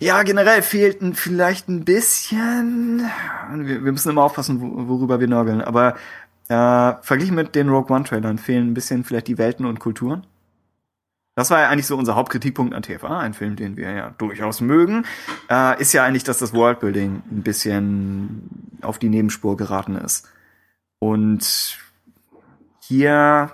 Ja, 0.00 0.22
generell 0.22 0.60
fehlt 0.60 1.00
ein, 1.00 1.14
vielleicht 1.14 1.70
ein 1.70 1.86
bisschen. 1.86 3.10
Wir, 3.54 3.84
wir 3.86 3.92
müssen 3.92 4.10
immer 4.10 4.22
aufpassen, 4.22 4.60
wo, 4.60 4.86
worüber 4.86 5.18
wir 5.18 5.28
nörgeln. 5.28 5.62
Aber 5.62 5.94
äh, 6.48 6.92
verglichen 7.00 7.36
mit 7.36 7.54
den 7.54 7.70
Rogue 7.70 7.96
One 7.96 8.04
Trailern 8.04 8.36
fehlen 8.36 8.68
ein 8.68 8.74
bisschen 8.74 9.02
vielleicht 9.02 9.28
die 9.28 9.38
Welten 9.38 9.64
und 9.64 9.80
Kulturen. 9.80 10.26
Das 11.36 11.50
war 11.50 11.60
ja 11.60 11.68
eigentlich 11.68 11.86
so 11.86 11.96
unser 11.98 12.16
Hauptkritikpunkt 12.16 12.74
an 12.74 12.82
TFA, 12.82 13.20
ein 13.20 13.34
Film, 13.34 13.56
den 13.56 13.76
wir 13.76 13.90
ja 13.90 14.10
durchaus 14.16 14.62
mögen. 14.62 15.04
Äh, 15.50 15.80
ist 15.80 15.92
ja 15.92 16.02
eigentlich, 16.02 16.24
dass 16.24 16.38
das 16.38 16.54
Worldbuilding 16.54 17.22
ein 17.30 17.42
bisschen 17.42 18.78
auf 18.80 18.98
die 18.98 19.10
Nebenspur 19.10 19.58
geraten 19.58 19.96
ist. 19.96 20.28
Und 20.98 21.78
hier 22.80 23.50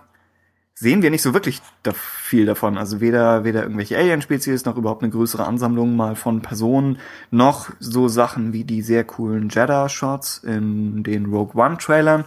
sehen 0.75 1.03
wir 1.03 1.11
nicht 1.11 1.23
so 1.23 1.35
wirklich 1.35 1.61
da 1.83 1.93
viel 1.93 2.47
davon. 2.47 2.79
Also 2.79 3.01
weder, 3.01 3.43
weder 3.43 3.63
irgendwelche 3.63 3.99
Alien-Spezies 3.99 4.65
noch 4.65 4.77
überhaupt 4.77 5.03
eine 5.03 5.11
größere 5.11 5.45
Ansammlung 5.45 5.97
mal 5.97 6.15
von 6.15 6.41
Personen, 6.41 6.99
noch 7.33 7.71
so 7.81 8.07
Sachen 8.07 8.53
wie 8.53 8.63
die 8.63 8.83
sehr 8.83 9.03
coolen 9.03 9.49
Jeddah-Shots 9.49 10.39
in 10.39 11.03
den 11.03 11.27
Rogue 11.27 11.61
One-Trailern. 11.61 12.27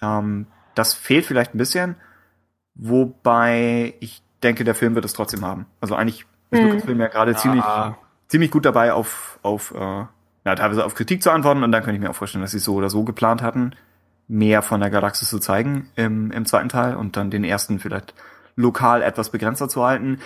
Ähm, 0.00 0.46
das 0.76 0.94
fehlt 0.94 1.26
vielleicht 1.26 1.56
ein 1.56 1.58
bisschen, 1.58 1.96
wobei 2.76 3.94
ich 3.98 4.22
denke, 4.46 4.64
der 4.64 4.74
Film 4.74 4.94
wird 4.94 5.04
es 5.04 5.12
trotzdem 5.12 5.44
haben. 5.44 5.66
Also 5.80 5.94
eigentlich 5.94 6.24
ist 6.50 6.62
Mhm. 6.62 6.68
Lucasfilm 6.68 7.00
ja 7.00 7.08
gerade 7.08 7.34
ziemlich, 7.34 7.64
Ah, 7.64 7.96
ziemlich 8.28 8.50
gut 8.50 8.64
dabei, 8.64 8.92
auf, 8.92 9.38
auf 9.42 9.72
äh, 9.74 9.78
ja, 9.78 10.54
teilweise 10.54 10.84
auf 10.84 10.94
Kritik 10.94 11.22
zu 11.22 11.30
antworten 11.30 11.62
und 11.64 11.72
dann 11.72 11.82
könnte 11.82 11.96
ich 11.96 12.00
mir 12.00 12.10
auch 12.10 12.14
vorstellen, 12.14 12.42
dass 12.42 12.52
sie 12.52 12.60
so 12.60 12.74
oder 12.74 12.88
so 12.88 13.02
geplant 13.02 13.42
hatten, 13.42 13.72
mehr 14.28 14.62
von 14.62 14.80
der 14.80 14.90
Galaxis 14.90 15.28
zu 15.28 15.38
zeigen 15.38 15.90
im, 15.96 16.30
im 16.30 16.46
zweiten 16.46 16.68
Teil 16.68 16.96
und 16.96 17.16
dann 17.16 17.30
den 17.30 17.44
ersten 17.44 17.78
vielleicht 17.80 18.14
lokal 18.54 19.02
etwas 19.02 19.30
begrenzter 19.30 19.68
zu 19.68 19.84
halten. 19.84 20.20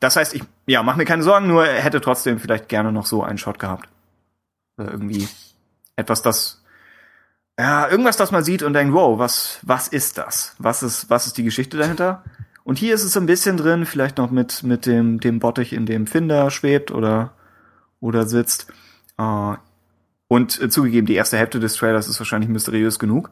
Das 0.00 0.16
heißt, 0.16 0.34
ich 0.34 0.42
ja, 0.66 0.82
mach 0.82 0.96
mir 0.96 1.04
keine 1.04 1.22
Sorgen, 1.22 1.46
nur 1.46 1.66
er 1.66 1.82
hätte 1.82 2.00
trotzdem 2.00 2.38
vielleicht 2.38 2.68
gerne 2.68 2.92
noch 2.92 3.06
so 3.06 3.22
einen 3.22 3.38
Shot 3.38 3.58
gehabt. 3.58 3.88
Oder 4.78 4.90
irgendwie 4.90 5.28
etwas, 5.96 6.22
das 6.22 6.62
ja, 7.58 7.88
irgendwas, 7.88 8.16
das 8.16 8.30
man 8.30 8.44
sieht 8.44 8.62
und 8.62 8.72
denkt, 8.72 8.94
wow, 8.94 9.18
was, 9.18 9.58
was 9.62 9.88
ist 9.88 10.16
das? 10.16 10.54
Was 10.58 10.84
ist, 10.84 11.10
was 11.10 11.26
ist 11.26 11.36
die 11.36 11.42
Geschichte 11.42 11.76
dahinter? 11.76 12.22
Und 12.68 12.76
hier 12.76 12.94
ist 12.94 13.02
es 13.02 13.14
so 13.14 13.20
ein 13.20 13.24
bisschen 13.24 13.56
drin, 13.56 13.86
vielleicht 13.86 14.18
noch 14.18 14.30
mit, 14.30 14.62
mit 14.62 14.84
dem, 14.84 15.20
dem 15.20 15.38
Bottich, 15.38 15.72
in 15.72 15.86
dem 15.86 16.06
Finder 16.06 16.50
schwebt 16.50 16.90
oder, 16.90 17.32
oder 17.98 18.26
sitzt. 18.26 18.70
Äh, 19.16 19.54
und 20.28 20.60
äh, 20.60 20.68
zugegeben, 20.68 21.06
die 21.06 21.14
erste 21.14 21.38
Hälfte 21.38 21.60
des 21.60 21.76
Trailers 21.76 22.08
ist 22.08 22.20
wahrscheinlich 22.20 22.50
mysteriös 22.50 22.98
genug. 22.98 23.30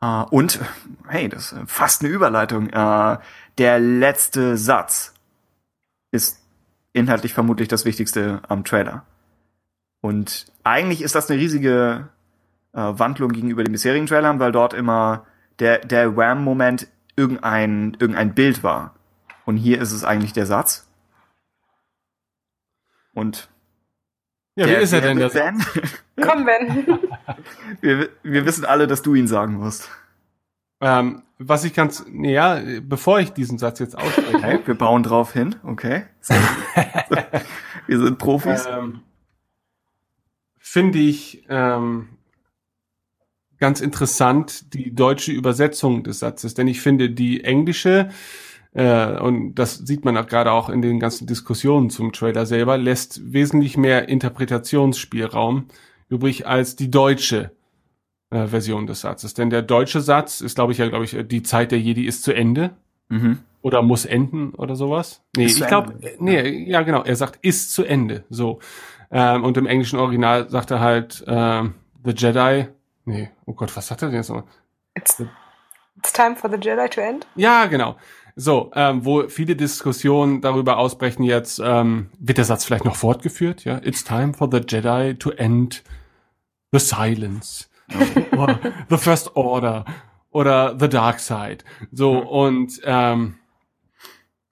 Äh, 0.00 0.22
und, 0.30 0.60
hey, 1.08 1.28
das 1.28 1.50
ist 1.50 1.58
fast 1.66 2.02
eine 2.02 2.12
Überleitung. 2.12 2.68
Äh, 2.70 3.18
der 3.58 3.80
letzte 3.80 4.56
Satz 4.56 5.12
ist 6.12 6.40
inhaltlich 6.92 7.34
vermutlich 7.34 7.66
das 7.66 7.84
Wichtigste 7.84 8.42
am 8.46 8.62
Trailer. 8.62 9.04
Und 10.02 10.46
eigentlich 10.62 11.02
ist 11.02 11.16
das 11.16 11.28
eine 11.28 11.40
riesige 11.40 12.10
äh, 12.74 12.78
Wandlung 12.78 13.32
gegenüber 13.32 13.64
den 13.64 13.72
bisherigen 13.72 14.06
Trailern, 14.06 14.38
weil 14.38 14.52
dort 14.52 14.72
immer 14.72 15.26
der, 15.58 15.80
der 15.80 16.16
Wham-Moment 16.16 16.86
irgendein, 17.16 17.96
irgendein 17.98 18.34
Bild 18.34 18.62
war. 18.62 18.94
Und 19.44 19.56
hier 19.56 19.80
ist 19.80 19.92
es 19.92 20.04
eigentlich 20.04 20.32
der 20.32 20.46
Satz. 20.46 20.88
Und 23.12 23.48
ja, 24.56 24.66
wie 24.66 24.70
der, 24.70 24.80
ist 24.80 24.92
er 24.92 25.00
denn? 25.00 25.18
der 25.18 25.28
Der 25.30 25.52
Ben? 25.52 25.64
Komm, 26.20 26.44
Ben. 26.44 26.98
wir, 27.80 28.08
wir 28.22 28.46
wissen 28.46 28.64
alle, 28.64 28.86
dass 28.86 29.02
du 29.02 29.14
ihn 29.14 29.26
sagen 29.26 29.54
musst. 29.54 29.88
ähm, 30.80 31.22
was 31.38 31.64
ich 31.64 31.74
ganz, 31.74 32.04
ja, 32.12 32.60
bevor 32.80 33.18
ich 33.20 33.32
diesen 33.32 33.58
Satz 33.58 33.80
jetzt 33.80 33.98
ausspreche, 33.98 34.36
Okay, 34.36 34.60
wir 34.64 34.74
bauen 34.76 35.02
drauf 35.02 35.32
hin. 35.32 35.56
Okay. 35.64 36.04
wir 37.86 37.98
sind 37.98 38.18
Profis. 38.18 38.66
ähm, 38.66 39.00
finde 40.58 40.98
ich 40.98 41.44
ähm, 41.48 42.13
ganz 43.64 43.80
interessant 43.80 44.74
die 44.74 44.94
deutsche 44.94 45.32
Übersetzung 45.32 46.04
des 46.04 46.18
Satzes, 46.18 46.52
denn 46.52 46.68
ich 46.68 46.82
finde 46.82 47.08
die 47.08 47.44
englische 47.44 48.10
äh, 48.74 49.18
und 49.18 49.54
das 49.54 49.76
sieht 49.78 50.04
man 50.04 50.18
auch 50.18 50.26
gerade 50.26 50.52
auch 50.52 50.68
in 50.68 50.82
den 50.82 51.00
ganzen 51.00 51.26
Diskussionen 51.26 51.88
zum 51.88 52.12
Trailer 52.12 52.44
selber, 52.44 52.76
lässt 52.76 53.32
wesentlich 53.32 53.78
mehr 53.78 54.06
Interpretationsspielraum 54.10 55.64
übrig 56.10 56.46
als 56.46 56.76
die 56.76 56.90
deutsche 56.90 57.52
äh, 58.28 58.46
Version 58.48 58.86
des 58.86 59.00
Satzes. 59.00 59.32
Denn 59.32 59.48
der 59.48 59.62
deutsche 59.62 60.02
Satz 60.02 60.42
ist, 60.42 60.56
glaube 60.56 60.72
ich, 60.72 60.78
ja, 60.78 60.86
glaube 60.90 61.06
ich, 61.06 61.16
die 61.26 61.42
Zeit 61.42 61.72
der 61.72 61.80
Jedi 61.80 62.04
ist 62.04 62.22
zu 62.22 62.34
Ende 62.34 62.70
Mhm. 63.08 63.38
oder 63.62 63.80
muss 63.80 64.04
enden 64.04 64.50
oder 64.54 64.76
sowas. 64.76 65.22
Nee, 65.36 65.46
Ist 65.46 65.58
ich 65.58 65.66
glaube, 65.66 65.94
nee, 66.18 66.68
ja 66.68 66.82
genau, 66.82 67.02
er 67.02 67.16
sagt 67.16 67.38
ist 67.42 67.72
zu 67.72 67.84
Ende, 67.84 68.24
so. 68.28 68.58
Ähm, 69.10 69.42
und 69.42 69.56
im 69.56 69.66
englischen 69.66 69.98
Original 69.98 70.50
sagt 70.50 70.70
er 70.70 70.80
halt 70.80 71.24
ähm, 71.26 71.72
The 72.04 72.12
Jedi. 72.14 72.66
Nee, 73.04 73.30
oh 73.46 73.52
Gott, 73.52 73.76
was 73.76 73.86
sagt 73.86 74.02
er 74.02 74.08
denn 74.08 74.16
jetzt 74.16 74.28
nochmal? 74.28 74.44
It's, 74.94 75.20
it's 75.96 76.12
time 76.12 76.36
for 76.36 76.50
the 76.50 76.56
Jedi 76.56 76.88
to 76.88 77.00
end. 77.00 77.26
Ja, 77.34 77.66
genau. 77.66 77.96
So, 78.36 78.72
ähm, 78.74 79.04
wo 79.04 79.28
viele 79.28 79.54
Diskussionen 79.54 80.40
darüber 80.40 80.78
ausbrechen 80.78 81.22
jetzt, 81.22 81.60
ähm, 81.62 82.10
wird 82.18 82.38
der 82.38 82.44
Satz 82.44 82.64
vielleicht 82.64 82.84
noch 82.84 82.96
fortgeführt, 82.96 83.64
ja? 83.64 83.78
It's 83.84 84.02
time 84.02 84.34
for 84.34 84.48
the 84.50 84.60
Jedi 84.66 85.14
to 85.14 85.30
end 85.30 85.84
the 86.72 86.80
silence. 86.80 87.68
oder 88.32 88.58
the 88.88 88.96
First 88.96 89.36
Order 89.36 89.84
oder 90.30 90.76
The 90.78 90.88
Dark 90.88 91.20
Side. 91.20 91.58
So, 91.92 92.18
und 92.18 92.80
ähm, 92.84 93.36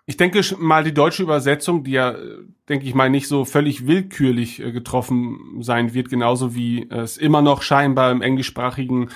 ich 0.07 0.16
denke 0.16 0.43
mal, 0.59 0.83
die 0.85 0.95
deutsche 0.95 1.23
Übersetzung, 1.23 1.85
die 1.85 1.93
ja, 1.93 2.11
äh, 2.11 2.39
denke 2.69 2.87
ich 2.87 2.95
mal, 2.95 3.11
nicht 3.11 3.29
so 3.29 3.45
völlig 3.45 3.87
willkürlich 3.87 4.61
äh, 4.61 4.73
getroffen 4.73 5.59
sein 5.61 5.95
wird, 5.95 6.09
genauso 6.09 6.55
wie 6.55 6.89
es 6.91 7.16
immer 7.16 7.43
noch 7.43 7.62
scheinbar 7.62 8.11
im 8.11 8.23
englischsprachigen 8.23 9.11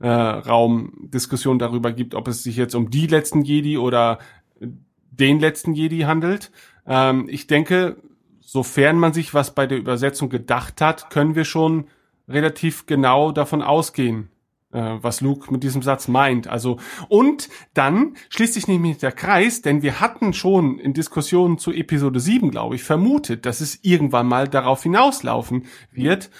äh, 0.00 0.08
Raum 0.08 0.92
Diskussion 1.12 1.58
darüber 1.58 1.92
gibt, 1.92 2.14
ob 2.14 2.26
es 2.28 2.42
sich 2.42 2.56
jetzt 2.56 2.74
um 2.74 2.90
die 2.90 3.06
letzten 3.06 3.42
Jedi 3.42 3.76
oder 3.76 4.18
äh, 4.60 4.68
den 5.10 5.40
letzten 5.40 5.74
Jedi 5.74 6.00
handelt. 6.00 6.50
Ähm, 6.86 7.26
ich 7.28 7.46
denke, 7.46 7.96
sofern 8.40 8.98
man 8.98 9.12
sich 9.12 9.34
was 9.34 9.54
bei 9.54 9.66
der 9.66 9.78
Übersetzung 9.78 10.30
gedacht 10.30 10.80
hat, 10.80 11.10
können 11.10 11.34
wir 11.34 11.44
schon 11.44 11.86
relativ 12.28 12.86
genau 12.86 13.30
davon 13.32 13.60
ausgehen, 13.60 14.30
was 14.78 15.20
Luke 15.20 15.52
mit 15.52 15.62
diesem 15.62 15.82
Satz 15.82 16.08
meint. 16.08 16.46
Also 16.46 16.78
und 17.08 17.48
dann 17.74 18.14
schließt 18.28 18.54
sich 18.54 18.68
nämlich 18.68 18.98
der 18.98 19.12
Kreis, 19.12 19.62
denn 19.62 19.82
wir 19.82 20.00
hatten 20.00 20.32
schon 20.32 20.78
in 20.78 20.92
Diskussionen 20.92 21.58
zu 21.58 21.72
Episode 21.72 22.20
7, 22.20 22.50
glaube 22.50 22.76
ich, 22.76 22.82
vermutet, 22.82 23.46
dass 23.46 23.60
es 23.60 23.80
irgendwann 23.82 24.26
mal 24.26 24.48
darauf 24.48 24.82
hinauslaufen 24.82 25.66
wird, 25.90 26.30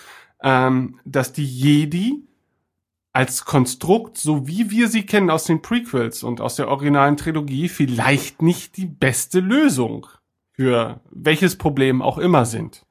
ähm, 0.43 1.01
dass 1.05 1.33
die 1.33 1.47
Jedi 1.47 2.25
als 3.13 3.45
Konstrukt, 3.45 4.19
so 4.19 4.47
wie 4.47 4.71
wir 4.71 4.89
sie 4.89 5.05
kennen 5.05 5.31
aus 5.31 5.45
den 5.45 5.63
Prequels 5.63 6.23
und 6.23 6.41
aus 6.41 6.57
der 6.57 6.69
originalen 6.69 7.17
Trilogie, 7.17 7.69
vielleicht 7.69 8.41
nicht 8.41 8.77
die 8.77 8.87
beste 8.87 9.41
Lösung 9.41 10.07
für 10.53 11.01
welches 11.11 11.57
Problem 11.57 12.03
auch 12.03 12.19
immer 12.19 12.45
sind. 12.45 12.87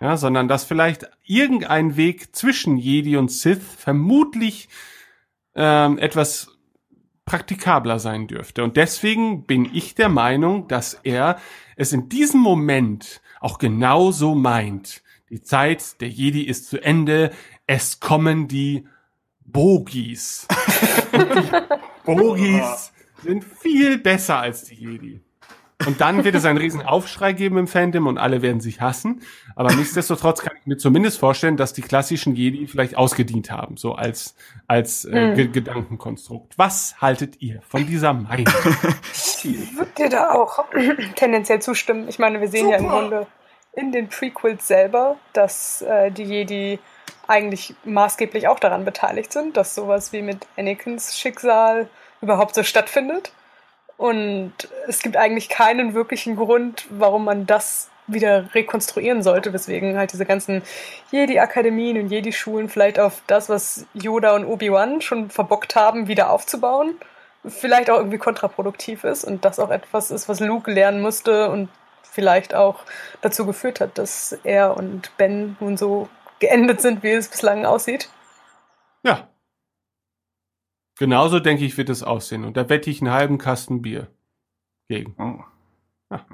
Ja, 0.00 0.16
sondern 0.16 0.46
dass 0.46 0.64
vielleicht 0.64 1.08
irgendein 1.24 1.96
Weg 1.96 2.34
zwischen 2.34 2.76
Jedi 2.76 3.16
und 3.16 3.32
Sith 3.32 3.62
vermutlich 3.76 4.68
ähm, 5.56 5.98
etwas 5.98 6.58
praktikabler 7.24 7.98
sein 7.98 8.26
dürfte. 8.26 8.64
Und 8.64 8.76
deswegen 8.76 9.44
bin 9.44 9.68
ich 9.74 9.94
der 9.94 10.08
Meinung, 10.08 10.68
dass 10.68 10.94
er 11.02 11.38
es 11.76 11.92
in 11.92 12.08
diesem 12.08 12.40
Moment 12.40 13.20
auch 13.40 13.58
genauso 13.58 14.34
meint. 14.34 15.02
Die 15.30 15.42
Zeit 15.42 16.00
der 16.00 16.08
Jedi 16.08 16.42
ist 16.42 16.70
zu 16.70 16.82
Ende. 16.82 17.30
Es 17.66 18.00
kommen 18.00 18.48
die 18.48 18.86
Bogies. 19.44 20.46
die 21.12 22.04
Bogies 22.04 22.92
sind 23.22 23.44
viel 23.44 23.98
besser 23.98 24.38
als 24.38 24.64
die 24.64 24.76
Jedi. 24.76 25.20
Und 25.86 26.00
dann 26.00 26.24
wird 26.24 26.34
es 26.34 26.44
einen 26.44 26.58
riesen 26.58 26.82
Aufschrei 26.82 27.32
geben 27.32 27.56
im 27.56 27.68
Fandom 27.68 28.08
und 28.08 28.18
alle 28.18 28.42
werden 28.42 28.60
sich 28.60 28.80
hassen. 28.80 29.22
Aber 29.54 29.72
nichtsdestotrotz 29.72 30.40
kann 30.42 30.56
ich 30.58 30.66
mir 30.66 30.76
zumindest 30.76 31.18
vorstellen, 31.18 31.56
dass 31.56 31.72
die 31.72 31.82
klassischen 31.82 32.34
Jedi 32.34 32.66
vielleicht 32.66 32.96
ausgedient 32.96 33.50
haben, 33.52 33.76
so 33.76 33.94
als, 33.94 34.34
als 34.66 35.04
äh, 35.04 35.34
Ge 35.34 35.48
Gedankenkonstrukt. 35.48 36.58
Was 36.58 37.00
haltet 37.00 37.40
ihr 37.40 37.62
von 37.62 37.86
dieser 37.86 38.12
Meinung? 38.12 38.52
Ich 39.44 39.76
würde 39.76 39.92
dir 39.96 40.08
da 40.08 40.32
auch 40.32 40.64
tendenziell 41.14 41.62
zustimmen. 41.62 42.08
Ich 42.08 42.18
meine, 42.18 42.40
wir 42.40 42.48
sehen 42.48 42.68
ja 42.68 42.76
im 42.76 42.88
Grunde 42.88 43.28
in 43.72 43.92
den 43.92 44.08
Prequels 44.08 44.66
selber, 44.66 45.16
dass 45.32 45.82
äh, 45.82 46.10
die 46.10 46.24
Jedi 46.24 46.80
eigentlich 47.28 47.74
maßgeblich 47.84 48.48
auch 48.48 48.58
daran 48.58 48.84
beteiligt 48.84 49.32
sind, 49.32 49.56
dass 49.56 49.74
sowas 49.74 50.12
wie 50.12 50.22
mit 50.22 50.46
Anakins 50.56 51.16
Schicksal 51.16 51.88
überhaupt 52.20 52.54
so 52.54 52.64
stattfindet. 52.64 53.32
Und 53.98 54.52
es 54.86 55.02
gibt 55.02 55.16
eigentlich 55.16 55.48
keinen 55.48 55.92
wirklichen 55.92 56.36
Grund, 56.36 56.86
warum 56.88 57.24
man 57.24 57.46
das 57.46 57.90
wieder 58.06 58.54
rekonstruieren 58.54 59.22
sollte, 59.22 59.52
weswegen 59.52 59.98
halt 59.98 60.12
diese 60.12 60.24
ganzen 60.24 60.62
Jedi-Akademien 61.10 62.00
und 62.00 62.08
Jedi-Schulen 62.08 62.68
vielleicht 62.68 62.98
auf 62.98 63.20
das, 63.26 63.48
was 63.50 63.86
Yoda 63.92 64.34
und 64.34 64.46
Obi-Wan 64.46 65.02
schon 65.02 65.30
verbockt 65.30 65.76
haben, 65.76 66.06
wieder 66.08 66.30
aufzubauen, 66.30 66.94
vielleicht 67.44 67.90
auch 67.90 67.98
irgendwie 67.98 68.18
kontraproduktiv 68.18 69.04
ist 69.04 69.24
und 69.24 69.44
das 69.44 69.58
auch 69.58 69.70
etwas 69.70 70.12
ist, 70.12 70.28
was 70.28 70.40
Luke 70.40 70.70
lernen 70.70 71.02
musste 71.02 71.50
und 71.50 71.68
vielleicht 72.02 72.54
auch 72.54 72.84
dazu 73.20 73.44
geführt 73.46 73.80
hat, 73.80 73.98
dass 73.98 74.38
er 74.44 74.76
und 74.76 75.16
Ben 75.18 75.56
nun 75.58 75.76
so 75.76 76.08
geendet 76.38 76.80
sind, 76.80 77.02
wie 77.02 77.10
es 77.10 77.28
bislang 77.28 77.66
aussieht. 77.66 78.08
Ja, 79.02 79.28
Genauso 80.98 81.38
denke 81.38 81.64
ich, 81.64 81.78
wird 81.78 81.90
es 81.90 82.02
aussehen. 82.02 82.44
Und 82.44 82.56
da 82.56 82.68
wette 82.68 82.90
ich 82.90 83.00
einen 83.00 83.12
halben 83.12 83.38
Kasten 83.38 83.82
Bier 83.82 84.08
gegen. 84.88 85.14
Oh. 85.18 85.44
Ja. 86.10 86.26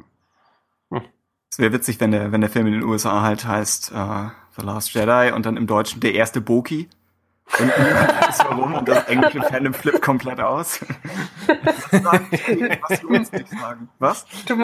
Hm. 0.90 1.02
Es 1.50 1.58
wäre 1.58 1.72
witzig, 1.72 2.00
wenn 2.00 2.10
der, 2.10 2.32
wenn 2.32 2.40
der 2.40 2.50
Film 2.50 2.66
in 2.66 2.72
den 2.72 2.82
USA 2.82 3.22
halt 3.22 3.44
heißt 3.44 3.92
uh, 3.92 4.30
The 4.56 4.62
Last 4.64 4.94
Jedi 4.94 5.32
und 5.32 5.44
dann 5.46 5.56
im 5.56 5.66
Deutschen 5.66 6.00
der 6.00 6.14
erste 6.14 6.40
Boki. 6.40 6.88
Und 7.60 7.68
ist 8.28 8.44
warum 8.44 8.74
und 8.74 8.88
das 8.88 9.04
englische 9.04 9.42
Fandom 9.42 9.74
flippt 9.74 10.00
komplett 10.00 10.40
aus. 10.40 10.80
Was 11.90 13.02
Was? 13.98 14.26
Du, 14.46 14.56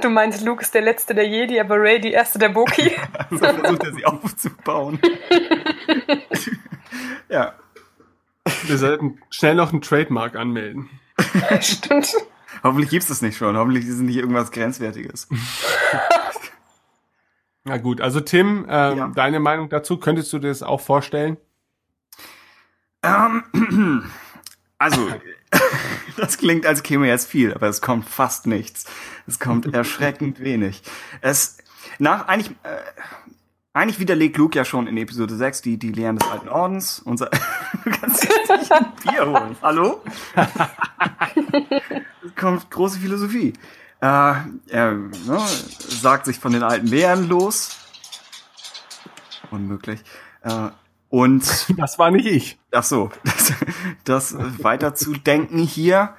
du, 0.00 0.08
meinst, 0.08 0.44
Luke 0.44 0.62
ist 0.62 0.72
der 0.72 0.82
letzte 0.82 1.14
der 1.14 1.26
Jedi, 1.26 1.58
aber 1.58 1.80
Ray 1.80 2.00
die 2.00 2.12
erste 2.12 2.38
der 2.38 2.50
Boki? 2.50 2.92
so 3.30 3.38
versucht 3.38 3.84
er 3.84 3.92
sie 3.92 4.04
aufzubauen. 4.04 5.00
ja. 7.28 7.54
Wir 8.64 8.78
sollten 8.78 9.20
schnell 9.30 9.54
noch 9.54 9.72
einen 9.72 9.82
Trademark 9.82 10.36
anmelden. 10.36 10.88
Stimmt. 11.60 12.14
Hoffentlich 12.62 12.90
gibt's 12.90 13.08
das 13.08 13.22
nicht 13.22 13.36
schon. 13.36 13.56
Hoffentlich 13.56 13.84
ist 13.84 13.94
es 13.94 14.00
nicht 14.00 14.16
irgendwas 14.16 14.50
Grenzwertiges. 14.50 15.28
Na 17.64 17.76
gut, 17.76 18.00
also 18.00 18.20
Tim, 18.20 18.66
ähm, 18.68 18.98
ja. 18.98 19.08
deine 19.14 19.38
Meinung 19.38 19.68
dazu, 19.68 19.98
könntest 19.98 20.32
du 20.32 20.38
dir 20.38 20.48
das 20.48 20.62
auch 20.62 20.80
vorstellen? 20.80 21.36
Ähm, 23.02 23.44
also, 24.78 25.08
das 26.16 26.38
klingt, 26.38 26.64
als 26.66 26.82
käme 26.82 27.06
jetzt 27.06 27.28
viel, 27.28 27.52
aber 27.52 27.68
es 27.68 27.82
kommt 27.82 28.08
fast 28.08 28.46
nichts. 28.46 28.86
Es 29.26 29.38
kommt 29.38 29.72
erschreckend 29.74 30.40
wenig. 30.40 30.82
Es, 31.20 31.58
nach, 31.98 32.28
eigentlich, 32.28 32.50
äh, 32.62 32.78
eigentlich 33.72 34.00
widerlegt 34.00 34.36
Luke 34.36 34.56
ja 34.56 34.64
schon 34.64 34.86
in 34.86 34.96
Episode 34.96 35.34
6 35.36 35.62
die, 35.62 35.78
die 35.78 35.92
Lehren 35.92 36.16
des 36.16 36.28
alten 36.28 36.48
Ordens. 36.48 37.00
Unser 37.00 37.30
du 37.84 37.90
kannst 37.90 38.24
jetzt 38.24 38.50
nicht 38.50 38.72
ein 38.72 38.92
Bier 39.02 39.26
holen. 39.26 39.56
Hallo? 39.62 40.02
Es 42.22 42.34
kommt 42.36 42.70
große 42.70 42.98
Philosophie. 42.98 43.54
Äh, 44.00 44.06
er 44.06 44.92
ne, 44.92 45.38
sagt 45.88 46.26
sich 46.26 46.38
von 46.38 46.52
den 46.52 46.62
alten 46.62 46.86
Lehren 46.86 47.28
los. 47.28 47.78
Unmöglich. 49.50 50.00
Äh, 50.42 50.68
und 51.08 51.66
das 51.78 51.98
war 51.98 52.10
nicht 52.10 52.26
ich. 52.26 52.58
Ach 52.72 52.84
so, 52.84 53.10
das, 53.24 53.54
das 54.04 54.62
weiter 54.62 54.94
zu 54.94 55.12
denken 55.12 55.58
hier 55.58 56.14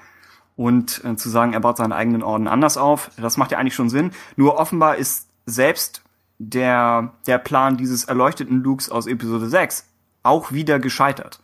und 0.56 1.04
äh, 1.06 1.16
zu 1.16 1.30
sagen, 1.30 1.54
er 1.54 1.60
baut 1.60 1.78
seinen 1.78 1.94
eigenen 1.94 2.24
Orden 2.24 2.48
anders 2.48 2.78
auf, 2.78 3.12
das 3.18 3.38
macht 3.38 3.52
ja 3.52 3.60
eigentlich 3.60 3.76
schon 3.76 3.90
Sinn. 3.90 4.12
Nur 4.36 4.58
offenbar 4.58 4.96
ist 4.96 5.28
selbst 5.46 6.02
der, 6.50 7.14
der 7.28 7.38
Plan 7.38 7.78
dieses 7.78 8.06
erleuchteten 8.06 8.62
Lukes 8.62 8.90
aus 8.90 9.08
Episode 9.08 9.48
6 9.48 9.88
auch 10.24 10.52
wieder 10.52 10.80
gescheitert. 10.80 11.40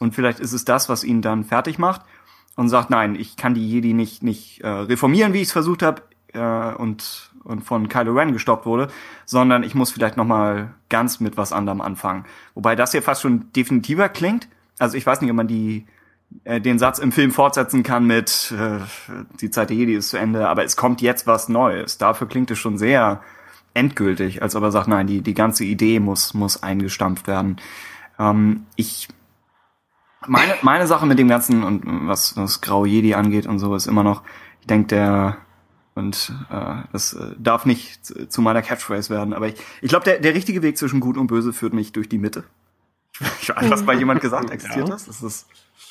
Und 0.00 0.14
vielleicht 0.14 0.40
ist 0.40 0.52
es 0.52 0.64
das, 0.64 0.88
was 0.88 1.04
ihn 1.04 1.22
dann 1.22 1.44
fertig 1.44 1.78
macht 1.78 2.02
und 2.56 2.68
sagt, 2.68 2.90
nein, 2.90 3.14
ich 3.14 3.36
kann 3.36 3.54
die 3.54 3.68
Jedi 3.68 3.92
nicht, 3.92 4.22
nicht 4.22 4.60
äh, 4.60 4.68
reformieren, 4.68 5.32
wie 5.32 5.40
ich 5.40 5.48
es 5.48 5.52
versucht 5.52 5.82
habe 5.82 6.02
äh, 6.32 6.74
und, 6.74 7.32
und 7.44 7.62
von 7.62 7.88
Kylo 7.88 8.12
Ren 8.12 8.32
gestoppt 8.32 8.66
wurde, 8.66 8.88
sondern 9.24 9.62
ich 9.62 9.74
muss 9.74 9.90
vielleicht 9.90 10.16
noch 10.16 10.26
mal 10.26 10.74
ganz 10.88 11.20
mit 11.20 11.36
was 11.36 11.52
anderem 11.52 11.80
anfangen. 11.80 12.24
Wobei 12.54 12.76
das 12.76 12.92
hier 12.92 13.02
fast 13.02 13.22
schon 13.22 13.52
definitiver 13.52 14.08
klingt. 14.08 14.48
Also 14.78 14.96
ich 14.96 15.06
weiß 15.06 15.20
nicht, 15.20 15.30
ob 15.30 15.36
man 15.36 15.48
die 15.48 15.86
äh, 16.44 16.60
den 16.60 16.78
Satz 16.78 16.98
im 16.98 17.12
Film 17.12 17.30
fortsetzen 17.30 17.82
kann 17.82 18.06
mit 18.06 18.52
äh, 18.58 18.80
die 19.40 19.50
Zeit 19.50 19.70
der 19.70 19.76
Jedi 19.76 19.94
ist 19.94 20.10
zu 20.10 20.18
Ende, 20.18 20.48
aber 20.48 20.64
es 20.64 20.76
kommt 20.76 21.00
jetzt 21.00 21.26
was 21.26 21.48
Neues. 21.48 21.98
Dafür 21.98 22.28
klingt 22.28 22.50
es 22.50 22.58
schon 22.58 22.78
sehr 22.78 23.22
endgültig, 23.74 24.42
als 24.42 24.56
ob 24.56 24.62
er 24.62 24.72
sagt, 24.72 24.88
nein, 24.88 25.06
die, 25.06 25.20
die 25.20 25.34
ganze 25.34 25.64
Idee 25.64 26.00
muss, 26.00 26.32
muss 26.32 26.62
eingestampft 26.62 27.26
werden. 27.26 27.56
Ähm, 28.18 28.66
ich, 28.76 29.08
meine, 30.26 30.54
meine 30.62 30.86
Sache 30.86 31.06
mit 31.06 31.18
dem 31.18 31.28
Ganzen 31.28 31.64
und 31.64 31.82
was, 32.08 32.36
was 32.36 32.60
Grau 32.60 32.84
Jedi 32.84 33.14
angeht 33.14 33.46
und 33.46 33.58
so 33.58 33.74
ist 33.74 33.86
immer 33.86 34.04
noch, 34.04 34.22
ich 34.60 34.66
denke, 34.66 34.86
der, 34.88 35.36
und 35.94 36.32
äh, 36.50 36.82
das 36.92 37.14
äh, 37.14 37.34
darf 37.38 37.66
nicht 37.66 38.06
zu, 38.06 38.28
zu 38.28 38.40
meiner 38.40 38.62
Catchphrase 38.62 39.10
werden, 39.10 39.34
aber 39.34 39.48
ich, 39.48 39.56
ich 39.82 39.88
glaube, 39.88 40.04
der, 40.04 40.20
der 40.20 40.34
richtige 40.34 40.62
Weg 40.62 40.78
zwischen 40.78 41.00
Gut 41.00 41.16
und 41.16 41.26
Böse 41.26 41.52
führt 41.52 41.74
mich 41.74 41.92
durch 41.92 42.08
die 42.08 42.18
Mitte. 42.18 42.44
Ich 43.40 43.48
weiß, 43.48 43.70
was 43.70 43.86
bei 43.86 43.94
jemand 43.94 44.20
gesagt 44.20 44.50
existiert 44.50 44.88
ja. 44.88 44.94
das. 44.94 45.06
Das 45.06 45.22
ist 45.22 45.46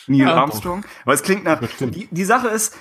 Neil 0.08 0.22
ja, 0.22 0.36
Armstrong. 0.36 0.84
Aber 1.04 1.14
es 1.14 1.24
klingt 1.24 1.46
nach. 1.46 1.62
Die, 1.80 2.10
die 2.12 2.24
Sache 2.26 2.50
ist, 2.50 2.76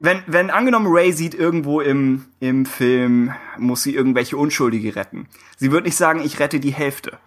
wenn, 0.00 0.22
wenn 0.26 0.50
angenommen 0.50 0.86
Ray 0.88 1.12
sieht 1.12 1.34
irgendwo 1.34 1.80
im, 1.80 2.26
im 2.40 2.66
Film, 2.66 3.32
muss 3.58 3.82
sie 3.82 3.94
irgendwelche 3.94 4.36
Unschuldige 4.36 4.94
retten. 4.94 5.26
Sie 5.56 5.72
wird 5.72 5.84
nicht 5.84 5.96
sagen, 5.96 6.20
ich 6.20 6.38
rette 6.38 6.60
die 6.60 6.72
Hälfte. 6.72 7.18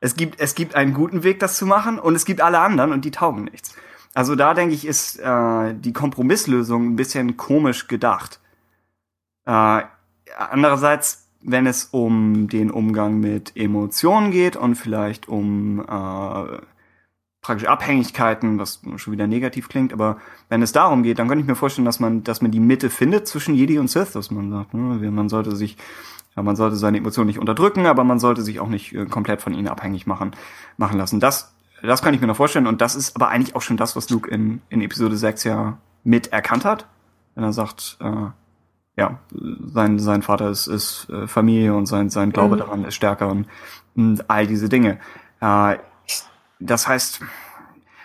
Es 0.00 0.16
gibt, 0.16 0.40
es 0.40 0.54
gibt 0.54 0.74
einen 0.74 0.94
guten 0.94 1.22
Weg, 1.22 1.38
das 1.40 1.56
zu 1.56 1.66
machen, 1.66 1.98
und 1.98 2.14
es 2.14 2.24
gibt 2.24 2.40
alle 2.40 2.60
anderen 2.60 2.92
und 2.92 3.04
die 3.04 3.10
taugen 3.10 3.44
nichts. 3.44 3.74
Also 4.14 4.34
da 4.34 4.54
denke 4.54 4.74
ich, 4.74 4.84
ist 4.84 5.18
äh, 5.20 5.74
die 5.74 5.92
Kompromisslösung 5.92 6.88
ein 6.88 6.96
bisschen 6.96 7.36
komisch 7.36 7.88
gedacht. 7.88 8.40
Äh, 9.44 9.82
andererseits, 10.36 11.28
wenn 11.40 11.66
es 11.66 11.84
um 11.92 12.48
den 12.48 12.70
Umgang 12.70 13.20
mit 13.20 13.56
Emotionen 13.56 14.32
geht 14.32 14.56
und 14.56 14.74
vielleicht 14.74 15.28
um 15.28 15.80
äh, 15.80 16.58
praktisch 17.40 17.68
Abhängigkeiten, 17.68 18.58
was 18.58 18.80
schon 18.96 19.12
wieder 19.12 19.26
negativ 19.26 19.68
klingt, 19.68 19.92
aber 19.92 20.18
wenn 20.48 20.62
es 20.62 20.72
darum 20.72 21.02
geht, 21.02 21.18
dann 21.18 21.28
könnte 21.28 21.42
ich 21.42 21.48
mir 21.48 21.54
vorstellen, 21.54 21.84
dass 21.84 22.00
man, 22.00 22.24
dass 22.24 22.42
man 22.42 22.50
die 22.50 22.60
Mitte 22.60 22.90
findet 22.90 23.28
zwischen 23.28 23.54
Jedi 23.54 23.78
und 23.78 23.88
Sith, 23.88 24.12
dass 24.12 24.30
man 24.30 24.50
sagt, 24.50 24.74
ne, 24.74 25.10
man 25.10 25.28
sollte 25.28 25.54
sich, 25.54 25.76
ja, 26.36 26.42
man 26.42 26.56
sollte 26.56 26.76
seine 26.76 26.98
Emotionen 26.98 27.28
nicht 27.28 27.38
unterdrücken, 27.38 27.86
aber 27.86 28.04
man 28.04 28.18
sollte 28.18 28.42
sich 28.42 28.60
auch 28.60 28.68
nicht 28.68 28.92
äh, 28.92 29.06
komplett 29.06 29.40
von 29.40 29.54
ihnen 29.54 29.68
abhängig 29.68 30.06
machen, 30.06 30.32
machen 30.76 30.98
lassen. 30.98 31.20
Das, 31.20 31.54
das 31.82 32.02
kann 32.02 32.12
ich 32.12 32.20
mir 32.20 32.26
noch 32.26 32.36
vorstellen 32.36 32.66
und 32.66 32.80
das 32.80 32.96
ist 32.96 33.14
aber 33.14 33.28
eigentlich 33.28 33.54
auch 33.54 33.62
schon 33.62 33.76
das, 33.76 33.94
was 33.94 34.10
Luke 34.10 34.28
in, 34.28 34.60
in 34.68 34.80
Episode 34.80 35.16
6 35.16 35.44
ja 35.44 35.78
mit 36.02 36.32
erkannt 36.32 36.64
hat, 36.64 36.86
wenn 37.34 37.44
er 37.44 37.52
sagt, 37.52 37.98
äh, 38.00 38.30
ja, 38.96 39.18
sein, 39.30 40.00
sein 40.00 40.22
Vater 40.22 40.50
ist, 40.50 40.66
ist 40.66 41.08
äh, 41.08 41.28
Familie 41.28 41.74
und 41.74 41.86
sein, 41.86 42.10
sein 42.10 42.32
Glaube 42.32 42.56
mhm. 42.56 42.60
daran 42.60 42.84
ist 42.84 42.96
stärker 42.96 43.28
und, 43.28 43.46
und 43.94 44.28
all 44.28 44.48
diese 44.48 44.68
Dinge. 44.68 44.98
Äh, 45.40 45.76
das 46.60 46.88
heißt, 46.88 47.20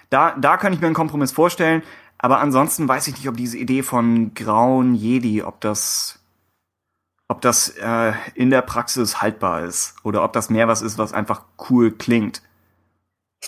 da, 0.09 0.35
da 0.37 0.57
kann 0.57 0.73
ich 0.73 0.79
mir 0.79 0.87
einen 0.87 0.95
Kompromiss 0.95 1.31
vorstellen, 1.31 1.83
aber 2.17 2.39
ansonsten 2.39 2.87
weiß 2.87 3.07
ich 3.07 3.17
nicht, 3.17 3.27
ob 3.27 3.37
diese 3.37 3.57
Idee 3.57 3.83
von 3.83 4.33
grauen 4.33 4.95
Jedi, 4.95 5.43
ob 5.43 5.59
das, 5.61 6.19
ob 7.27 7.41
das 7.41 7.69
äh, 7.69 8.13
in 8.35 8.49
der 8.49 8.61
Praxis 8.61 9.21
haltbar 9.21 9.63
ist 9.63 9.95
oder 10.03 10.23
ob 10.23 10.33
das 10.33 10.49
mehr 10.49 10.67
was 10.67 10.81
ist, 10.81 10.97
was 10.97 11.13
einfach 11.13 11.43
cool 11.69 11.91
klingt. 11.91 12.41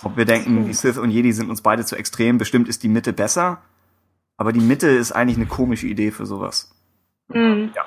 Ob 0.03 0.17
wir 0.17 0.25
denken, 0.25 0.65
die 0.65 0.73
Sith 0.73 0.97
und 0.97 1.09
Jedi 1.09 1.31
sind 1.31 1.49
uns 1.49 1.61
beide 1.61 1.85
zu 1.85 1.95
extrem, 1.95 2.37
bestimmt 2.37 2.67
ist 2.67 2.83
die 2.83 2.89
Mitte 2.89 3.13
besser, 3.13 3.61
aber 4.35 4.51
die 4.51 4.59
Mitte 4.59 4.89
ist 4.89 5.13
eigentlich 5.13 5.37
eine 5.37 5.45
komische 5.45 5.87
Idee 5.87 6.11
für 6.11 6.25
sowas. 6.25 6.75
Mhm. 7.29 7.71
Ja 7.73 7.85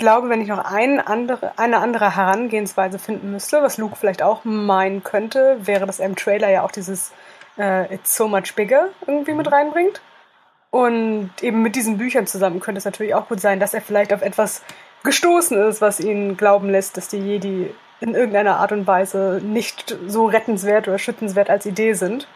glaube, 0.00 0.28
wenn 0.28 0.40
ich 0.40 0.48
noch 0.48 0.64
ein 0.64 0.98
andere, 0.98 1.52
eine 1.56 1.78
andere 1.78 2.16
Herangehensweise 2.16 2.98
finden 2.98 3.30
müsste, 3.30 3.62
was 3.62 3.78
Luke 3.78 3.94
vielleicht 3.94 4.22
auch 4.22 4.44
meinen 4.44 5.04
könnte, 5.04 5.58
wäre, 5.60 5.86
dass 5.86 6.00
er 6.00 6.06
im 6.06 6.16
Trailer 6.16 6.50
ja 6.50 6.62
auch 6.64 6.72
dieses 6.72 7.12
äh, 7.56 7.94
It's 7.94 8.16
So 8.16 8.26
Much 8.26 8.56
Bigger 8.56 8.88
irgendwie 9.06 9.34
mit 9.34 9.52
reinbringt. 9.52 10.00
Und 10.70 11.30
eben 11.40 11.62
mit 11.62 11.76
diesen 11.76 11.98
Büchern 11.98 12.26
zusammen 12.26 12.60
könnte 12.60 12.78
es 12.78 12.84
natürlich 12.84 13.14
auch 13.14 13.28
gut 13.28 13.40
sein, 13.40 13.60
dass 13.60 13.74
er 13.74 13.80
vielleicht 13.80 14.12
auf 14.12 14.22
etwas 14.22 14.62
gestoßen 15.04 15.56
ist, 15.68 15.80
was 15.80 16.00
ihn 16.00 16.36
glauben 16.36 16.68
lässt, 16.70 16.96
dass 16.96 17.08
die 17.08 17.18
Jedi 17.18 17.72
in 18.00 18.14
irgendeiner 18.14 18.58
Art 18.58 18.72
und 18.72 18.86
Weise 18.86 19.40
nicht 19.42 19.96
so 20.06 20.26
rettenswert 20.26 20.88
oder 20.88 20.98
schützenswert 20.98 21.50
als 21.50 21.66
Idee 21.66 21.92
sind. 21.92 22.26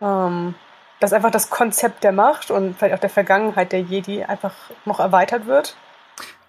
Ähm, 0.00 0.54
dass 1.00 1.14
einfach 1.14 1.30
das 1.30 1.48
Konzept 1.48 2.04
der 2.04 2.12
Macht 2.12 2.50
und 2.50 2.76
vielleicht 2.76 2.94
auch 2.94 3.00
der 3.00 3.10
Vergangenheit 3.10 3.72
der 3.72 3.80
Jedi 3.80 4.22
einfach 4.22 4.54
noch 4.84 5.00
erweitert 5.00 5.46
wird. 5.46 5.74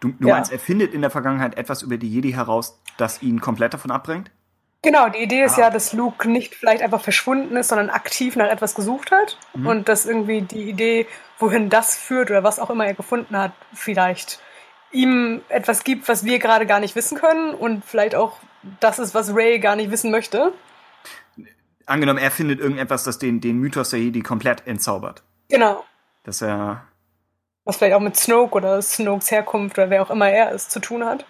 Du, 0.02 0.10
du 0.20 0.28
Ja. 0.28 0.36
meinst, 0.36 0.52
er 0.52 0.60
findet 0.60 0.94
in 0.94 1.00
der 1.02 1.10
Vergangenheit 1.12 1.58
etwas 1.58 1.82
über 1.84 1.96
die 1.98 2.10
Jedi 2.10 2.34
heraus, 2.34 2.82
das 2.98 3.22
ihn 3.22 3.40
komplett 3.40 3.74
davon 3.74 3.92
abbringt? 3.92 4.30
Genau, 4.84 5.08
die 5.10 5.20
Idee 5.20 5.44
ist 5.44 5.58
Ah. 5.58 5.62
ja, 5.62 5.70
dass 5.70 5.94
Luke 5.94 6.28
nicht 6.30 6.56
vielleicht 6.56 6.82
einfach 6.82 7.02
verschwunden 7.02 7.56
ist, 7.56 7.68
sondern 7.70 7.90
aktiv 7.92 8.36
nach 8.36 8.50
etwas 8.50 8.74
gesucht 8.76 9.12
hat. 9.12 9.38
Mhm. 9.54 9.68
Und 9.68 9.88
dass 9.90 10.06
irgendwie 10.08 10.42
die 10.42 10.70
Idee, 10.70 11.08
wohin 11.40 11.70
das 11.70 11.96
führt 11.96 12.32
oder 12.32 12.44
was 12.44 12.60
auch 12.60 12.70
immer 12.72 12.86
er 12.88 12.96
gefunden 12.96 13.38
hat, 13.38 13.52
vielleicht 13.74 14.40
ihm 14.92 15.42
etwas 15.50 15.84
gibt, 15.84 16.10
was 16.10 16.26
wir 16.26 16.40
gerade 16.40 16.66
gar 16.66 16.80
nicht 16.80 16.96
wissen 16.96 17.18
können 17.18 17.54
und 17.54 17.86
vielleicht 17.86 18.16
auch 18.16 18.38
das 18.80 18.98
ist, 19.00 19.14
was 19.14 19.34
Ray 19.36 19.60
gar 19.60 19.76
nicht 19.76 19.92
wissen 19.92 20.12
möchte. 20.12 20.52
Angenommen, 21.86 22.20
er 22.20 22.32
findet 22.32 22.60
irgendetwas, 22.60 23.04
das 23.04 23.18
den, 23.20 23.40
den 23.42 23.58
Mythos 23.60 23.90
der 23.92 24.00
Jedi 24.00 24.22
komplett 24.22 24.66
entzaubert. 24.68 25.24
Genau. 25.50 25.84
Dass 26.24 26.42
er, 26.42 26.84
Was 27.66 27.78
vielleicht 27.78 27.96
auch 27.96 28.00
mit 28.02 28.18
Snoke 28.18 28.56
oder 28.56 28.82
Snokes 28.82 29.30
Herkunft 29.32 29.78
oder 29.78 29.90
wer 29.90 30.02
auch 30.02 30.10
immer 30.10 30.30
er 30.30 30.52
ist, 30.52 30.72
zu 30.72 30.80
tun 30.80 31.06
hat. 31.06 31.26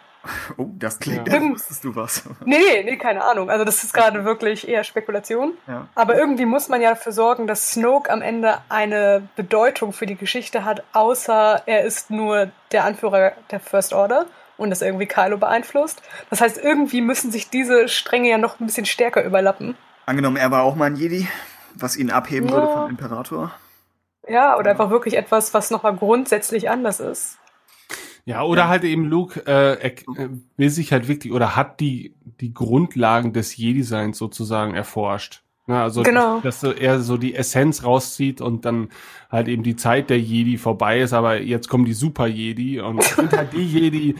oh, 0.57 0.67
das 0.77 0.99
klingt, 0.99 1.27
Ja. 1.27 1.35
ja. 1.35 1.41
wusstest 1.49 1.83
du 1.83 1.95
was. 1.95 2.23
Nee, 2.45 2.57
nee, 2.59 2.83
nee, 2.91 2.97
keine 2.97 3.23
Ahnung. 3.23 3.49
Also 3.49 3.65
das 3.65 3.83
ist 3.83 3.93
gerade 3.93 4.23
wirklich 4.23 4.67
eher 4.67 4.83
Spekulation. 4.83 5.53
ja. 5.67 5.87
Aber 5.95 6.15
irgendwie 6.17 6.45
muss 6.45 6.69
man 6.69 6.81
ja 6.81 6.91
dafür 6.91 7.11
sorgen, 7.11 7.47
dass 7.47 7.71
Snoke 7.71 8.09
am 8.11 8.21
Ende 8.21 8.59
eine 8.69 9.27
Bedeutung 9.35 9.93
für 9.93 10.05
die 10.05 10.15
Geschichte 10.15 10.63
hat, 10.63 10.83
außer 10.93 11.63
er 11.65 11.83
ist 11.83 12.11
nur 12.11 12.51
der 12.71 12.85
Anführer 12.85 13.33
der 13.49 13.59
First 13.59 13.93
Order 13.93 14.25
und 14.57 14.69
das 14.69 14.81
irgendwie 14.83 15.07
Kylo 15.07 15.37
beeinflusst. 15.37 16.01
Das 16.29 16.39
heißt, 16.39 16.57
irgendwie 16.59 17.01
müssen 17.01 17.31
sich 17.31 17.49
diese 17.49 17.87
Stränge 17.89 18.29
ja 18.29 18.37
noch 18.37 18.59
ein 18.59 18.67
bisschen 18.67 18.85
stärker 18.85 19.23
überlappen. 19.23 19.75
Angenommen, 20.05 20.37
er 20.37 20.51
war 20.51 20.63
auch 20.63 20.75
mal 20.75 20.85
ein 20.85 20.95
Jedi, 20.95 21.27
was 21.75 21.97
ihn 21.97 22.11
abheben 22.11 22.47
Ja. 22.47 22.53
würde 22.55 22.67
vom 22.71 22.89
Imperator. 22.89 23.51
Ja, 24.27 24.57
oder 24.57 24.71
einfach 24.71 24.89
wirklich 24.89 25.17
etwas, 25.17 25.53
was 25.53 25.71
nochmal 25.71 25.95
grundsätzlich 25.95 26.69
anders 26.69 26.99
ist. 26.99 27.37
Ja, 28.25 28.43
oder 28.43 28.67
halt 28.67 28.83
eben 28.83 29.05
Luke 29.05 29.45
äh, 29.47 29.77
er, 29.81 30.29
will 30.55 30.69
sich 30.69 30.91
halt 30.93 31.07
wirklich 31.07 31.33
oder 31.33 31.55
hat 31.55 31.79
die 31.79 32.13
die 32.39 32.53
Grundlagen 32.53 33.33
des 33.33 33.57
Jedi-Seins 33.57 34.17
sozusagen 34.17 34.75
erforscht. 34.75 35.41
Na, 35.67 35.83
also 35.83 36.03
Genau. 36.03 36.39
dass 36.41 36.59
so 36.59 36.71
er 36.71 36.99
so 37.01 37.17
die 37.17 37.35
Essenz 37.35 37.83
rauszieht 37.83 38.41
und 38.41 38.65
dann 38.65 38.89
halt 39.31 39.47
eben 39.47 39.63
die 39.63 39.75
Zeit 39.75 40.09
der 40.09 40.19
Jedi 40.19 40.57
vorbei 40.57 40.99
ist, 41.01 41.13
aber 41.13 41.39
jetzt 41.39 41.67
kommen 41.67 41.85
die 41.85 41.93
Super 41.93 42.27
Jedi 42.27 42.79
und 42.79 43.01
sind 43.03 43.31
halt 43.31 43.53
die 43.53 43.65
Jedi, 43.65 44.15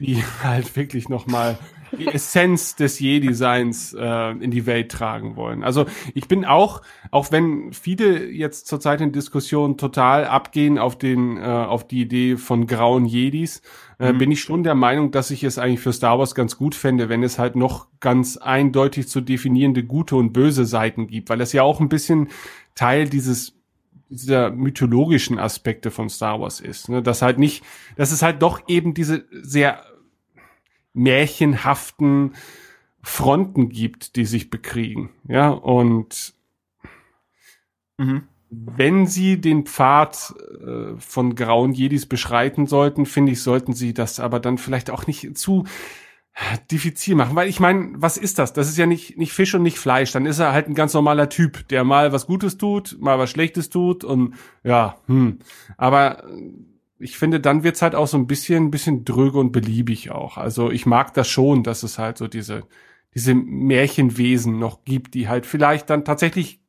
die 0.00 0.22
halt 0.42 0.74
wirklich 0.76 1.08
noch 1.08 1.26
mal 1.26 1.58
die 1.98 2.06
Essenz 2.08 2.76
des 2.76 2.98
Jedi-Seins 2.98 3.94
äh, 3.98 4.30
in 4.32 4.50
die 4.50 4.66
Welt 4.66 4.90
tragen 4.90 5.36
wollen. 5.36 5.62
Also 5.62 5.86
ich 6.14 6.28
bin 6.28 6.44
auch, 6.44 6.82
auch 7.10 7.30
wenn 7.30 7.72
viele 7.72 8.30
jetzt 8.30 8.66
zurzeit 8.66 9.00
in 9.00 9.12
Diskussionen 9.12 9.76
total 9.76 10.24
abgehen 10.26 10.78
auf 10.78 10.96
den, 10.96 11.36
äh, 11.36 11.42
auf 11.42 11.86
die 11.86 12.02
Idee 12.02 12.36
von 12.36 12.66
grauen 12.66 13.04
Jedis, 13.04 13.62
äh, 13.98 14.12
bin 14.12 14.30
ich 14.30 14.40
schon 14.40 14.64
der 14.64 14.74
Meinung, 14.74 15.10
dass 15.12 15.30
ich 15.30 15.44
es 15.44 15.58
eigentlich 15.58 15.80
für 15.80 15.92
Star 15.92 16.18
Wars 16.18 16.34
ganz 16.34 16.56
gut 16.56 16.74
fände, 16.74 17.08
wenn 17.08 17.22
es 17.22 17.38
halt 17.38 17.56
noch 17.56 17.86
ganz 18.00 18.36
eindeutig 18.36 19.08
zu 19.08 19.20
definierende 19.20 19.84
gute 19.84 20.16
und 20.16 20.32
böse 20.32 20.64
Seiten 20.64 21.06
gibt, 21.06 21.30
weil 21.30 21.38
das 21.38 21.52
ja 21.52 21.62
auch 21.62 21.80
ein 21.80 21.88
bisschen 21.88 22.28
Teil 22.74 23.08
dieses 23.08 23.54
dieser 24.12 24.50
mythologischen 24.50 25.38
Aspekte 25.38 25.90
von 25.90 26.10
Star 26.10 26.40
Wars 26.40 26.60
ist. 26.60 26.88
Ne? 26.88 27.02
Dass 27.02 27.22
halt 27.22 27.38
nicht, 27.38 27.64
dass 27.96 28.12
es 28.12 28.22
halt 28.22 28.42
doch 28.42 28.60
eben 28.68 28.92
diese 28.92 29.24
sehr 29.30 29.84
märchenhaften 30.94 32.34
Fronten 33.02 33.68
gibt, 33.68 34.16
die 34.16 34.24
sich 34.24 34.50
bekriegen. 34.50 35.10
Ja, 35.28 35.50
und 35.50 36.34
Mhm. 37.98 38.22
wenn 38.50 39.06
sie 39.06 39.40
den 39.40 39.64
Pfad 39.66 40.34
äh, 40.66 40.96
von 40.98 41.34
grauen 41.34 41.72
Jedis 41.72 42.06
beschreiten 42.06 42.66
sollten, 42.66 43.06
finde 43.06 43.32
ich, 43.32 43.42
sollten 43.42 43.72
sie 43.72 43.94
das 43.94 44.20
aber 44.20 44.40
dann 44.40 44.58
vielleicht 44.58 44.90
auch 44.90 45.06
nicht 45.06 45.36
zu 45.38 45.64
diffizil 46.70 47.14
machen, 47.14 47.36
weil 47.36 47.48
ich 47.48 47.60
meine, 47.60 47.90
was 47.96 48.16
ist 48.16 48.38
das? 48.38 48.52
Das 48.54 48.68
ist 48.68 48.78
ja 48.78 48.86
nicht 48.86 49.18
nicht 49.18 49.32
Fisch 49.32 49.54
und 49.54 49.62
nicht 49.62 49.78
Fleisch. 49.78 50.12
Dann 50.12 50.24
ist 50.26 50.38
er 50.38 50.52
halt 50.52 50.66
ein 50.66 50.74
ganz 50.74 50.94
normaler 50.94 51.28
Typ, 51.28 51.68
der 51.68 51.84
mal 51.84 52.12
was 52.12 52.26
Gutes 52.26 52.56
tut, 52.56 52.96
mal 53.00 53.18
was 53.18 53.30
Schlechtes 53.30 53.68
tut 53.68 54.02
und 54.04 54.34
ja, 54.64 54.96
hm. 55.06 55.40
Aber 55.76 56.24
ich 57.02 57.18
finde, 57.18 57.40
dann 57.40 57.64
wird's 57.64 57.82
halt 57.82 57.94
auch 57.94 58.06
so 58.06 58.16
ein 58.16 58.26
bisschen, 58.26 58.66
ein 58.66 58.70
bisschen 58.70 59.04
dröge 59.04 59.38
und 59.38 59.52
beliebig 59.52 60.10
auch. 60.10 60.38
Also 60.38 60.70
ich 60.70 60.86
mag 60.86 61.12
das 61.14 61.28
schon, 61.28 61.62
dass 61.62 61.82
es 61.82 61.98
halt 61.98 62.18
so 62.18 62.28
diese 62.28 62.64
diese 63.14 63.34
Märchenwesen 63.34 64.58
noch 64.58 64.84
gibt, 64.84 65.12
die 65.12 65.28
halt 65.28 65.44
vielleicht 65.44 65.90
dann 65.90 66.06
tatsächlich 66.06 66.62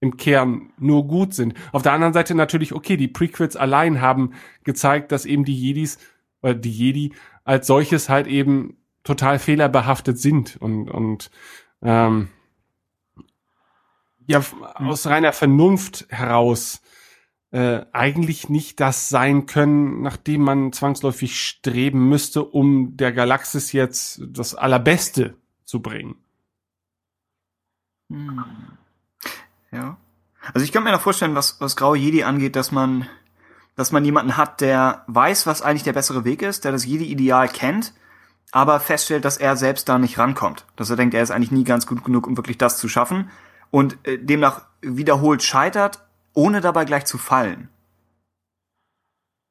im 0.00 0.18
Kern 0.18 0.70
nur 0.78 1.06
gut 1.06 1.32
sind. 1.32 1.54
Auf 1.72 1.80
der 1.80 1.92
anderen 1.92 2.12
Seite 2.12 2.34
natürlich, 2.34 2.74
okay, 2.74 2.98
die 2.98 3.08
Prequels 3.08 3.56
allein 3.56 4.02
haben 4.02 4.34
gezeigt, 4.64 5.12
dass 5.12 5.24
eben 5.24 5.46
die 5.46 5.56
Jedis, 5.56 5.98
oder 6.42 6.52
die 6.52 6.70
Jedi 6.70 7.14
als 7.44 7.66
solches 7.66 8.10
halt 8.10 8.26
eben 8.26 8.76
total 9.02 9.38
fehlerbehaftet 9.38 10.18
sind 10.18 10.58
und, 10.60 10.90
und 10.90 11.30
ähm, 11.80 12.28
ja, 14.26 14.40
f- 14.40 14.56
aus 14.74 15.06
reiner 15.06 15.32
Vernunft 15.32 16.06
heraus 16.10 16.82
äh, 17.50 17.86
eigentlich 17.92 18.48
nicht 18.48 18.80
das 18.80 19.08
sein 19.08 19.46
können, 19.46 20.02
nachdem 20.02 20.42
man 20.42 20.72
zwangsläufig 20.72 21.40
streben 21.40 22.08
müsste, 22.08 22.44
um 22.44 22.96
der 22.96 23.12
Galaxis 23.12 23.72
jetzt 23.72 24.20
das 24.28 24.54
Allerbeste 24.54 25.34
zu 25.64 25.80
bringen. 25.80 26.16
Hm. 28.10 28.44
Ja. 29.70 29.96
Also 30.54 30.64
ich 30.64 30.72
könnte 30.72 30.88
mir 30.88 30.92
noch 30.92 31.00
vorstellen, 31.00 31.34
was, 31.34 31.60
was 31.60 31.76
Graue 31.76 31.98
Jedi 31.98 32.22
angeht, 32.22 32.56
dass 32.56 32.72
man, 32.72 33.06
dass 33.76 33.92
man 33.92 34.04
jemanden 34.04 34.36
hat, 34.36 34.60
der 34.60 35.04
weiß, 35.08 35.46
was 35.46 35.62
eigentlich 35.62 35.82
der 35.84 35.92
bessere 35.92 36.24
Weg 36.24 36.42
ist, 36.42 36.64
der 36.64 36.72
das 36.72 36.86
Jedi-Ideal 36.86 37.48
kennt, 37.48 37.92
aber 38.50 38.80
feststellt, 38.80 39.24
dass 39.24 39.36
er 39.36 39.56
selbst 39.56 39.88
da 39.88 39.98
nicht 39.98 40.18
rankommt. 40.18 40.64
Dass 40.76 40.90
er 40.90 40.96
denkt, 40.96 41.14
er 41.14 41.22
ist 41.22 41.30
eigentlich 41.30 41.50
nie 41.50 41.64
ganz 41.64 41.86
gut 41.86 42.04
genug, 42.04 42.26
um 42.26 42.36
wirklich 42.36 42.58
das 42.58 42.78
zu 42.78 42.88
schaffen 42.88 43.30
und 43.70 43.98
äh, 44.04 44.18
demnach 44.18 44.66
wiederholt 44.80 45.42
scheitert, 45.42 46.00
ohne 46.38 46.60
dabei 46.60 46.84
gleich 46.84 47.04
zu 47.04 47.18
fallen. 47.18 47.68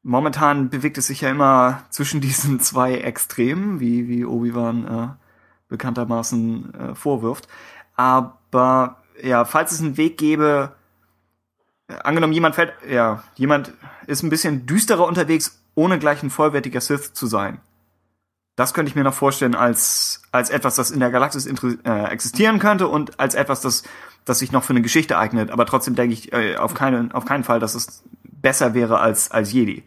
Momentan 0.04 0.70
bewegt 0.70 0.98
es 0.98 1.08
sich 1.08 1.20
ja 1.20 1.30
immer 1.30 1.84
zwischen 1.90 2.22
diesen 2.22 2.62
zwei 2.62 2.96
Extremen, 2.96 3.82
wie, 3.82 4.08
wie 4.08 4.24
Obi-Wan 4.24 4.88
äh, 4.88 5.08
bekanntermaßen 5.68 6.74
äh, 6.74 6.96
vorwirft. 6.96 7.50
Aber 7.98 9.04
ja, 9.22 9.44
falls 9.44 9.74
es 9.74 9.82
einen 9.82 9.98
Weg 9.98 10.18
gäbe, 10.18 10.78
äh, 11.90 11.96
angenommen 12.06 12.32
jemand 12.32 12.56
fällt, 12.56 12.72
ja, 12.90 13.22
jemand 13.36 13.74
ist 14.06 14.24
ein 14.24 14.30
bisschen 14.30 14.66
düsterer 14.66 15.06
unterwegs, 15.06 15.62
ohne 15.76 16.00
gleich 16.00 16.24
ein 16.24 16.30
vollwertiger 16.30 16.80
Sith 16.80 17.14
zu 17.14 17.28
sein. 17.28 17.60
Das 18.56 18.74
könnte 18.74 18.90
ich 18.90 18.96
mir 18.96 19.04
noch 19.04 19.14
vorstellen 19.14 19.56
als, 19.56 20.22
als 20.32 20.50
etwas, 20.50 20.76
das 20.76 20.92
in 20.92 21.02
der 21.02 21.12
Galaxis 21.12 21.46
äh, 21.46 22.04
existieren 22.06 22.60
könnte 22.60 22.88
und 22.88 23.20
als 23.20 23.36
etwas, 23.36 23.60
das, 23.60 23.84
das 24.28 24.40
sich 24.40 24.52
noch 24.52 24.64
für 24.64 24.74
eine 24.74 24.82
Geschichte 24.82 25.18
eignet. 25.18 25.52
Aber 25.52 25.66
trotzdem 25.66 25.96
denke 25.96 26.14
ich 26.14 26.34
äh, 26.34 26.58
auf, 26.58 26.74
keinen, 26.74 27.12
auf 27.14 27.26
keinen 27.26 27.44
Fall, 27.44 27.60
dass 27.60 27.76
es 27.76 28.04
besser 28.24 28.74
wäre 28.74 29.00
als, 29.00 29.32
als 29.32 29.54
Jedi. 29.54 29.84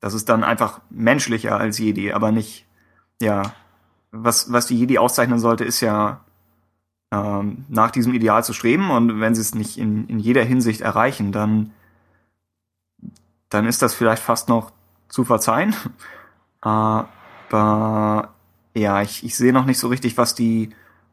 Das 0.00 0.14
ist 0.14 0.28
dann 0.28 0.44
einfach 0.44 0.80
menschlicher 0.90 1.56
als 1.56 1.78
Jedi, 1.78 2.12
aber 2.12 2.32
nicht, 2.32 2.66
ja, 3.20 3.42
was, 4.10 4.52
was 4.52 4.66
die 4.66 4.78
Jedi 4.78 4.98
auszeichnen 4.98 5.38
sollte, 5.38 5.64
ist 5.64 5.80
ja, 5.80 6.24
ähm, 7.12 7.64
nach 7.68 7.90
diesem 7.90 8.14
Ideal 8.14 8.44
zu 8.44 8.52
streben 8.52 8.90
und 8.90 9.20
wenn 9.20 9.34
sie 9.34 9.40
es 9.40 9.54
nicht 9.54 9.78
in, 9.78 10.06
in 10.08 10.18
jeder 10.18 10.44
Hinsicht 10.44 10.80
erreichen, 10.80 11.32
dann, 11.32 11.72
dann 13.48 13.66
ist 13.66 13.82
das 13.82 13.94
vielleicht 13.94 14.22
fast 14.22 14.48
noch 14.48 14.72
zu 15.08 15.24
verzeihen. 15.24 15.74
Aber 16.60 18.34
ja, 18.74 19.02
ich, 19.02 19.24
ich 19.24 19.36
sehe 19.36 19.52
noch 19.52 19.64
nicht 19.64 19.78
so 19.78 19.88
richtig, 19.88 20.16
was 20.16 20.34
die, 20.34 20.70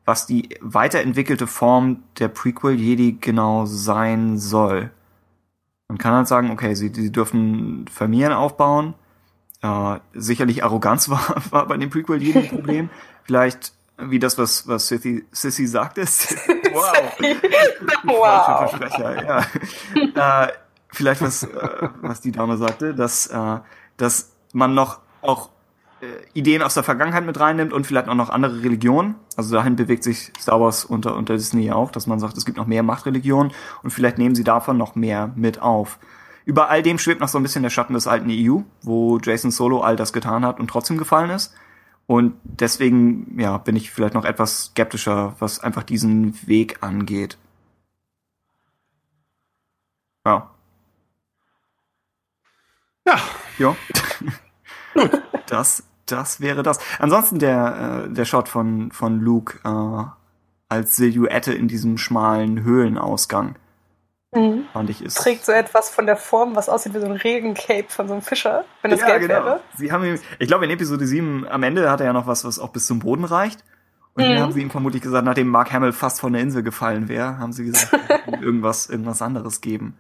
was 0.08 0.26
die 0.26 0.58
weiterentwickelte 0.62 1.48
Form 1.48 2.02
der 2.18 2.30
Prequel 2.30 2.80
Jedi 2.80 3.18
genau 3.20 3.66
sein 3.66 4.38
soll. 4.38 4.90
Man 5.90 5.98
kann 5.98 6.14
halt 6.14 6.30
sagen, 6.30 6.50
okay, 6.50 6.76
sie, 6.76 6.94
sie 6.94 7.12
dürfen 7.12 7.86
Familien 7.90 8.32
aufbauen. 8.32 8.94
Äh, 9.62 10.00
sicherlich 10.14 10.64
Arroganz 10.64 11.10
war, 11.10 11.36
war 11.50 11.68
bei 11.68 11.76
dem 11.76 11.90
Prequel 11.90 12.24
Jedi 12.24 12.40
ein 12.40 12.48
Problem. 12.56 12.90
Vielleicht 13.24 13.74
wie 13.98 14.18
das, 14.18 14.38
was, 14.38 14.66
was 14.66 14.88
Sissy, 14.88 15.26
Sissy 15.32 15.68
sagt, 15.68 15.98
ist. 15.98 16.38
wow. 16.72 16.96
Wow. 18.06 18.70
Versprecher, 18.70 19.46
ja. 20.16 20.46
äh, 20.46 20.54
vielleicht 20.88 21.22
was, 21.22 21.44
äh, 21.44 21.90
was 22.02 22.22
die 22.22 22.32
Dame 22.32 22.56
sagte, 22.56 22.96
dass, 22.96 23.28
äh, 23.28 23.60
dass 23.98 24.32
man 24.54 24.74
noch 24.74 25.02
auch 25.22 25.50
Ideen 26.34 26.62
aus 26.62 26.74
der 26.76 26.84
Vergangenheit 26.84 27.26
mit 27.26 27.40
reinnimmt 27.40 27.74
und 27.74 27.88
vielleicht 27.88 28.08
auch 28.08 28.16
noch 28.16 28.30
andere 28.30 28.64
Religionen. 28.64 29.16
Also 29.36 29.56
dahin 29.56 29.76
bewegt 29.76 30.04
sich 30.04 30.32
Star 30.40 30.62
Wars 30.62 30.86
unter, 30.86 31.16
unter 31.16 31.36
Disney 31.36 31.66
ja 31.66 31.76
auch, 31.76 31.92
dass 31.92 32.08
man 32.08 32.20
sagt, 32.20 32.38
es 32.38 32.46
gibt 32.46 32.58
noch 32.58 32.68
mehr 32.68 32.84
Machtreligionen 32.84 33.52
und 33.84 33.90
vielleicht 33.92 34.18
nehmen 34.18 34.36
sie 34.36 34.44
davon 34.44 34.78
noch 34.78 34.96
mehr 34.96 35.32
mit 35.36 35.62
auf. 35.62 36.00
Über 36.46 36.70
all 36.70 36.84
dem 36.84 37.00
schwebt 37.00 37.20
noch 37.20 37.28
so 37.28 37.38
ein 37.38 37.44
bisschen 37.44 37.64
der 37.64 37.70
Schatten 37.70 37.94
des 37.94 38.08
alten 38.08 38.30
EU, 38.30 38.62
wo 38.82 39.20
Jason 39.20 39.52
Solo 39.52 39.82
all 39.82 39.96
das 39.96 40.14
getan 40.14 40.46
hat 40.46 40.60
und 40.60 40.70
trotzdem 40.70 40.98
gefallen 40.98 41.30
ist. 41.30 41.54
Und 42.06 42.36
deswegen, 42.44 43.38
ja, 43.40 43.58
bin 43.58 43.76
ich 43.76 43.92
vielleicht 43.92 44.14
noch 44.14 44.24
etwas 44.24 44.68
skeptischer, 44.68 45.36
was 45.40 45.60
einfach 45.60 45.84
diesen 45.84 46.48
Weg 46.48 46.82
angeht. 46.82 47.38
Ja. 50.26 50.52
Ja, 53.06 53.20
Ja. 53.58 53.76
das, 55.48 55.84
das 56.08 56.42
wäre 56.42 56.64
das. 56.64 56.80
Ansonsten 57.00 57.40
der, 57.40 58.06
äh, 58.08 58.14
der 58.14 58.26
Shot 58.26 58.50
von, 58.50 58.92
von 58.92 59.20
Luke 59.20 59.60
äh, 59.64 60.04
als 60.70 60.96
Silhouette 60.96 61.54
in 61.54 61.68
diesem 61.68 61.98
schmalen 61.98 62.64
Höhlenausgang. 62.64 63.56
Mhm. 64.34 64.66
Fand 64.74 64.90
ich 64.90 65.02
ist. 65.02 65.16
Trägt 65.16 65.46
so 65.46 65.52
etwas 65.52 65.90
von 65.90 66.06
der 66.06 66.18
Form, 66.18 66.56
was 66.56 66.68
aussieht 66.68 66.94
wie 66.94 67.00
so 67.00 67.06
ein 67.06 67.14
Regencape 67.14 67.86
von 67.88 68.08
so 68.08 68.14
einem 68.14 68.22
Fischer, 68.22 68.66
wenn 68.82 68.92
das 68.92 69.00
ja, 69.00 69.08
gelb 69.08 69.22
genau. 69.22 69.34
wäre. 69.34 69.60
Sie 69.78 69.92
haben 69.92 70.04
ihm, 70.04 70.20
ich 70.40 70.48
glaube 70.48 70.66
in 70.66 70.72
Episode 70.72 71.08
7 71.08 71.48
am 71.48 71.64
Ende 71.64 71.90
hat 71.90 72.02
er 72.02 72.08
ja 72.08 72.14
noch 72.14 72.28
was, 72.28 72.44
was 72.44 72.60
auch 72.60 72.70
bis 72.70 72.86
zum 72.88 73.00
Boden 73.00 73.24
reicht. 73.24 73.64
Und 74.14 74.24
Mhm. 74.24 74.30
dann 74.30 74.40
haben 74.42 74.52
sie 74.52 74.62
ihm 74.62 74.72
vermutlich 74.72 75.04
gesagt, 75.04 75.26
nachdem 75.26 75.48
Mark 75.48 75.72
Hamill 75.72 75.94
fast 75.94 76.20
von 76.20 76.34
der 76.34 76.42
Insel 76.42 76.64
gefallen 76.64 77.08
wäre, 77.08 77.38
haben 77.38 77.54
sie 77.54 77.66
gesagt, 77.66 77.94
irgendwas, 78.42 78.90
irgendwas 78.90 79.22
anderes 79.22 79.62
geben. 79.62 79.98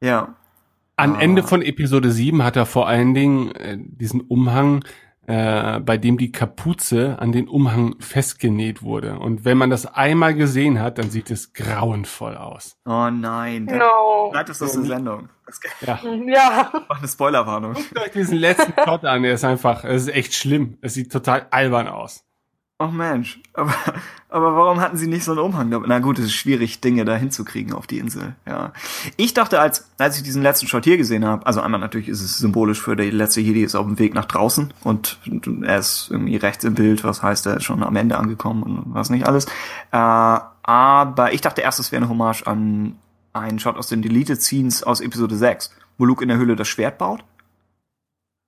Ja. 0.00 0.34
Am 0.96 1.16
Ah. 1.16 1.20
Ende 1.20 1.42
von 1.42 1.62
Episode 1.62 2.10
7 2.10 2.42
hat 2.44 2.56
er 2.56 2.66
vor 2.66 2.86
allen 2.86 3.14
Dingen 3.14 3.50
äh, 3.52 3.76
diesen 3.78 4.20
Umhang, 4.20 4.84
äh, 5.26 5.80
bei 5.80 5.96
dem 5.96 6.18
die 6.18 6.30
Kapuze 6.30 7.18
an 7.18 7.32
den 7.32 7.48
Umhang 7.48 7.96
festgenäht 7.98 8.82
wurde. 8.82 9.18
Und 9.18 9.44
wenn 9.44 9.58
man 9.58 9.70
das 9.70 9.86
einmal 9.86 10.34
gesehen 10.34 10.80
hat, 10.80 10.98
dann 10.98 11.10
sieht 11.10 11.30
es 11.30 11.52
grauenvoll 11.52 12.36
aus. 12.36 12.76
Oh 12.84 13.10
nein. 13.10 13.64
No. 13.64 14.30
Bleibt 14.30 14.50
es 14.50 14.62
aus 14.62 14.74
der 14.74 14.84
Sendung. 14.84 15.28
Das 15.46 15.60
Ja. 15.80 15.98
Ja. 16.26 16.70
war 16.88 16.98
eine 16.98 17.08
Spoilerwarnung. 17.08 17.74
Guckt 17.74 17.98
euch 17.98 18.12
diesen 18.12 18.38
letzten 18.38 18.72
Shot 18.84 19.04
an, 19.04 19.22
der 19.22 19.34
ist 19.34 19.44
einfach, 19.44 19.84
es 19.84 20.02
ist 20.02 20.14
echt 20.14 20.34
schlimm. 20.34 20.78
Es 20.80 20.94
sieht 20.94 21.10
total 21.10 21.46
albern 21.50 21.88
aus. 21.88 22.24
Oh 22.84 22.88
Mensch, 22.88 23.40
aber, 23.54 23.72
aber 24.28 24.56
warum 24.56 24.78
hatten 24.78 24.98
sie 24.98 25.06
nicht 25.06 25.24
so 25.24 25.32
einen 25.32 25.40
Umhang? 25.40 25.70
Na 25.86 26.00
gut, 26.00 26.18
es 26.18 26.26
ist 26.26 26.34
schwierig, 26.34 26.82
Dinge 26.82 27.06
da 27.06 27.16
hinzukriegen 27.16 27.72
auf 27.72 27.86
die 27.86 27.98
Insel, 27.98 28.34
ja. 28.46 28.74
Ich 29.16 29.32
dachte, 29.32 29.58
als, 29.58 29.90
als 29.96 30.18
ich 30.18 30.22
diesen 30.22 30.42
letzten 30.42 30.66
Shot 30.66 30.84
hier 30.84 30.98
gesehen 30.98 31.24
habe, 31.24 31.46
also 31.46 31.62
einmal 31.62 31.80
natürlich 31.80 32.08
ist 32.10 32.20
es 32.20 32.36
symbolisch 32.36 32.82
für 32.82 32.94
der 32.94 33.10
letzte 33.10 33.40
Jedi 33.40 33.62
ist 33.62 33.74
auf 33.74 33.86
dem 33.86 33.98
Weg 33.98 34.12
nach 34.12 34.26
draußen 34.26 34.74
und 34.82 35.18
er 35.62 35.78
ist 35.78 36.08
irgendwie 36.10 36.36
rechts 36.36 36.64
im 36.64 36.74
Bild, 36.74 37.04
was 37.04 37.22
heißt, 37.22 37.46
er 37.46 37.56
ist 37.56 37.64
schon 37.64 37.82
am 37.82 37.96
Ende 37.96 38.18
angekommen 38.18 38.62
und 38.62 38.82
was 38.88 39.08
nicht 39.08 39.26
alles. 39.26 39.46
Äh, 39.90 39.96
aber 39.96 41.32
ich 41.32 41.40
dachte 41.40 41.62
erst, 41.62 41.80
es 41.80 41.90
wäre 41.90 42.02
eine 42.02 42.10
Hommage 42.10 42.46
an 42.46 42.96
einen 43.32 43.60
Shot 43.60 43.78
aus 43.78 43.88
den 43.88 44.02
Deleted 44.02 44.42
Scenes 44.42 44.82
aus 44.82 45.00
Episode 45.00 45.36
6, 45.36 45.70
wo 45.96 46.04
Luke 46.04 46.22
in 46.22 46.28
der 46.28 46.36
Höhle 46.36 46.54
das 46.54 46.68
Schwert 46.68 46.98
baut 46.98 47.24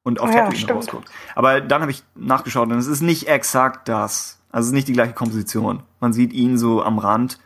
und 0.06 0.20
auf 0.20 0.32
ja, 0.32 0.44
Tatooine 0.44 0.72
rausguckt. 0.72 1.10
Aber 1.34 1.60
dann 1.60 1.82
habe 1.82 1.90
ich 1.90 2.04
nachgeschaut 2.14 2.70
und 2.70 2.78
es 2.78 2.86
ist 2.86 3.00
nicht 3.00 3.26
exakt 3.26 3.88
das. 3.88 4.40
Also 4.52 4.66
es 4.66 4.68
ist 4.68 4.74
nicht 4.74 4.86
die 4.86 4.92
gleiche 4.92 5.14
Komposition. 5.14 5.82
Man 5.98 6.12
sieht 6.12 6.32
ihn 6.32 6.58
so 6.58 6.80
am 6.80 7.00
Rand, 7.00 7.40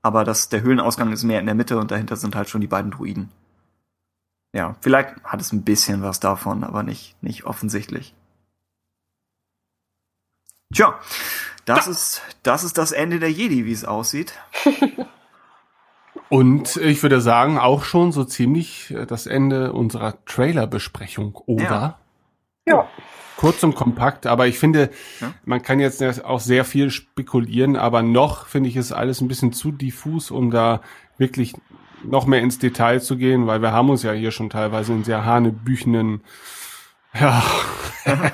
aber 0.00 0.22
das, 0.22 0.48
der 0.48 0.62
Höhlenausgang 0.62 1.10
ist 1.10 1.24
mehr 1.24 1.40
in 1.40 1.46
der 1.46 1.56
Mitte 1.56 1.76
und 1.76 1.90
dahinter 1.90 2.14
sind 2.14 2.36
halt 2.36 2.48
schon 2.48 2.60
die 2.60 2.68
beiden 2.68 2.92
Druiden. 2.92 3.30
Ja, 4.52 4.76
vielleicht 4.80 5.24
hat 5.24 5.40
es 5.40 5.52
ein 5.52 5.64
bisschen 5.64 6.02
was 6.02 6.20
davon, 6.20 6.62
aber 6.62 6.84
nicht, 6.84 7.20
nicht 7.20 7.46
offensichtlich. 7.46 8.14
Tja, 10.72 10.96
das 11.64 11.88
ist, 11.88 12.22
das 12.44 12.62
ist 12.62 12.78
das 12.78 12.92
Ende 12.92 13.18
der 13.18 13.32
Jedi, 13.32 13.64
wie 13.64 13.72
es 13.72 13.84
aussieht. 13.84 14.38
Und 16.28 16.76
ich 16.76 17.02
würde 17.02 17.20
sagen, 17.20 17.58
auch 17.58 17.82
schon 17.82 18.12
so 18.12 18.24
ziemlich 18.24 18.92
äh, 18.92 19.04
das 19.04 19.26
Ende 19.26 19.72
unserer 19.72 20.24
Trailer-Besprechung, 20.26 21.34
oder? 21.46 21.64
Ja. 21.64 21.98
Ja. 22.66 22.88
Kurz 23.36 23.62
und 23.62 23.74
kompakt, 23.74 24.26
aber 24.26 24.46
ich 24.46 24.58
finde, 24.58 24.90
Ja. 25.20 25.34
man 25.44 25.60
kann 25.60 25.80
jetzt 25.80 26.02
auch 26.24 26.40
sehr 26.40 26.64
viel 26.64 26.90
spekulieren, 26.90 27.76
aber 27.76 28.02
noch 28.02 28.46
finde 28.46 28.68
ich 28.68 28.76
es 28.76 28.92
alles 28.92 29.20
ein 29.20 29.28
bisschen 29.28 29.52
zu 29.52 29.72
diffus, 29.72 30.30
um 30.30 30.50
da 30.50 30.80
wirklich 31.18 31.54
noch 32.04 32.26
mehr 32.26 32.40
ins 32.40 32.58
Detail 32.58 33.00
zu 33.00 33.16
gehen, 33.16 33.46
weil 33.46 33.60
wir 33.60 33.72
haben 33.72 33.90
uns 33.90 34.02
ja 34.02 34.12
hier 34.12 34.30
schon 34.30 34.50
teilweise 34.50 34.92
in 34.92 35.04
sehr 35.04 35.24
hanebüchenen 35.24 36.22
ja, 37.18 37.42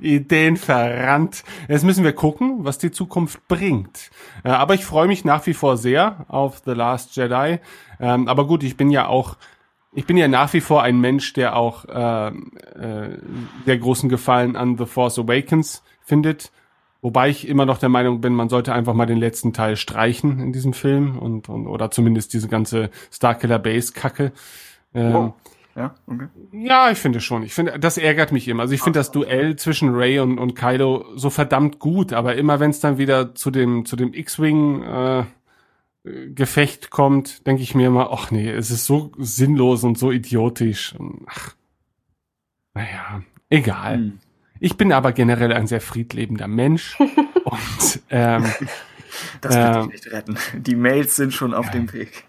Ideen 0.00 0.56
verrannt. 0.56 1.42
Jetzt 1.68 1.84
müssen 1.84 2.04
wir 2.04 2.12
gucken, 2.12 2.64
was 2.64 2.78
die 2.78 2.90
Zukunft 2.90 3.46
bringt. 3.48 4.10
Äh, 4.44 4.48
aber 4.50 4.74
ich 4.74 4.84
freue 4.84 5.06
mich 5.08 5.24
nach 5.24 5.46
wie 5.46 5.54
vor 5.54 5.76
sehr 5.76 6.24
auf 6.28 6.62
The 6.64 6.72
Last 6.72 7.16
Jedi. 7.16 7.58
Ähm, 8.00 8.28
aber 8.28 8.46
gut, 8.46 8.62
ich 8.62 8.76
bin 8.76 8.90
ja 8.90 9.06
auch, 9.06 9.36
ich 9.94 10.06
bin 10.06 10.16
ja 10.16 10.28
nach 10.28 10.52
wie 10.52 10.60
vor 10.60 10.82
ein 10.82 11.00
Mensch, 11.00 11.32
der 11.32 11.56
auch 11.56 11.84
äh, 11.86 12.28
äh, 12.28 13.18
sehr 13.64 13.78
großen 13.78 14.08
Gefallen 14.08 14.56
an 14.56 14.76
The 14.76 14.86
Force 14.86 15.18
Awakens 15.18 15.82
findet. 16.02 16.50
Wobei 17.00 17.28
ich 17.28 17.46
immer 17.48 17.66
noch 17.66 17.78
der 17.78 17.90
Meinung 17.90 18.20
bin, 18.20 18.34
man 18.34 18.48
sollte 18.48 18.72
einfach 18.72 18.94
mal 18.94 19.06
den 19.06 19.18
letzten 19.18 19.52
Teil 19.52 19.76
streichen 19.76 20.40
in 20.40 20.52
diesem 20.52 20.72
Film 20.72 21.18
und, 21.18 21.48
und 21.48 21.66
oder 21.66 21.90
zumindest 21.90 22.32
diese 22.32 22.48
ganze 22.48 22.90
Starkiller 23.10 23.58
Base 23.58 23.92
Kacke. 23.92 24.32
Ähm, 24.94 25.14
Oh. 25.14 25.34
Ja, 25.76 25.92
okay. 26.06 26.28
ja, 26.52 26.90
ich 26.90 26.98
finde 26.98 27.20
schon. 27.20 27.42
Ich 27.42 27.52
finde, 27.52 27.78
das 27.80 27.98
ärgert 27.98 28.30
mich 28.30 28.46
immer. 28.46 28.62
Also 28.62 28.74
ich 28.74 28.80
finde 28.80 29.00
das 29.00 29.10
Duell 29.10 29.56
zwischen 29.56 29.92
Ray 29.92 30.20
und, 30.20 30.38
und 30.38 30.54
Kylo 30.54 31.04
so 31.16 31.30
verdammt 31.30 31.80
gut, 31.80 32.12
aber 32.12 32.36
immer 32.36 32.60
wenn 32.60 32.70
es 32.70 32.78
dann 32.78 32.96
wieder 32.96 33.34
zu 33.34 33.50
dem 33.50 33.84
zu 33.84 33.96
dem 33.96 34.14
X-Wing 34.14 34.82
äh, 34.84 35.24
Gefecht 36.04 36.90
kommt, 36.90 37.46
denke 37.46 37.62
ich 37.62 37.74
mir 37.74 37.86
immer, 37.86 38.10
ach 38.12 38.30
nee, 38.30 38.50
es 38.50 38.70
ist 38.70 38.84
so 38.84 39.10
sinnlos 39.16 39.84
und 39.84 39.96
so 39.98 40.12
idiotisch. 40.12 40.94
Ach, 41.26 41.54
naja, 42.74 43.22
egal. 43.48 43.96
Hm. 43.96 44.18
Ich 44.60 44.76
bin 44.76 44.92
aber 44.92 45.12
generell 45.12 45.52
ein 45.52 45.66
sehr 45.66 45.80
friedlebender 45.80 46.46
Mensch 46.46 46.98
und 47.44 48.00
ähm, 48.10 48.44
Das 49.40 49.54
wird 49.54 49.76
Ähm. 49.76 49.82
dich 49.82 49.92
nicht 49.92 50.12
retten. 50.12 50.36
Die 50.54 50.76
Mails 50.76 51.16
sind 51.16 51.32
schon 51.32 51.54
auf 51.54 51.70
dem 51.70 51.92
Weg. 51.92 52.24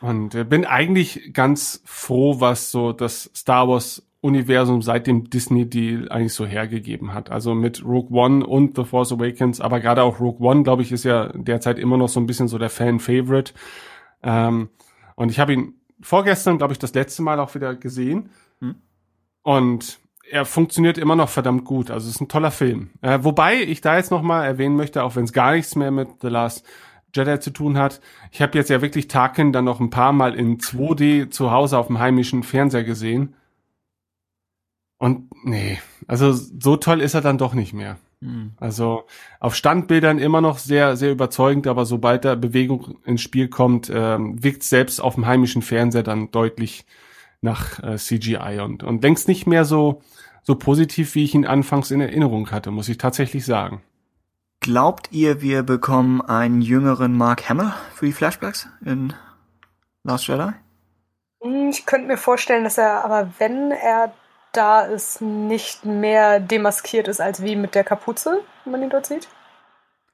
Und 0.00 0.34
äh, 0.34 0.44
bin 0.44 0.64
eigentlich 0.64 1.32
ganz 1.32 1.82
froh, 1.84 2.40
was 2.40 2.70
so 2.70 2.92
das 2.92 3.30
Star 3.34 3.68
Wars 3.68 4.02
Universum 4.20 4.82
seit 4.82 5.06
dem 5.06 5.30
Disney 5.30 5.68
Deal 5.68 6.08
eigentlich 6.08 6.34
so 6.34 6.44
hergegeben 6.44 7.14
hat. 7.14 7.30
Also 7.30 7.54
mit 7.54 7.84
Rogue 7.84 8.10
One 8.10 8.44
und 8.44 8.76
The 8.76 8.84
Force 8.84 9.12
Awakens, 9.12 9.60
aber 9.60 9.80
gerade 9.80 10.02
auch 10.02 10.18
Rogue 10.18 10.44
One, 10.44 10.64
glaube 10.64 10.82
ich, 10.82 10.90
ist 10.90 11.04
ja 11.04 11.30
derzeit 11.34 11.78
immer 11.78 11.96
noch 11.96 12.08
so 12.08 12.18
ein 12.18 12.26
bisschen 12.26 12.48
so 12.48 12.58
der 12.58 12.70
Fan 12.70 12.98
Favorite. 12.98 13.52
Ähm, 14.22 14.70
und 15.14 15.30
ich 15.30 15.38
habe 15.38 15.52
ihn 15.52 15.74
vorgestern, 16.00 16.58
glaube 16.58 16.72
ich, 16.72 16.78
das 16.78 16.94
letzte 16.94 17.22
Mal 17.22 17.38
auch 17.38 17.54
wieder 17.54 17.74
gesehen. 17.76 18.30
Hm. 18.60 18.76
Und 19.42 20.00
er 20.30 20.44
funktioniert 20.44 20.98
immer 20.98 21.16
noch 21.16 21.28
verdammt 21.28 21.64
gut. 21.64 21.90
Also 21.90 22.08
es 22.08 22.16
ist 22.16 22.20
ein 22.20 22.28
toller 22.28 22.50
Film. 22.50 22.90
Äh, 23.02 23.20
wobei 23.22 23.62
ich 23.62 23.80
da 23.80 23.96
jetzt 23.96 24.10
noch 24.10 24.22
mal 24.22 24.44
erwähnen 24.44 24.76
möchte, 24.76 25.02
auch 25.04 25.16
wenn 25.16 25.24
es 25.24 25.32
gar 25.32 25.52
nichts 25.52 25.76
mehr 25.76 25.90
mit 25.90 26.08
The 26.20 26.28
Last 26.28 26.66
Jedi 27.14 27.40
zu 27.40 27.50
tun 27.50 27.78
hat. 27.78 28.00
Ich 28.32 28.42
habe 28.42 28.58
jetzt 28.58 28.68
ja 28.68 28.82
wirklich 28.82 29.08
Tarkin 29.08 29.52
dann 29.52 29.64
noch 29.64 29.80
ein 29.80 29.90
paar 29.90 30.12
Mal 30.12 30.34
in 30.34 30.58
2D 30.58 31.30
zu 31.30 31.50
Hause 31.50 31.78
auf 31.78 31.86
dem 31.86 31.98
heimischen 31.98 32.42
Fernseher 32.42 32.84
gesehen. 32.84 33.34
Und 34.98 35.30
nee, 35.44 35.78
also 36.06 36.32
so 36.32 36.76
toll 36.76 37.00
ist 37.00 37.14
er 37.14 37.20
dann 37.20 37.38
doch 37.38 37.54
nicht 37.54 37.72
mehr. 37.72 37.96
Hm. 38.20 38.52
Also 38.56 39.04
auf 39.38 39.54
Standbildern 39.54 40.18
immer 40.18 40.40
noch 40.40 40.58
sehr, 40.58 40.96
sehr 40.96 41.12
überzeugend, 41.12 41.66
aber 41.66 41.84
sobald 41.84 42.24
da 42.24 42.34
Bewegung 42.34 42.98
ins 43.04 43.22
Spiel 43.22 43.48
kommt, 43.48 43.90
ähm, 43.94 44.42
wirkt 44.42 44.64
selbst 44.64 45.00
auf 45.00 45.14
dem 45.14 45.26
heimischen 45.26 45.62
Fernseher 45.62 46.02
dann 46.02 46.30
deutlich 46.32 46.84
nach 47.40 47.80
äh, 47.82 47.96
CGI 47.96 48.60
und, 48.64 48.82
und 48.82 49.02
längst 49.02 49.28
nicht 49.28 49.46
mehr 49.46 49.64
so, 49.64 50.02
so 50.42 50.56
positiv, 50.56 51.14
wie 51.14 51.24
ich 51.24 51.34
ihn 51.34 51.46
anfangs 51.46 51.92
in 51.92 52.00
Erinnerung 52.00 52.50
hatte, 52.50 52.72
muss 52.72 52.88
ich 52.88 52.98
tatsächlich 52.98 53.44
sagen. 53.44 53.82
Glaubt 54.60 55.12
ihr, 55.12 55.40
wir 55.40 55.62
bekommen 55.62 56.20
einen 56.20 56.60
jüngeren 56.60 57.16
Mark 57.16 57.48
Hamill 57.48 57.72
für 57.94 58.06
die 58.06 58.12
Flashbacks 58.12 58.68
in 58.84 59.12
Last 60.02 60.26
Jedi? 60.26 60.50
Ich 61.70 61.86
könnte 61.86 62.08
mir 62.08 62.16
vorstellen, 62.16 62.64
dass 62.64 62.78
er, 62.78 63.04
aber 63.04 63.30
wenn 63.38 63.70
er 63.70 64.12
da 64.58 64.82
ist, 64.82 65.20
nicht 65.22 65.84
mehr 65.84 66.40
demaskiert 66.40 67.08
ist 67.08 67.20
als 67.20 67.42
wie 67.42 67.56
mit 67.56 67.74
der 67.74 67.84
Kapuze, 67.84 68.40
wenn 68.64 68.72
man 68.72 68.82
ihn 68.82 68.90
dort 68.90 69.06
sieht. 69.06 69.28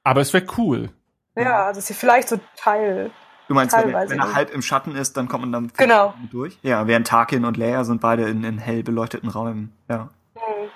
Aber 0.03 0.21
es 0.21 0.31
wäre 0.33 0.45
cool. 0.57 0.89
Ja, 1.35 1.65
also 1.65 1.79
ist 1.79 1.87
hier 1.87 1.95
vielleicht 1.95 2.29
so 2.29 2.39
Teil. 2.55 3.11
Du 3.47 3.53
meinst, 3.53 3.75
wenn 3.75 3.81
er, 3.81 3.85
Teilweise 3.91 4.11
wenn 4.11 4.19
er 4.19 4.33
halb 4.33 4.53
im 4.53 4.61
Schatten 4.61 4.95
ist, 4.95 5.17
dann 5.17 5.27
kommt 5.27 5.41
man 5.41 5.51
dann 5.51 5.71
Genau. 5.77 6.13
durch? 6.31 6.57
Ja, 6.61 6.87
während 6.87 7.07
Tarkin 7.07 7.43
und 7.43 7.57
Leia 7.57 7.83
sind 7.83 8.01
beide 8.01 8.23
in, 8.29 8.43
in 8.43 8.57
hell 8.57 8.83
beleuchteten 8.83 9.29
Räumen. 9.29 9.73
Ja. 9.89 10.09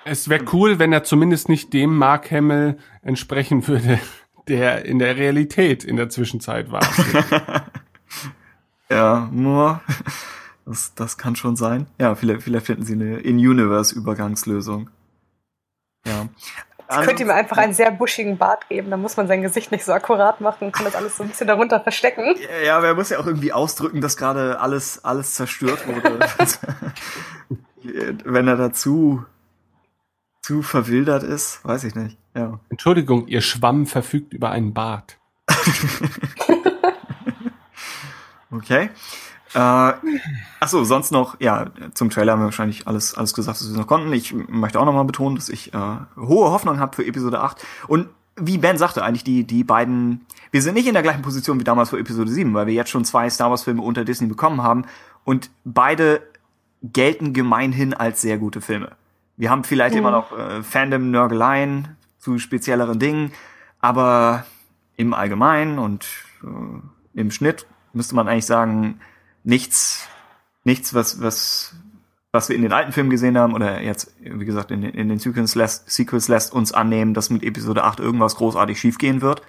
Es 0.04 0.28
wäre 0.28 0.44
cool, 0.52 0.78
wenn 0.78 0.92
er 0.92 1.04
zumindest 1.04 1.48
nicht 1.48 1.72
dem 1.72 1.96
Mark 1.96 2.30
Hamill 2.30 2.78
entsprechen 3.02 3.66
würde, 3.66 4.00
der 4.48 4.84
in 4.84 4.98
der 4.98 5.16
Realität 5.16 5.84
in 5.84 5.96
der 5.96 6.08
Zwischenzeit 6.10 6.70
war. 6.70 6.82
Ja, 8.90 9.28
nur. 9.30 9.80
Das, 10.70 10.94
das 10.94 11.18
kann 11.18 11.34
schon 11.34 11.56
sein. 11.56 11.88
Ja, 11.98 12.14
vielleicht, 12.14 12.42
vielleicht 12.42 12.66
finden 12.66 12.84
sie 12.84 12.92
eine 12.92 13.18
In-Universe-Übergangslösung. 13.18 14.88
Ja. 16.06 16.28
Ich 16.88 17.06
könnte 17.06 17.24
ihm 17.24 17.30
einfach 17.30 17.56
einen 17.56 17.74
sehr 17.74 17.90
buschigen 17.90 18.38
Bart 18.38 18.68
geben, 18.68 18.88
dann 18.88 19.02
muss 19.02 19.16
man 19.16 19.26
sein 19.26 19.42
Gesicht 19.42 19.72
nicht 19.72 19.84
so 19.84 19.92
akkurat 19.92 20.40
machen 20.40 20.66
und 20.66 20.72
kann 20.72 20.84
das 20.84 20.94
alles 20.94 21.16
so 21.16 21.24
ein 21.24 21.28
bisschen 21.28 21.48
darunter 21.48 21.80
verstecken. 21.80 22.36
Ja, 22.64 22.76
aber 22.76 22.86
er 22.86 22.94
muss 22.94 23.10
ja 23.10 23.18
auch 23.18 23.26
irgendwie 23.26 23.52
ausdrücken, 23.52 24.00
dass 24.00 24.16
gerade 24.16 24.60
alles, 24.60 25.04
alles 25.04 25.34
zerstört 25.34 25.88
wurde. 25.88 26.20
Wenn 28.24 28.46
er 28.46 28.56
dazu 28.56 29.24
zu 30.40 30.62
verwildert 30.62 31.24
ist, 31.24 31.64
weiß 31.64 31.82
ich 31.82 31.96
nicht. 31.96 32.16
Ja. 32.36 32.60
Entschuldigung, 32.68 33.26
ihr 33.26 33.40
Schwamm 33.40 33.86
verfügt 33.86 34.32
über 34.32 34.50
einen 34.50 34.72
Bart. 34.72 35.18
Okay. 38.52 38.90
Äh, 39.52 39.58
ach 39.58 40.68
so, 40.68 40.84
sonst 40.84 41.10
noch, 41.10 41.40
ja, 41.40 41.66
zum 41.94 42.10
Trailer 42.10 42.32
haben 42.32 42.40
wir 42.40 42.46
wahrscheinlich 42.46 42.86
alles, 42.86 43.14
alles 43.14 43.34
gesagt, 43.34 43.60
was 43.60 43.72
wir 43.72 43.78
noch 43.78 43.86
konnten. 43.86 44.12
Ich 44.12 44.32
möchte 44.32 44.78
auch 44.78 44.84
nochmal 44.84 45.04
betonen, 45.04 45.36
dass 45.36 45.48
ich 45.48 45.74
äh, 45.74 45.96
hohe 46.16 46.50
Hoffnung 46.50 46.78
habe 46.78 46.94
für 46.94 47.04
Episode 47.04 47.40
8. 47.40 47.64
Und 47.88 48.08
wie 48.36 48.58
Ben 48.58 48.78
sagte, 48.78 49.02
eigentlich 49.02 49.24
die, 49.24 49.44
die 49.44 49.64
beiden, 49.64 50.24
wir 50.50 50.62
sind 50.62 50.74
nicht 50.74 50.86
in 50.86 50.94
der 50.94 51.02
gleichen 51.02 51.22
Position 51.22 51.58
wie 51.58 51.64
damals 51.64 51.90
für 51.90 51.98
Episode 51.98 52.30
7, 52.30 52.54
weil 52.54 52.66
wir 52.66 52.74
jetzt 52.74 52.90
schon 52.90 53.04
zwei 53.04 53.28
Star 53.28 53.50
Wars 53.50 53.64
Filme 53.64 53.82
unter 53.82 54.04
Disney 54.04 54.28
bekommen 54.28 54.62
haben 54.62 54.84
und 55.24 55.50
beide 55.64 56.22
gelten 56.82 57.32
gemeinhin 57.32 57.92
als 57.92 58.20
sehr 58.20 58.38
gute 58.38 58.60
Filme. 58.60 58.92
Wir 59.36 59.50
haben 59.50 59.64
vielleicht 59.64 59.96
immer 59.96 60.10
noch 60.10 60.36
äh, 60.36 60.62
Fandom-Nörgeleien 60.62 61.96
zu 62.18 62.38
spezielleren 62.38 62.98
Dingen, 62.98 63.32
aber 63.80 64.44
im 64.96 65.14
Allgemeinen 65.14 65.78
und 65.78 66.06
äh, 66.44 67.18
im 67.18 67.30
Schnitt 67.30 67.66
müsste 67.92 68.14
man 68.14 68.28
eigentlich 68.28 68.46
sagen, 68.46 69.00
nichts, 69.44 70.06
nichts, 70.64 70.94
was, 70.94 71.20
was, 71.20 71.74
was 72.32 72.48
wir 72.48 72.56
in 72.56 72.62
den 72.62 72.72
alten 72.72 72.92
Filmen 72.92 73.10
gesehen 73.10 73.38
haben 73.38 73.54
oder 73.54 73.80
jetzt, 73.80 74.14
wie 74.20 74.44
gesagt, 74.44 74.70
in, 74.70 74.82
den- 74.82 74.94
in 74.94 75.08
den 75.08 75.18
Sequels 75.18 75.54
lässt, 75.54 75.90
Sequels 75.90 76.28
lässt 76.28 76.52
uns 76.52 76.72
annehmen, 76.72 77.14
dass 77.14 77.30
mit 77.30 77.42
Episode 77.42 77.84
8 77.84 78.00
irgendwas 78.00 78.36
großartig 78.36 78.78
schiefgehen 78.78 79.20
wird. 79.20 79.42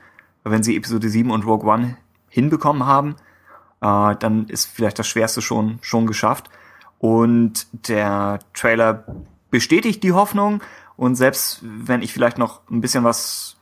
Weil 0.43 0.53
wenn 0.53 0.63
sie 0.63 0.75
Episode 0.77 1.09
7 1.09 1.29
und 1.31 1.45
Rogue 1.45 1.69
One 1.69 1.97
hinbekommen 2.29 2.85
haben, 2.85 3.15
äh, 3.81 4.15
dann 4.15 4.45
ist 4.47 4.65
vielleicht 4.65 4.97
das 4.99 5.07
Schwerste 5.07 5.41
schon, 5.41 5.79
schon 5.81 6.07
geschafft. 6.07 6.49
Und 6.97 7.67
der 7.87 8.39
Trailer 8.53 9.05
bestätigt 9.49 10.03
die 10.03 10.13
Hoffnung. 10.13 10.61
Und 10.97 11.15
selbst 11.15 11.59
wenn 11.63 12.01
ich 12.01 12.13
vielleicht 12.13 12.37
noch 12.37 12.61
ein 12.69 12.81
bisschen 12.81 13.03
was 13.03 13.57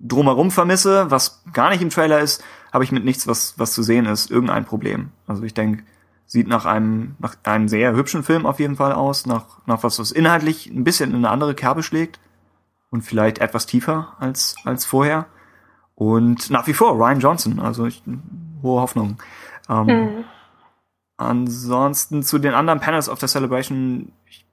drumherum 0.00 0.50
vermisse, 0.50 1.10
was 1.10 1.42
gar 1.52 1.70
nicht 1.70 1.82
im 1.82 1.90
Trailer 1.90 2.20
ist, 2.20 2.42
habe 2.74 2.84
ich 2.84 2.92
mit 2.92 3.04
nichts, 3.04 3.26
was, 3.26 3.58
was 3.58 3.72
zu 3.72 3.82
sehen 3.82 4.04
ist, 4.04 4.30
irgendein 4.30 4.66
Problem. 4.66 5.10
Also 5.26 5.42
ich 5.44 5.54
denke, 5.54 5.84
sieht 6.26 6.48
nach 6.48 6.66
einem, 6.66 7.16
nach 7.18 7.36
einem 7.44 7.68
sehr 7.68 7.94
hübschen 7.94 8.22
Film 8.22 8.44
auf 8.44 8.60
jeden 8.60 8.76
Fall 8.76 8.92
aus, 8.92 9.24
nach, 9.24 9.46
nach 9.66 9.82
was, 9.82 9.98
was 9.98 10.12
inhaltlich 10.12 10.66
ein 10.66 10.84
bisschen 10.84 11.10
in 11.10 11.16
eine 11.16 11.30
andere 11.30 11.54
Kerbe 11.54 11.82
schlägt 11.82 12.20
und 12.90 13.02
vielleicht 13.02 13.38
etwas 13.38 13.64
tiefer 13.64 14.14
als, 14.18 14.56
als 14.64 14.84
vorher. 14.84 15.26
Und 15.94 16.50
nach 16.50 16.66
wie 16.66 16.74
vor 16.74 16.92
Ryan 16.96 17.20
Johnson, 17.20 17.60
also 17.60 17.86
ich, 17.86 18.02
hohe 18.62 18.80
Hoffnung. 18.80 19.18
Ähm, 19.70 20.24
Ansonsten 21.16 22.22
zu 22.22 22.38
den 22.38 22.54
anderen 22.54 22.80
Panels 22.80 23.08
of 23.08 23.20
the 23.20 23.28
Celebration, 23.28 24.12
ich, 24.28 24.44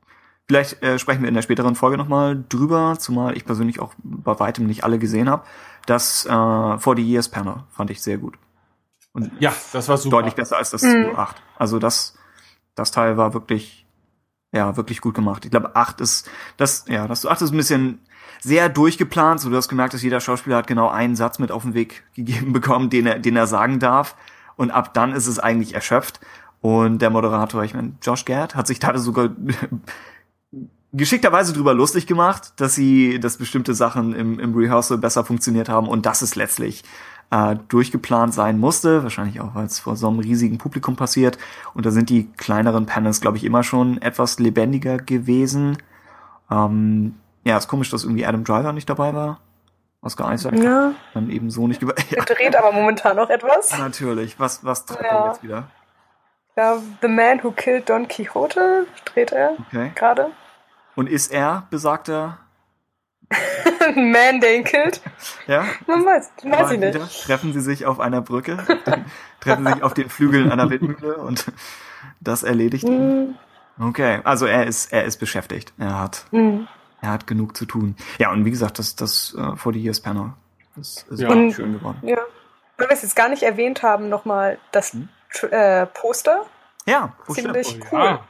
vielleicht 0.48 0.84
äh, 0.84 1.00
sprechen 1.00 1.22
wir 1.22 1.30
in 1.30 1.34
der 1.34 1.42
späteren 1.42 1.76
Folge 1.76 1.98
nochmal 1.98 2.44
drüber, 2.50 2.98
zumal 3.00 3.36
ich 3.36 3.46
persönlich 3.46 3.80
auch 3.80 3.94
bei 4.04 4.40
weitem 4.40 4.68
nicht 4.68 4.84
alle 4.84 5.00
gesehen 5.00 5.28
habe. 5.30 5.44
Das 5.86 6.26
äh, 6.26 6.78
40 6.78 7.06
Years 7.06 7.30
Panel 7.30 7.64
fand 7.72 7.90
ich 7.90 8.02
sehr 8.02 8.18
gut. 8.18 8.36
Und 9.14 9.32
Ja, 9.40 9.54
das 9.74 9.90
war 9.90 9.98
super. 9.98 10.18
deutlich 10.18 10.36
besser 10.36 10.58
als 10.58 10.70
das 10.72 10.82
zu 10.82 11.18
8. 11.18 11.36
Also 11.58 11.80
das, 11.80 12.18
das 12.76 12.92
Teil 12.92 13.18
war 13.18 13.34
wirklich, 13.34 13.86
ja, 14.54 14.78
wirklich 14.78 15.02
gut 15.02 15.16
gemacht. 15.16 15.44
Ich 15.46 15.52
glaube, 15.52 15.76
8 15.76 16.00
ist, 16.02 16.30
das, 16.58 16.86
ja, 16.88 17.08
das 17.08 17.22
zu 17.22 17.30
8 17.30 17.42
ist 17.42 17.52
ein 17.52 17.58
bisschen 17.58 18.00
sehr 18.42 18.70
durchgeplant. 18.70 19.40
So, 19.42 19.50
du 19.50 19.58
hast 19.58 19.70
gemerkt, 19.70 19.94
dass 19.94 20.02
jeder 20.02 20.20
Schauspieler 20.20 20.58
hat 20.58 20.68
genau 20.68 20.90
einen 20.90 21.16
Satz 21.16 21.40
mit 21.40 21.52
auf 21.52 21.64
den 21.64 21.74
Weg 21.74 22.04
gegeben 22.16 22.54
bekommen, 22.54 22.90
den 22.90 23.06
er, 23.08 23.20
den 23.20 23.36
er 23.36 23.48
sagen 23.48 23.80
darf. 23.80 24.16
Und 24.56 24.72
ab 24.72 24.94
dann 24.94 25.12
ist 25.14 25.28
es 25.28 25.40
eigentlich 25.40 25.74
erschöpft. 25.74 26.20
Und 26.62 27.00
der 27.02 27.10
Moderator, 27.10 27.64
ich 27.64 27.74
meine, 27.74 27.94
Josh 28.04 28.24
Gad, 28.26 28.56
hat 28.56 28.68
sich 28.68 28.80
da 28.80 28.96
sogar 29.00 29.30
geschickterweise 30.94 31.54
drüber 31.54 31.74
lustig 31.74 32.08
gemacht, 32.08 32.54
dass 32.58 32.76
sie, 32.76 33.20
dass 33.20 33.38
bestimmte 33.38 33.74
Sachen 33.74 34.14
im, 34.14 34.40
im 34.40 34.56
Rehearsal 34.56 34.98
besser 34.98 35.24
funktioniert 35.24 35.70
haben 35.70 35.88
und 35.88 36.06
dass 36.06 36.22
es 36.22 36.36
letztlich 36.36 36.84
äh, 37.32 37.56
durchgeplant 37.70 38.34
sein 38.34 38.60
musste, 38.60 39.04
wahrscheinlich 39.04 39.40
auch, 39.40 39.56
weil 39.56 39.66
es 39.66 39.80
vor 39.80 39.96
so 39.96 40.08
einem 40.10 40.20
riesigen 40.20 40.58
Publikum 40.58 40.96
passiert. 40.98 41.38
Und 41.74 41.86
da 41.86 41.92
sind 41.92 42.10
die 42.10 42.30
kleineren 42.34 42.86
Panels, 42.86 43.22
glaube 43.22 43.38
ich, 43.38 43.46
immer 43.46 43.64
schon 43.64 44.02
etwas 44.02 44.38
lebendiger 44.40 44.98
gewesen. 44.98 45.78
Ähm, 46.50 47.16
ja, 47.46 47.58
ist 47.58 47.68
komisch, 47.70 47.90
dass 47.90 48.04
irgendwie 48.04 48.26
Adam 48.26 48.44
Driver 48.44 48.74
nicht 48.74 48.90
dabei 48.90 49.14
war. 49.14 49.40
Oscar 50.02 50.34
Isaac 50.34 50.56
Ja, 50.62 50.94
dann 51.14 51.30
eben 51.30 51.52
so 51.52 51.68
nicht 51.68 51.82
über. 51.82 51.94
Ja, 52.10 52.18
er 52.18 52.26
dreht 52.26 52.56
aber 52.56 52.72
momentan 52.72 53.16
noch 53.16 53.30
etwas. 53.30 53.78
natürlich. 53.78 54.40
Was, 54.40 54.66
was 54.66 54.86
treibt 54.86 55.04
er 55.04 55.16
Ja. 55.20 55.28
jetzt 55.28 55.44
wieder? 55.44 55.68
Ja, 56.58 56.78
The 57.02 57.08
Man 57.08 57.42
Who 57.44 57.52
Killed 57.52 57.88
Don 57.90 58.08
Quixote 58.10 58.88
dreht 59.06 59.32
er 59.32 59.52
Okay. 59.68 59.92
gerade. 59.96 60.32
Und 60.96 61.08
ist 61.08 61.32
er 61.32 61.68
besagter? 61.70 62.38
Man, 63.96 64.42
der 64.42 64.56
ihn 64.58 64.64
killt. 64.64 65.02
Ja? 65.48 65.66
Man 65.88 66.06
weiß, 66.06 66.32
weiß 66.44 66.72
ich 66.72 66.80
nicht. 66.80 67.24
treffen 67.24 67.54
sie 67.54 67.62
sich 67.62 67.86
auf 67.86 68.00
einer 68.00 68.22
Brücke, 68.22 68.58
treffen 69.40 69.66
sie 69.66 69.74
sich 69.74 69.84
auf 69.84 69.94
den 69.94 70.10
Flügeln 70.10 70.52
einer 70.52 70.70
Windmühle 70.70 71.18
und 71.18 71.52
das 72.20 72.44
erledigt 72.44 72.84
ihn. 72.86 73.00
Hm, 73.00 73.36
Okay, 73.80 74.20
also 74.26 74.46
er 74.46 74.68
ist, 74.68 74.92
er 74.92 75.06
ist 75.06 75.18
beschäftigt. 75.18 75.74
Er 75.80 75.98
hat, 76.00 76.26
hm. 76.32 76.68
er 77.02 77.10
hat 77.10 77.26
genug 77.26 77.56
zu 77.58 77.66
tun. 77.66 77.96
Ja, 78.20 78.32
und 78.32 78.46
wie 78.46 78.52
gesagt, 78.52 78.78
das, 78.78 78.96
das 78.96 79.34
äh, 79.36 79.56
40 79.56 79.82
Years 79.82 80.00
Panel, 80.02 80.34
das 80.76 81.04
ist 81.10 81.20
Ja. 81.22 81.30
schön 81.52 81.74
geworden. 81.74 81.98
Ja. 82.04 82.18
Weil 82.78 82.90
wir 82.90 82.94
es 82.94 83.02
jetzt 83.02 83.16
gar 83.16 83.30
nicht 83.30 83.44
erwähnt 83.44 83.82
haben, 83.82 84.10
nochmal 84.10 84.60
das 84.72 84.94
Hm? 84.94 85.08
Äh, 85.50 85.86
Poster. 85.88 86.46
Ja, 86.86 87.14
oh, 87.28 87.34
Ziemlich 87.34 87.80
cool. 87.92 88.00
Ja. 88.00 88.24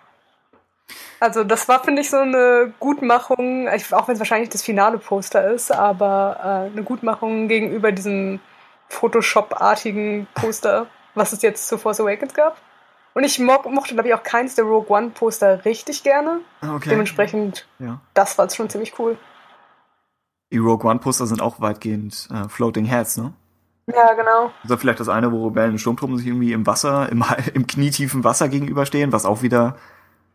Also 1.20 1.44
das 1.44 1.68
war, 1.68 1.84
finde 1.84 2.02
ich, 2.02 2.10
so 2.10 2.18
eine 2.18 2.74
Gutmachung, 2.80 3.68
auch 3.68 4.08
wenn 4.08 4.14
es 4.14 4.20
wahrscheinlich 4.20 4.50
das 4.50 4.64
finale 4.64 4.98
Poster 4.98 5.52
ist, 5.52 5.72
aber 5.72 6.38
äh, 6.40 6.72
eine 6.72 6.84
Gutmachung 6.84 7.48
gegenüber 7.48 7.92
diesem 7.92 8.40
Photoshop-artigen 8.90 10.28
Poster, 10.34 10.88
was 11.16 11.34
es 11.34 11.42
jetzt 11.42 11.68
zu 11.68 11.78
Force 11.78 12.00
Awakens 12.00 12.34
gab. 12.34 12.58
Und 13.14 13.24
ich 13.26 13.40
mo 13.40 13.54
mochte, 13.70 13.94
glaube 13.94 14.08
ich, 14.08 14.16
auch 14.16 14.24
keins 14.24 14.56
der 14.56 14.66
Rogue 14.66 14.90
One-Poster 14.90 15.66
richtig 15.66 16.04
gerne. 16.04 16.40
Okay. 16.62 16.90
Dementsprechend, 16.90 17.68
Ja. 17.80 18.00
das 18.14 18.38
war 18.38 18.50
schon 18.50 18.70
ziemlich 18.70 18.98
cool. 19.00 19.18
Die 20.54 20.58
Rogue 20.58 20.90
One 20.90 21.00
Poster 21.00 21.28
sind 21.28 21.42
auch 21.42 21.60
weitgehend 21.62 22.28
äh, 22.34 22.48
Floating 22.50 22.86
Heads, 22.86 23.18
ne? 23.18 23.34
Ja, 23.88 24.14
genau. 24.14 24.52
Also 24.64 24.78
vielleicht 24.78 25.00
das 25.00 25.10
eine, 25.10 25.32
wo 25.32 25.48
Rebellen 25.48 25.72
und 25.72 25.80
Sturmtruppen 25.80 26.18
sich 26.18 26.28
irgendwie 26.28 26.54
im 26.54 26.66
Wasser, 26.68 27.10
im, 27.10 27.24
im 27.54 27.68
knietiefen 27.68 28.24
Wasser 28.24 28.48
gegenüberstehen, 28.48 29.12
was 29.12 29.26
auch 29.26 29.42
wieder 29.42 29.76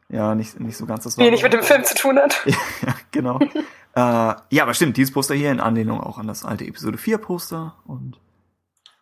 ja 0.08 0.34
nicht, 0.34 0.58
nicht 0.60 0.76
so 0.76 0.86
ganz 0.86 1.04
das 1.04 1.18
Wenig 1.18 1.42
mit 1.42 1.52
dem 1.52 1.62
Film 1.62 1.84
zu 1.84 1.94
tun 1.94 2.18
hat. 2.18 2.44
ja, 2.46 2.94
genau. 3.10 3.38
äh, 3.94 4.34
ja, 4.50 4.62
aber 4.62 4.74
stimmt, 4.74 4.96
dieses 4.96 5.12
Poster 5.12 5.34
hier 5.34 5.50
in 5.50 5.60
Anlehnung 5.60 6.00
auch 6.00 6.18
an 6.18 6.26
das 6.26 6.44
alte 6.44 6.64
Episode 6.64 6.98
4 6.98 7.18
Poster 7.18 7.74
und 7.86 8.18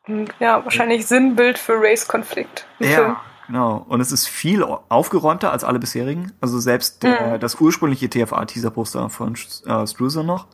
Und 0.07 0.31
ja, 0.39 0.63
wahrscheinlich 0.65 1.07
Sinnbild 1.07 1.59
für 1.59 1.75
Race-Konflikt 1.77 2.67
ja, 2.79 2.89
Film. 2.89 3.17
genau. 3.47 3.85
Und 3.89 4.01
es 4.01 4.13
ist 4.13 4.27
viel 4.27 4.63
aufgeräumter 4.63 5.51
als 5.53 5.65
alle 5.65 5.79
bisherigen. 5.79 6.33
Also 6.41 6.59
selbst 6.59 7.03
der, 7.03 7.35
Mhm. 7.37 7.41
das 7.41 7.55
ursprüngliche 7.61 8.09
TFA-Teaser-Poster 8.11 9.09
von 9.11 9.35
äh, 9.67 9.87
Struzer 9.87 10.23
noch 10.23 10.47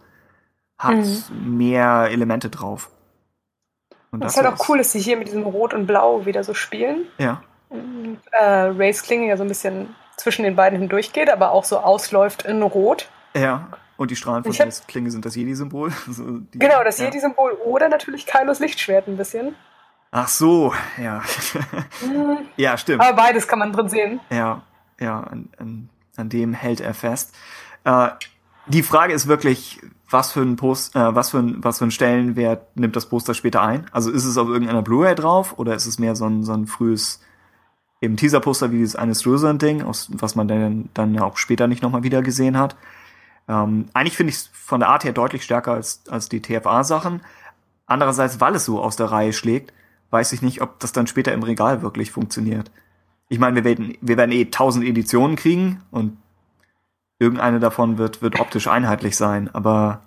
hat 0.78 0.96
Mhm. 0.96 1.58
mehr 1.58 2.08
Elemente 2.10 2.48
drauf. 2.48 2.90
Und 4.12 4.24
Das 4.24 4.32
ist 4.36 4.42
halt 4.42 4.52
auch 4.52 4.68
cool, 4.68 4.78
dass 4.78 4.90
sie 4.92 4.98
hier 5.00 5.16
mit 5.16 5.28
diesem 5.28 5.42
Rot 5.44 5.72
und 5.74 5.86
Blau 5.86 6.26
wieder 6.26 6.42
so 6.42 6.54
spielen. 6.54 7.06
Ja, 7.18 7.42
Und, 7.68 8.18
äh, 8.32 8.44
Rays 8.44 9.02
Klinge 9.04 9.28
ja 9.28 9.36
so 9.36 9.44
ein 9.44 9.48
bisschen 9.48 9.94
zwischen 10.20 10.44
den 10.44 10.56
beiden 10.56 10.78
hindurchgeht, 10.78 11.30
aber 11.30 11.50
auch 11.52 11.64
so 11.64 11.78
ausläuft 11.78 12.42
in 12.42 12.62
Rot. 12.62 13.08
ja. 13.34 13.68
Und 13.96 14.10
die 14.10 14.16
Strahlen 14.16 14.42
von 14.42 14.52
Rays 14.52 14.82
Klinge 14.88 15.10
sind 15.10 15.26
das 15.26 15.36
Jedi-Symbol. 15.36 15.92
Also 16.06 16.24
Genau, 16.52 16.82
das 16.82 16.96
ja. 16.98 17.04
Jedi-Symbol 17.04 17.52
oder 17.66 17.90
natürlich 17.90 18.24
Kylos 18.26 18.58
Lichtschwert 18.58 19.06
ein 19.08 19.18
bisschen. 19.18 19.54
Ach 20.10 20.26
so, 20.26 20.72
ja. 20.96 21.20
ja, 22.56 22.78
stimmt. 22.78 23.02
Aber 23.02 23.14
beides 23.14 23.46
kann 23.46 23.58
man 23.58 23.74
drin 23.74 23.90
sehen. 23.90 24.20
Ja, 24.30 24.62
ja, 24.98 25.20
an, 25.20 25.50
an, 25.58 25.90
an 26.16 26.28
dem 26.30 26.54
hält 26.54 26.80
er 26.80 26.94
fest. 26.94 27.34
Äh, 27.84 28.08
die 28.68 28.82
Frage 28.82 29.12
ist 29.12 29.26
wirklich, 29.26 29.80
was 30.08 30.32
für 30.32 30.40
ein 30.40 30.56
Post, 30.56 30.96
äh, 30.96 31.14
was 31.14 31.28
für 31.30 31.38
ein, 31.40 31.62
was 31.62 31.78
für 31.78 31.84
ein 31.84 31.90
Stellenwert 31.90 32.74
nimmt 32.78 32.96
das 32.96 33.04
Poster 33.04 33.34
später 33.34 33.60
ein? 33.60 33.84
Also 33.92 34.10
ist 34.10 34.24
es 34.24 34.38
auf 34.38 34.48
irgendeiner 34.48 34.80
Blu-ray 34.80 35.14
drauf 35.14 35.58
oder 35.58 35.74
ist 35.74 35.84
es 35.84 35.98
mehr 35.98 36.16
so 36.16 36.24
ein, 36.24 36.42
so 36.42 36.54
ein 36.54 36.66
frühes 36.66 37.20
eben 38.00 38.16
Teaser-Poster 38.16 38.72
wie 38.72 38.78
dieses 38.78 38.96
eine 38.96 39.14
Strusan-Ding, 39.14 39.82
aus- 39.82 40.08
was 40.12 40.34
man 40.34 40.48
dann, 40.48 40.88
dann 40.94 41.18
auch 41.18 41.36
später 41.36 41.66
nicht 41.66 41.82
nochmal 41.82 42.02
wieder 42.02 42.22
gesehen 42.22 42.56
hat? 42.58 42.76
Ähm, 43.48 43.86
eigentlich 43.94 44.16
finde 44.16 44.30
ich 44.30 44.36
es 44.36 44.50
von 44.52 44.80
der 44.80 44.88
Art 44.88 45.04
her 45.04 45.12
deutlich 45.12 45.44
stärker 45.44 45.72
als, 45.72 46.02
als 46.08 46.28
die 46.28 46.40
TFA-Sachen. 46.40 47.20
Andererseits, 47.86 48.40
weil 48.40 48.54
es 48.54 48.64
so 48.64 48.80
aus 48.82 48.96
der 48.96 49.10
Reihe 49.10 49.32
schlägt, 49.32 49.72
weiß 50.10 50.32
ich 50.32 50.42
nicht, 50.42 50.62
ob 50.62 50.78
das 50.80 50.92
dann 50.92 51.06
später 51.06 51.32
im 51.32 51.42
Regal 51.42 51.82
wirklich 51.82 52.10
funktioniert. 52.10 52.70
Ich 53.28 53.38
meine, 53.38 53.56
wir 53.56 53.64
werden, 53.64 53.96
wir 54.00 54.16
werden 54.16 54.32
eh 54.32 54.46
tausend 54.46 54.84
Editionen 54.84 55.36
kriegen 55.36 55.82
und 55.90 56.16
irgendeine 57.18 57.60
davon 57.60 57.98
wird, 57.98 58.22
wird 58.22 58.40
optisch 58.40 58.66
einheitlich 58.66 59.16
sein, 59.16 59.52
aber 59.54 60.00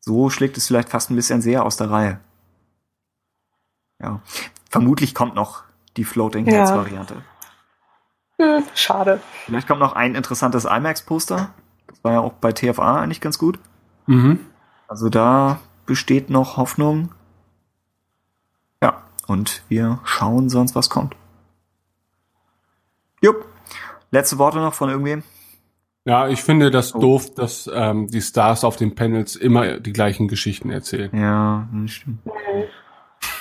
so 0.00 0.28
schlägt 0.28 0.56
es 0.56 0.66
vielleicht 0.66 0.88
fast 0.88 1.10
ein 1.10 1.16
bisschen 1.16 1.40
sehr 1.40 1.64
aus 1.64 1.76
der 1.76 1.90
Reihe. 1.90 2.20
Ja. 4.02 4.20
Vermutlich 4.70 5.14
kommt 5.14 5.34
noch 5.34 5.64
die 5.96 6.04
Floating 6.04 6.44
Heads 6.46 6.70
Ja. 6.70 6.76
Variante. 6.76 7.16
Hm, 8.40 8.64
schade. 8.74 9.20
Vielleicht 9.46 9.66
kommt 9.66 9.80
noch 9.80 9.94
ein 9.94 10.14
interessantes 10.14 10.64
IMAX-Poster. 10.66 11.50
Das 11.86 12.04
war 12.04 12.12
ja 12.12 12.20
auch 12.20 12.34
bei 12.34 12.52
TFA 12.52 13.00
eigentlich 13.00 13.20
ganz 13.20 13.38
gut. 13.38 13.58
Mhm. 14.06 14.40
Also 14.88 15.08
da 15.08 15.58
besteht 15.86 16.30
noch 16.30 16.56
Hoffnung. 16.56 17.10
Ja, 18.82 19.02
und 19.26 19.62
wir 19.68 20.00
schauen 20.04 20.48
sonst, 20.50 20.74
was 20.74 20.90
kommt. 20.90 21.16
Jupp. 23.22 23.46
Letzte 24.10 24.38
Worte 24.38 24.58
noch 24.58 24.74
von 24.74 24.88
irgendwem? 24.90 25.22
Ja, 26.04 26.28
ich 26.28 26.42
finde 26.42 26.70
das 26.70 26.94
Oh. 26.94 27.00
doof, 27.00 27.34
dass 27.34 27.68
ähm, 27.72 28.06
die 28.08 28.20
Stars 28.22 28.62
auf 28.62 28.76
den 28.76 28.94
Panels 28.94 29.34
immer 29.34 29.78
die 29.80 29.92
gleichen 29.92 30.28
Geschichten 30.28 30.70
erzählen. 30.70 31.10
Ja, 31.16 31.66
stimmt. 31.86 32.20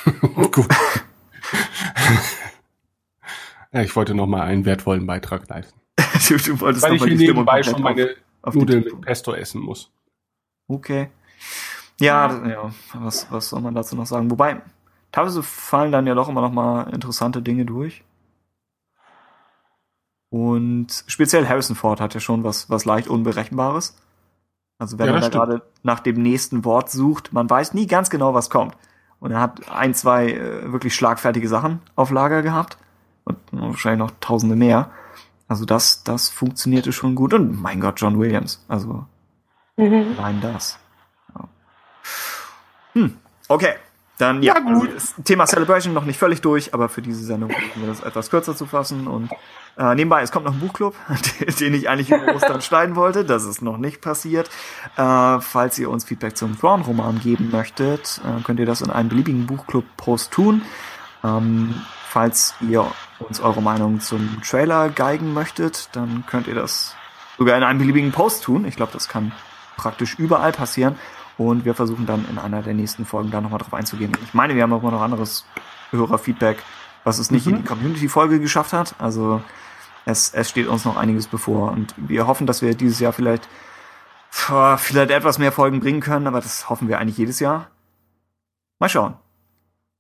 Gut. 0.52 0.68
Ja, 3.72 3.82
ich 3.82 3.96
wollte 3.96 4.14
noch 4.16 4.28
mal 4.28 4.42
einen 4.42 4.66
wertvollen 4.66 5.06
Beitrag 5.06 5.48
leisten. 5.50 5.80
du, 6.28 6.38
du 6.38 6.60
wolltest 6.62 6.84
Weil 6.84 6.92
noch 6.92 6.96
ich 6.96 7.02
mal 7.02 7.10
die 7.10 7.18
nebenbei 7.18 7.64
schon 7.64 7.82
meine 7.82 8.16
auf, 8.42 8.50
auf 8.50 8.56
Nudeln 8.56 8.84
mit 8.84 9.02
Pesto 9.02 9.34
essen 9.34 9.62
muss. 9.62 9.92
Okay. 10.68 11.10
Ja, 12.00 12.46
ja, 12.48 12.72
was, 12.94 13.32
was 13.32 13.50
soll 13.50 13.62
man 13.62 13.74
dazu 13.76 13.96
noch 13.96 14.06
sagen? 14.06 14.30
Wobei, 14.30 14.62
teilweise 15.12 15.44
fallen 15.44 15.92
dann 15.92 16.08
ja 16.08 16.16
doch 16.16 16.28
immer 16.28 16.42
noch 16.42 16.52
mal 16.52 16.84
interessante 16.94 17.42
Dinge 17.42 17.66
durch. 17.66 18.04
Und 20.30 21.06
speziell 21.08 21.48
Harrison 21.48 21.76
Ford 21.76 22.02
hat 22.02 22.14
ja 22.14 22.20
schon 22.20 22.44
was, 22.44 22.70
was 22.70 22.84
leicht 22.84 23.08
Unberechenbares. 23.08 23.98
Also 24.78 25.00
wenn 25.00 25.08
Ja, 25.08 25.14
er 25.14 25.22
da 25.22 25.30
gerade 25.30 25.62
nach 25.84 26.02
dem 26.02 26.22
nächsten 26.22 26.66
Wort 26.66 26.90
sucht, 26.90 27.32
man 27.32 27.50
weiß 27.50 27.74
nie 27.74 27.88
ganz 27.88 28.10
genau, 28.10 28.34
was 28.34 28.50
kommt. 28.50 28.76
Und 29.20 29.32
er 29.32 29.40
hat 29.40 29.70
ein, 29.70 29.94
zwei 29.94 30.32
äh, 30.32 30.72
wirklich 30.72 30.96
schlagfertige 30.96 31.48
Sachen 31.48 31.82
auf 31.96 32.12
Lager 32.12 32.42
gehabt. 32.42 32.78
Und 33.24 33.38
wahrscheinlich 33.52 34.00
noch 34.00 34.12
tausende 34.20 34.56
mehr. 34.56 34.92
Also 35.48 35.66
das, 35.66 36.04
das 36.04 36.30
funktionierte 36.30 36.92
schon 36.92 37.16
gut. 37.16 37.34
Und 37.34 37.62
mein 37.62 37.80
Gott, 37.80 38.00
John 38.00 38.20
Williams. 38.20 38.64
Also 38.68 39.06
Mhm. 39.78 40.16
Nein, 40.18 40.40
das. 40.42 40.80
Ja. 41.34 41.48
Hm, 42.94 43.18
okay. 43.48 43.76
Dann 44.18 44.42
ja, 44.42 44.56
Ja, 44.56 44.60
gut. 44.62 44.90
Also, 44.90 44.94
das 44.94 45.14
Thema 45.24 45.46
Celebration 45.46 45.94
noch 45.94 46.06
nicht 46.06 46.18
völlig 46.18 46.42
durch, 46.42 46.74
aber 46.74 46.90
für 46.90 47.02
diese 47.02 47.24
Sendung 47.24 47.50
versuchen 47.52 47.82
wir 47.82 47.88
das 47.88 48.02
etwas 48.02 48.30
kürzer 48.30 48.56
zu 48.56 48.66
fassen. 48.66 49.08
Und 49.08 49.30
äh, 49.78 49.94
nebenbei, 49.96 50.22
es 50.22 50.32
kommt 50.32 50.46
noch 50.46 50.54
ein 50.54 50.60
Buchclub, 50.60 50.96
den 51.60 51.74
ich 51.74 51.90
eigentlich 51.90 52.10
über 52.10 52.34
Ostern 52.34 52.62
schneiden 52.64 52.96
wollte. 52.96 53.26
Das 53.26 53.44
ist 53.44 53.62
noch 53.62 53.78
nicht 53.78 54.02
passiert. 54.02 54.50
Äh, 54.96 55.40
falls 55.42 55.78
ihr 55.80 55.90
uns 55.90 56.06
Feedback 56.06 56.38
zum 56.38 56.58
Thrawn-Roman 56.58 57.20
geben 57.20 57.50
möchtet, 57.52 58.22
äh, 58.24 58.42
könnt 58.44 58.60
ihr 58.60 58.66
das 58.66 58.82
in 58.82 58.90
einem 58.90 59.10
beliebigen 59.10 59.48
Buchclub-Post 59.48 60.32
tun. 60.32 60.62
Ähm, 61.24 61.76
falls 62.08 62.56
ihr 62.62 62.86
uns 63.20 63.42
eure 63.42 63.62
Meinung 63.62 64.00
zum 64.00 64.42
Trailer 64.42 64.90
geigen 64.90 65.34
möchtet, 65.34 65.90
dann 65.92 66.24
könnt 66.28 66.48
ihr 66.48 66.56
das 66.56 66.96
sogar 67.38 67.58
in 67.58 67.64
einem 67.64 67.80
beliebigen 67.80 68.12
Post 68.12 68.44
tun. 68.44 68.66
Ich 68.66 68.78
glaube, 68.78 68.94
das 68.94 69.10
kann 69.10 69.34
praktisch 69.76 70.16
überall 70.18 70.54
passieren. 70.54 70.96
Und 71.38 71.66
wir 71.66 71.74
versuchen 71.74 72.06
dann 72.06 72.26
in 72.30 72.38
einer 72.38 72.62
der 72.62 72.74
nächsten 72.74 73.06
Folgen 73.06 73.32
da 73.32 73.42
nochmal 73.42 73.60
drauf 73.60 73.74
einzugehen. 73.74 74.12
Ich 74.24 74.34
meine, 74.34 74.56
wir 74.56 74.64
haben 74.64 74.74
auch 74.74 74.82
noch 74.82 75.02
anderes 75.02 75.46
Hörerfeedback, 75.92 76.58
was 77.04 77.20
es 77.20 77.30
nicht 77.30 77.46
in 77.48 77.58
die 77.58 77.64
Community-Folge 77.64 78.40
geschafft 78.40 78.74
hat. 78.74 78.96
Also 79.00 79.42
es, 80.06 80.34
es 80.34 80.50
steht 80.50 80.68
uns 80.68 80.86
noch 80.86 80.96
einiges 80.98 81.28
bevor. 81.28 81.72
Und 81.72 81.94
wir 81.98 82.28
hoffen, 82.28 82.48
dass 82.48 82.62
wir 82.62 82.74
dieses 82.76 83.00
Jahr 83.00 83.12
vielleicht, 83.12 83.50
vielleicht 84.30 85.12
etwas 85.12 85.38
mehr 85.38 85.52
Folgen 85.52 85.80
bringen 85.82 86.00
können, 86.00 86.28
aber 86.28 86.40
das 86.40 86.70
hoffen 86.70 86.88
wir 86.88 87.00
eigentlich 87.00 87.18
jedes 87.18 87.40
Jahr. 87.40 87.70
Mal 88.80 88.90
schauen. 88.90 89.16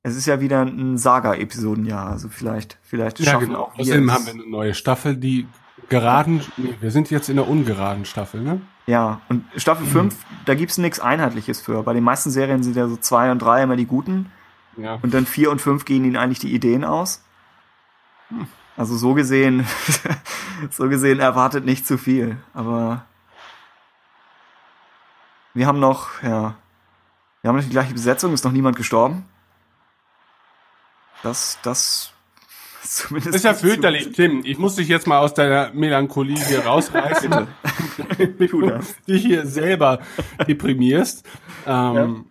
Es 0.03 0.16
ist 0.16 0.28
ja 0.28 0.40
wieder 0.40 0.62
ein 0.62 0.98
Saga-Episodenjahr, 0.98 2.07
also 2.12 2.30
vielleicht, 2.30 2.78
vielleicht 2.84 3.20
Ja, 3.20 3.32
schaffen 3.32 3.48
genau. 3.48 3.64
auch 3.64 3.74
wir 3.76 3.82
Außerdem 3.82 4.12
haben 4.12 4.26
wir 4.28 4.34
eine 4.34 4.48
neue 4.48 4.74
Staffel, 4.76 5.18
die 5.18 5.48
geraden, 5.90 6.41
nee, 6.57 6.76
wir 6.80 6.91
sind 6.91 7.10
jetzt 7.10 7.28
in 7.28 7.38
der 7.38 7.48
ungeraden 7.48 8.06
Staffel, 8.06 8.41
ne? 8.41 8.62
Ja, 8.88 9.22
und 9.30 9.45
Staffel 9.56 9.86
5, 9.86 10.16
da 10.45 10.53
gibt's 10.53 10.78
nichts 10.78 10.99
Einheitliches 10.99 11.60
für. 11.60 11.82
Bei 11.82 11.94
den 11.94 12.03
meisten 12.03 12.30
Serien 12.30 12.62
sind 12.62 12.76
ja 12.76 12.88
so 12.88 12.98
zwei 12.98 13.32
und 13.32 13.40
drei 13.40 13.64
immer 13.64 13.76
die 13.76 13.88
guten. 13.88 14.32
Ja. 14.78 14.99
Und 15.02 15.14
dann 15.14 15.26
vier 15.26 15.49
und 15.52 15.60
fünf 15.60 15.86
gehen 15.86 16.06
ihnen 16.06 16.18
eigentlich 16.18 16.40
die 16.40 16.53
Ideen 16.53 16.84
aus. 16.84 17.24
Also 18.78 18.95
so 18.95 19.14
gesehen, 19.14 19.66
so 20.70 20.88
gesehen 20.90 21.20
erwartet 21.20 21.66
nicht 21.66 21.88
zu 21.88 21.98
viel. 21.98 22.38
Aber 22.53 23.06
wir 25.53 25.66
haben 25.66 25.80
noch, 25.80 26.22
ja, 26.22 26.56
wir 27.41 27.49
haben 27.49 27.56
noch 27.56 27.64
die 27.64 27.70
gleiche 27.70 27.94
Besetzung, 27.94 28.34
ist 28.34 28.44
noch 28.44 28.52
niemand 28.52 28.76
gestorben. 28.76 29.26
Das, 31.24 31.57
das 31.64 32.12
zumindest. 32.90 33.28
Das 33.34 33.36
ist 33.38 33.44
ja 33.44 33.53
fürchterlich, 33.53 34.12
Tim. 34.14 34.41
Ich 34.45 34.57
muss 34.57 34.76
dich 34.76 34.88
jetzt 34.88 35.07
mal 35.07 35.20
aus 35.20 35.34
deiner 35.34 35.72
Melancholie 35.74 36.38
hier 36.38 36.66
rausreißen, 36.66 37.48
Bitte. 38.18 38.48
Tu 38.49 38.62
das. 38.62 38.95
dich 39.07 39.24
hier 39.24 39.45
selber 39.45 39.99
deprimierst. 40.48 41.26
Ähm, 41.68 42.26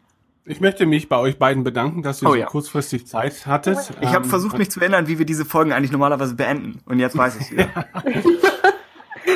Ich 0.47 0.61
möchte 0.61 0.85
mich 0.87 1.09
bei 1.09 1.17
euch 1.19 1.39
beiden 1.39 1.65
bedanken, 1.65 2.03
dass 2.03 2.21
ihr 2.23 2.29
Oh 2.29 2.33
so 2.33 2.37
ja. 2.37 2.47
kurzfristig 2.47 3.07
Zeit 3.07 3.47
hattet. 3.47 3.79
Ich 4.03 4.09
habe 4.09 4.25
Ähm, 4.25 4.31
versucht, 4.31 4.59
mich 4.59 4.71
zu 4.71 4.79
erinnern, 4.81 5.07
wie 5.09 5.19
wir 5.19 5.25
diese 5.27 5.45
Folgen 5.47 5.73
eigentlich 5.73 5.91
normalerweise 5.93 6.35
beenden. 6.35 6.81
Und 6.85 6.99
jetzt 6.99 7.17
weiß 7.17 7.37
ich 7.41 7.51
wieder. 7.53 7.69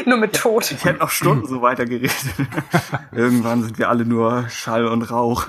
Nur 0.07 0.19
mit 0.19 0.35
Tod. 0.37 0.71
Ich 0.71 0.85
hätte 0.85 0.99
noch 1.01 1.09
Stunden 1.11 1.47
so 1.47 1.63
weitergeredet. 1.63 2.13
Irgendwann 3.13 3.63
sind 3.63 3.79
wir 3.79 3.89
alle 3.89 4.05
nur 4.05 4.49
Schall 4.51 4.87
und 4.87 5.03
Rauch. 5.11 5.47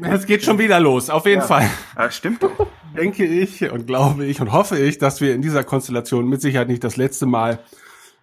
Es 0.00 0.26
geht 0.26 0.44
schon 0.44 0.58
wieder 0.58 0.80
los, 0.80 1.10
auf 1.10 1.26
jeden 1.26 1.42
Fall. 1.42 1.68
Ja, 1.96 2.10
stimmt 2.10 2.42
doch. 2.42 2.66
Denke 2.96 3.24
ich 3.24 3.70
und 3.70 3.86
glaube 3.86 4.24
ich 4.24 4.40
und 4.40 4.52
hoffe 4.52 4.78
ich, 4.78 4.98
dass 4.98 5.20
wir 5.20 5.34
in 5.34 5.42
dieser 5.42 5.64
Konstellation 5.64 6.28
mit 6.28 6.40
Sicherheit 6.40 6.68
nicht 6.68 6.82
das 6.82 6.96
letzte 6.96 7.26
Mal 7.26 7.60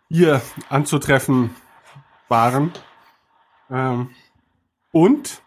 hier 0.10 0.41
anzutreffen 0.69 1.52
waren. 2.27 2.72
Ähm, 3.69 4.10
und 4.91 5.41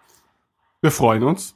wir 0.80 0.90
freuen 0.90 1.24
uns 1.24 1.54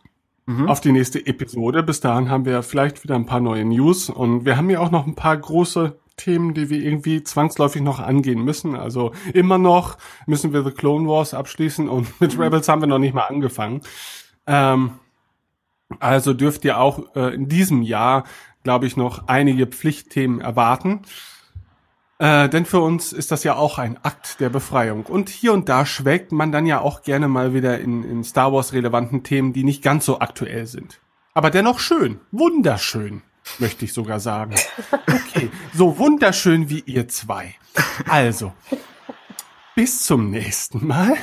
auf 0.66 0.80
die 0.80 0.92
nächste 0.92 1.24
Episode. 1.24 1.82
Bis 1.82 2.00
dahin 2.00 2.28
haben 2.28 2.44
wir 2.44 2.62
vielleicht 2.62 3.04
wieder 3.04 3.14
ein 3.14 3.26
paar 3.26 3.40
neue 3.40 3.64
News 3.64 4.10
und 4.10 4.44
wir 4.44 4.56
haben 4.56 4.70
ja 4.70 4.80
auch 4.80 4.90
noch 4.90 5.06
ein 5.06 5.14
paar 5.14 5.36
große 5.36 5.98
Themen, 6.16 6.52
die 6.52 6.68
wir 6.68 6.82
irgendwie 6.82 7.22
zwangsläufig 7.22 7.80
noch 7.80 8.00
angehen 8.00 8.44
müssen. 8.44 8.74
Also 8.76 9.12
immer 9.32 9.58
noch 9.58 9.96
müssen 10.26 10.52
wir 10.52 10.62
The 10.62 10.72
Clone 10.72 11.08
Wars 11.08 11.32
abschließen 11.32 11.88
und 11.88 12.20
mit 12.20 12.38
Rebels 12.38 12.68
haben 12.68 12.82
wir 12.82 12.88
noch 12.88 12.98
nicht 12.98 13.14
mal 13.14 13.26
angefangen. 13.26 13.82
Ähm, 14.46 14.92
also 16.00 16.34
dürft 16.34 16.64
ihr 16.64 16.78
auch 16.78 17.14
äh, 17.14 17.34
in 17.34 17.48
diesem 17.48 17.82
Jahr, 17.82 18.24
glaube 18.62 18.86
ich, 18.86 18.96
noch 18.96 19.28
einige 19.28 19.66
Pflichtthemen 19.66 20.40
erwarten. 20.40 21.02
Äh, 22.18 22.48
denn 22.48 22.66
für 22.66 22.80
uns 22.80 23.12
ist 23.12 23.32
das 23.32 23.42
ja 23.42 23.56
auch 23.56 23.78
ein 23.78 23.98
Akt 24.04 24.38
der 24.38 24.48
Befreiung. 24.48 25.06
Und 25.06 25.28
hier 25.28 25.52
und 25.52 25.68
da 25.68 25.84
schwelgt 25.84 26.30
man 26.30 26.52
dann 26.52 26.66
ja 26.66 26.80
auch 26.80 27.02
gerne 27.02 27.26
mal 27.26 27.52
wieder 27.52 27.80
in, 27.80 28.04
in 28.04 28.22
Star 28.22 28.52
Wars 28.52 28.72
relevanten 28.72 29.24
Themen, 29.24 29.52
die 29.52 29.64
nicht 29.64 29.82
ganz 29.82 30.04
so 30.04 30.20
aktuell 30.20 30.66
sind. 30.66 31.00
Aber 31.34 31.50
dennoch 31.50 31.80
schön, 31.80 32.20
wunderschön, 32.30 33.22
möchte 33.58 33.84
ich 33.84 33.92
sogar 33.92 34.20
sagen. 34.20 34.54
Okay, 35.34 35.50
so 35.74 35.98
wunderschön 35.98 36.68
wie 36.68 36.80
ihr 36.80 37.08
zwei. 37.08 37.56
Also, 38.08 38.52
bis 39.74 40.02
zum 40.04 40.30
nächsten 40.30 40.86
Mal. 40.86 41.16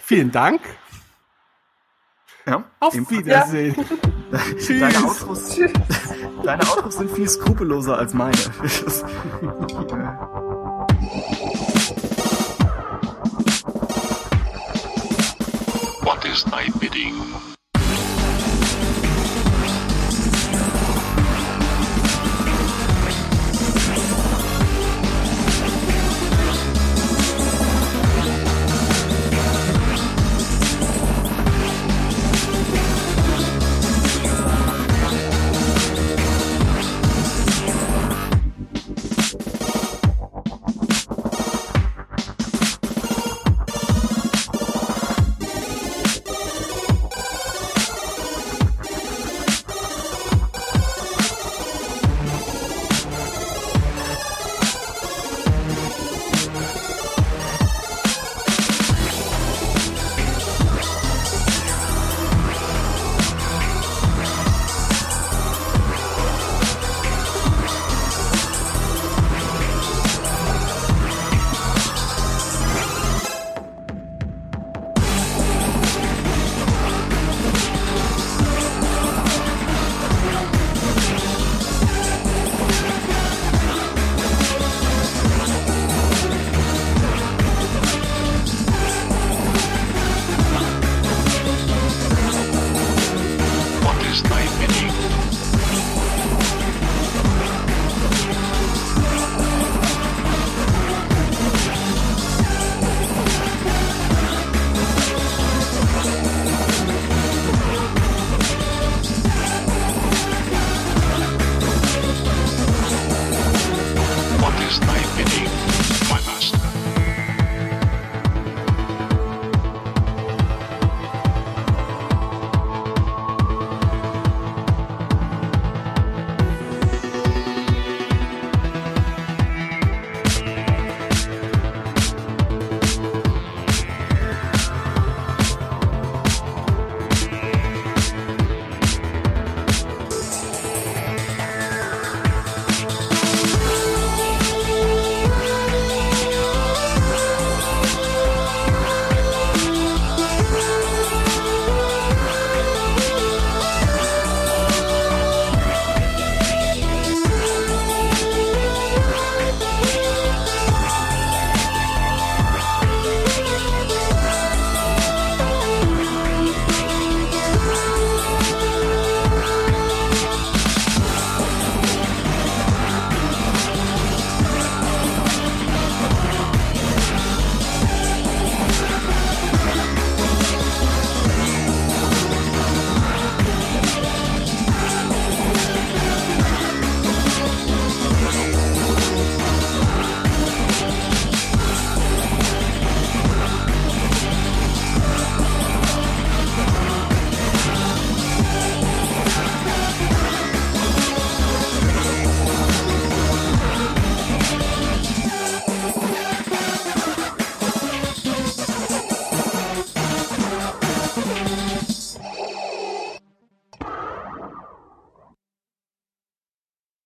Vielen 0.00 0.32
Dank. 0.32 0.60
Ja, 2.46 2.64
Auf. 2.80 2.94
Wiedersehen. 2.94 3.74
Deine 4.30 4.56
Tschüss. 4.56 5.04
Outros, 5.04 5.58
deine 6.42 6.62
Outros 6.62 6.96
sind 6.96 7.10
viel 7.10 7.28
skrupelloser 7.28 7.98
als 7.98 8.14
meine. 8.14 8.32
What 16.02 16.24
is 16.24 16.44
thy 16.44 16.70
bidding? 16.80 17.14